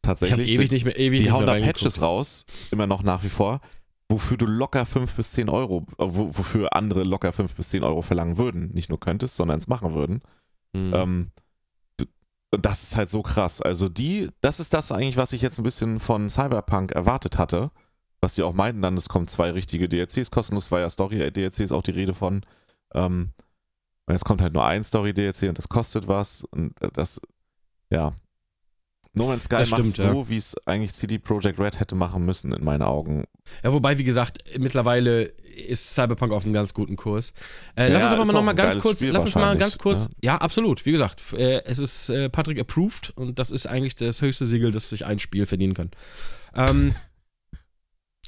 Tatsächlich. 0.02 0.52
ewig 0.52 0.68
die 0.70 0.76
nicht 0.76 0.84
mehr, 0.86 1.00
ewig 1.00 1.20
die 1.20 1.24
nicht 1.26 1.34
hauen 1.34 1.46
mehr 1.46 1.58
da. 1.58 1.66
Patches 1.66 2.02
raus, 2.02 2.46
immer 2.72 2.86
noch 2.86 3.02
nach 3.02 3.24
wie 3.24 3.30
vor, 3.30 3.62
wofür 4.10 4.36
du 4.36 4.46
locker 4.46 4.86
5 4.86 5.16
bis 5.16 5.32
10 5.32 5.48
Euro, 5.50 5.88
äh, 5.98 6.04
wo, 6.06 6.28
wofür 6.38 6.76
andere 6.76 7.04
locker 7.04 7.32
5 7.32 7.56
bis 7.56 7.70
10 7.70 7.84
Euro 7.86 8.02
verlangen 8.02 8.38
würden. 8.38 8.72
Nicht 8.74 8.90
nur 8.90 9.00
könntest, 9.00 9.38
sondern 9.38 9.58
es 9.60 9.68
machen 9.70 9.94
würden. 9.94 10.22
Mhm. 10.74 10.94
Ähm, 10.94 11.32
das 12.52 12.84
ist 12.84 12.96
halt 12.98 13.10
so 13.10 13.22
krass. 13.22 13.62
Also 13.62 13.88
die, 13.88 14.30
das 14.42 14.60
ist 14.60 14.74
das 14.74 14.92
eigentlich, 14.92 15.18
was 15.18 15.32
ich 15.34 15.42
jetzt 15.42 15.60
ein 15.60 15.64
bisschen 15.64 16.02
von 16.02 16.30
Cyberpunk 16.30 16.92
erwartet 16.92 17.38
hatte. 17.38 17.72
Was 18.22 18.36
die 18.36 18.44
auch 18.44 18.54
meinten 18.54 18.82
dann, 18.82 18.98
es 18.98 19.10
kommen 19.10 19.28
zwei 19.28 19.52
richtige 19.52 19.88
DLCs 19.90 20.30
kostenlos, 20.32 20.72
war 20.72 20.80
ja 20.82 20.90
Story-DLC 20.90 21.60
ist 21.62 21.72
auch 21.72 21.84
die 21.84 21.92
Rede 21.92 22.14
von. 22.14 22.42
Ähm, 22.96 23.34
und 24.08 24.14
jetzt 24.14 24.26
kommt 24.26 24.42
halt 24.42 24.54
nur 24.54 24.66
ein 24.66 24.84
Story-DLC 24.84 25.50
und 25.50 25.58
das 25.58 25.70
kostet 25.70 26.08
was. 26.08 26.44
Und 26.44 26.80
äh, 26.82 26.90
das, 26.94 27.22
ja. 27.90 28.14
No 29.14 29.28
Man's 29.28 29.46
Sky 29.46 29.64
macht 29.70 29.84
so, 29.84 30.28
wie 30.30 30.36
es 30.36 30.56
eigentlich 30.68 30.94
CD 30.94 31.18
Projekt 31.18 31.58
Red 31.60 31.80
hätte 31.80 31.96
machen 31.96 32.26
müssen, 32.26 32.52
in 32.52 32.64
meinen 32.64 32.82
Augen. 32.82 33.24
ja, 33.64 33.72
wobei, 33.72 33.98
wie 33.98 34.04
gesagt, 34.04 34.40
mittlerweile 34.60 35.24
ist 35.24 35.94
Cyberpunk 35.96 36.34
auf 36.34 36.44
einem 36.44 36.54
ganz 36.54 36.74
guten 36.74 36.98
Kurs. 36.98 37.32
Äh, 37.78 37.94
Ja, 37.94 38.00
lass 38.00 38.12
uns 38.12 38.12
aber 38.12 38.26
mal 38.26 38.34
noch 38.34 38.40
auch 38.40 38.44
mal 38.44 38.52
ein 38.52 38.58
ganz 38.58 38.80
kurz, 38.80 38.98
Spiel 39.00 39.12
lass 39.12 39.24
uns 39.24 39.36
mal 39.36 39.56
ganz 39.56 39.78
kurz, 39.78 40.10
ne? 40.10 40.16
ja, 40.22 40.38
absolut, 40.38 40.86
wie 40.86 40.92
gesagt, 40.92 41.22
äh, 41.34 41.64
es 41.64 41.80
ist 41.80 42.10
äh, 42.10 42.30
Patrick 42.30 42.60
approved 42.60 43.12
und 43.16 43.40
das 43.40 43.52
ist 43.52 43.68
eigentlich 43.68 43.96
das 43.96 44.22
höchste 44.22 44.46
Siegel, 44.46 44.74
das 44.74 44.90
sich 44.90 45.06
ein 45.06 45.20
Spiel 45.20 45.46
verdienen 45.46 45.74
kann. 45.74 45.92
Ähm, 46.54 46.94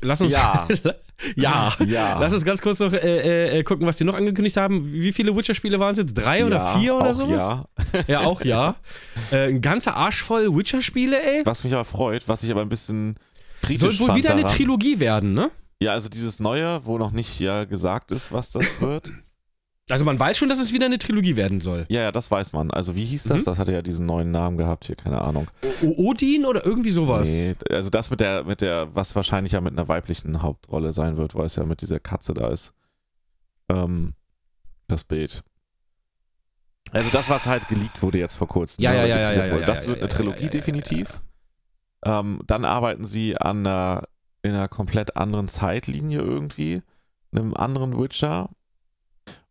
lass 0.02 0.22
uns, 0.22 0.34
Ja. 0.34 0.68
ja, 1.36 1.74
Ja. 1.86 2.20
Lass 2.20 2.34
uns 2.34 2.46
ganz 2.46 2.62
kurz 2.62 2.80
noch 2.80 2.94
äh, 2.94 3.60
äh, 3.60 3.64
gucken, 3.64 3.88
was 3.88 3.98
die 3.98 4.04
noch 4.04 4.16
angekündigt 4.16 4.58
haben. 4.58 4.92
Wie 4.92 5.12
viele 5.12 5.36
Witcher-Spiele 5.36 5.80
waren 5.80 5.94
es 5.94 5.98
jetzt? 6.00 6.14
Drei 6.14 6.46
oder 6.46 6.58
Ja, 6.58 6.78
vier 6.78 6.96
oder 6.96 7.14
sowas? 7.14 7.38
Ja. 7.38 7.66
Ja, 8.08 8.20
auch 8.22 8.42
ja. 8.42 8.76
äh, 9.32 9.48
ein 9.50 9.62
ganzer 9.62 9.96
Arsch 9.96 10.22
voll 10.22 10.56
Witcher-Spiele, 10.56 11.22
ey. 11.22 11.42
Was 11.46 11.64
mich 11.64 11.74
aber 11.74 11.86
freut, 11.86 12.28
was 12.28 12.44
ich 12.44 12.52
aber 12.52 12.62
ein 12.62 12.70
bisschen 12.70 13.16
kritisch 13.62 13.98
Soll 13.98 14.08
wohl 14.10 14.16
wieder 14.16 14.32
eine 14.32 14.42
daran, 14.44 14.56
Trilogie 14.56 15.00
werden, 15.00 15.34
ne? 15.34 15.52
Ja, 15.80 15.92
also 15.92 16.10
dieses 16.10 16.40
Neue, 16.40 16.86
wo 16.86 16.98
noch 16.98 17.12
nicht 17.12 17.40
ja 17.40 17.64
gesagt 17.66 18.12
ist, 18.12 18.32
was 18.32 18.52
das 18.52 18.82
wird. 18.82 19.12
Also 19.90 20.04
man 20.04 20.20
weiß 20.20 20.38
schon, 20.38 20.50
dass 20.50 20.60
es 20.60 20.74
wieder 20.74 20.86
eine 20.88 20.98
Trilogie 20.98 21.36
werden 21.38 21.62
soll. 21.62 21.86
ja, 21.90 22.02
ja, 22.02 22.12
das 22.12 22.30
weiß 22.30 22.52
man. 22.54 22.72
Also 22.72 22.96
wie 22.96 23.06
hieß 23.06 23.24
das? 23.24 23.44
Mhm. 23.44 23.46
Das 23.46 23.60
hatte 23.60 23.72
ja 23.72 23.82
diesen 23.82 24.06
neuen 24.06 24.32
Namen 24.32 24.58
gehabt, 24.58 24.86
hier, 24.86 24.98
keine 24.98 25.22
Ahnung. 25.22 25.48
O 25.82 26.10
Odin 26.10 26.46
oder 26.46 26.66
irgendwie 26.66 26.92
sowas? 26.92 27.28
Nee, 27.28 27.56
also 27.70 27.90
das 27.90 28.10
mit 28.10 28.20
der, 28.20 28.44
mit 28.44 28.60
der, 28.62 28.94
was 28.94 29.16
wahrscheinlich 29.16 29.54
ja 29.54 29.62
mit 29.62 29.74
einer 29.74 29.88
weiblichen 29.88 30.42
Hauptrolle 30.42 30.92
sein 30.92 31.16
wird, 31.16 31.36
weil 31.36 31.46
es 31.46 31.56
ja 31.56 31.64
mit 31.64 31.82
dieser 31.82 32.00
Katze 32.02 32.34
da 32.34 32.50
ist. 32.50 32.74
Ähm, 33.70 34.14
das 34.88 35.06
Bild. 35.06 35.44
Also 36.92 37.12
das, 37.12 37.30
was 37.30 37.48
halt 37.48 37.68
geleakt 37.68 38.02
wurde 38.02 38.20
jetzt 38.20 38.36
vor 38.36 38.48
kurzem. 38.48 38.84
Ja, 38.84 38.92
ne, 38.92 38.98
ja, 38.98 39.06
ja, 39.06 39.20
ja, 39.20 39.46
ja, 39.46 39.60
ja, 39.60 39.66
Das 39.66 39.88
wird 39.88 40.00
eine 40.00 40.08
Trilogie 40.10 40.50
definitiv. 40.50 41.22
Ähm, 42.06 42.42
dann 42.46 42.66
arbeiten 42.66 43.04
sie 43.04 43.38
an 43.38 43.66
einer, 43.66 44.04
in 44.42 44.54
einer 44.54 44.68
komplett 44.68 45.18
anderen 45.18 45.48
Zeitlinie 45.48 46.20
irgendwie, 46.20 46.82
einem 47.32 47.54
anderen 47.54 47.98
Witcher. 48.00 48.50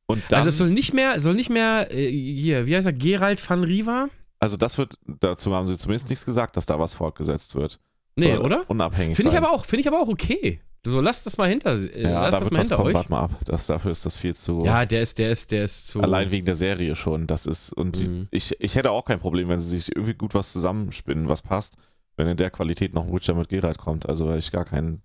Und 0.07 0.23
dann, 0.29 0.39
also 0.39 0.49
es 0.51 0.59
soll 0.59 0.71
nicht 0.71 0.93
mehr, 0.95 1.19
soll 1.21 1.35
nicht 1.35 1.51
mehr, 1.51 1.89
äh, 1.91 2.11
hier, 2.11 2.67
wie 2.67 2.77
heißt 2.77 2.87
er, 2.87 2.93
Gerald 2.93 3.49
van 3.49 3.65
Riva? 3.65 4.09
also 4.39 4.57
das 4.57 4.77
wird, 4.79 4.99
dazu 5.07 5.55
haben 5.55 5.67
sie 5.67 5.77
zumindest 5.79 6.11
nichts 6.11 6.25
gesagt, 6.27 6.57
dass 6.57 6.67
da 6.67 6.79
was 6.79 6.93
fortgesetzt 6.95 7.55
wird. 7.55 7.81
Nee, 8.17 8.35
Soll 8.37 8.45
oder? 8.45 8.65
Unabhängig 8.69 9.17
Finde 9.17 9.33
ich 9.33 9.37
aber 9.39 9.51
auch, 9.51 9.65
finde 9.65 9.81
ich 9.81 9.89
aber 9.89 10.01
auch 10.01 10.09
okay. 10.09 10.61
So, 10.85 11.01
lasst 11.01 11.27
das 11.27 11.37
mal 11.37 11.49
hinter, 11.49 11.75
äh, 11.75 12.03
Ja, 12.03 12.23
lasst 12.29 12.35
da 12.35 12.41
das 12.41 12.51
mal 12.51 12.61
hinter 12.61 12.77
kommen, 12.77 12.95
euch. 12.97 13.09
mal 13.09 13.21
ab. 13.25 13.31
Das, 13.47 13.67
dafür 13.67 13.91
ist 13.91 14.07
das 14.07 14.17
viel 14.17 14.35
zu. 14.37 14.61
Ja, 14.65 14.87
der 14.87 15.03
ist, 15.03 15.19
der 15.19 15.33
ist, 15.33 15.51
der 15.51 15.65
ist 15.65 15.89
zu. 15.89 16.01
Allein 16.01 16.31
wegen 16.31 16.47
der 16.47 16.55
Serie 16.55 16.95
schon. 16.95 17.27
Das 17.27 17.45
ist, 17.47 17.73
und 17.73 17.99
Mhm. 18.07 18.29
ich, 18.31 18.55
ich 18.61 18.77
hätte 18.77 18.93
auch 18.93 19.05
kein 19.05 19.19
Problem, 19.19 19.49
wenn 19.49 19.59
sie 19.59 19.71
sich 19.79 19.95
irgendwie 19.97 20.15
gut 20.15 20.35
was 20.35 20.53
zusammenspinnen, 20.53 21.29
was 21.29 21.43
passt, 21.43 21.77
wenn 22.17 22.29
in 22.29 22.37
der 22.37 22.51
Qualität 22.51 22.95
noch 22.95 23.07
ein 23.09 23.13
Witcher 23.13 23.35
mit 23.35 23.49
Geralt 23.49 23.79
kommt. 23.79 24.09
Also 24.09 24.29
habe 24.29 24.39
ich 24.39 24.53
gar 24.53 24.65
kein 24.65 25.03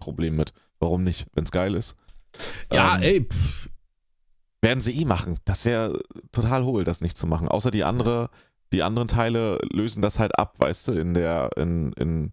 Problem 0.00 0.36
mit. 0.36 0.52
Warum 0.80 1.04
nicht, 1.04 1.26
wenn 1.34 1.44
es 1.44 1.52
geil 1.52 1.74
ist? 1.74 1.96
Ja, 2.72 2.96
Ähm, 2.96 3.02
ey, 3.02 3.20
pff. 3.30 3.68
Werden 4.62 4.80
sie 4.80 4.98
eh 4.98 5.04
machen. 5.04 5.38
Das 5.44 5.64
wäre 5.64 6.00
total 6.30 6.64
hohl, 6.64 6.84
das 6.84 7.00
nicht 7.00 7.18
zu 7.18 7.26
machen. 7.26 7.48
Außer 7.48 7.70
die 7.70 7.84
andere, 7.84 8.30
die 8.72 8.82
anderen 8.82 9.08
Teile 9.08 9.58
lösen 9.70 10.00
das 10.00 10.18
halt 10.18 10.38
ab, 10.38 10.54
weißt 10.58 10.88
du, 10.88 10.92
in 10.92 11.14
der, 11.14 11.50
in, 11.56 11.92
in, 11.94 12.32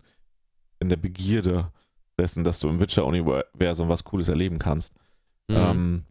in 0.80 0.90
der 0.90 0.98
Begierde 0.98 1.72
dessen, 2.18 2.44
dass 2.44 2.60
du 2.60 2.70
im 2.70 2.80
Witcher-Universum 2.80 3.90
was 3.90 4.04
Cooles 4.04 4.30
erleben 4.30 4.60
kannst. 4.60 4.96
Mhm. 5.50 5.56
Ähm, 5.56 6.04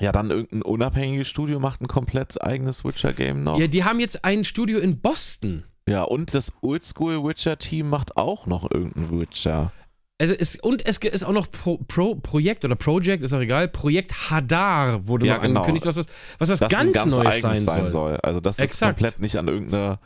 ja, 0.00 0.12
dann 0.12 0.30
irgendein 0.30 0.62
unabhängiges 0.62 1.28
Studio 1.28 1.60
macht 1.60 1.80
ein 1.80 1.88
komplett 1.88 2.42
eigenes 2.42 2.84
Witcher-Game 2.84 3.44
noch. 3.44 3.58
ja, 3.58 3.66
die 3.66 3.84
haben 3.84 4.00
jetzt 4.00 4.24
ein 4.24 4.44
Studio 4.44 4.78
in 4.78 5.00
Boston. 5.00 5.64
Ja, 5.88 6.02
und 6.02 6.34
das 6.34 6.52
Oldschool-Witcher-Team 6.62 7.88
macht 7.88 8.16
auch 8.16 8.46
noch 8.46 8.70
irgendein 8.70 9.20
Witcher. 9.20 9.72
Also 10.18 10.32
es, 10.32 10.56
und 10.56 10.86
es 10.86 10.96
ist 10.96 11.24
auch 11.24 11.32
noch 11.32 11.50
Pro, 11.50 11.76
Pro, 11.76 12.14
Projekt 12.14 12.64
oder 12.64 12.74
Project, 12.74 13.22
ist 13.22 13.34
auch 13.34 13.40
egal. 13.40 13.68
Projekt 13.68 14.30
Hadar 14.30 15.06
wurde 15.06 15.26
Ja, 15.26 15.34
noch 15.34 15.42
genau. 15.42 15.60
angekündigt, 15.60 15.84
was 15.84 15.96
was, 15.96 16.06
was, 16.38 16.48
was 16.48 16.58
das 16.60 16.70
ganz, 16.70 16.92
ganz 16.92 17.14
Neues 17.14 17.44
eigenes 17.44 17.64
sein 17.64 17.90
soll. 17.90 18.16
Also 18.22 18.40
das 18.40 18.58
ist 18.58 18.64
Exakt. 18.64 18.98
komplett 18.98 19.20
nicht 19.20 19.36
an 19.36 19.48
irgendeine 19.48 19.98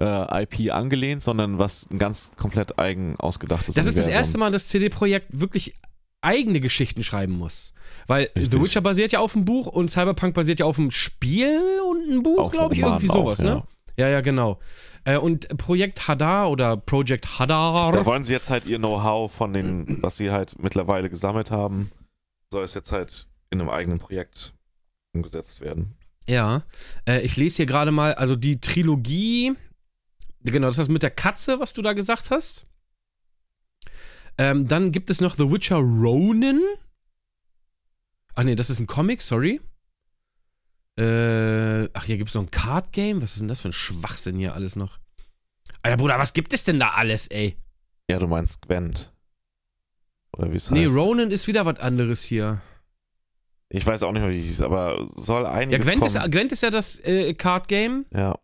äh, 0.00 0.42
IP 0.44 0.72
angelehnt, 0.72 1.20
sondern 1.20 1.58
was 1.58 1.90
ein 1.90 1.98
ganz 1.98 2.32
komplett 2.36 2.78
eigen 2.78 3.16
ausgedachtes 3.18 3.74
Das 3.74 3.86
ist 3.86 3.98
das 3.98 4.08
erste 4.08 4.38
Mal, 4.38 4.50
dass 4.50 4.66
CD-Projekt 4.68 5.26
wirklich 5.38 5.74
eigene 6.22 6.60
Geschichten 6.60 7.02
schreiben 7.02 7.34
muss. 7.34 7.72
Weil 8.06 8.24
Richtig. 8.36 8.50
The 8.50 8.62
Witcher 8.62 8.80
basiert 8.80 9.12
ja 9.12 9.20
auf 9.20 9.32
dem 9.32 9.44
Buch 9.44 9.66
und 9.66 9.90
Cyberpunk 9.90 10.34
basiert 10.34 10.60
ja 10.60 10.66
auf 10.66 10.76
dem 10.76 10.90
Spiel 10.90 11.60
und 11.88 12.08
ein 12.10 12.22
Buch, 12.22 12.50
glaube 12.50 12.74
ich, 12.74 12.80
irgendwie 12.80 13.08
sowas, 13.08 13.40
auch, 13.40 13.44
ne? 13.44 13.50
Ja, 13.50 13.64
ja, 14.08 14.20
genau. 14.20 14.60
Äh, 15.04 15.16
und 15.16 15.48
Projekt 15.56 16.08
Hadar 16.08 16.50
oder 16.50 16.76
Project 16.76 17.38
Hadar. 17.38 17.92
Da 17.92 18.04
wollen 18.06 18.24
sie 18.24 18.32
jetzt 18.32 18.50
halt 18.50 18.66
ihr 18.66 18.78
Know-how 18.78 19.32
von 19.32 19.52
den, 19.52 20.02
was 20.02 20.16
sie 20.16 20.30
halt 20.30 20.62
mittlerweile 20.62 21.10
gesammelt 21.10 21.50
haben, 21.50 21.90
soll 22.50 22.64
es 22.64 22.74
jetzt 22.74 22.92
halt 22.92 23.26
in 23.50 23.60
einem 23.60 23.70
eigenen 23.70 23.98
Projekt 23.98 24.54
umgesetzt 25.12 25.60
werden. 25.60 25.96
Ja, 26.28 26.62
äh, 27.08 27.20
ich 27.22 27.36
lese 27.36 27.56
hier 27.56 27.66
gerade 27.66 27.90
mal, 27.90 28.14
also 28.14 28.36
die 28.36 28.60
Trilogie, 28.60 29.54
genau, 30.42 30.68
das 30.68 30.74
ist 30.76 30.86
das 30.86 30.88
mit 30.88 31.02
der 31.02 31.10
Katze, 31.10 31.58
was 31.58 31.72
du 31.72 31.82
da 31.82 31.92
gesagt 31.92 32.30
hast. 32.30 32.66
Ähm, 34.38 34.68
dann 34.68 34.92
gibt 34.92 35.10
es 35.10 35.20
noch 35.20 35.34
The 35.34 35.50
Witcher 35.50 35.78
Ronin. 35.78 36.62
Ach 38.34 38.44
nee, 38.44 38.54
das 38.54 38.70
ist 38.70 38.80
ein 38.80 38.86
Comic, 38.86 39.22
sorry. 39.22 39.60
Äh, 40.98 41.88
ach, 41.92 42.04
hier 42.04 42.16
gibt 42.16 42.28
es 42.28 42.34
noch 42.34 42.42
ein 42.42 42.50
Card 42.50 42.92
Game. 42.92 43.22
Was 43.22 43.32
ist 43.32 43.40
denn 43.40 43.48
das 43.48 43.60
für 43.60 43.68
ein 43.68 43.72
Schwachsinn 43.72 44.36
hier 44.36 44.54
alles 44.54 44.76
noch? 44.76 44.98
Alter 45.82 45.96
Bruder, 45.96 46.18
was 46.18 46.32
gibt 46.34 46.52
es 46.52 46.64
denn 46.64 46.78
da 46.78 46.90
alles, 46.90 47.28
ey? 47.28 47.56
Ja, 48.10 48.18
du 48.18 48.26
meinst 48.26 48.62
Gwent. 48.62 49.12
Oder 50.36 50.52
wie 50.52 50.56
es 50.56 50.70
Nee, 50.70 50.84
heißt. 50.84 50.94
Ronin 50.94 51.30
ist 51.30 51.46
wieder 51.46 51.64
was 51.64 51.78
anderes 51.78 52.22
hier. 52.24 52.60
Ich 53.68 53.86
weiß 53.86 54.02
auch 54.02 54.12
nicht 54.12 54.22
mehr, 54.22 54.30
wie 54.32 54.38
es 54.38 54.44
hieß, 54.46 54.62
aber 54.62 55.06
soll 55.14 55.44
Ja, 55.44 55.52
einiges 55.52 55.86
Gwent 55.86 56.04
ist, 56.04 56.16
kommen. 56.16 56.30
Gwent 56.30 56.52
ist 56.52 56.62
ja 56.62 56.70
das 56.70 56.98
äh, 57.00 57.34
Card 57.34 57.68
Game. 57.68 58.04
ja, 58.12 58.34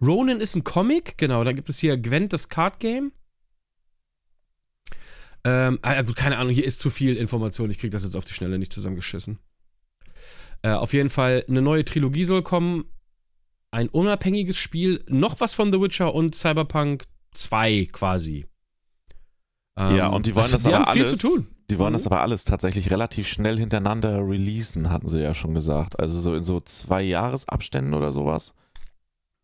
Ronin 0.00 0.40
ist 0.40 0.54
ein 0.54 0.64
Comic, 0.64 1.16
genau, 1.16 1.44
da 1.44 1.52
gibt 1.52 1.68
es 1.68 1.78
hier 1.78 1.96
Gwent, 1.96 2.32
das 2.32 2.48
Card 2.48 2.80
Game. 2.80 3.12
Ähm, 5.44 5.78
ah, 5.82 5.94
ja, 5.94 6.02
gut, 6.02 6.16
keine 6.16 6.38
Ahnung, 6.38 6.52
hier 6.52 6.64
ist 6.64 6.80
zu 6.80 6.90
viel 6.90 7.16
Information, 7.16 7.70
ich 7.70 7.78
krieg 7.78 7.90
das 7.90 8.04
jetzt 8.04 8.16
auf 8.16 8.24
die 8.24 8.32
Schnelle 8.32 8.58
nicht 8.58 8.72
zusammengeschissen. 8.72 9.38
Äh, 10.64 10.72
auf 10.72 10.94
jeden 10.94 11.10
Fall, 11.10 11.44
eine 11.46 11.60
neue 11.60 11.84
Trilogie 11.84 12.24
soll 12.24 12.42
kommen, 12.42 12.84
ein 13.70 13.88
unabhängiges 13.88 14.56
Spiel, 14.56 15.04
noch 15.08 15.40
was 15.40 15.52
von 15.52 15.70
The 15.72 15.80
Witcher 15.80 16.14
und 16.14 16.34
Cyberpunk 16.34 17.04
2 17.32 17.88
quasi. 17.92 18.46
Ähm, 19.76 19.96
ja, 19.96 20.06
und 20.08 20.26
die 20.26 20.34
wollen 20.34 20.44
also, 20.52 20.56
das 20.56 20.66
aber 20.66 20.92
viel 20.92 21.04
alles. 21.04 21.18
zu 21.18 21.28
tun. 21.28 21.48
Die 21.70 21.78
wollen 21.78 21.90
Mhm. 21.92 21.94
das 21.94 22.06
aber 22.06 22.20
alles 22.20 22.44
tatsächlich 22.44 22.90
relativ 22.90 23.26
schnell 23.28 23.58
hintereinander 23.58 24.18
releasen, 24.26 24.90
hatten 24.90 25.08
sie 25.08 25.20
ja 25.22 25.34
schon 25.34 25.54
gesagt. 25.54 25.98
Also 25.98 26.18
so 26.20 26.34
in 26.34 26.44
so 26.44 26.60
zwei 26.60 27.02
Jahresabständen 27.02 27.94
oder 27.94 28.12
sowas. 28.12 28.54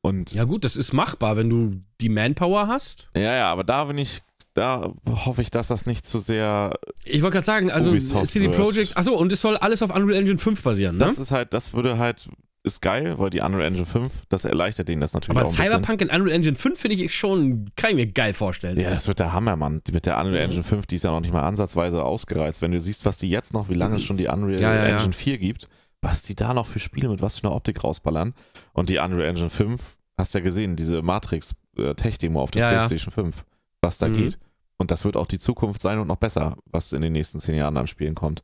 Und 0.03 0.33
Ja 0.33 0.45
gut, 0.45 0.65
das 0.65 0.77
ist 0.77 0.93
machbar, 0.95 1.37
wenn 1.37 1.51
du 1.51 1.83
die 2.01 2.09
Manpower 2.09 2.67
hast. 2.69 3.11
ja, 3.15 3.35
ja, 3.35 3.53
aber 3.53 3.65
da 3.65 3.85
bin 3.85 3.99
ich, 3.99 4.23
da 4.55 4.93
hoffe 5.09 5.43
ich, 5.43 5.51
dass 5.51 5.69
das 5.69 5.87
nicht 5.87 6.07
zu 6.07 6.19
sehr. 6.19 6.79
Ich 7.05 7.23
wollte 7.23 7.35
gerade 7.35 7.47
sagen, 7.47 7.71
also 7.71 7.91
Ubisoft 7.91 8.31
CD. 8.31 8.49
Projekt, 8.49 8.97
achso, 8.97 9.15
und 9.15 9.33
es 9.33 9.41
soll 9.41 9.57
alles 9.57 9.83
auf 9.83 9.95
Unreal 9.95 10.19
Engine 10.19 10.39
5 10.39 10.63
basieren, 10.63 10.97
ne? 10.97 11.05
Das 11.05 11.19
ist 11.19 11.31
halt, 11.31 11.55
das 11.55 11.73
würde 11.73 11.99
halt, 11.99 12.29
ist 12.63 12.83
geil, 12.83 13.19
weil 13.19 13.31
die 13.31 13.41
Unreal 13.41 13.67
Engine 13.67 13.87
5, 13.87 14.25
das 14.29 14.45
erleichtert 14.45 14.89
denen 14.89 15.01
das 15.01 15.15
natürlich 15.15 15.39
Aber 15.39 15.47
auch 15.49 15.51
bisschen. 15.51 15.67
Cyberpunk 15.67 16.03
in 16.03 16.11
Unreal 16.11 16.35
Engine 16.35 16.57
5 16.57 16.79
finde 16.79 16.97
ich 16.97 17.17
schon, 17.17 17.71
kann 17.77 17.91
ich 17.91 17.97
mir 17.97 18.07
geil 18.07 18.35
vorstellen. 18.35 18.79
Ja, 18.79 18.91
das 18.91 19.09
wird 19.09 19.19
der 19.19 19.33
Hammer, 19.33 19.57
Mann. 19.57 19.81
Die 19.87 19.93
mit 19.93 20.05
der 20.05 20.19
Unreal. 20.19 20.45
Engine 20.45 20.63
5, 20.63 20.85
die 20.87 20.97
ist 20.97 21.05
ja 21.05 21.11
noch 21.11 21.21
nicht 21.21 21.33
mal 21.33 21.43
ansatzweise 21.43 22.05
ausgereizt. 22.05 22.61
Wenn 22.61 22.73
du 22.73 22.81
siehst, 22.81 23.07
was 23.07 23.19
die 23.19 23.31
jetzt 23.31 23.55
noch, 23.55 23.69
wie 23.69 23.75
lange 23.75 23.97
es 23.97 24.03
schon 24.03 24.19
die 24.19 24.27
Unreal 24.27 24.61
Ja, 24.61 24.75
ja, 24.75 24.89
ja. 24.89 24.97
Engine 24.97 25.13
4 25.13 25.39
gibt, 25.39 25.69
was 26.03 26.23
die 26.23 26.35
da 26.35 26.53
noch 26.53 26.67
für 26.67 26.81
Spiele 26.81 27.09
mit 27.09 27.23
was 27.23 27.39
für 27.39 27.47
einer 27.47 27.57
Optik 27.57 27.83
rausballern. 27.83 28.35
Und 28.73 28.91
die 28.91 28.99
Unreal 28.99 29.29
Engine 29.29 29.49
5, 29.49 29.97
hast 30.19 30.35
ja 30.35 30.41
gesehen, 30.41 30.77
diese 30.77 31.01
Matrix-Tech-Demo 31.01 32.43
auf 32.43 32.51
der. 32.51 32.69
PlayStation 32.69 33.13
5, 33.13 33.45
was 33.83 33.99
da 33.99 34.09
Mhm. 34.09 34.17
geht. 34.17 34.39
Und 34.77 34.91
das 34.91 35.05
wird 35.05 35.17
auch 35.17 35.27
die 35.27 35.39
Zukunft 35.39 35.83
sein 35.83 35.99
und 35.99 36.07
noch 36.07 36.17
besser, 36.17 36.57
was 36.67 36.93
in 36.93 37.03
den 37.03 37.13
nächsten 37.13 37.39
zehn 37.39 37.55
Jahren 37.55 37.77
an 37.77 37.87
Spielen 37.87 38.15
kommt. 38.15 38.43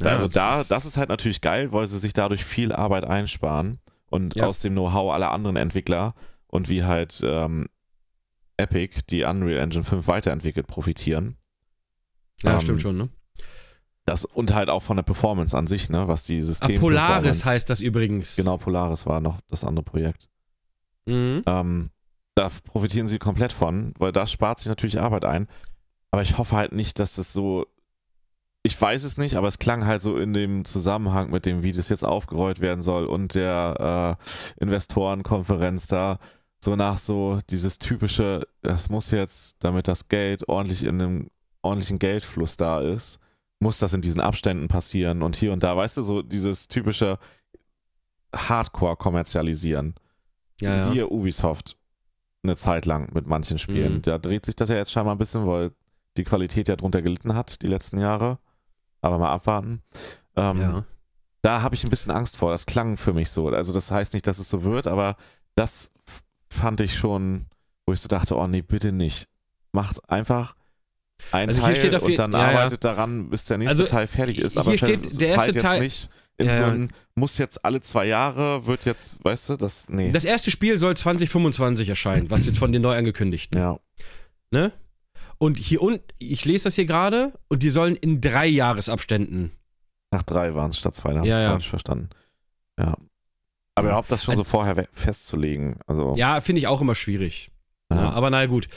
Ja, 0.00 0.08
also 0.12 0.26
da, 0.28 0.64
das 0.64 0.84
ist 0.84 0.96
halt 0.96 1.08
natürlich 1.10 1.40
geil, 1.40 1.72
weil 1.72 1.86
sie 1.86 1.98
sich 1.98 2.12
dadurch 2.12 2.44
viel 2.44 2.72
Arbeit 2.72 3.04
einsparen 3.04 3.78
und 4.06 4.34
Ja. 4.34 4.46
aus 4.46 4.60
dem 4.60 4.72
Know-how 4.72 5.12
aller 5.12 5.30
anderen 5.30 5.56
Entwickler 5.56 6.14
und 6.46 6.68
wie 6.68 6.84
halt 6.84 7.20
ähm, 7.22 7.66
Epic 8.56 9.02
die 9.10 9.22
Unreal 9.24 9.60
Engine 9.60 9.84
5 9.84 10.06
weiterentwickelt 10.08 10.66
profitieren. 10.66 11.36
Ja, 12.42 12.54
Ähm, 12.54 12.60
stimmt 12.60 12.82
schon, 12.82 12.96
ne? 12.96 13.08
Das, 14.06 14.24
und 14.24 14.54
halt 14.54 14.70
auch 14.70 14.82
von 14.82 14.96
der 14.96 15.02
Performance 15.04 15.56
an 15.56 15.66
sich, 15.66 15.88
ne, 15.90 16.08
was 16.08 16.24
die 16.24 16.38
Ah, 16.38 16.42
System 16.42 16.80
Polaris 16.80 17.44
heißt 17.44 17.70
das 17.70 17.80
übrigens. 17.80 18.34
Genau, 18.36 18.56
Polaris 18.56 19.06
war 19.06 19.20
noch 19.20 19.40
das 19.48 19.62
andere 19.62 19.84
Projekt. 19.84 20.28
Mhm. 21.06 21.42
Ähm, 21.46 21.90
da 22.34 22.50
profitieren 22.64 23.08
sie 23.08 23.18
komplett 23.18 23.52
von, 23.52 23.94
weil 23.98 24.12
das 24.12 24.30
spart 24.30 24.58
sich 24.58 24.68
natürlich 24.68 25.00
Arbeit 25.00 25.24
ein. 25.24 25.48
Aber 26.10 26.22
ich 26.22 26.38
hoffe 26.38 26.56
halt 26.56 26.72
nicht, 26.72 26.98
dass 26.98 27.16
das 27.16 27.32
so. 27.32 27.66
Ich 28.62 28.78
weiß 28.78 29.04
es 29.04 29.16
nicht, 29.16 29.36
aber 29.36 29.48
es 29.48 29.58
klang 29.58 29.86
halt 29.86 30.02
so 30.02 30.18
in 30.18 30.34
dem 30.34 30.66
Zusammenhang 30.66 31.30
mit 31.30 31.46
dem, 31.46 31.62
wie 31.62 31.72
das 31.72 31.88
jetzt 31.88 32.04
aufgerollt 32.04 32.60
werden 32.60 32.82
soll 32.82 33.06
und 33.06 33.34
der 33.34 34.18
äh, 34.18 34.62
Investorenkonferenz 34.62 35.86
da, 35.86 36.18
so 36.62 36.76
nach 36.76 36.98
so 36.98 37.40
dieses 37.48 37.78
typische, 37.78 38.46
das 38.60 38.90
muss 38.90 39.12
jetzt, 39.12 39.64
damit 39.64 39.88
das 39.88 40.08
Geld 40.08 40.46
ordentlich 40.46 40.82
in 40.82 41.00
einem 41.00 41.30
ordentlichen 41.62 41.98
Geldfluss 41.98 42.58
da 42.58 42.80
ist, 42.80 43.20
muss 43.60 43.78
das 43.78 43.94
in 43.94 44.02
diesen 44.02 44.20
Abständen 44.20 44.68
passieren 44.68 45.22
und 45.22 45.36
hier 45.36 45.54
und 45.54 45.62
da, 45.62 45.74
weißt 45.74 45.96
du, 45.96 46.02
so 46.02 46.20
dieses 46.20 46.68
typische 46.68 47.18
Hardcore-Kommerzialisieren. 48.34 49.94
Ja, 50.60 50.72
ja. 50.72 50.76
Siehe 50.76 51.08
Ubisoft 51.08 51.78
eine 52.42 52.56
Zeit 52.56 52.86
lang 52.86 53.12
mit 53.12 53.26
manchen 53.26 53.58
Spielen. 53.58 53.94
Mhm. 53.94 54.02
Da 54.02 54.18
dreht 54.18 54.46
sich 54.46 54.56
das 54.56 54.68
ja 54.70 54.76
jetzt 54.76 54.92
scheinbar 54.92 55.14
ein 55.14 55.18
bisschen, 55.18 55.46
weil 55.46 55.72
die 56.16 56.24
Qualität 56.24 56.68
ja 56.68 56.76
drunter 56.76 57.02
gelitten 57.02 57.34
hat 57.34 57.62
die 57.62 57.66
letzten 57.66 57.98
Jahre. 57.98 58.38
Aber 59.02 59.18
mal 59.18 59.30
abwarten. 59.30 59.82
Ähm, 60.36 60.60
ja. 60.60 60.84
Da 61.42 61.62
habe 61.62 61.74
ich 61.74 61.84
ein 61.84 61.90
bisschen 61.90 62.12
Angst 62.12 62.36
vor. 62.36 62.50
Das 62.50 62.66
klang 62.66 62.96
für 62.96 63.12
mich 63.14 63.30
so. 63.30 63.48
Also 63.48 63.72
das 63.72 63.90
heißt 63.90 64.12
nicht, 64.12 64.26
dass 64.26 64.38
es 64.38 64.48
so 64.48 64.62
wird, 64.64 64.86
aber 64.86 65.16
das 65.54 65.92
fand 66.50 66.80
ich 66.80 66.96
schon, 66.96 67.46
wo 67.86 67.92
ich 67.92 68.00
so 68.00 68.08
dachte, 68.08 68.36
oh 68.36 68.46
nee, 68.46 68.62
bitte 68.62 68.92
nicht. 68.92 69.28
Macht 69.72 70.08
einfach 70.10 70.54
ein 71.32 71.48
Also 71.48 71.60
hier 71.60 71.74
Teil 71.74 71.76
steht 71.80 71.92
je- 71.92 71.98
und 72.00 72.18
dann 72.18 72.32
ja, 72.32 72.38
ja. 72.52 72.58
arbeitet 72.58 72.84
daran, 72.84 73.30
bis 73.30 73.44
der 73.44 73.58
nächste 73.58 73.82
Also 73.82 73.86
Teil 73.94 74.06
fertig 74.06 74.38
ist. 74.38 74.54
hier 74.54 74.60
Aber 74.62 74.76
steht, 74.76 75.00
fall- 75.00 75.16
der 75.18 75.28
erste 75.28 75.54
Teil- 75.54 75.80
nicht 75.80 76.10
in 76.40 76.46
Ja, 76.48 76.54
so 76.54 76.64
ein, 76.64 76.90
muss 77.14 77.38
jetzt 77.38 77.64
alle 77.64 77.80
zwei 77.80 78.06
Jahre, 78.06 78.66
wird 78.66 78.84
jetzt, 78.86 79.24
weißt 79.24 79.50
du, 79.50 79.56
das, 79.56 79.88
nee. 79.88 80.10
Das 80.12 80.24
erste 80.24 80.50
Spiel 80.50 80.78
soll 80.78 80.96
2025 80.96 81.88
erscheinen, 81.88 82.30
was 82.30 82.46
jetzt 82.46 82.58
von 82.58 82.72
den 82.72 82.82
neu 82.82 82.96
angekündigten. 82.96 83.58
ja. 83.60 83.78
Ne? 84.50 84.72
Und 85.38 85.56
hier 85.58 85.80
unten, 85.80 86.04
ich 86.18 86.44
lese 86.44 86.64
das 86.64 86.74
hier 86.74 86.84
gerade, 86.86 87.32
und 87.48 87.62
die 87.62 87.70
sollen 87.70 87.94
in 87.96 88.20
drei 88.20 88.46
Jahresabständen. 88.46 89.52
Nach 90.12 90.22
drei 90.24 90.54
waren 90.54 90.70
es 90.70 90.78
statt 90.78 90.94
zwei, 90.94 91.10
da 91.12 91.18
habe 91.18 91.28
ich 91.28 91.32
Ja, 91.32 91.50
falsch 91.52 91.68
verstanden. 91.68 92.10
Ja. 92.78 92.96
Aber 93.76 93.88
überhaupt 93.88 94.10
das 94.10 94.24
schon 94.24 94.32
Also- 94.32 94.42
so 94.42 94.50
vorher 94.50 94.86
festzulegen. 94.92 95.78
Also, 95.86 96.14
Ja, 96.16 96.40
finde 96.40 96.58
ich 96.60 96.66
auch 96.66 96.80
immer 96.80 96.94
schwierig. 96.94 97.50
ja. 97.92 97.96
Ja, 98.02 98.10
aber 98.10 98.28
naja, 98.30 98.46
gut. 98.46 98.68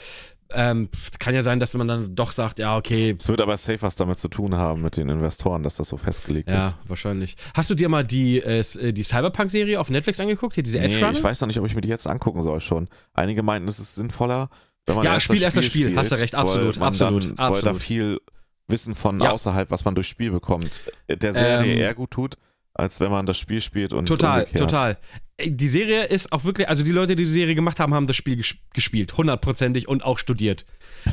Ähm, 0.52 0.88
kann 1.18 1.34
ja 1.34 1.42
sein, 1.42 1.58
dass 1.58 1.74
man 1.74 1.88
dann 1.88 2.14
doch 2.14 2.30
sagt, 2.32 2.58
ja, 2.58 2.76
okay, 2.76 3.14
Es 3.18 3.26
wird 3.28 3.40
aber 3.40 3.56
safe 3.56 3.82
was 3.82 3.96
damit 3.96 4.18
zu 4.18 4.28
tun 4.28 4.54
haben 4.54 4.82
mit 4.82 4.96
den 4.96 5.08
Investoren, 5.08 5.62
dass 5.62 5.76
das 5.76 5.88
so 5.88 5.96
festgelegt 5.96 6.50
ja, 6.50 6.58
ist. 6.68 6.76
wahrscheinlich. 6.86 7.34
Hast 7.56 7.70
du 7.70 7.74
dir 7.74 7.88
mal 7.88 8.04
die, 8.04 8.38
äh, 8.40 8.60
äh, 8.60 8.92
die 8.92 9.02
Cyberpunk-Serie 9.02 9.80
auf 9.80 9.90
Netflix 9.90 10.20
angeguckt? 10.20 10.54
Hier, 10.54 10.62
diese 10.62 10.78
Edge 10.80 10.98
Nee, 11.00 11.10
ich 11.12 11.24
weiß 11.24 11.40
noch 11.40 11.48
nicht, 11.48 11.58
ob 11.58 11.66
ich 11.66 11.74
mir 11.74 11.80
die 11.80 11.88
jetzt 11.88 12.06
angucken 12.06 12.42
soll 12.42 12.60
schon. 12.60 12.88
Einige 13.14 13.42
meinten, 13.42 13.66
es 13.68 13.78
ist 13.78 13.94
sinnvoller, 13.94 14.48
wenn 14.86 14.96
man 14.96 15.04
Ja, 15.04 15.14
erst 15.14 15.24
Spiel, 15.24 15.36
das 15.36 15.44
erst 15.44 15.56
das 15.56 15.64
Spiel. 15.66 15.86
spielt, 15.86 15.98
Hast 15.98 16.12
du 16.12 16.16
recht, 16.16 16.34
absolut, 16.34 16.80
absolut, 16.80 17.22
dann, 17.24 17.30
Weil 17.38 17.46
da 17.46 17.70
absolut. 17.70 17.76
viel 17.82 18.20
Wissen 18.68 18.94
von 18.94 19.20
Ja. 19.20 19.30
außerhalb, 19.32 19.70
was 19.70 19.84
man 19.84 19.94
durchs 19.94 20.10
Spiel 20.10 20.30
bekommt, 20.30 20.82
der 21.08 21.32
Serie 21.32 21.72
Ähm, 21.72 21.78
eher 21.78 21.94
gut 21.94 22.10
tut, 22.10 22.36
als 22.74 23.00
wenn 23.00 23.10
man 23.10 23.24
das 23.26 23.38
Spiel 23.38 23.60
spielt 23.60 23.92
und 23.92 24.06
Total, 24.06 24.40
umgekehrt. 24.40 24.70
total. 24.70 24.98
Die 25.44 25.68
Serie 25.68 26.04
ist 26.04 26.32
auch 26.32 26.44
wirklich, 26.44 26.68
also 26.68 26.84
die 26.84 26.92
Leute, 26.92 27.16
die 27.16 27.24
die 27.24 27.28
Serie 27.30 27.54
gemacht 27.54 27.80
haben, 27.80 27.92
haben 27.94 28.06
das 28.06 28.14
Spiel 28.16 28.36
ges 28.36 28.54
gespielt, 28.72 29.16
hundertprozentig 29.16 29.88
und 29.88 30.04
auch 30.04 30.18
studiert. 30.18 30.64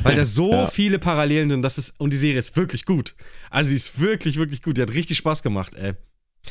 Weil 0.02 0.14
da 0.16 0.24
so 0.26 0.52
Ja. 0.52 0.66
viele 0.66 0.98
Parallelen 0.98 1.50
sind, 1.50 1.62
das 1.62 1.78
ist, 1.78 1.98
und 1.98 2.12
die 2.12 2.16
Serie 2.16 2.38
ist 2.38 2.56
wirklich 2.56 2.84
gut. 2.84 3.14
Also 3.50 3.70
die 3.70 3.76
ist 3.76 3.98
wirklich, 3.98 4.36
wirklich 4.36 4.62
gut. 4.62 4.76
Die 4.76 4.82
hat 4.82 4.92
richtig 4.94 5.18
Spaß 5.18 5.42
gemacht, 5.42 5.74
ey. 5.74 5.94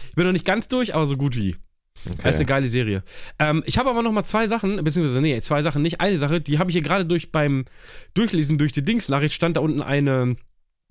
Ich 0.09 0.15
bin 0.15 0.25
noch 0.25 0.31
nicht 0.33 0.45
ganz 0.45 0.67
durch, 0.67 0.95
aber 0.95 1.05
so 1.05 1.15
gut 1.17 1.35
wie. 1.35 1.55
Das 2.03 2.13
ist 2.15 2.25
eine 2.25 2.35
Okay. 2.35 2.45
geile 2.45 2.67
Serie. 2.67 3.03
Ähm, 3.39 3.63
ich 3.65 3.77
habe 3.77 3.89
aber 3.89 4.01
noch 4.01 4.11
mal 4.11 4.23
zwei 4.23 4.47
Sachen, 4.47 4.83
beziehungsweise, 4.83 5.21
nee, 5.21 5.39
zwei 5.41 5.61
Sachen 5.61 5.81
nicht. 5.81 6.01
Eine 6.01 6.17
Sache, 6.17 6.41
die 6.41 6.57
habe 6.59 6.71
ich 6.71 6.75
hier 6.75 6.81
gerade 6.83 7.05
durch 7.05 7.31
beim 7.31 7.65
Durchlesen 8.15 8.57
durch 8.57 8.71
die 8.71 8.81
Dings-Nachricht, 8.81 9.35
stand 9.35 9.55
da 9.57 9.61
unten 9.61 9.81
eine 9.81 10.35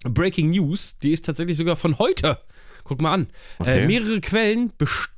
Breaking 0.04 0.50
News, 0.50 0.98
die 0.98 1.10
ist 1.12 1.24
tatsächlich 1.24 1.56
sogar 1.56 1.76
von 1.76 1.98
heute. 1.98 2.38
Guck 2.84 3.00
mal 3.00 3.12
an. 3.12 3.28
Okay. 3.58 3.84
Äh, 3.84 3.86
mehrere, 3.86 4.20
Quellen 4.20 4.72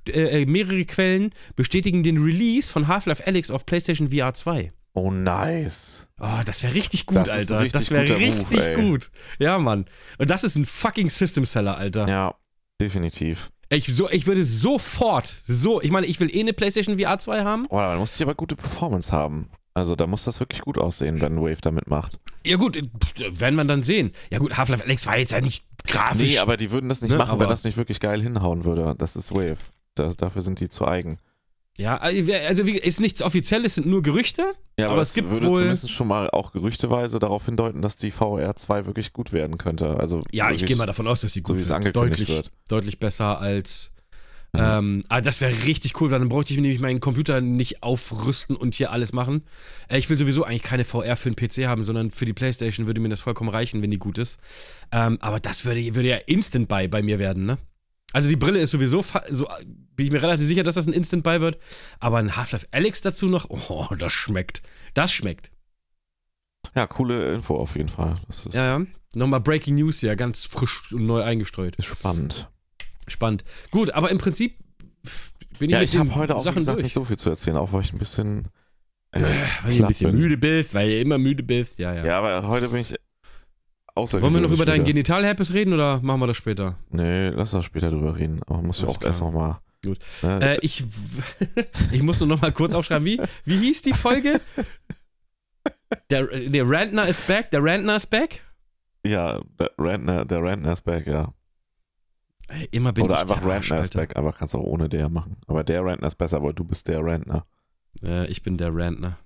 äh, 0.09 0.43
äh, 0.43 0.47
mehrere 0.47 0.85
Quellen 0.85 1.31
bestätigen 1.57 2.03
den 2.03 2.23
Release 2.23 2.71
von 2.71 2.89
Half-Life 2.89 3.27
Alyx 3.27 3.51
auf 3.51 3.67
PlayStation 3.67 4.11
VR 4.11 4.35
2. 4.35 4.73
Oh, 4.95 5.11
nice. 5.11 6.05
Oh, 6.21 6.41
das 6.45 6.63
wäre 6.63 6.75
richtig 6.75 7.07
gut, 7.07 7.17
Das 7.17 7.31
Alter. 7.31 7.61
richtig 7.61 7.81
das 7.81 7.91
wäre 7.91 8.19
richtig 8.19 8.59
ey. 8.61 8.75
gut. 8.75 9.11
Ja, 9.39 9.59
Mann. 9.59 9.87
Und 10.19 10.29
das 10.31 10.45
ist 10.45 10.57
ein 10.57 10.67
fucking 10.67 11.09
System-Seller, 11.09 11.77
Alter. 11.79 12.07
Ja, 12.09 12.35
definitiv. 12.81 13.51
Ich, 13.71 13.87
so, 13.87 14.11
ich 14.11 14.27
würde 14.27 14.45
sofort, 14.45 15.33
so, 15.49 15.81
ich 15.81 15.91
meine, 15.91 16.07
ich 16.07 16.21
will 16.21 16.29
eh 16.35 16.41
eine 16.41 16.53
PlayStation 16.53 16.99
VR 16.99 17.19
2 17.19 17.43
haben. 17.43 17.65
Oh, 17.71 17.79
da 17.79 17.97
musste 17.97 18.17
ich 18.19 18.23
aber 18.23 18.35
gute 18.35 18.55
Performance 18.55 19.13
haben. 19.13 19.49
Also 19.75 19.97
da 19.97 20.07
muss 20.07 20.25
das 20.25 20.39
wirklich 20.41 20.61
gut 20.61 20.77
aussehen, 20.79 21.21
wenn 21.21 21.41
Wave 21.41 21.61
da 21.63 21.71
mitmacht. 21.71 22.21
Ja 22.45 22.57
gut, 22.57 22.77
äh, 22.77 22.83
werden 23.31 23.55
wir 23.57 23.65
dann 23.65 23.83
sehen. 23.83 24.13
Ja 24.31 24.39
gut, 24.39 24.57
Half-Life 24.57 24.85
Alyx 24.85 25.07
war 25.07 25.19
jetzt 25.19 25.33
ja 25.33 25.41
nicht 25.41 25.65
grafisch. 25.87 26.21
Nee, 26.33 26.39
aber 26.39 26.57
die 26.59 26.71
würden 26.71 26.89
das 26.89 27.01
nicht 27.01 27.11
Ne, 27.13 27.17
machen, 27.19 27.39
wenn 27.39 27.45
aber- 27.47 27.53
das 27.53 27.65
nicht 27.65 27.77
wirklich 27.79 27.99
geil 28.01 28.21
hinhauen 28.21 28.65
würde. 28.65 28.95
Das 28.99 29.17
ist 29.17 29.33
Wave. 29.33 29.57
Da, 29.95 30.09
dafür 30.17 30.43
sind 30.43 30.61
die 30.61 30.69
zu 30.69 30.87
eigen. 30.87 31.19
ja, 31.79 31.97
also 31.99 32.67
wie, 32.67 32.77
ist 32.77 33.01
nichts 33.01 33.23
Offizielles, 33.23 33.77
sind 33.77 33.87
nur 33.87 34.03
Gerüchte. 34.03 34.43
Ja, 34.79 34.87
aber, 34.87 34.95
Aber 34.95 35.03
es 35.03 35.15
gibt 35.15 35.31
würde 35.31 35.49
wohl- 35.49 35.57
zumindest 35.57 35.91
schon 35.91 36.07
mal 36.09 36.29
auch 36.31 36.53
gerüchteweise 36.53 37.19
darauf 37.19 37.47
hindeuten, 37.47 37.81
dass 37.81 37.97
die 37.97 38.11
VR 38.11 38.55
2 38.57 38.85
wirklich 38.87 39.13
gut 39.15 39.33
werden 39.33 39.57
könnte. 39.59 39.97
Also 39.99 40.23
Ja, 40.33 40.47
ich 40.47 40.57
wirklich 40.61 40.69
gehe 40.69 40.77
mal 40.77 40.87
davon 40.87 41.07
aus, 41.07 41.23
dass 41.23 41.33
die 41.33 41.41
so 41.41 41.53
gut 41.55 41.59
wie 41.59 41.63
es 41.63 41.69
wird. 41.69 41.77
angekündigt 41.77 42.21
deutlich, 42.21 42.29
wird. 42.29 42.51
Deutlich 42.69 42.99
besser 42.99 43.39
als. 43.41 43.92
Ja. 44.55 44.79
Ähm, 44.79 45.03
aber 45.09 45.23
das 45.23 45.41
wäre 45.41 45.65
richtig 45.65 45.99
cool, 46.01 46.11
weil 46.11 46.19
dann 46.19 46.29
bräuchte 46.29 46.53
ich 46.53 46.61
nämlich 46.61 46.81
meinen 46.81 47.01
Computer 47.01 47.41
nicht 47.41 47.83
aufrüsten 47.83 48.55
und 48.55 48.75
hier 48.75 48.93
alles 48.93 49.13
machen. 49.13 49.45
Äh, 49.89 49.99
ich 49.99 50.11
will 50.11 50.19
sowieso 50.19 50.45
eigentlich 50.45 50.63
keine 50.63 50.85
VR 50.85 51.17
für 51.17 51.31
den 51.31 51.37
PC 51.37 51.67
haben, 51.67 51.85
sondern 51.85 52.11
für 52.11 52.27
die 52.27 52.35
Playstation 52.35 52.87
würde 52.87 53.01
mir 53.01 53.09
das 53.09 53.23
vollkommen 53.23 53.49
reichen, 53.49 53.81
wenn 53.81 53.91
die 53.91 53.99
gut 53.99 54.19
ist. 54.19 54.39
Ähm, 54.91 55.17
aber 55.23 55.41
das 55.41 55.65
würde, 55.65 55.95
würde 55.95 56.09
ja 56.09 56.17
Instant 56.27 56.69
Buy 56.69 56.87
bei 56.89 57.03
mir 57.03 57.19
werden, 57.19 57.47
ne? 57.47 57.59
Also 58.13 58.29
die 58.29 58.37
Brille 58.37 58.61
ist 58.61 58.73
sowieso, 58.73 59.03
so 59.31 59.49
bin 59.97 60.07
ich 60.07 60.13
mir 60.13 60.23
relativ 60.23 60.47
sicher, 60.47 60.63
dass 60.63 60.75
das 60.75 60.87
ein 60.87 60.93
Instant 60.93 61.25
Buy 61.25 61.41
wird. 61.41 61.59
Aber 61.99 62.19
ein 62.19 62.37
Half-Life 62.37 62.67
Alyx 62.71 63.01
dazu 63.01 63.29
noch, 63.29 63.49
oh, 63.49 63.87
das 63.99 64.13
schmeckt. 64.13 64.63
Das 64.93 65.13
schmeckt. 65.13 65.51
Ja, 66.75 66.87
coole 66.87 67.35
Info 67.35 67.57
auf 67.57 67.75
jeden 67.75 67.89
Fall. 67.89 68.21
Das 68.27 68.47
ist, 68.47 68.55
Ja, 68.55 68.79
ja. 68.79 68.87
Nochmal 69.15 69.41
Breaking 69.41 69.75
News 69.77 70.01
hier, 70.01 70.15
ganz 70.17 70.45
frisch 70.45 70.93
und 70.93 71.07
neu 71.07 71.23
eingestreut. 71.23 71.77
ist 71.77 71.87
spannend. 71.87 72.51
Spannend. 73.09 73.45
Gut, 73.71 73.91
aber 73.91 74.11
im 74.11 74.19
Prinzip 74.19 74.59
bin 75.59 75.71
ich 75.71 75.75
Ja, 75.75 75.83
ich 75.83 75.97
habe 75.99 76.15
heute 76.15 76.37
auch 76.37 76.45
Sachen 76.45 76.57
gesagt 76.57 76.77
durch. 76.77 76.85
nicht 76.85 76.93
so 76.93 77.05
viel 77.05 77.19
zu 77.19 77.31
erzählen, 77.31 77.57
auch 77.57 77.73
weil 77.73 77.83
ich 77.83 77.93
ein 77.93 77.99
bisschen. 77.99 78.49
Äh, 79.11 79.23
weil 79.63 79.77
du 79.77 79.83
ein 79.85 79.89
bisschen 79.89 80.11
bin. 80.13 80.21
müde 80.21 80.37
bist, 80.37 80.75
weil 80.75 80.89
du 80.89 81.01
immer 81.01 81.19
müde 81.19 81.43
bist. 81.43 81.79
Ja, 81.79 81.95
ja. 81.95 82.05
Ja, 82.05 82.19
aber 82.19 82.47
heute 82.49 82.69
bin 82.69 82.81
ich. 82.81 82.95
Wollen 83.95 84.35
wir 84.35 84.41
noch 84.41 84.51
über 84.51 84.65
deinen. 84.65 84.85
Genitalherpes 84.85 85.53
reden 85.53 85.75
oder 85.75 86.01
machen 86.01 86.21
wir 86.21 86.27
das 86.27 86.37
später? 86.39 86.79
Nee, 86.91 87.29
lass 87.29 87.53
uns 87.53 87.67
später 87.67 87.91
drüber 87.91 88.17
reden. 88.17 88.41
Aber 88.47 88.57
man 88.57 88.69
muss 88.69 88.81
ja 88.81 88.89
auch 88.89 88.99
klar. 88.99 89.11
erst 89.11 89.21
noch 89.21 89.33
mal. 89.33 89.61
Gut. 89.85 89.99
Ne? 90.23 90.55
Äh, 90.55 90.59
ich, 90.63 90.83
ich 91.93 92.03
muss 92.03 92.21
nur 92.21 92.29
noch 92.29 92.41
mal 92.41 92.53
kurz 92.53 92.73
aufschreiben, 92.73 93.05
wie, 93.05 93.21
wie 93.45 93.59
hieß 93.59 93.83
die 93.83 93.93
Folge? 93.93 94.41
Der, 96.09 96.27
der 96.27 96.69
Rantner 96.69 97.07
is 97.07 97.21
back, 97.21 97.51
der 97.51 97.63
Rantner 97.63 97.97
is 97.97 98.07
back? 98.07 98.41
ja, 99.05 99.39
der 99.59 99.71
Rantner, 99.77 100.25
der 100.25 100.43
Rantner 100.43 100.73
ist 100.73 100.83
back, 100.83 101.07
ja. 101.07 101.35
Ey, 102.53 102.69
Immer 102.71 102.93
bin 102.93 103.05
Oder 103.05 103.15
ich 103.15 103.21
einfach 103.23 103.45
Rantner 103.45 103.81
ist 103.81 103.95
back, 103.95 104.17
aber 104.17 104.33
kannst 104.33 104.55
auch 104.55 104.63
ohne 104.63 104.89
der 104.89 105.09
machen. 105.09 105.37
Aber 105.47 105.65
der 105.65 105.85
Rantner 105.85 106.07
ist 106.07 106.17
besser, 106.17 106.43
weil 106.43 106.53
du 106.53 106.65
bist 106.65 106.87
der 106.89 107.03
Rantner. 107.05 107.45
Äh, 108.03 108.27
ich 108.27 108.43
bin 108.43 108.59
der 108.59 108.75
Rantner. 108.75 109.19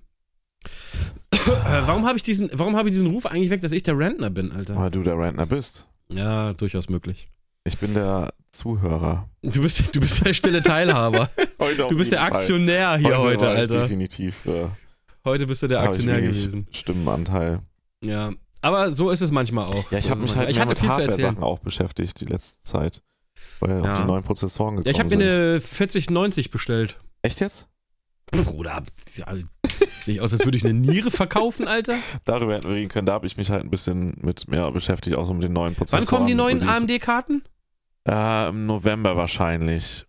äh, 0.63 1.37
warum 1.85 2.05
habe 2.05 2.17
ich, 2.17 2.23
diesen, 2.23 2.49
warum 2.53 2.75
hab 2.75 2.85
ich 2.85 2.93
diesen 2.93 3.07
Ruf 3.07 3.25
eigentlich 3.25 3.49
weg, 3.49 3.61
dass 3.61 3.71
ich 3.73 3.83
der 3.83 3.97
Rantner 3.97 4.29
bin, 4.29 4.51
Alter? 4.51 4.75
Weil 4.75 4.91
du 4.91 5.03
der 5.03 5.17
Rantner 5.17 5.45
bist. 5.45 5.87
Ja, 6.09 6.53
durchaus 6.53 6.89
möglich. 6.89 7.25
Ich 7.65 7.77
bin 7.79 7.93
der 7.93 8.33
Zuhörer. 8.51 9.29
Du 9.41 9.61
bist, 9.61 9.93
du 9.93 9.99
bist 9.99 10.25
der 10.25 10.33
stille 10.33 10.63
Teilhaber. 10.63 11.29
Heute 11.59 11.87
Du 11.89 11.97
bist 11.97 12.11
der 12.13 12.19
jeden 12.19 12.29
Fall. 12.29 12.37
Aktionär 12.37 12.97
hier 12.97 13.17
heute, 13.19 13.45
ich 13.45 13.51
Alter. 13.51 13.81
Definitiv. 13.81 14.45
Äh, 14.45 14.69
Heute 15.25 15.45
bist 15.47 15.61
du 15.63 15.67
der 15.67 15.81
Aktionär 15.81 16.21
gewesen. 16.21 16.67
Stimmenanteil. 16.71 17.59
Ja. 18.01 18.31
Aber 18.61 18.91
so 18.93 19.09
ist 19.11 19.19
es 19.21 19.31
manchmal 19.31 19.65
auch. 19.65 19.91
Ja, 19.91 19.97
ich 19.97 20.05
so 20.05 20.11
habe 20.11 20.21
mich 20.21 20.35
halt 20.37 20.49
ich 20.49 20.59
hatte 20.59 20.69
mit. 20.69 20.81
Hardware-Sachen 20.89 21.43
auch 21.43 21.59
beschäftigt 21.59 22.21
die 22.21 22.25
letzte 22.25 22.63
Zeit. 22.63 23.01
Weil 23.59 23.83
Ja. 23.83 23.93
auch 23.93 23.97
die 23.99 24.05
neuen 24.05 24.23
Prozessoren 24.23 24.75
gekommen 24.75 24.85
Ja, 24.85 24.91
ich 24.91 24.99
habe 24.99 25.15
mir 25.15 25.31
sind. 25.31 25.41
eine 25.41 25.61
4090 25.61 26.51
bestellt. 26.51 26.99
Echt 27.21 27.39
jetzt? 27.39 27.69
Bruder, 28.31 28.83
ja, 29.15 29.25
sehe 30.03 30.15
ich 30.15 30.21
aus, 30.21 30.33
als 30.33 30.43
würde 30.43 30.57
ich 30.57 30.65
eine 30.65 30.73
Niere 30.73 31.11
verkaufen, 31.11 31.65
Alter. 31.67 31.95
Darüber 32.25 32.55
hätten 32.55 32.67
wir 32.67 32.75
reden 32.75 32.89
können. 32.89 33.05
Da 33.05 33.13
habe 33.13 33.25
ich 33.25 33.37
mich 33.37 33.49
halt 33.49 33.63
ein 33.63 33.69
bisschen 33.69 34.17
mit 34.21 34.49
mehr 34.49 34.69
beschäftigt, 34.71 35.15
auch 35.15 35.25
so 35.25 35.33
mit 35.33 35.43
den 35.43 35.53
neuen 35.53 35.75
Prozessoren. 35.75 36.03
Wann 36.05 36.07
kommen 36.09 36.27
die 36.27 36.35
neuen. 36.35 36.61
AMD-Karten? 36.67 37.43
Äh, 38.07 38.49
Im 38.49 38.65
November 38.65 39.15
wahrscheinlich. 39.15 40.05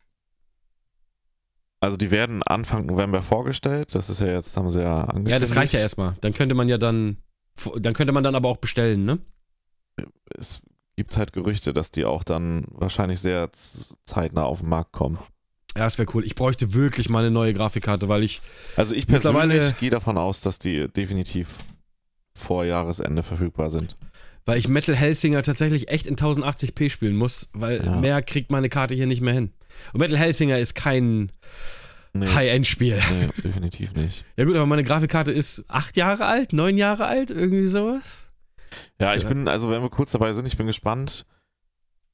Also 1.81 1.97
die 1.97 2.11
werden 2.11 2.43
Anfang 2.43 2.87
November 2.87 3.23
vorgestellt. 3.23 3.95
Das 3.95 4.11
ist 4.11 4.21
ja 4.21 4.27
jetzt, 4.27 4.57
haben 4.57 4.69
sie 4.71 4.83
ja 4.83 5.01
angekündigt. 5.03 5.31
Ja, 5.31 5.39
das 5.39 5.55
reicht 5.55 5.73
ja 5.73 5.79
erstmal. 5.81 6.17
Dann 6.21 6.35
könnte 6.35 6.57
man 6.57 6.69
ja 6.69 6.77
dann, 6.77 7.19
dann 7.77 7.95
könnte 7.95 8.13
man 8.13 8.25
dann 8.25 8.35
aber 8.35 8.49
auch 8.49 8.57
bestellen, 8.57 9.05
ne? 9.05 9.19
Es 10.37 10.61
gibt 10.99 11.17
halt 11.17 11.33
Gerüchte, 11.33 11.73
dass 11.73 11.91
die 11.91 12.05
auch 12.05 12.23
dann 12.25 12.65
wahrscheinlich 12.73 13.21
sehr 13.21 13.49
zeitnah 14.05 14.43
auf 14.45 14.61
den 14.61 14.69
Markt 14.69 14.93
kommen. 14.93 15.19
Ja, 15.77 15.85
das 15.85 15.97
wäre 15.97 16.09
cool. 16.15 16.25
Ich 16.25 16.35
bräuchte 16.35 16.75
wirklich 16.75 17.09
mal 17.09 17.21
eine 17.21 17.31
neue 17.31 17.55
Grafikkarte, 17.55 18.09
weil 18.09 18.23
ich, 18.25 18.43
Also 18.77 18.95
ich 18.95 19.07
persönlich 19.07 19.77
gehe 19.79 19.91
davon 19.91 20.19
aus, 20.19 20.41
dass 20.43 20.59
die 20.59 20.89
definitiv 20.89 21.61
vor 22.35 22.65
Jahresende 22.65 23.23
verfügbar 23.23 23.71
sind. 23.71 23.97
weil 24.45 24.59
ich 24.59 24.67
Metal 24.69 24.97
Hellsinger 24.97 25.43
tatsächlich 25.43 25.89
echt 25.91 26.07
in 26.07 26.17
1080p 26.17 26.89
spielen 26.91 27.17
muss, 27.17 27.49
weil 27.53 27.85
Ja. 27.85 27.97
mehr 27.97 28.23
kriegt 28.23 28.51
meine 28.51 28.69
Karte 28.71 28.95
hier 28.95 29.07
nicht 29.07 29.21
mehr 29.21 29.35
hin. 29.35 29.53
Und 29.93 30.01
Metal 30.01 30.17
Hellsinger 30.17 30.59
ist 30.59 30.75
kein 30.75 31.31
Nee, 32.15 32.27
High-End-Spiel. 32.29 32.99
nee 33.11 33.29
definitiv 33.45 33.93
nicht. 33.95 34.25
Ja 34.39 34.45
gut, 34.47 34.57
aber 34.57 34.65
meine 34.67 34.83
Grafikkarte 34.85 35.31
ist 35.33 35.65
acht 35.69 35.97
Jahre 35.99 36.25
alt, 36.25 36.55
neun 36.55 36.79
Jahre 36.79 37.05
alt, 37.07 37.31
irgendwie 37.31 37.67
sowas. 37.67 38.28
Ja, 39.01 39.15
ich 39.15 39.23
Ja. 39.25 39.29
bin, 39.29 39.49
also 39.49 39.71
wenn 39.71 39.83
wir 39.83 39.91
kurz 39.91 40.13
dabei 40.13 40.33
sind, 40.33 40.47
ich 40.47 40.57
bin 40.57 40.67
gespannt, 40.67 41.27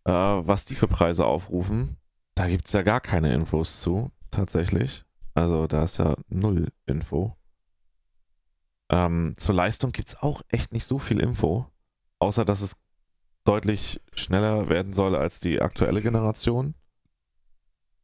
äh, 0.05 0.13
was 0.13 0.65
die 0.65 0.75
für 0.75 0.89
Preise 0.89 1.25
aufrufen. 1.27 1.97
Da 2.35 2.49
gibt 2.49 2.67
es 2.67 2.73
ja 2.73 2.83
gar 2.83 3.01
keine 3.01 3.33
Infos 3.33 3.81
zu, 3.81 4.11
tatsächlich. 4.31 5.05
Also 5.35 5.67
da 5.67 5.85
ist 5.85 5.99
ja 5.99 6.15
null 6.29 6.69
Info. 6.87 7.37
Ähm, 8.91 9.35
zur 9.37 9.55
Leistung 9.55 9.93
gibt 9.93 10.09
es 10.09 10.23
auch 10.23 10.43
echt 10.49 10.73
nicht 10.73 10.85
so 10.85 10.99
viel 10.99 11.21
Info. 11.21 11.67
Außer, 12.19 12.45
dass 12.45 12.61
es 12.61 12.81
deutlich 13.45 14.01
schneller 14.15 14.69
werden 14.69 14.93
soll 14.93 15.17
als 15.17 15.41
die 15.41 15.61
aktuelle 15.61 16.03
Generation. 16.03 16.75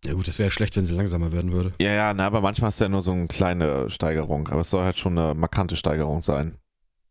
Ja 0.05 0.14
gut, 0.14 0.28
das 0.28 0.38
wäre 0.38 0.51
schlecht, 0.51 0.76
wenn 0.76 0.86
sie 0.86 0.94
langsamer 0.94 1.30
werden 1.32 1.53
würde. 1.53 1.74
Ja, 1.80 1.90
ja, 1.92 2.14
na, 2.14 2.26
aber 2.26 2.40
manchmal 2.40 2.70
ist 2.70 2.80
ja 2.80 2.88
nur 2.88 3.03
so 3.03 3.12
eine 3.12 3.26
kleine 3.26 3.90
Steigerung. 3.90 4.48
Aber 4.48 4.62
es 4.62 4.70
soll 4.70 4.82
halt 4.84 4.98
schon 4.98 5.18
eine 5.18 5.34
markante 5.34 5.76
Steigerung 5.76 6.22
sein. 6.22 6.57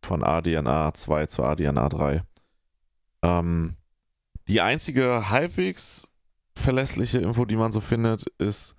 Von 0.02 0.24
ADNA 0.24 0.94
2 0.94 1.26
zu 1.28 1.44
ADNA 1.44 1.90
3. 1.90 2.24
Ähm, 3.22 3.76
die 4.48 4.62
einzige 4.62 5.30
halbwegs 5.30 6.12
verlässliche 6.56 7.20
Info, 7.20 7.46
die 7.46 7.56
man 7.56 7.72
so 7.72 7.80
findet, 7.82 8.26
ist, 8.38 8.76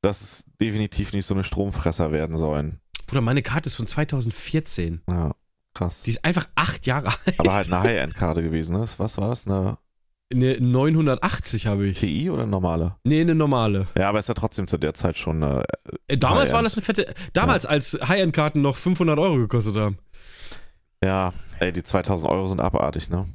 dass 0.00 0.20
es 0.20 0.46
definitiv 0.60 1.12
nicht 1.12 1.26
so 1.26 1.34
eine 1.34 1.44
Stromfresser 1.44 2.12
werden 2.12 2.36
sollen. 2.36 2.80
Bruder, 3.06 3.20
meine 3.20 3.42
Karte 3.42 3.68
ist 3.68 3.76
von 3.76 3.86
2014. 3.86 5.02
Ja, 5.08 5.32
krass. 5.74 6.02
Die 6.02 6.10
ist 6.10 6.24
einfach 6.24 6.48
acht 6.54 6.86
Jahre 6.86 7.08
alt. 7.08 7.38
Aber 7.38 7.52
halt 7.52 7.66
eine 7.72 7.82
High-End-Karte 7.82 8.42
gewesen 8.42 8.76
ist. 8.76 8.98
Was 8.98 9.18
war 9.18 9.28
das? 9.28 9.46
Eine 9.46 9.76
Eine 10.32 10.58
980 10.60 11.66
habe 11.66 11.88
ich. 11.88 11.98
TI 11.98 12.30
oder 12.30 12.42
eine 12.42 12.50
normale? 12.52 12.96
Nee, 13.04 13.20
eine 13.20 13.34
normale. 13.34 13.88
Ja, 13.98 14.08
aber 14.08 14.20
ist 14.20 14.28
ja 14.28 14.34
trotzdem 14.34 14.68
zu 14.68 14.78
der 14.78 14.94
Zeit 14.94 15.18
schon 15.18 15.42
eine. 15.42 15.64
Äh, 16.06 16.16
damals 16.16 16.52
war 16.52 16.62
das 16.62 16.74
eine 16.74 16.82
fette. 16.82 17.12
Damals, 17.32 17.66
als 17.66 17.98
High-End-Karten 18.00 18.60
noch 18.62 18.76
500 18.76 19.18
Euro 19.18 19.36
gekostet 19.36 19.76
haben. 19.76 19.98
Ja, 21.02 21.32
ey, 21.58 21.72
die 21.72 21.82
2000 21.82 22.30
Euro 22.30 22.48
sind 22.48 22.60
abartig, 22.60 23.10
ne? 23.10 23.26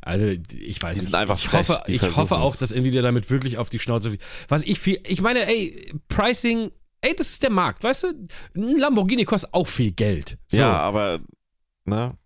Also, 0.00 0.26
ich 0.26 0.82
weiß 0.82 0.94
Die 0.94 1.00
nicht. 1.00 1.04
sind 1.04 1.14
einfach 1.14 1.38
ich 1.38 1.48
frech, 1.48 1.68
hoffe, 1.68 1.82
die 1.86 1.94
ich 1.94 2.02
hoffe 2.16 2.36
auch, 2.36 2.56
dass 2.56 2.72
Nvidia 2.72 3.02
damit 3.02 3.30
wirklich 3.30 3.58
auf 3.58 3.70
die 3.70 3.78
Schnauze 3.78 4.08
fliegt. 4.08 4.24
Was 4.48 4.62
ich 4.62 4.78
viel. 4.78 5.00
Ich 5.06 5.20
meine, 5.22 5.46
ey, 5.46 5.92
Pricing. 6.08 6.70
Ey, 7.00 7.16
das 7.16 7.30
ist 7.30 7.42
der 7.42 7.50
Markt, 7.50 7.82
weißt 7.82 8.04
du? 8.04 8.28
Ein 8.54 8.78
Lamborghini 8.78 9.24
kostet 9.24 9.52
auch 9.54 9.66
viel 9.66 9.90
Geld. 9.90 10.38
So. 10.48 10.58
Ja, 10.58 10.74
aber, 10.74 11.18
ne? 11.84 12.16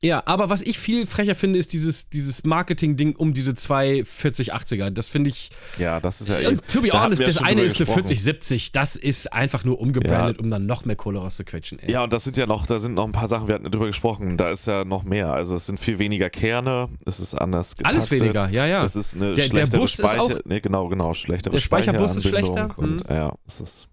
Ja, 0.00 0.22
aber 0.26 0.48
was 0.48 0.62
ich 0.62 0.78
viel 0.78 1.06
frecher 1.06 1.34
finde, 1.34 1.58
ist 1.58 1.72
dieses, 1.72 2.08
dieses 2.08 2.44
Marketing-Ding 2.44 3.16
um 3.16 3.34
diese 3.34 3.56
zwei 3.56 4.02
4080er. 4.02 4.90
Das 4.90 5.08
finde 5.08 5.30
ich. 5.30 5.50
Ja, 5.76 5.98
das 5.98 6.20
ist 6.20 6.28
ja 6.28 6.48
Und 6.48 6.62
to 6.68 6.80
be 6.82 6.90
honest, 6.92 7.20
das 7.26 7.38
eine 7.38 7.62
ist 7.62 7.76
eine 7.80 7.86
gesprochen. 7.86 8.06
4070. 8.06 8.70
Das 8.70 8.94
ist 8.94 9.32
einfach 9.32 9.64
nur 9.64 9.80
umgebrandet, 9.80 10.38
um 10.38 10.50
dann 10.50 10.66
noch 10.66 10.84
mehr 10.84 10.94
Kohle 10.94 11.18
rauszuquetschen. 11.18 11.80
Ey. 11.80 11.90
Ja, 11.90 12.04
und 12.04 12.12
das 12.12 12.22
sind 12.22 12.36
ja 12.36 12.46
noch, 12.46 12.64
da 12.68 12.78
sind 12.78 12.94
noch 12.94 13.06
ein 13.06 13.12
paar 13.12 13.26
Sachen, 13.26 13.48
wir 13.48 13.56
hatten 13.56 13.68
drüber 13.68 13.86
gesprochen, 13.88 14.36
da 14.36 14.50
ist 14.50 14.66
ja 14.66 14.84
noch 14.84 15.02
mehr. 15.02 15.32
Also 15.32 15.56
es 15.56 15.66
sind 15.66 15.80
viel 15.80 15.98
weniger 15.98 16.30
Kerne, 16.30 16.88
es 17.04 17.18
ist 17.18 17.34
anders 17.34 17.74
getaktet. 17.76 17.96
Alles 17.98 18.10
weniger, 18.12 18.48
ja, 18.50 18.66
ja. 18.66 18.84
Es 18.84 18.94
ist 18.94 19.16
eine 19.16 19.34
Der- 19.34 19.34
der 19.34 19.42
schlechtere 19.50 19.80
Bus 19.80 19.98
ist 19.98 19.98
Speicher, 19.98 20.22
auch- 20.22 20.40
nee, 20.44 20.60
genau, 20.60 20.86
genau, 20.88 21.12
schlechtere 21.12 21.54
Der 21.54 21.60
Speicherbus 21.60 22.14
ist 22.14 22.28
schlechter, 22.28 22.68
Mhm. 22.68 22.84
Und, 22.84 23.04
ja, 23.10 23.34
es 23.48 23.60
ist, 23.60 23.88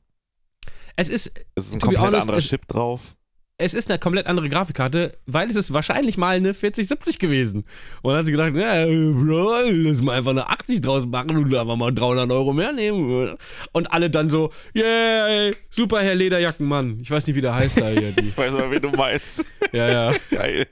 Es 0.98 1.10
ist 1.10 1.32
es 1.56 1.68
ist 1.70 1.74
ein 1.74 1.82
komplett 1.82 2.02
honest, 2.06 2.22
anderer 2.22 2.40
Chip 2.42 2.68
drauf. 2.68 3.16
Es 3.58 3.74
ist 3.74 3.90
eine 3.90 4.00
komplett 4.00 4.28
andere 4.28 4.50
Grafikkarte, 4.50 5.14
weil 5.26 5.50
es 5.50 5.56
ist 5.56 5.72
wahrscheinlich 5.72 6.18
mal 6.18 6.36
eine 6.36 6.54
4070 6.54 7.20
gewesen. 7.20 7.64
Und 8.02 8.12
dann 8.12 8.20
hat 8.20 8.26
sie 8.26 8.34
gedacht, 8.34 8.54
ja, 8.56 8.86
Bro, 8.86 9.70
lass 9.70 10.02
mal 10.02 10.18
einfach 10.18 10.32
eine 10.32 10.50
80 10.50 10.82
draus 10.82 11.06
machen 11.06 11.38
und 11.38 11.56
einfach 11.56 11.78
mal 11.78 11.94
300 11.94 12.30
Euro 12.32 12.52
mehr 12.52 12.74
nehmen. 12.74 13.38
Und 13.72 13.92
alle 13.94 14.10
dann 14.10 14.30
so, 14.30 14.52
yeah, 14.76 15.52
super 15.70 16.02
Herr 16.02 16.16
Lederjackenmann. 16.16 17.00
Ich 17.02 17.10
weiß 17.10 17.28
nicht, 17.28 17.38
wie 17.38 17.42
der 17.42 17.56
heißt 17.56 17.80
da 17.80 17.88
hier. 17.88 18.14
Ich 18.18 18.38
weiß 18.38 18.56
aber, 18.56 18.72
wen 18.72 18.82
du 18.82 18.90
meinst. 18.90 19.46
Ja, 19.72 19.90
ja. 19.90 20.14
Geil. 20.32 20.68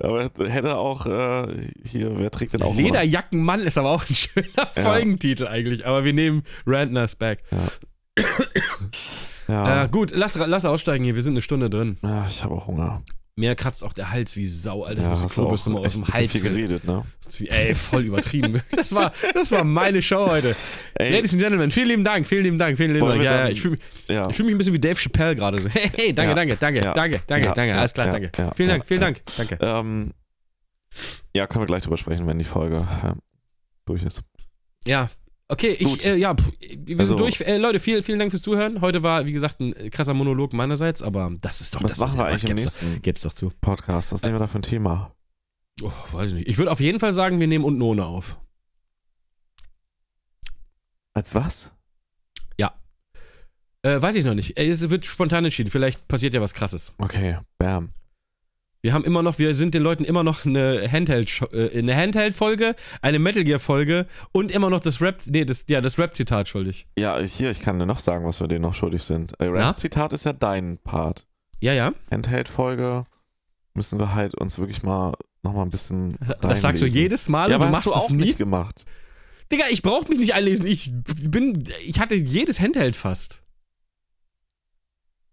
Aber 0.00 0.30
hätte 0.48 0.76
auch, 0.76 1.04
äh, 1.04 1.46
hier, 1.84 2.18
wer 2.18 2.30
trägt 2.30 2.54
denn 2.54 2.62
auch? 2.62 2.74
Lederjackenmann 2.74 3.60
ist 3.60 3.76
aber 3.76 3.90
auch 3.90 4.08
ein 4.08 4.14
schöner 4.14 4.66
Folgentitel 4.72 5.46
eigentlich. 5.46 5.86
Aber 5.86 6.06
wir 6.06 6.14
nehmen 6.14 6.44
Rantners 6.64 7.14
back. 7.14 7.42
Ja, 7.50 8.24
Äh, 9.48 9.88
gut, 9.88 10.12
lass, 10.12 10.36
lass 10.36 10.64
aussteigen 10.64 11.04
hier. 11.04 11.16
Wir 11.16 11.22
sind 11.22 11.34
eine 11.34 11.42
Stunde 11.42 11.70
drin. 11.70 11.98
ja 12.02 12.26
ich 12.28 12.42
habe 12.42 12.54
auch 12.54 12.66
Hunger. 12.66 13.02
Mir 13.38 13.54
kratzt 13.54 13.84
auch 13.84 13.92
der 13.92 14.10
Hals 14.10 14.34
wie 14.36 14.46
Sau, 14.46 14.84
Alter. 14.84 15.02
Ja, 15.02 15.10
hast 15.10 15.36
du 15.36 15.42
mal 15.42 15.48
auch 15.48 15.84
aus 15.84 15.94
dem 15.94 16.08
Hals. 16.08 16.32
viel 16.32 16.40
geredet, 16.40 16.84
ne? 16.84 17.02
Ey, 17.48 17.74
voll 17.74 18.04
übertrieben. 18.04 18.62
Das 18.70 18.94
war, 18.94 19.12
das 19.34 19.52
war 19.52 19.62
meine 19.62 20.00
Show 20.00 20.26
heute. 20.30 20.56
Ey, 20.94 21.12
Ladies 21.12 21.34
and 21.34 21.42
Gentlemen, 21.42 21.70
vielen 21.70 21.88
lieben 21.88 22.04
Dank, 22.04 22.26
vielen 22.26 22.44
lieben 22.44 22.58
Dank, 22.58 22.78
vielen 22.78 22.94
lieben 22.94 23.06
Dank. 23.06 23.22
Ja, 23.22 23.40
ja, 23.40 23.48
ich 23.48 23.60
fühle 23.60 23.72
mich, 23.72 23.82
ja. 24.08 24.30
fühl 24.30 24.46
mich 24.46 24.54
ein 24.54 24.58
bisschen 24.58 24.72
wie 24.72 24.78
Dave 24.78 24.98
Chappelle 24.98 25.36
gerade 25.36 25.58
so. 25.58 25.68
Hey, 25.76 25.90
hey, 25.94 26.14
danke, 26.14 26.30
Ja, 26.30 26.34
danke, 26.34 26.56
danke, 26.56 26.80
ja, 26.82 26.94
danke, 26.94 27.20
danke, 27.26 27.48
ja, 27.48 27.54
danke. 27.54 27.72
ja, 27.74 27.78
Alles 27.78 27.92
klar, 27.92 28.06
ja, 28.06 28.12
danke. 28.12 28.32
ja, 28.38 28.52
vielen 28.54 28.68
ja, 28.70 28.74
Dank, 28.76 28.86
vielen 28.86 29.00
ja. 29.00 29.06
Dank, 29.06 29.22
danke. 29.36 29.58
Ähm, 29.60 30.12
ja, 31.34 31.46
können 31.46 31.62
wir 31.62 31.66
gleich 31.66 31.82
drüber 31.82 31.98
sprechen, 31.98 32.26
wenn 32.26 32.38
die 32.38 32.44
Folge 32.44 32.86
ja, 33.02 33.14
durch 33.84 34.02
ist. 34.02 34.22
Ja, 34.86 35.08
okay, 35.48 35.72
ich, 35.78 36.04
äh, 36.06 36.16
ja, 36.16 36.34
pff, 36.34 36.50
wir 36.60 36.98
Also- 36.98 37.10
sind 37.12 37.20
durch. 37.20 37.40
Äh, 37.40 37.58
Leute, 37.58 37.80
vielen, 37.80 38.02
vielen 38.02 38.18
Dank 38.18 38.30
fürs 38.30 38.42
Zuhören. 38.42 38.80
Heute 38.80 39.02
war, 39.02 39.26
wie 39.26 39.32
gesagt, 39.32 39.60
ein 39.60 39.74
äh, 39.74 39.90
krasser 39.90 40.14
Monolog 40.14 40.52
meinerseits, 40.52 41.02
aber 41.02 41.32
das 41.40 41.60
ist 41.60 41.74
doch 41.74 41.82
Was 41.82 41.92
das, 41.92 41.98
machen 42.00 42.14
ihr 42.14 42.18
wir 42.18 42.26
eigentlich 42.26 42.50
im 42.50 42.56
nächsten 42.56 42.94
Doch, 42.96 43.02
gebt's 43.02 43.22
doch 43.22 43.32
zu. 43.32 43.52
Podcast? 43.60 44.12
Was 44.12 44.22
nehmen 44.22 44.34
wir 44.34 44.40
da 44.40 44.46
für 44.46 44.58
ein 44.58 44.62
Thema? 44.62 45.14
Oh, 45.82 45.92
weiß 46.12 46.30
ich 46.30 46.34
nicht. 46.34 46.48
Ich 46.48 46.58
würde 46.58 46.70
auf 46.72 46.80
jeden 46.80 47.00
Fall 47.00 47.12
sagen, 47.12 47.38
wir 47.40 47.46
nehmen 47.46 47.64
unten 47.64 47.82
ohne 47.82 48.04
auf. 48.06 48.38
Als 51.14 51.34
was? 51.34 51.72
Äh, 53.82 54.02
weiß 54.02 54.16
ich 54.16 54.24
noch 54.24 54.34
nicht. 54.34 54.58
Äh, 54.58 54.68
Es 54.68 54.90
wird 54.90 55.06
spontan 55.06 55.44
entschieden. 55.44 55.70
Vielleicht 55.70 56.08
passiert 56.08 56.34
ja 56.34 56.40
was 56.40 56.54
krasses. 56.54 56.92
Okay, 56.98 57.36
bam. 57.56 57.90
Wir 58.82 58.92
haben 58.92 59.04
immer 59.04 59.22
noch, 59.22 59.38
wir 59.38 59.54
sind 59.54 59.74
den 59.74 59.82
Leuten 59.82 60.04
immer 60.04 60.22
noch 60.22 60.44
eine 60.44 60.90
Handheld, 60.90 61.42
äh, 61.52 61.78
eine 61.78 61.96
Handheld-Folge, 61.96 62.76
eine 63.02 63.18
Metal 63.18 63.42
Gear-Folge 63.42 64.06
und 64.32 64.50
immer 64.52 64.70
noch 64.70 64.80
das 64.80 65.00
Rap, 65.00 65.22
nee, 65.26 65.44
das, 65.44 65.64
ja, 65.68 65.80
das 65.80 65.98
Rap-Zitat 65.98 66.48
schuldig. 66.48 66.86
Ja, 66.98 67.18
hier, 67.18 67.50
ich 67.50 67.60
kann 67.60 67.78
dir 67.78 67.86
noch 67.86 67.98
sagen, 67.98 68.24
was 68.26 68.40
wir 68.40 68.48
denen 68.48 68.62
noch 68.62 68.74
schuldig 68.74 69.02
sind. 69.02 69.38
Äh? 69.40 69.46
Rap-Zitat 69.46 70.12
ist 70.12 70.24
ja 70.24 70.32
dein 70.32 70.78
Part. 70.78 71.26
Ja, 71.60 71.72
ja. 71.72 71.92
Handheld-Folge 72.10 73.06
müssen 73.74 73.98
wir 73.98 74.14
halt 74.14 74.34
uns 74.34 74.58
wirklich 74.58 74.82
mal 74.82 75.14
nochmal 75.42 75.64
ein 75.64 75.70
bisschen 75.70 76.16
Das 76.40 76.60
sagst 76.60 76.82
du 76.82 76.86
reinlesen. 76.86 77.00
jedes 77.02 77.28
Mal 77.28 77.50
Ja, 77.50 77.56
aber 77.56 77.66
du 77.66 77.72
hast 77.72 77.84
machst 77.84 77.86
du 77.86 77.90
es 77.90 77.96
auch 77.96 78.10
nicht 78.10 78.38
gemacht. 78.38 78.84
Digga, 79.50 79.64
ich 79.70 79.82
brauch 79.82 80.08
mich 80.08 80.18
nicht 80.18 80.34
einlesen. 80.34 80.66
Ich 80.66 80.92
bin, 81.28 81.64
ich 81.84 82.00
hatte 82.00 82.14
jedes 82.14 82.60
Handheld 82.60 82.96
fast. 82.96 83.40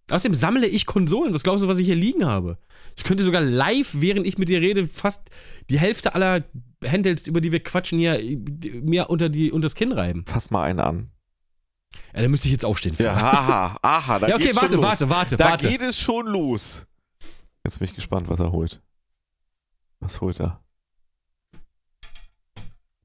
Außerdem 0.10 0.36
sammle 0.36 0.68
ich 0.68 0.86
Konsolen. 0.86 1.34
Was 1.34 1.44
glaubst 1.44 1.64
du, 1.64 1.68
was 1.68 1.80
ich 1.80 1.86
hier 1.86 1.96
liegen 1.96 2.26
habe? 2.26 2.58
Ich 2.96 3.04
könnte 3.04 3.24
sogar 3.24 3.42
live, 3.42 3.90
während 3.94 4.28
ich 4.28 4.38
mit 4.38 4.50
dir 4.50 4.62
rede, 4.62 4.88
fast 4.88 5.22
die 5.70 5.80
Hälfte 5.80 6.14
aller 6.16 6.44
Handhelds, 6.86 7.28
über 7.28 7.42
die 7.42 7.52
wir 7.52 7.62
quatschen, 7.64 7.98
hier 8.00 8.20
mir 8.82 9.10
unter, 9.10 9.30
die, 9.30 9.52
unter 9.52 9.66
das 9.66 9.76
Kinn 9.76 9.92
reiben. 9.92 10.26
Fass 10.26 10.52
mal 10.52 10.64
einen 10.64 10.80
an. 10.80 11.10
Ja, 12.14 12.22
da 12.22 12.28
müsste 12.28 12.48
ich 12.48 12.52
jetzt 12.52 12.66
aufstehen. 12.66 12.96
Ja, 13.00 13.12
aha, 13.14 13.78
aha, 13.82 14.20
da 14.20 14.28
ja 14.28 14.36
okay, 14.36 14.46
geht's 14.46 14.56
warte, 14.58 14.74
schon 14.74 14.82
los. 14.82 14.90
warte, 14.90 15.10
warte, 15.10 15.38
Da 15.38 15.50
warte. 15.52 15.68
geht 15.68 15.82
es 15.82 16.00
schon 16.00 16.28
los. 16.28 16.88
Jetzt 17.64 17.80
bin 17.80 17.88
ich 17.88 17.96
gespannt, 17.96 18.30
was 18.30 18.40
er 18.40 18.52
holt. 18.52 18.82
Was 20.00 20.22
holt 20.22 20.40
er? 20.40 20.64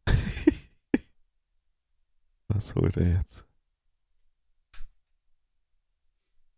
was 2.48 2.74
holt 2.74 2.96
er 2.96 3.08
jetzt? 3.18 3.46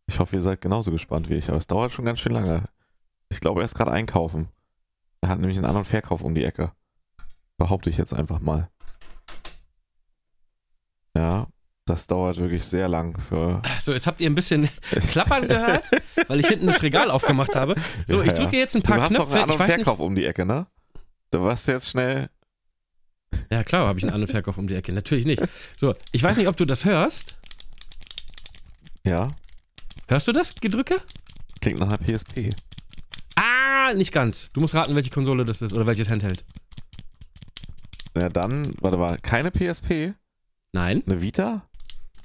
Ich 0.07 0.19
hoffe, 0.19 0.37
ihr 0.37 0.43
seid 0.43 0.61
genauso 0.61 0.91
gespannt 0.91 1.29
wie 1.29 1.35
ich, 1.35 1.49
aber 1.49 1.59
es 1.59 1.67
dauert 1.69 1.93
schon 1.93 2.05
ganz 2.05 2.19
schön 2.21 2.33
lange. 2.33 2.69
Ich 3.31 3.41
glaube, 3.41 3.61
er 3.63 3.65
ist 3.65 3.75
gerade 3.75 3.93
einkaufen. 3.93 4.49
Er 5.23 5.29
hat 5.31 5.39
nämlich 5.39 5.57
einen 5.57 5.67
anderen 5.67 5.85
Verkauf 5.85 6.23
um 6.23 6.35
die 6.35 6.45
Ecke. 6.45 6.73
Behaupte 7.59 7.89
ich 7.91 7.97
jetzt 7.97 8.13
einfach 8.13 8.41
mal. 8.41 8.69
Ja, 11.17 11.47
das 11.87 12.07
dauert 12.07 12.37
wirklich 12.39 12.65
sehr 12.65 12.89
lang 12.89 13.19
für. 13.19 13.63
So, 13.81 13.93
jetzt 13.93 14.07
habt 14.07 14.21
ihr 14.21 14.31
ein 14.31 14.35
bisschen 14.35 14.69
Klappern 15.11 15.49
gehört, 15.49 15.91
weil 16.29 16.41
ich 16.41 16.47
hinten 16.49 16.67
das 16.67 16.83
Regal 16.83 17.11
aufgemacht 17.11 17.55
habe. 17.57 17.75
So, 18.07 18.21
Ja, 18.23 18.27
ich 18.29 18.33
drücke 18.35 18.57
jetzt 18.57 18.77
ein 18.77 18.83
paar 18.83 18.97
du 18.97 19.03
hast 19.03 19.19
doch 19.19 19.29
Knöpfe. 19.29 19.33
einen 19.35 19.37
Ich 19.37 19.43
anderen 19.55 19.61
weiß 19.61 19.77
nicht, 19.77 19.85
Verkauf 19.85 20.01
um 20.01 20.15
die 20.15 20.25
Ecke, 20.25 20.47
ne? 20.47 20.67
Du 21.31 21.43
warst 21.43 21.69
jetzt 21.69 21.91
schnell. 21.91 22.29
ja, 23.51 23.63
klar, 23.65 23.87
habe 23.87 23.99
ich 23.99 24.05
einen 24.05 24.13
anderen 24.15 24.33
Verkauf 24.33 24.57
um 24.59 24.67
die 24.69 24.75
Ecke. 24.75 24.93
Natürlich 24.93 25.27
nicht. 25.27 25.43
So, 25.77 25.95
ich 26.13 26.23
weiß 26.23 26.37
nicht, 26.37 26.49
ob 26.49 26.57
du 26.57 26.65
das 26.65 26.85
hörst. 26.85 27.37
Ja, 29.05 29.33
Hörst 30.09 30.27
du 30.27 30.33
das 30.33 30.55
Gedrücke? 30.57 30.97
klingt 31.61 31.79
nach 31.79 31.89
einer 31.89 31.99
PSP. 31.99 32.51
Ah, 33.91 33.95
nicht 33.95 34.13
ganz. 34.13 34.53
Du 34.53 34.61
musst 34.61 34.75
raten, 34.75 34.95
welche 34.95 35.11
Konsole 35.11 35.45
das 35.45 35.63
ist 35.63 35.73
oder 35.75 35.87
welches 35.87 36.09
Handheld. 36.09 36.45
Ja, 38.17 38.29
dann, 38.29 38.75
warte 38.81 38.97
mal, 38.97 39.19
keine 39.19 39.51
PSP? 39.51 40.15
Nein, 40.73 41.03
Eine 41.07 41.21
Vita? 41.23 41.69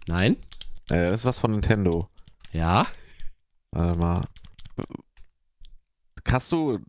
nein, 0.08 0.38
Ja, 0.90 1.10
das 1.10 1.22
ist 1.22 1.26
was 1.26 1.40
von 1.40 1.52
Nintendo. 1.52 2.10
ja. 2.52 2.86
Warte 3.72 4.00
mal. 4.00 4.26
Kannst 6.24 6.52
du. 6.52 6.80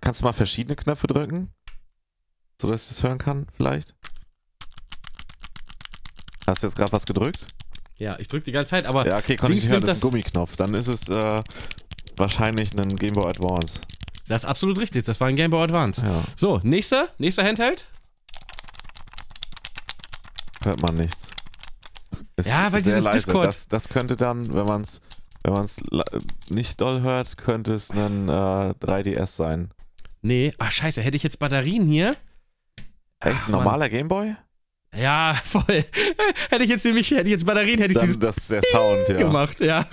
Kannst 0.00 0.20
du 0.20 0.24
mal 0.24 0.32
verschiedene 0.32 0.74
Knöpfe 0.76 1.06
drücken? 1.06 1.50
So 2.60 2.68
dass 2.70 2.82
ich 2.82 2.88
das 2.96 3.02
hören 3.04 3.18
kann, 3.18 3.46
vielleicht? 3.54 3.94
Hast 6.46 6.62
du 6.62 6.66
jetzt 6.66 6.76
gerade 6.76 6.90
was 6.92 7.06
gedrückt? 7.06 7.46
Ja, 7.96 8.18
ich 8.18 8.26
drücke 8.28 8.44
die 8.44 8.52
ganze 8.52 8.70
Zeit, 8.70 8.86
aber 8.86 9.06
Ja, 9.06 9.18
okay, 9.18 9.36
konnte 9.36 9.56
ich 9.56 9.62
nicht 9.62 9.70
hören, 9.70 9.82
das 9.82 9.92
ist 9.92 9.96
ein 9.98 10.10
Gummiknopf. 10.10 10.56
Dann 10.56 10.74
ist 10.74 10.88
es 10.88 11.08
äh, 11.08 11.42
wahrscheinlich 12.16 12.72
ein 12.78 12.96
Game 12.96 13.14
Boy 13.14 13.28
Advance. 13.28 13.80
das 14.28 14.42
ist 14.42 14.48
absolut 14.48 14.78
richtig. 14.78 15.04
Das 15.04 15.20
war 15.20 15.28
ein 15.28 15.36
Game 15.36 15.50
Boy 15.50 15.64
Advance. 15.64 16.02
Ja, 16.04 16.22
So, 16.36 16.60
nächster, 16.62 17.08
nächster 17.18 17.44
Handheld. 17.44 17.86
hört 20.64 20.80
man 20.80 20.96
nichts. 20.96 21.30
Ist 22.36 22.48
Ja, 22.48 22.72
weil 22.72 22.80
sehr 22.80 22.92
dieses 22.94 23.04
leise. 23.04 23.18
Discord- 23.26 23.44
Das, 23.46 23.68
das 23.68 23.88
könnte 23.88 24.16
dann, 24.16 24.52
wenn 24.54 24.64
man 24.66 24.82
es 24.82 25.00
wenn 25.42 25.52
man's 25.52 25.82
nicht 26.48 26.80
doll 26.80 27.02
hört, 27.02 27.36
könnte 27.36 27.74
es 27.74 27.90
ein 27.90 28.28
äh, 28.30 28.32
3DS 28.32 29.26
sein. 29.36 29.70
Nee, 30.22 30.54
ah, 30.56 30.70
scheiße, 30.70 31.02
hätte 31.02 31.18
ich 31.18 31.22
jetzt 31.22 31.38
Batterien 31.38 31.86
hier? 31.86 32.16
Echt? 33.20 33.40
Ach, 33.42 33.46
Ein 33.48 33.52
normaler 33.52 33.90
Game 33.90 34.08
Boy? 34.08 34.36
Ja, 34.96 35.34
voll. 35.44 35.84
hätte 36.50 36.64
ich 36.64 36.70
jetzt 36.70 36.84
nämlich, 36.84 37.10
hätte 37.10 37.22
ich 37.24 37.30
jetzt 37.30 37.46
Batterien, 37.46 37.78
hätte 37.78 37.92
ich 37.92 37.98
Dann, 37.98 38.06
dieses 38.06 38.18
das 38.18 38.36
ist 38.36 38.50
der 38.50 38.62
Sound, 38.62 39.08
ja. 39.08 39.16
gemacht, 39.16 39.60
ja. 39.60 39.86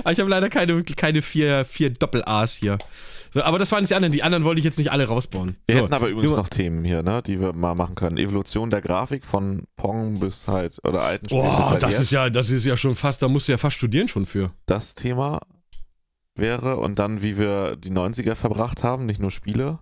Aber 0.00 0.12
ich 0.12 0.20
habe 0.20 0.30
leider 0.30 0.48
keine, 0.48 0.82
keine 0.84 1.22
vier, 1.22 1.64
vier 1.64 1.90
Doppel-A's 1.90 2.54
hier. 2.54 2.78
So, 3.32 3.42
aber 3.42 3.58
das 3.58 3.72
waren 3.72 3.80
nicht 3.80 3.90
die 3.90 3.96
anderen. 3.96 4.12
Die 4.12 4.22
anderen 4.22 4.44
wollte 4.44 4.60
ich 4.60 4.64
jetzt 4.64 4.78
nicht 4.78 4.92
alle 4.92 5.08
rausbauen. 5.08 5.56
Wir 5.66 5.76
so, 5.76 5.82
hätten 5.82 5.94
aber 5.94 6.08
übrigens 6.08 6.36
noch 6.36 6.48
Themen 6.48 6.84
hier, 6.84 7.02
ne, 7.02 7.20
die 7.20 7.40
wir 7.40 7.52
mal 7.52 7.74
machen 7.74 7.96
können. 7.96 8.16
Evolution 8.16 8.70
der 8.70 8.80
Grafik 8.80 9.24
von 9.24 9.64
Pong 9.76 10.20
bis 10.20 10.46
halt, 10.46 10.78
oder 10.84 11.02
alten 11.02 11.28
Spielen 11.28 11.42
bis 11.42 11.50
Boah, 11.50 11.70
halt 11.70 11.82
das 11.82 11.90
jetzt. 11.90 12.00
ist 12.02 12.10
ja, 12.12 12.30
das 12.30 12.50
ist 12.50 12.64
ja 12.64 12.76
schon 12.76 12.94
fast, 12.94 13.22
da 13.22 13.28
musst 13.28 13.48
du 13.48 13.52
ja 13.52 13.58
fast 13.58 13.76
studieren 13.76 14.06
schon 14.06 14.24
für. 14.24 14.52
das 14.66 14.94
Thema 14.94 15.40
wäre 16.36 16.76
und 16.76 16.98
dann, 16.98 17.22
wie 17.22 17.38
wir 17.38 17.76
die 17.76 17.90
90er 17.90 18.34
verbracht 18.36 18.84
haben, 18.84 19.06
nicht 19.06 19.20
nur 19.20 19.30
Spiele, 19.30 19.80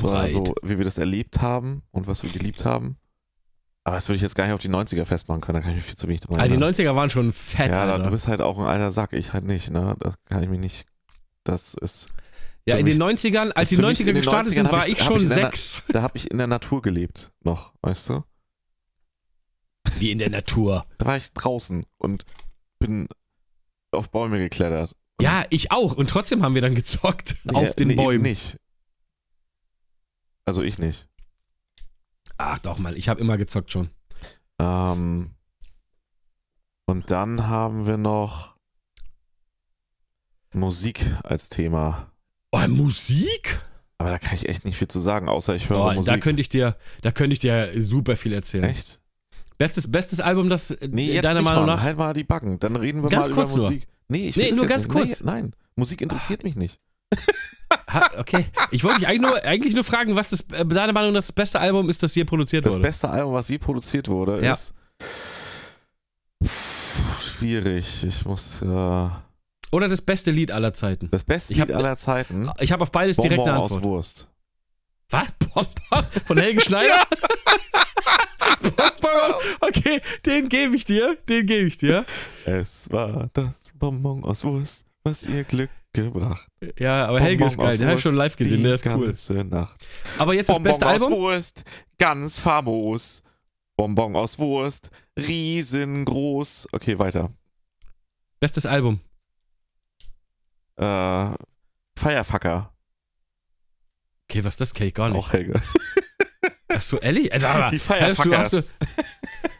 sondern 0.00 0.22
Breit. 0.22 0.32
so, 0.32 0.54
wie 0.62 0.78
wir 0.78 0.84
das 0.84 0.98
erlebt 0.98 1.40
haben 1.40 1.82
und 1.90 2.06
was 2.06 2.22
wir 2.22 2.30
geliebt 2.30 2.64
haben. 2.64 2.96
Aber 3.84 3.96
das 3.96 4.08
würde 4.08 4.16
ich 4.16 4.22
jetzt 4.22 4.34
gar 4.34 4.44
nicht 4.44 4.52
auf 4.54 4.60
die 4.60 4.68
90er 4.68 5.04
festmachen 5.06 5.40
können, 5.40 5.54
da 5.56 5.60
kann 5.62 5.70
ich 5.70 5.76
mich 5.76 5.84
viel 5.84 5.96
zu 5.96 6.08
wenig 6.08 6.20
drüber 6.20 6.34
Also 6.38 6.46
die 6.46 6.60
erinnern. 6.60 6.74
90er 6.74 6.94
waren 6.94 7.08
schon 7.10 7.32
fett, 7.32 7.70
Ja, 7.72 7.84
Alter. 7.84 8.04
du 8.04 8.10
bist 8.10 8.28
halt 8.28 8.40
auch 8.42 8.58
ein 8.58 8.66
alter 8.66 8.90
Sack, 8.90 9.12
ich 9.14 9.32
halt 9.32 9.44
nicht, 9.44 9.70
ne? 9.70 9.96
Da 9.98 10.12
kann 10.26 10.42
ich 10.42 10.48
mich 10.50 10.60
nicht. 10.60 10.86
Das 11.44 11.72
ist. 11.74 12.08
ja, 12.66 12.76
in 12.76 12.84
den 12.84 12.98
mich- 12.98 13.02
90ern, 13.02 13.50
als 13.52 13.70
die 13.70 13.76
für 13.76 13.82
mich 13.82 13.98
90er 13.98 14.00
in 14.00 14.06
den 14.08 14.16
gestartet 14.16 14.52
90ern 14.52 14.54
sind, 14.56 14.72
war 14.72 14.86
ich- 14.86 14.98
ich 14.98 15.02
schon 15.02 15.20
sechs. 15.20 15.82
Da 15.88 16.02
habe 16.02 16.18
ich 16.18 16.30
in 16.30 16.36
der 16.36 16.46
Natur 16.48 16.82
gelebt, 16.82 17.32
noch, 17.42 17.72
weißt 17.80 18.10
du? 18.10 18.24
Wie 19.98 20.10
in 20.10 20.18
der 20.18 20.28
Natur. 20.30 20.84
Da 20.98 21.06
war 21.06 21.16
ich 21.16 21.32
draußen 21.32 21.86
und 21.96 22.24
bin 22.78 23.08
auf 23.90 24.10
Bäume 24.10 24.38
geklettert 24.38 24.94
Ja, 25.20 25.44
ich 25.48 25.72
auch. 25.72 25.96
Und 25.96 26.10
trotzdem 26.10 26.42
haben 26.42 26.54
wir 26.54 26.60
dann 26.62 26.74
gezockt 26.74 27.36
auf 27.54 27.74
den 27.74 27.88
nee, 27.88 27.94
eben 27.94 28.02
Bäumen. 28.02 28.22
nicht. 28.22 28.58
Also 30.44 30.62
ich 30.62 30.78
nicht. 30.78 31.07
Ach 32.38 32.58
doch 32.58 32.78
mal, 32.78 32.96
ich 32.96 33.08
habe 33.08 33.20
immer 33.20 33.36
gezockt 33.36 33.72
schon. 33.72 33.90
Ähm, 34.60 35.30
und 36.86 37.10
dann 37.10 37.46
haben 37.48 37.86
wir 37.86 37.96
noch 37.96 38.54
Musik 40.52 41.00
als 41.22 41.48
Thema. 41.48 42.10
Oh, 42.52 42.66
Musik? 42.68 43.60
Aber 43.98 44.10
da 44.10 44.18
kann 44.18 44.34
ich 44.34 44.48
echt 44.48 44.64
nicht 44.64 44.76
viel 44.78 44.88
zu 44.88 45.00
sagen, 45.00 45.28
außer 45.28 45.54
ich 45.54 45.68
höre 45.68 45.80
Oh, 45.84 45.92
Musik. 45.92 46.06
da 46.12 46.18
könnte 46.18 46.40
ich 46.40 46.48
dir, 46.48 46.76
da 47.02 47.10
könnte 47.10 47.34
ich 47.34 47.40
dir 47.40 47.70
super 47.82 48.16
viel 48.16 48.32
erzählen. 48.32 48.64
echt? 48.64 49.00
Bestes, 49.58 49.90
bestes 49.90 50.20
Album, 50.20 50.48
das 50.48 50.70
äh, 50.70 50.88
Nee, 50.90 51.12
jetzt 51.12 51.24
deiner 51.24 51.40
nicht 51.40 51.44
Meinung 51.44 51.66
mal. 51.66 51.74
nach. 51.76 51.82
Halt 51.82 51.98
mal 51.98 52.14
die 52.14 52.22
Backen. 52.24 52.60
Dann 52.60 52.76
reden 52.76 53.02
wir 53.02 53.10
Ganz 53.10 53.26
mal 53.28 53.34
kurz 53.34 53.50
über 53.50 53.58
nur. 53.62 53.70
Musik. 53.70 53.88
Nee, 54.06 54.28
ich 54.28 54.36
Nee, 54.36 54.52
nur 54.52 54.62
jetzt 54.62 54.68
ganz 54.70 54.86
nicht. 54.86 54.94
kurz. 54.96 55.20
Nee, 55.20 55.26
nein, 55.26 55.52
Musik 55.74 56.00
interessiert 56.00 56.44
mich 56.44 56.54
nicht. 56.56 56.80
Ha, 57.90 58.10
okay. 58.18 58.46
Ich 58.70 58.84
wollte 58.84 59.00
dich 59.00 59.08
eigentlich 59.08 59.22
nur, 59.22 59.44
eigentlich 59.44 59.74
nur 59.74 59.84
fragen, 59.84 60.14
was 60.14 60.30
das, 60.30 60.42
äh, 60.52 60.64
deiner 60.66 60.92
Meinung 60.92 61.12
nach 61.12 61.20
das 61.22 61.32
beste 61.32 61.58
Album 61.60 61.88
ist, 61.88 62.02
das 62.02 62.12
hier 62.12 62.24
produziert 62.26 62.66
Das 62.66 62.74
wurde. 62.74 62.82
beste 62.82 63.08
Album, 63.08 63.32
was 63.34 63.48
je 63.48 63.58
produziert 63.58 64.08
wurde, 64.08 64.44
Ja. 64.44 64.52
ist 64.52 64.74
schwierig. 67.20 68.04
Ich 68.04 68.24
muss 68.24 68.62
äh, 68.62 68.66
Oder 69.70 69.88
das 69.88 70.02
beste 70.02 70.30
Lied 70.30 70.50
aller 70.50 70.72
Zeiten. 70.74 71.08
das 71.10 71.24
beste 71.24 71.54
Ich 71.54 71.60
hab- 71.60 71.68
Lied 71.68 71.76
aller 71.76 71.96
Zeiten. 71.96 72.50
Ich 72.58 72.72
habe 72.72 72.82
auf 72.82 72.90
beides 72.90 73.16
direkt 73.16 73.36
Bonbon 73.36 73.54
eine 73.54 73.62
aus 73.62 73.72
Antwort. 73.72 73.90
Wurst. 73.90 74.28
Was? 75.10 75.28
Bonbon? 75.38 76.06
Von 76.26 76.38
Helge 76.38 76.60
Schneider? 76.60 77.02
Bonbon? 78.60 79.34
Okay, 79.60 80.00
den 80.26 80.48
gebe 80.48 80.76
ich 80.76 80.84
dir. 80.84 81.16
Den 81.28 81.46
gebe 81.46 81.66
ich 81.66 81.78
dir. 81.78 82.04
Es 82.44 82.90
war 82.92 83.30
das 83.32 83.72
Bonbon 83.74 84.24
aus 84.24 84.44
Wurst, 84.44 84.84
was 85.04 85.24
ihr 85.26 85.44
Glück 85.44 85.70
gebracht. 86.04 86.48
Ja, 86.78 87.06
aber 87.06 87.20
Helge 87.20 87.44
ist 87.46 87.56
Bonbon 87.56 87.64
geil. 87.66 87.72
aus 87.72 87.78
Den 87.78 87.86
habe 87.86 87.96
ich 87.96 88.02
schon 88.02 88.14
live 88.14 88.36
gesehen. 88.36 88.62
Der 88.62 88.74
ist 88.74 88.86
cool. 88.86 89.06
ganze 89.06 89.44
Nacht. 89.44 89.86
Aber 90.18 90.34
jetzt 90.34 90.48
das 90.48 90.56
Bonbon 90.56 90.70
beste 90.70 90.86
aus 90.86 90.92
Album? 90.92 91.12
Wurst, 91.12 91.64
ganz 91.98 92.38
famos. 92.38 93.22
Bonbon 93.76 94.16
aus 94.16 94.38
Wurst, 94.38 94.90
riesengroß. 95.18 96.68
Okay, 96.72 96.98
weiter. 96.98 97.30
Bestes 98.40 98.66
Album. 98.66 99.00
Äh, 100.76 101.30
Firefucker. 101.98 102.72
Okay, 104.30 104.44
was 104.44 104.54
ist 104.54 104.60
das? 104.60 104.74
Kenn 104.74 104.88
ich 104.88 104.94
gar 104.94 105.08
Ist 105.08 105.14
nicht. 105.14 105.24
Auch 105.24 105.32
Helge. 105.32 105.60
Ach 106.68 106.82
so, 106.82 107.00
Ellie? 107.00 107.32
Also, 107.32 107.46
aber, 107.46 107.70
Die 107.70 107.78
hast, 107.78 107.88
du, 107.88 107.94
hast, 107.94 108.16
Firefuckers. 108.16 108.74
du, 108.78 108.86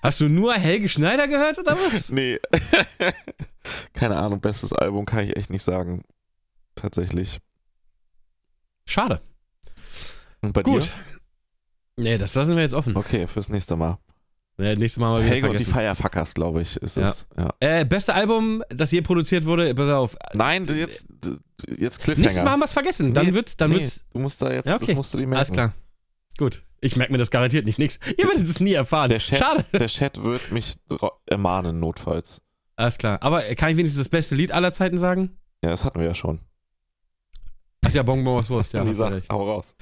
hast 0.03 0.21
du 0.21 0.29
nur 0.29 0.55
Helge 0.55 0.89
Schneider 0.89 1.27
gehört 1.27 1.59
oder 1.59 1.73
was? 1.77 2.11
Nee. 2.13 2.39
Keine 3.95 4.17
Ahnung, 4.17 4.41
bestes 4.41 4.73
Album 4.73 5.05
kann 5.07 5.25
ich 5.25 5.37
echt 5.37 5.51
nicht 5.51 5.63
sagen. 5.63 6.05
Tatsächlich. 6.81 7.39
Schade. 8.87 9.21
Und 10.43 10.53
bei 10.53 10.63
Gut. 10.63 10.93
Nee, 11.97 12.17
das 12.19 12.35
lassen 12.35 12.55
wir 12.57 12.63
jetzt 12.63 12.75
offen. 12.75 12.95
dir? 12.95 13.01
Okay, 13.01 13.27
fürs 13.27 13.49
nächste 13.49 13.77
Mal. 13.77 13.99
Nee, 14.57 14.75
nächstes 14.77 15.01
Mal 15.01 15.11
mal 15.11 15.21
wieder 15.21 15.29
Helge 15.31 15.51
und 15.51 15.59
die 15.59 15.65
vergessen. 15.65 15.97
Firefuckers, 15.97 16.35
glaube 16.35 16.63
ich, 16.63 16.77
ist 16.79 16.97
Ja. 16.97 17.05
es. 17.05 17.27
Ja. 17.37 17.51
Äh, 17.61 17.85
beste 17.85 18.15
Album, 18.15 18.63
das 18.71 18.91
je 18.91 19.03
produziert 19.03 19.45
wurde, 19.45 19.73
pass 19.75 19.91
auf. 19.91 20.17
Nein, 20.35 20.67
jetzt, 20.77 21.09
jetzt 21.77 22.01
Cliffhanger. 22.03 22.23
Nächstes 22.25 22.45
Mal 22.45 22.51
haben 22.53 22.61
wir 22.61 22.65
es 22.65 22.73
vergessen. 22.73 23.15
Dann 23.15 23.27
Nee, 23.27 23.35
wird's, 23.35 23.57
dann 23.57 23.71
nee, 23.71 23.77
wird's. 23.79 24.03
du 24.13 24.19
musst 24.19 24.43
da 24.43 24.53
jetzt, 24.53 24.67
Ja, 24.67 24.77
okay. 24.77 24.87
das 24.87 24.97
musst 24.97 25.15
du 25.15 25.19
dir 25.19 25.27
merken. 25.27 25.37
Alles 25.39 25.53
klar. 25.53 25.75
Gut. 26.39 26.63
Ich 26.81 26.95
merke 26.97 27.11
mir 27.13 27.19
das 27.19 27.31
garantiert 27.33 27.67
nicht. 27.67 27.79
Nix. 27.81 27.99
Ihr 28.17 28.25
werdet 28.25 28.45
es 28.45 28.61
nie 28.61 28.73
erfahren. 28.73 29.09
Der 29.09 29.19
Chat, 29.19 29.39
Schade. 29.39 29.65
der 29.73 29.89
Chat 29.89 30.23
wird 30.23 30.53
mich 30.53 30.75
ermahnen, 31.27 31.81
notfalls. 31.81 32.41
Alles 32.77 32.99
klar. 32.99 33.21
Aber 33.23 33.43
kann 33.57 33.71
ich 33.71 33.77
wenigstens 33.77 33.99
das 33.99 34.09
beste 34.09 34.37
Lied 34.37 34.53
aller 34.53 34.73
Zeiten 34.73 34.99
sagen? 34.99 35.37
Ja, 35.65 35.71
das 35.71 35.85
hatten 35.85 35.99
wir 35.99 36.07
ja 36.07 36.15
schon. 36.15 36.41
Ja 37.95 38.03
Bonbon 38.03 38.39
aus 38.39 38.51
Wurst. 38.51 38.73
Ja, 38.73 38.83
recht. 38.85 39.29
hau 39.31 39.49
raus. 39.51 39.75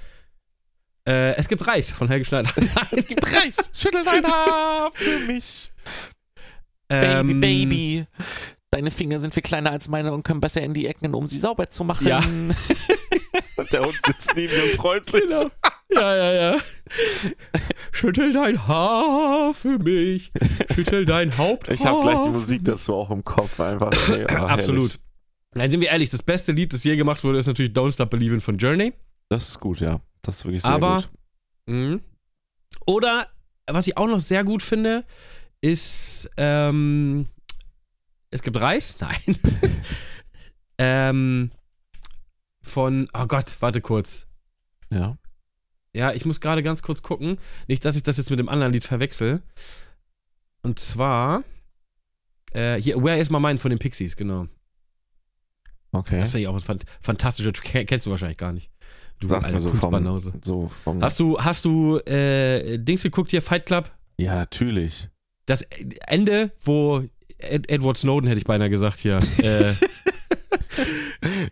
äh, 1.08 1.34
es 1.36 1.48
gibt 1.48 1.66
Reis 1.66 1.90
von 1.90 2.08
Helge 2.08 2.24
Schneider. 2.24 2.50
Es 2.90 3.06
gibt 3.06 3.26
Reis, 3.26 3.70
schüttel 3.74 4.04
dein 4.04 4.24
Haar 4.26 4.90
für 4.92 5.18
mich. 5.20 5.72
Ähm, 6.88 7.40
Baby, 7.40 7.66
Baby. 7.66 8.06
Deine 8.70 8.90
Finger 8.90 9.18
sind 9.18 9.32
viel 9.34 9.42
kleiner 9.42 9.70
als 9.72 9.88
meine 9.88 10.12
und 10.12 10.22
können 10.22 10.40
besser 10.40 10.62
in 10.62 10.74
die 10.74 10.86
Ecken, 10.86 11.14
um 11.14 11.26
sie 11.28 11.38
sauber 11.38 11.68
zu 11.70 11.84
machen. 11.84 12.06
Ja. 12.06 12.18
und 12.18 13.72
der 13.72 13.84
Hund 13.84 13.96
sitzt 14.06 14.32
neben 14.36 14.54
mir 14.54 14.64
und 14.64 14.72
freut 14.72 15.08
sich. 15.08 15.22
Genau. 15.22 15.50
Ja, 15.90 16.16
ja, 16.16 16.32
ja. 16.32 16.58
Schüttel 17.92 18.32
dein 18.32 18.66
Haar 18.66 19.54
für 19.54 19.78
mich. 19.78 20.32
Schüttel 20.74 21.06
dein 21.06 21.36
Haupt. 21.38 21.68
Ich 21.68 21.86
habe 21.86 22.02
gleich 22.02 22.20
die 22.20 22.28
Musik 22.28 22.64
dazu 22.64 22.94
auch 22.94 23.10
im 23.10 23.24
Kopf 23.24 23.60
einfach. 23.60 23.92
Ey, 24.10 24.26
ah, 24.28 24.46
Absolut. 24.46 24.90
herrlich. 24.90 25.00
Nein, 25.56 25.70
sind 25.70 25.80
wir 25.80 25.88
ehrlich, 25.88 26.10
das 26.10 26.22
beste 26.22 26.52
Lied, 26.52 26.72
das 26.72 26.84
je 26.84 26.96
gemacht 26.96 27.24
wurde, 27.24 27.38
ist 27.38 27.46
natürlich 27.46 27.72
Don't 27.72 27.92
Stop 27.92 28.10
Believing 28.10 28.40
von 28.40 28.58
Journey. 28.58 28.92
Das 29.28 29.48
ist 29.48 29.58
gut, 29.60 29.80
ja. 29.80 30.00
Das 30.22 30.36
ist 30.36 30.44
wirklich 30.44 30.62
sehr 30.62 30.70
Aber- 30.70 30.96
gut. 30.96 31.10
Mhm. 31.66 32.00
Oder, 32.86 33.28
was 33.66 33.86
ich 33.86 33.96
auch 33.96 34.06
noch 34.06 34.20
sehr 34.20 34.44
gut 34.44 34.62
finde, 34.62 35.04
ist, 35.60 36.30
ähm, 36.36 37.26
es 38.30 38.42
gibt 38.42 38.60
Reis? 38.60 38.96
Nein. 39.00 39.38
ähm, 40.78 41.50
von, 42.62 43.08
oh 43.14 43.26
Gott, 43.26 43.56
warte 43.60 43.80
kurz. 43.80 44.26
Ja. 44.90 45.16
Ja, 45.94 46.12
ich 46.12 46.26
muss 46.26 46.40
gerade 46.40 46.62
ganz 46.62 46.82
kurz 46.82 47.00
gucken. 47.02 47.38
Nicht, 47.66 47.84
dass 47.84 47.96
ich 47.96 48.02
das 48.02 48.18
jetzt 48.18 48.28
mit 48.30 48.38
dem 48.38 48.50
anderen 48.50 48.72
Lied 48.72 48.84
verwechsel. 48.84 49.42
Und 50.62 50.78
zwar, 50.78 51.42
äh, 52.52 52.74
hier, 52.80 53.02
Where 53.02 53.18
is 53.18 53.30
My 53.30 53.40
Mind 53.40 53.60
von 53.60 53.70
den 53.70 53.78
Pixies, 53.78 54.14
genau. 54.16 54.46
Okay. 55.98 56.18
Das 56.20 56.30
finde 56.30 56.42
ich 56.42 56.48
auch 56.48 56.54
ein 56.54 56.60
fant 56.60 56.84
fantastischer. 57.00 57.52
Kennst 57.52 58.06
du 58.06 58.10
wahrscheinlich 58.10 58.38
gar 58.38 58.52
nicht. 58.52 58.70
Du 59.20 59.34
alte 59.34 59.52
mir 59.52 59.60
so 59.60 59.70
vom, 59.72 60.20
so 60.42 60.70
vom 60.84 61.02
Hast 61.02 61.18
du, 61.20 61.38
hast 61.38 61.64
du, 61.64 61.98
äh, 62.00 62.78
Dings 62.78 63.02
geguckt 63.02 63.30
hier, 63.30 63.40
Fight 63.40 63.64
Club? 63.66 63.90
Ja, 64.18 64.34
natürlich. 64.34 65.08
Das 65.46 65.62
Ende, 66.06 66.52
wo 66.60 67.02
Ed 67.38 67.70
Edward 67.70 67.96
Snowden, 67.96 68.26
hätte 68.28 68.38
ich 68.40 68.44
beinahe 68.46 68.68
gesagt 68.68 68.98
hier. 68.98 69.18
äh, 69.38 69.72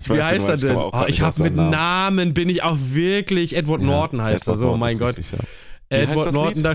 Ich 0.01 0.09
wie 0.09 0.19
weiß, 0.19 0.25
heißt 0.25 0.49
er 0.49 0.57
denn? 0.57 0.77
Oh, 0.77 1.05
ich 1.07 1.21
habe 1.21 1.43
mit 1.43 1.55
seinen 1.57 1.71
Namen. 1.71 2.35
bin 2.35 2.49
ich 2.49 2.63
auch 2.63 2.77
wirklich. 2.79 3.57
Edward 3.57 3.81
Ja, 3.81 3.87
Norton 3.87 4.23
heißt 4.23 4.43
Edward 4.43 4.55
er. 4.55 4.59
So, 4.59 4.65
Norton 4.67 4.81
mein 4.81 4.99
Gott. 4.99 5.09
richtig, 5.19 5.33
ja. 5.33 5.39
Edward 5.89 6.33
Norton, 6.33 6.55
Lied? 6.63 6.65
da. 6.65 6.75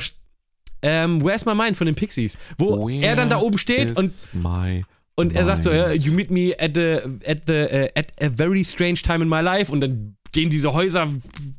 Ähm, 0.82 1.24
Where's 1.24 1.46
My 1.46 1.54
Mind 1.56 1.76
von 1.78 1.86
den 1.86 1.96
Pixies. 1.96 2.38
Wo 2.58 2.88
Where 2.88 3.06
er 3.06 3.16
dann 3.16 3.30
da 3.30 3.40
oben 3.40 3.58
steht 3.58 3.98
und, 3.98 4.12
my 4.34 4.84
und 5.20 5.34
er 5.36 5.46
sagt 5.46 5.64
so: 5.64 5.72
You 5.72 6.14
meet 6.14 6.32
me 6.32 6.54
at 6.60 6.72
the, 6.76 7.00
at, 7.28 7.42
the, 7.48 7.54
äh, 7.54 7.90
at 7.96 8.12
a 8.22 8.30
very 8.30 8.64
strange 8.64 9.02
time 9.04 9.22
in 9.24 9.30
my 9.30 9.42
life. 9.42 9.72
Und 9.72 9.82
dann 9.82 10.16
gehen 10.32 10.50
diese 10.50 10.74
Häuser, 10.74 11.08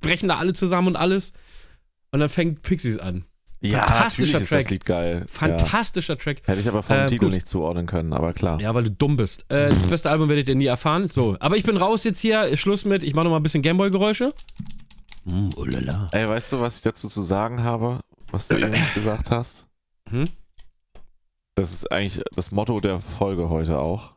brechen 0.00 0.28
da 0.28 0.38
alle 0.38 0.52
zusammen 0.52 0.88
und 0.88 0.96
alles. 0.96 1.32
Und 2.12 2.20
dann 2.20 2.28
fängt 2.28 2.62
Pixies 2.62 2.98
an. 2.98 3.24
Ja, 3.62 3.80
Fantastischer 3.80 4.38
natürlich 4.38 4.42
ist 4.42 4.52
das 4.52 4.62
Track. 4.64 4.70
Lied 4.70 4.84
geil. 4.86 5.18
Ja. 5.20 5.26
Fantastischer 5.28 6.16
Track. 6.16 6.40
Hätte 6.46 6.60
ich 6.60 6.68
aber 6.68 6.82
vom 6.82 6.96
Äh, 6.96 7.06
Titel 7.06 7.26
gut. 7.26 7.34
nicht 7.34 7.46
zuordnen 7.46 7.84
können, 7.84 8.14
aber 8.14 8.32
klar. 8.32 8.58
Ja, 8.60 8.74
weil 8.74 8.84
du 8.84 8.90
dumm 8.90 9.16
bist. 9.16 9.44
Äh, 9.50 9.68
das 9.68 9.86
beste 9.86 10.08
Album 10.10 10.30
werdet 10.30 10.48
ihr 10.48 10.54
nie 10.54 10.64
erfahren. 10.66 11.08
So, 11.08 11.36
aber 11.40 11.56
ich 11.58 11.64
bin 11.64 11.76
raus 11.76 12.04
jetzt 12.04 12.20
hier. 12.20 12.56
Schluss 12.56 12.86
mit. 12.86 13.02
Ich 13.02 13.14
mache 13.14 13.24
noch 13.24 13.30
mal 13.32 13.36
ein 13.36 13.42
bisschen 13.42 13.60
Gameboy-Geräusche. 13.62 14.30
Mm, 15.24 15.50
oh 15.56 15.64
lala. 15.64 16.08
Ey, 16.12 16.26
weißt 16.26 16.52
du, 16.52 16.60
was 16.60 16.76
ich 16.76 16.82
dazu 16.82 17.08
zu 17.08 17.20
sagen 17.20 17.62
habe, 17.62 18.00
was 18.30 18.48
du 18.48 18.56
eben 18.56 18.70
nicht 18.70 18.94
gesagt 18.94 19.30
hast? 19.30 19.68
Hm? 20.08 20.24
Das 21.60 21.72
ist 21.72 21.92
eigentlich 21.92 22.24
das 22.34 22.52
Motto 22.52 22.80
der 22.80 23.00
Folge 23.00 23.50
heute 23.50 23.78
auch. 23.78 24.14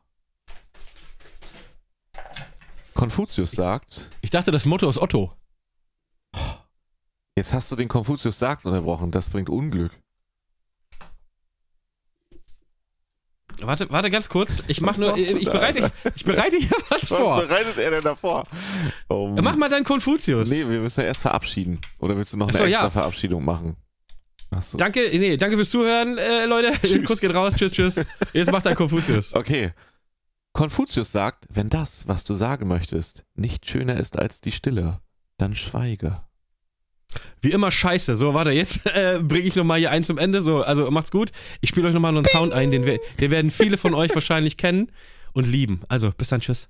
Konfuzius 2.93 3.51
sagt, 3.51 4.11
Ich 4.21 4.29
dachte, 4.29 4.49
das 4.51 4.65
Motto 4.65 4.89
ist 4.89 4.97
Otto. 4.97 5.33
jetzt 7.35 7.53
hast 7.53 7.69
du 7.69 7.75
den 7.75 7.89
Konfuzius 7.89 8.39
sagt 8.39 8.65
unterbrochen, 8.65 9.11
das 9.11 9.27
bringt 9.27 9.49
Unglück. 9.49 9.91
Warte, 13.59 13.89
warte 13.89 14.09
ganz 14.09 14.29
kurz. 14.29 14.63
Ich 14.69 14.79
mach 14.79 14.91
Was 14.91 14.97
nur. 14.99 15.17
Ich, 15.17 15.29
ich, 15.35 15.43
bereite, 15.43 15.91
ich 16.15 16.23
bereite 16.23 16.57
hier 16.57 16.69
was, 16.89 17.11
Was 17.11 17.19
vor. 17.19 17.41
bereitet 17.41 17.77
er 17.77 17.91
denn 17.91 18.03
davor? 18.03 18.47
Oh, 19.09 19.35
Mach 19.41 19.57
mal 19.57 19.67
deinen 19.67 19.83
Konfuzius. 19.83 20.47
Nee, 20.47 20.65
wir 20.69 20.79
müssen 20.79 21.01
ja 21.01 21.07
erst 21.07 21.23
verabschieden. 21.23 21.81
Oder 21.99 22.15
willst 22.15 22.31
du 22.31 22.37
noch 22.37 22.47
eine 22.47 22.55
Ach 22.55 22.59
so, 22.61 22.65
extra 22.67 22.85
ja. 22.85 22.89
Verabschiedung 22.89 23.43
machen? 23.43 23.75
Achso. 24.55 24.77
Danke, 24.77 24.99
nee, 25.17 25.37
danke 25.37 25.55
fürs 25.57 25.69
Zuhören, 25.69 26.17
äh, 26.17 26.45
Leute. 26.45 26.71
Tschüss. 26.81 27.05
Kuss 27.05 27.21
geht 27.21 27.33
raus. 27.33 27.53
Tschüss, 27.55 27.71
tschüss. 27.71 28.05
Jetzt 28.33 28.51
macht 28.51 28.65
dein 28.65 28.75
Konfuzius. 28.75 29.33
Okay. 29.35 29.71
Konfuzius 30.53 31.11
sagt, 31.11 31.45
wenn 31.49 31.69
das, 31.69 32.07
was 32.07 32.23
du 32.25 32.35
sagen 32.35 32.67
möchtest, 32.67 33.25
nicht 33.33 33.67
schöner 33.67 33.97
ist 33.99 34.19
als 34.19 34.39
die 34.39 34.51
Stille, 34.51 34.99
dann 35.37 35.55
schweige. 35.55 36.21
Wie 37.41 37.51
immer 37.51 37.71
scheiße. 37.71 38.15
So, 38.15 38.33
warte, 38.35 38.51
jetzt 38.51 38.85
äh, 38.95 39.19
bringe 39.21 39.47
ich 39.47 39.55
nochmal 39.55 39.79
hier 39.79 39.89
einen 39.91 40.03
zum 40.03 40.17
Ende. 40.19 40.41
So, 40.41 40.61
also 40.61 40.89
macht's 40.91 41.09
gut. 41.11 41.31
Ich 41.61 41.69
spiele 41.69 41.87
euch 41.87 41.93
nochmal 41.93 42.11
noch 42.11 42.19
einen 42.19 42.27
Sound 42.29 42.53
ein, 42.53 42.69
den, 42.71 42.85
wir- 42.85 42.99
den 43.19 43.31
werden 43.31 43.49
viele 43.51 43.77
von 43.77 43.93
euch 43.95 44.13
wahrscheinlich 44.13 44.57
kennen 44.57 44.91
und 45.33 45.47
lieben. 45.47 45.81
Also, 45.89 46.11
bis 46.11 46.29
dann, 46.29 46.39
tschüss. 46.41 46.69